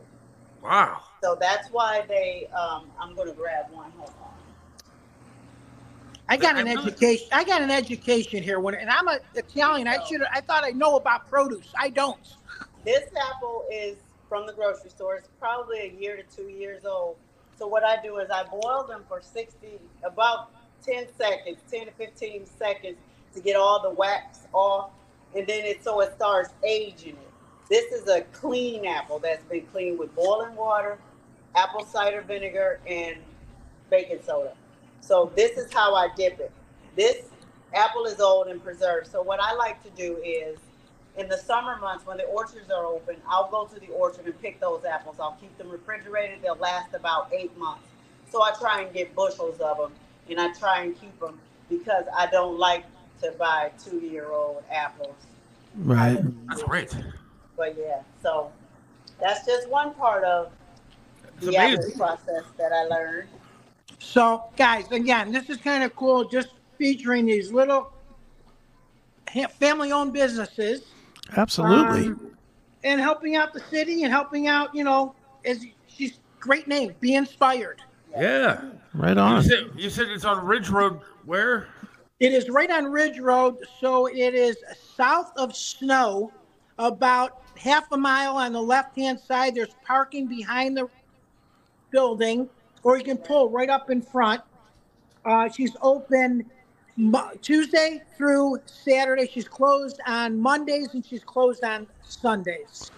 Wow. 0.63 1.03
So 1.23 1.37
that's 1.41 1.69
why 1.71 2.05
they. 2.07 2.49
Um, 2.49 2.91
I'm 3.01 3.15
going 3.15 3.29
to 3.29 3.35
grab 3.35 3.67
one. 3.71 3.91
Hold 3.93 4.13
on. 4.23 4.36
I 6.29 6.37
got 6.37 6.57
an 6.57 6.67
I 6.67 6.73
really- 6.73 6.87
education. 6.89 7.29
I 7.33 7.45
got 7.45 7.63
an 7.63 7.71
education 7.71 8.43
here. 8.43 8.59
When 8.61 8.75
and 8.75 8.91
I'm 8.91 9.09
a 9.09 9.19
Italian. 9.35 9.87
I 9.89 10.05
should. 10.05 10.23
I 10.33 10.41
thought 10.41 10.65
I 10.65 10.71
know 10.71 10.97
about 10.97 11.29
produce. 11.29 11.69
I 11.79 11.91
don't. 11.91 12.19
This 12.85 13.05
apple 13.35 13.65
is 13.73 13.97
from 14.29 14.47
the 14.47 14.53
grocery 14.53 14.91
store. 14.91 15.17
It's 15.17 15.29
probably 15.41 15.79
a 15.81 15.93
year 16.01 16.17
to 16.17 16.23
two 16.37 16.49
years 16.49 16.85
old. 16.85 17.17
So 17.57 17.67
what 17.67 17.85
I 17.85 18.01
do 18.03 18.19
is 18.19 18.29
I 18.31 18.45
boil 18.45 18.85
them 18.89 19.05
for 19.09 19.23
60, 19.23 19.79
about 20.05 20.51
10 20.85 21.07
seconds, 21.17 21.59
10 21.71 21.87
to 21.87 21.93
15 21.93 22.47
seconds 22.47 22.97
to 23.35 23.41
get 23.41 23.57
all 23.57 23.81
the 23.83 23.91
wax 23.91 24.41
off. 24.53 24.91
And 25.35 25.47
then 25.47 25.65
it 25.65 25.83
so 25.83 26.01
it 26.01 26.15
starts 26.17 26.51
aging 26.65 27.15
it. 27.15 27.31
This 27.69 27.93
is 27.93 28.09
a 28.09 28.23
clean 28.33 28.87
apple 28.87 29.19
that's 29.19 29.43
been 29.45 29.67
cleaned 29.67 29.99
with 29.99 30.15
boiling 30.15 30.55
water, 30.55 30.99
apple 31.57 31.85
cider 31.85 32.21
vinegar, 32.23 32.81
and 32.87 33.17
baking 33.91 34.21
soda. 34.25 34.53
So 35.07 35.31
this 35.37 35.57
is 35.57 35.73
how 35.73 35.95
I 35.95 36.09
dip 36.17 36.41
it. 36.41 36.51
This 36.97 37.23
apple 37.73 38.07
is 38.07 38.21
old 38.21 38.49
and 38.49 38.63
preserved. 38.63 39.07
So 39.07 39.23
what 39.23 39.41
I 39.41 39.55
like 39.55 39.83
to 39.85 39.91
do 39.91 40.17
is 40.25 40.59
in 41.17 41.29
the 41.29 41.37
summer 41.37 41.77
months 41.77 42.05
when 42.07 42.17
the 42.17 42.25
orchards 42.25 42.71
are 42.71 42.85
open, 42.85 43.17
I'll 43.29 43.51
go 43.51 43.67
to 43.67 43.81
the 43.81 43.89
orchard 43.93 44.27
and 44.27 44.43
pick 44.43 44.61
those 44.61 44.85
apples. 44.85 45.17
I'll 45.21 45.37
keep 45.41 45.57
them 45.59 45.71
refrigerated. 45.71 46.43
They'll 46.43 46.57
last 46.57 46.93
about 46.95 47.33
eight 47.33 47.57
months. 47.57 47.87
So 48.31 48.43
I 48.43 48.53
try 48.59 48.83
and 48.83 48.93
get 48.93 49.15
bushels 49.15 49.61
of 49.61 49.79
them 49.79 49.93
and 50.29 50.41
I 50.41 50.53
try 50.53 50.83
and 50.83 51.01
keep 51.01 51.19
them 51.21 51.39
because 51.71 52.05
I 52.15 52.27
don't 52.27 52.59
like 52.59 52.85
to 53.23 53.33
buy 53.39 53.71
two 53.83 53.99
year 53.99 54.31
old 54.33 54.65
apples. 54.73 55.15
Right. 55.77 56.19
That's 56.49 56.65
great. 56.65 56.97
But 57.57 57.77
yeah, 57.79 58.01
so 58.23 58.51
that's 59.21 59.47
just 59.47 59.69
one 59.71 59.95
part 59.95 60.25
of 60.25 60.51
It's 61.37 61.47
the 61.47 61.57
apple 61.57 61.91
process 61.97 62.45
that 62.59 62.73
I 62.73 62.85
learned. 62.85 63.29
So, 63.99 64.45
guys, 64.57 64.91
again, 64.93 65.33
this 65.33 65.51
is 65.51 65.57
kind 65.59 65.83
of 65.85 65.95
cool. 65.97 66.29
Just 66.29 66.49
featuring 66.79 67.27
these 67.27 67.53
little 67.53 67.93
family-owned 69.59 70.13
businesses. 70.13 70.87
Absolutely. 71.37 72.09
um, 72.09 72.37
and 72.85 73.01
helping 73.01 73.35
out 73.37 73.53
the 73.53 73.61
city 73.61 74.05
and 74.05 74.13
helping 74.13 74.47
out, 74.47 74.75
you 74.75 74.85
know, 74.85 75.15
as 75.45 75.65
she's 75.89 76.19
great 76.39 76.69
name, 76.69 76.95
be 77.01 77.15
inspired. 77.15 77.83
Yeah. 78.13 78.61
right 78.95 79.17
You 79.17 79.23
on. 79.23 79.43
said, 79.43 79.71
you 79.77 79.91
said 79.91 80.09
it's 80.09 80.25
on 80.25 80.45
Ridge 80.45 80.69
Road. 80.69 81.01
Where? 81.25 81.69
It 82.21 82.33
is 82.33 82.49
right 82.49 82.71
on 82.71 82.87
Ridge 82.87 83.19
Road, 83.19 83.59
so 83.81 84.07
it 84.07 84.35
is 84.35 84.57
south 84.97 85.33
of 85.37 85.55
Snow, 85.55 86.33
about 86.79 87.43
half 87.59 87.91
a 87.93 87.97
mile 87.97 88.37
on 88.37 88.53
the 88.53 88.63
left-hand 88.63 89.19
side. 89.19 89.55
There's 89.55 89.75
parking 89.85 90.27
behind 90.27 90.77
the 90.77 90.89
building, 91.91 92.49
or 92.87 92.97
you 92.97 93.03
can 93.03 93.19
pull 93.19 93.51
right 93.51 93.69
up 93.69 93.91
in 93.91 94.01
front. 94.01 94.41
Uh, 95.25 95.49
she's 95.49 95.77
open 95.83 96.49
Mo- 96.97 97.33
Tuesday 97.43 98.01
through 98.17 98.59
Saturday. 98.67 99.29
She's 99.29 99.49
closed 99.49 99.99
on 100.07 100.39
Mondays 100.39 100.95
and 100.95 101.05
she's 101.05 101.25
closed 101.25 101.65
on 101.65 101.89
Sundays. 102.05 102.93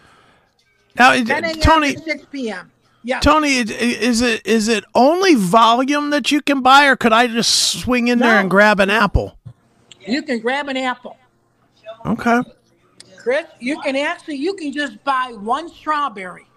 Now, 0.98 1.15
it- 1.15 1.27
10 1.27 1.43
a.m. 1.43 1.60
Tony, 1.60 1.94
to 1.94 2.01
6 2.02 2.27
p.m. 2.31 2.70
Yeah. 3.02 3.20
Tony, 3.20 3.60
it- 3.60 3.70
is 3.70 4.20
it 4.20 4.47
is 4.47 4.69
it 4.69 4.85
only 4.94 5.35
volume 5.35 6.10
that 6.10 6.31
you 6.31 6.43
can 6.43 6.60
buy, 6.60 6.85
or 6.85 6.94
could 6.94 7.15
I 7.15 7.27
just 7.27 7.81
swing 7.81 8.09
in 8.09 8.19
there 8.19 8.40
and 8.40 8.51
grab 8.51 8.81
an 8.81 8.90
apple? 8.90 9.39
You 10.01 10.20
can 10.20 10.40
grab 10.40 10.69
an 10.69 10.77
apple. 10.77 11.16
Okay. 12.05 12.43
Chris, 13.16 13.47
you 13.59 13.81
can 13.81 13.97
actually 13.97 14.36
you 14.36 14.52
can 14.52 14.70
just 14.70 15.02
buy 15.02 15.35
one 15.40 15.70
strawberry. 15.70 16.48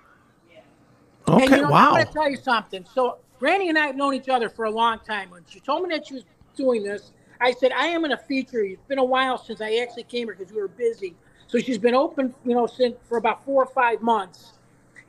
Okay. 1.27 1.45
And 1.45 1.51
you 1.51 1.61
know, 1.61 1.73
I'm 1.73 1.93
going 1.93 2.05
to 2.05 2.11
tell 2.11 2.29
you 2.29 2.37
something. 2.37 2.85
So, 2.93 3.17
Granny 3.39 3.69
and 3.69 3.77
I 3.77 3.87
have 3.87 3.95
known 3.95 4.13
each 4.13 4.29
other 4.29 4.49
for 4.49 4.65
a 4.65 4.71
long 4.71 4.99
time. 4.99 5.29
When 5.29 5.43
she 5.47 5.59
told 5.59 5.87
me 5.87 5.95
that 5.95 6.07
she 6.07 6.15
was 6.15 6.23
doing 6.55 6.83
this, 6.83 7.11
I 7.39 7.53
said, 7.53 7.71
I 7.71 7.87
am 7.87 8.01
going 8.01 8.11
to 8.11 8.17
feature 8.17 8.63
you. 8.63 8.73
It's 8.73 8.87
been 8.87 8.99
a 8.99 9.03
while 9.03 9.37
since 9.37 9.61
I 9.61 9.75
actually 9.77 10.03
came 10.03 10.27
here 10.27 10.35
because 10.35 10.53
we 10.53 10.61
were 10.61 10.67
busy. 10.67 11.15
So, 11.47 11.59
she's 11.59 11.77
been 11.77 11.95
open, 11.95 12.33
you 12.45 12.53
know, 12.53 12.67
since 12.67 12.95
for 13.07 13.17
about 13.17 13.43
four 13.45 13.63
or 13.63 13.73
five 13.73 14.01
months. 14.01 14.53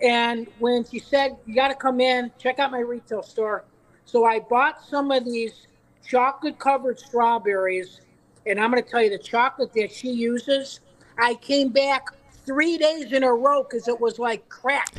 And 0.03 0.49
when 0.59 0.85
she 0.85 0.99
said, 0.99 1.37
You 1.47 1.55
got 1.55 1.69
to 1.69 1.75
come 1.75 2.01
in, 2.01 2.31
check 2.39 2.59
out 2.59 2.71
my 2.71 2.81
retail 2.81 3.23
store. 3.23 3.65
So, 4.05 4.25
I 4.25 4.41
bought 4.41 4.85
some 4.85 5.11
of 5.11 5.25
these 5.25 5.67
chocolate 6.07 6.59
covered 6.59 6.99
strawberries. 6.99 8.01
And 8.45 8.59
I'm 8.59 8.71
going 8.71 8.83
to 8.83 8.89
tell 8.89 9.03
you 9.03 9.11
the 9.11 9.19
chocolate 9.19 9.73
that 9.75 9.93
she 9.93 10.11
uses. 10.11 10.81
I 11.19 11.35
came 11.37 11.69
back 11.69 12.07
three 12.45 12.79
days 12.79 13.13
in 13.13 13.23
a 13.23 13.33
row 13.33 13.63
because 13.63 13.89
it 13.89 14.01
was 14.01 14.19
like 14.19 14.49
crack. 14.49 14.93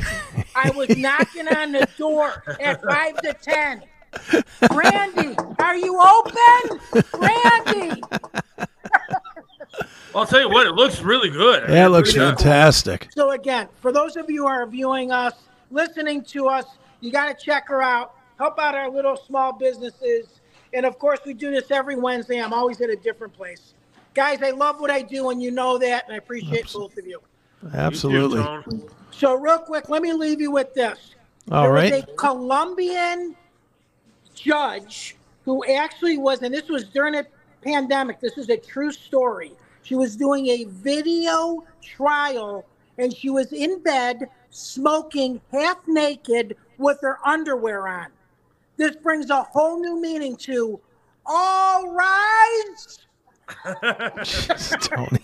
I 0.56 0.72
was 0.72 0.96
knocking 0.98 1.48
on 1.48 1.72
the 1.72 1.88
door 1.98 2.44
at 2.60 2.82
five 2.84 3.18
to 3.18 3.34
ten. 3.34 3.84
Randy, 4.74 5.36
are 5.60 5.76
you 5.76 6.00
open? 6.00 6.80
Randy. 7.20 8.02
I'll 10.16 10.28
tell 10.28 10.42
you 10.42 10.50
what. 10.50 10.68
It 10.68 10.74
looks 10.74 11.02
really 11.02 11.30
good. 11.30 11.68
Yeah, 11.70 11.88
it 11.88 11.90
looks 11.90 12.14
really 12.16 12.32
does. 12.32 12.42
fantastic. 12.42 13.10
So 13.16 13.32
again, 13.32 13.68
for 13.82 13.92
those 13.92 14.16
of 14.16 14.30
you 14.30 14.44
who 14.44 14.48
are 14.48 14.66
viewing 14.68 15.12
us, 15.12 15.34
listening 15.72 16.24
to 16.26 16.48
us, 16.48 16.66
you 17.02 17.12
got 17.12 17.28
to 17.38 17.46
check 17.46 17.68
her 17.70 17.82
out. 17.82 18.16
Help 18.38 18.60
out 18.60 18.76
our 18.76 18.90
little 18.90 19.18
small 19.18 19.54
businesses. 19.54 20.40
And 20.74 20.86
of 20.86 21.00
course, 21.00 21.20
we 21.26 21.34
do 21.34 21.52
this 21.52 21.72
every 21.72 21.96
Wednesday. 21.96 22.42
I'm 22.42 22.54
always 22.54 22.82
at 22.82 22.90
a 22.90 22.96
different 22.96 23.34
place. 23.34 23.74
Guys, 24.14 24.44
I 24.44 24.52
love 24.52 24.80
what 24.80 24.92
I 24.92 25.02
do, 25.02 25.32
and 25.32 25.42
you 25.42 25.50
know 25.50 25.80
that, 25.80 26.06
and 26.06 26.14
I 26.14 26.18
appreciate 26.18 26.72
both 26.72 26.96
of 26.98 27.08
you. 27.08 27.20
Absolutely. 27.74 28.40
You 28.40 28.64
too, 28.70 28.90
So, 29.12 29.36
real 29.36 29.60
quick, 29.60 29.90
let 29.90 30.02
me 30.02 30.14
leave 30.14 30.42
you 30.42 30.52
with 30.52 30.74
this. 30.74 31.16
All 31.52 31.64
there 31.64 31.74
right. 31.74 31.92
was 31.94 32.04
a 32.04 32.06
Colombian 32.16 33.36
judge 34.36 35.16
who 35.46 35.64
actually 35.66 36.18
was, 36.18 36.42
and 36.42 36.54
this 36.54 36.70
was 36.70 36.86
during 36.86 37.16
a 37.16 37.26
pandemic. 37.62 38.20
This 38.20 38.38
is 38.38 38.50
a 38.50 38.58
true 38.58 38.92
story. 38.92 39.52
She 39.84 39.96
was 39.96 40.16
doing 40.16 40.48
a 40.48 40.66
video 40.66 41.64
trial, 41.82 42.66
and 42.98 43.14
she 43.16 43.30
was 43.30 43.52
in 43.52 43.80
bed 43.80 44.30
smoking 44.50 45.42
half 45.52 45.78
naked 45.88 46.56
with 46.78 47.00
her 47.02 47.18
underwear 47.26 47.88
on. 47.88 48.08
This 48.78 48.96
brings 48.96 49.30
a 49.30 49.44
whole 49.44 49.80
new 49.80 50.02
meaning 50.02 50.36
to 50.38 50.80
all 51.26 51.92
rise. 51.92 53.00
Tony. 54.82 55.20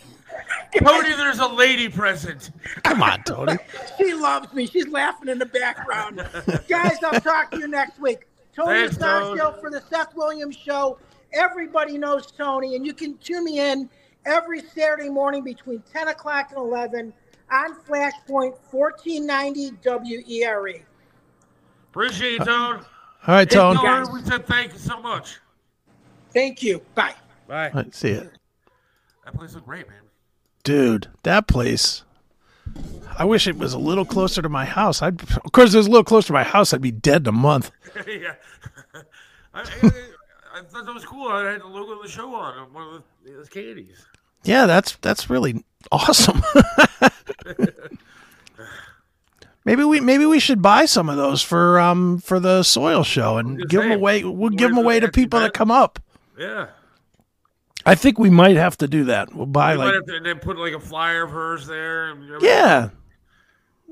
Tony, 0.77 1.13
there's 1.15 1.39
a 1.39 1.47
lady 1.47 1.89
present. 1.89 2.51
Come 2.83 3.01
on, 3.03 3.23
Tony. 3.23 3.57
She 3.97 4.13
loves 4.13 4.53
me. 4.53 4.65
She's 4.67 4.87
laughing 4.87 5.29
in 5.29 5.39
the 5.39 5.45
background. 5.45 6.27
Guys, 6.67 6.97
I'll 7.03 7.19
talk 7.21 7.51
to 7.51 7.59
you 7.59 7.67
next 7.67 7.99
week. 7.99 8.27
Tony 8.53 8.79
Thanks, 8.79 8.97
Starkville 8.97 9.53
Tone. 9.53 9.61
for 9.61 9.69
the 9.69 9.81
Seth 9.89 10.15
Williams 10.15 10.57
Show. 10.57 10.97
Everybody 11.33 11.97
knows 11.97 12.31
Tony, 12.31 12.75
and 12.75 12.85
you 12.85 12.93
can 12.93 13.17
tune 13.17 13.45
me 13.45 13.59
in 13.59 13.89
every 14.25 14.61
Saturday 14.61 15.09
morning 15.09 15.43
between 15.43 15.83
10 15.91 16.09
o'clock 16.09 16.49
and 16.49 16.57
11 16.57 17.13
on 17.51 17.75
Flashpoint 17.81 18.55
1490 18.71 19.71
WERE. 19.83 20.81
Appreciate 21.89 22.33
you, 22.33 22.39
Tone. 22.39 22.85
All 23.27 23.35
right, 23.35 23.49
Tone. 23.49 23.75
Tell 23.75 24.13
we 24.13 24.21
said 24.21 24.45
thank 24.45 24.73
you 24.73 24.79
so 24.79 24.99
much. 25.01 25.39
Thank 26.33 26.61
you. 26.61 26.81
Bye. 26.95 27.15
Bye. 27.47 27.71
right, 27.73 27.93
see 27.93 28.09
it. 28.09 28.31
That 29.25 29.33
place 29.35 29.55
looked 29.55 29.67
great, 29.67 29.87
man. 29.87 29.97
Dude, 30.63 31.07
that 31.23 31.47
place. 31.47 32.03
I 33.17 33.25
wish 33.25 33.47
it 33.47 33.57
was 33.57 33.73
a 33.73 33.79
little 33.79 34.05
closer 34.05 34.41
to 34.41 34.49
my 34.49 34.65
house. 34.65 35.01
I'd, 35.01 35.21
of 35.21 35.51
course, 35.51 35.69
if 35.69 35.75
it 35.75 35.77
was 35.77 35.87
a 35.87 35.91
little 35.91 36.03
closer 36.03 36.27
to 36.27 36.33
my 36.33 36.43
house, 36.43 36.73
I'd 36.73 36.81
be 36.81 36.91
dead 36.91 37.23
in 37.23 37.27
a 37.27 37.31
month. 37.31 37.71
yeah. 38.07 38.35
I, 39.53 39.61
I, 39.61 39.91
I 40.55 40.61
thought 40.63 40.85
that 40.85 40.93
was 40.93 41.05
cool. 41.05 41.27
I 41.27 41.51
had 41.51 41.61
the 41.61 41.67
logo 41.67 41.93
of 41.93 42.03
the 42.03 42.09
show 42.09 42.33
on 42.33 42.73
one 42.73 42.87
of 42.87 43.03
the, 43.23 43.31
those 43.31 43.49
candies. 43.49 44.05
Yeah, 44.43 44.65
that's 44.67 44.95
that's 45.01 45.29
really 45.29 45.65
awesome. 45.91 46.41
maybe 49.65 49.83
we 49.83 49.99
maybe 49.99 50.25
we 50.25 50.39
should 50.39 50.61
buy 50.61 50.85
some 50.85 51.09
of 51.09 51.17
those 51.17 51.41
for 51.41 51.79
um 51.79 52.19
for 52.19 52.39
the 52.39 52.63
soil 52.63 53.03
show 53.03 53.37
and 53.37 53.67
give 53.67 53.81
them 53.81 53.91
away. 53.91 54.23
We'll 54.23 54.49
give 54.49 54.69
them 54.69 54.77
away 54.77 54.99
to 55.01 55.09
people 55.09 55.39
that 55.41 55.53
come 55.53 55.71
up. 55.71 55.99
Yeah. 56.37 56.67
I 57.89 57.95
think 57.95 58.19
we 58.19 58.29
might 58.29 58.55
have 58.55 58.77
to 58.77 58.87
do 58.87 59.05
that. 59.05 59.33
We'll 59.33 59.45
buy 59.45 59.75
might 59.75 59.93
like 59.95 60.05
to, 60.05 60.15
and 60.15 60.25
then 60.25 60.39
put 60.39 60.57
like 60.57 60.73
a 60.73 60.79
flyer 60.79 61.23
of 61.23 61.31
hers 61.31 61.65
there. 61.67 62.11
and 62.11 62.41
yeah. 62.41 62.89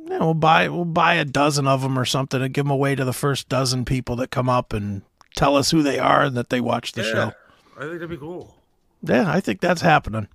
Yeah, 0.06 0.19
we'll 0.19 0.34
buy 0.36 0.69
we'll 0.69 0.86
buy 0.86 1.15
a 1.15 1.26
dozen 1.26 1.68
of 1.68 1.82
them 1.82 1.98
or 1.99 2.06
something 2.06 2.41
and 2.41 2.53
give 2.53 2.65
them 2.65 2.72
away 2.72 2.95
to 2.95 3.03
the 3.03 3.11
first 3.14 3.49
dozen 3.49 3.84
people 3.84 4.15
that 4.18 4.32
come 4.32 4.48
up 4.49 4.72
and 4.72 5.02
tell 5.36 5.56
us 5.57 5.72
who 5.72 5.84
they 5.84 5.99
are 5.99 6.24
and 6.24 6.38
that 6.38 6.49
they 6.49 6.61
watch 6.61 6.94
the 6.94 7.03
Yeah. 7.03 7.11
show. 7.11 7.32
I 7.78 7.80
think 7.82 7.94
that'd 7.94 8.10
be 8.10 8.18
cool. 8.18 8.56
Yeah, 9.03 9.30
I 9.32 9.41
think 9.41 9.60
that's 9.60 9.82
happening. 9.82 10.28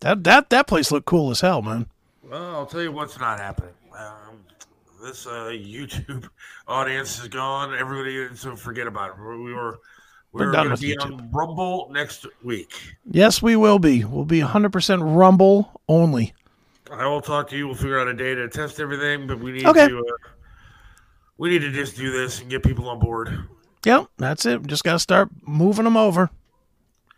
That 0.00 0.24
that 0.24 0.50
that 0.50 0.66
place 0.66 0.90
looked 0.92 1.06
cool 1.06 1.30
as 1.30 1.40
hell, 1.40 1.62
man. 1.62 1.86
Well, 2.22 2.54
I'll 2.56 2.66
tell 2.66 2.82
you 2.82 2.92
what's 2.92 3.18
not 3.18 3.38
happening. 3.40 3.72
Um, 3.98 4.44
this 5.02 5.26
uh, 5.26 5.50
YouTube 5.52 6.28
audience 6.68 7.18
is 7.20 7.28
gone. 7.28 7.74
Everybody, 7.74 8.34
so 8.36 8.56
forget 8.56 8.86
about 8.86 9.10
it. 9.10 9.16
We 9.18 9.42
we 9.44 9.52
were 9.54 9.70
we 9.72 9.78
We're 10.32 10.50
going 10.50 10.70
with 10.70 10.80
to 10.80 10.86
be 10.86 10.94
YouTube. 10.96 11.18
on 11.18 11.30
Rumble 11.30 11.88
next 11.92 12.26
week. 12.42 12.72
Yes, 13.10 13.42
we 13.42 13.54
will 13.56 13.78
be. 13.78 14.04
We'll 14.04 14.24
be 14.24 14.40
100% 14.40 15.16
Rumble 15.16 15.80
only. 15.88 16.32
I 16.90 17.06
will 17.06 17.20
talk 17.20 17.48
to 17.50 17.56
you. 17.56 17.66
We'll 17.66 17.76
figure 17.76 17.98
out 18.00 18.08
a 18.08 18.14
day 18.14 18.34
to 18.34 18.48
test 18.48 18.80
everything, 18.80 19.26
but 19.26 19.38
we 19.40 19.52
need 19.52 19.66
Okay. 19.66 19.88
to 19.88 19.98
uh, 19.98 20.28
we 21.38 21.48
need 21.50 21.60
to 21.60 21.70
just 21.70 21.96
do 21.96 22.10
this 22.12 22.40
and 22.40 22.48
get 22.50 22.62
people 22.62 22.88
on 22.88 22.98
board. 22.98 23.46
Yep, 23.84 24.06
that's 24.18 24.46
it. 24.46 24.60
We 24.60 24.66
just 24.68 24.84
got 24.84 24.92
to 24.92 24.98
start 24.98 25.28
moving 25.46 25.84
them 25.84 25.96
over. 25.96 26.30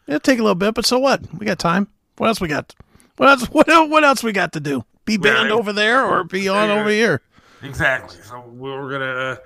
It'll 0.07 0.21
take 0.21 0.39
a 0.39 0.43
little 0.43 0.55
bit, 0.55 0.75
but 0.75 0.87
so 0.87 0.99
what? 0.99 1.21
We 1.39 1.45
got 1.47 1.59
time. 1.59 1.89
What 2.17 2.29
else 2.29 2.41
we 2.41 2.49
got? 2.49 2.75
What 3.17 3.29
else? 3.29 3.45
What 3.53 3.69
else, 3.69 3.91
what 3.91 4.05
else 4.05 4.23
we 4.23 4.33
got 4.33 4.53
to 4.55 4.61
do? 4.61 4.85
Be 5.05 5.17
banned 5.19 5.51
Yeah. 5.51 5.55
over 5.57 5.73
there 5.73 6.05
or 6.05 6.25
be 6.25 6.49
on 6.49 6.69
Yeah. 6.69 6.81
over 6.81 6.89
here? 6.91 7.21
Exactly. 7.63 8.21
So 8.23 8.41
we're 8.47 8.91
gonna 8.91 9.05
uh, 9.05 9.37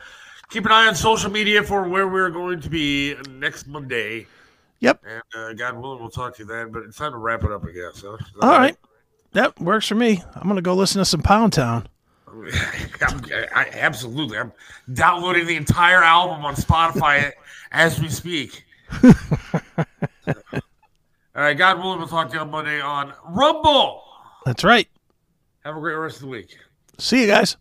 keep 0.48 0.64
an 0.64 0.72
eye 0.72 0.86
on 0.86 0.94
social 0.94 1.30
media 1.30 1.62
for 1.62 1.88
where 1.88 2.08
we're 2.08 2.30
going 2.30 2.60
to 2.60 2.70
be 2.70 3.16
next 3.30 3.66
Monday. 3.66 4.26
Yep. 4.80 5.02
And 5.06 5.22
uh, 5.34 5.52
God 5.54 5.76
willing, 5.76 6.00
we'll 6.00 6.10
talk 6.10 6.36
to 6.36 6.42
you 6.42 6.48
then. 6.48 6.70
But 6.70 6.84
it's 6.84 6.96
time 6.96 7.12
to 7.12 7.18
wrap 7.18 7.44
it 7.44 7.50
up, 7.50 7.64
I 7.64 7.72
guess. 7.72 8.02
Huh? 8.02 8.16
All 8.40 8.50
right. 8.50 8.76
That 9.32 9.58
works 9.60 9.86
for 9.86 9.94
me. 9.94 10.22
I'm 10.34 10.44
going 10.44 10.56
to 10.56 10.62
go 10.62 10.74
listen 10.74 11.00
to 11.00 11.04
some 11.04 11.20
Pound 11.20 11.52
Town. 11.52 11.88
I'm, 12.28 13.22
I, 13.54 13.68
absolutely. 13.72 14.38
I'm 14.38 14.52
downloading 14.92 15.46
the 15.46 15.56
entire 15.56 16.02
album 16.02 16.44
on 16.44 16.54
Spotify 16.54 17.32
as 17.72 18.00
we 18.00 18.08
speak. 18.08 18.64
All 19.02 19.12
right, 21.44 21.56
God 21.56 21.78
willing, 21.78 21.98
we'll 21.98 22.08
talk 22.08 22.28
to 22.30 22.34
you 22.34 22.40
on 22.40 22.50
Monday 22.50 22.80
on 22.80 23.12
Rumble. 23.28 24.02
That's 24.44 24.64
right. 24.64 24.88
Have 25.64 25.76
a 25.76 25.80
great 25.80 25.94
rest 25.94 26.16
of 26.16 26.22
the 26.22 26.28
week. 26.28 26.56
See 26.98 27.20
you 27.20 27.26
guys. 27.26 27.56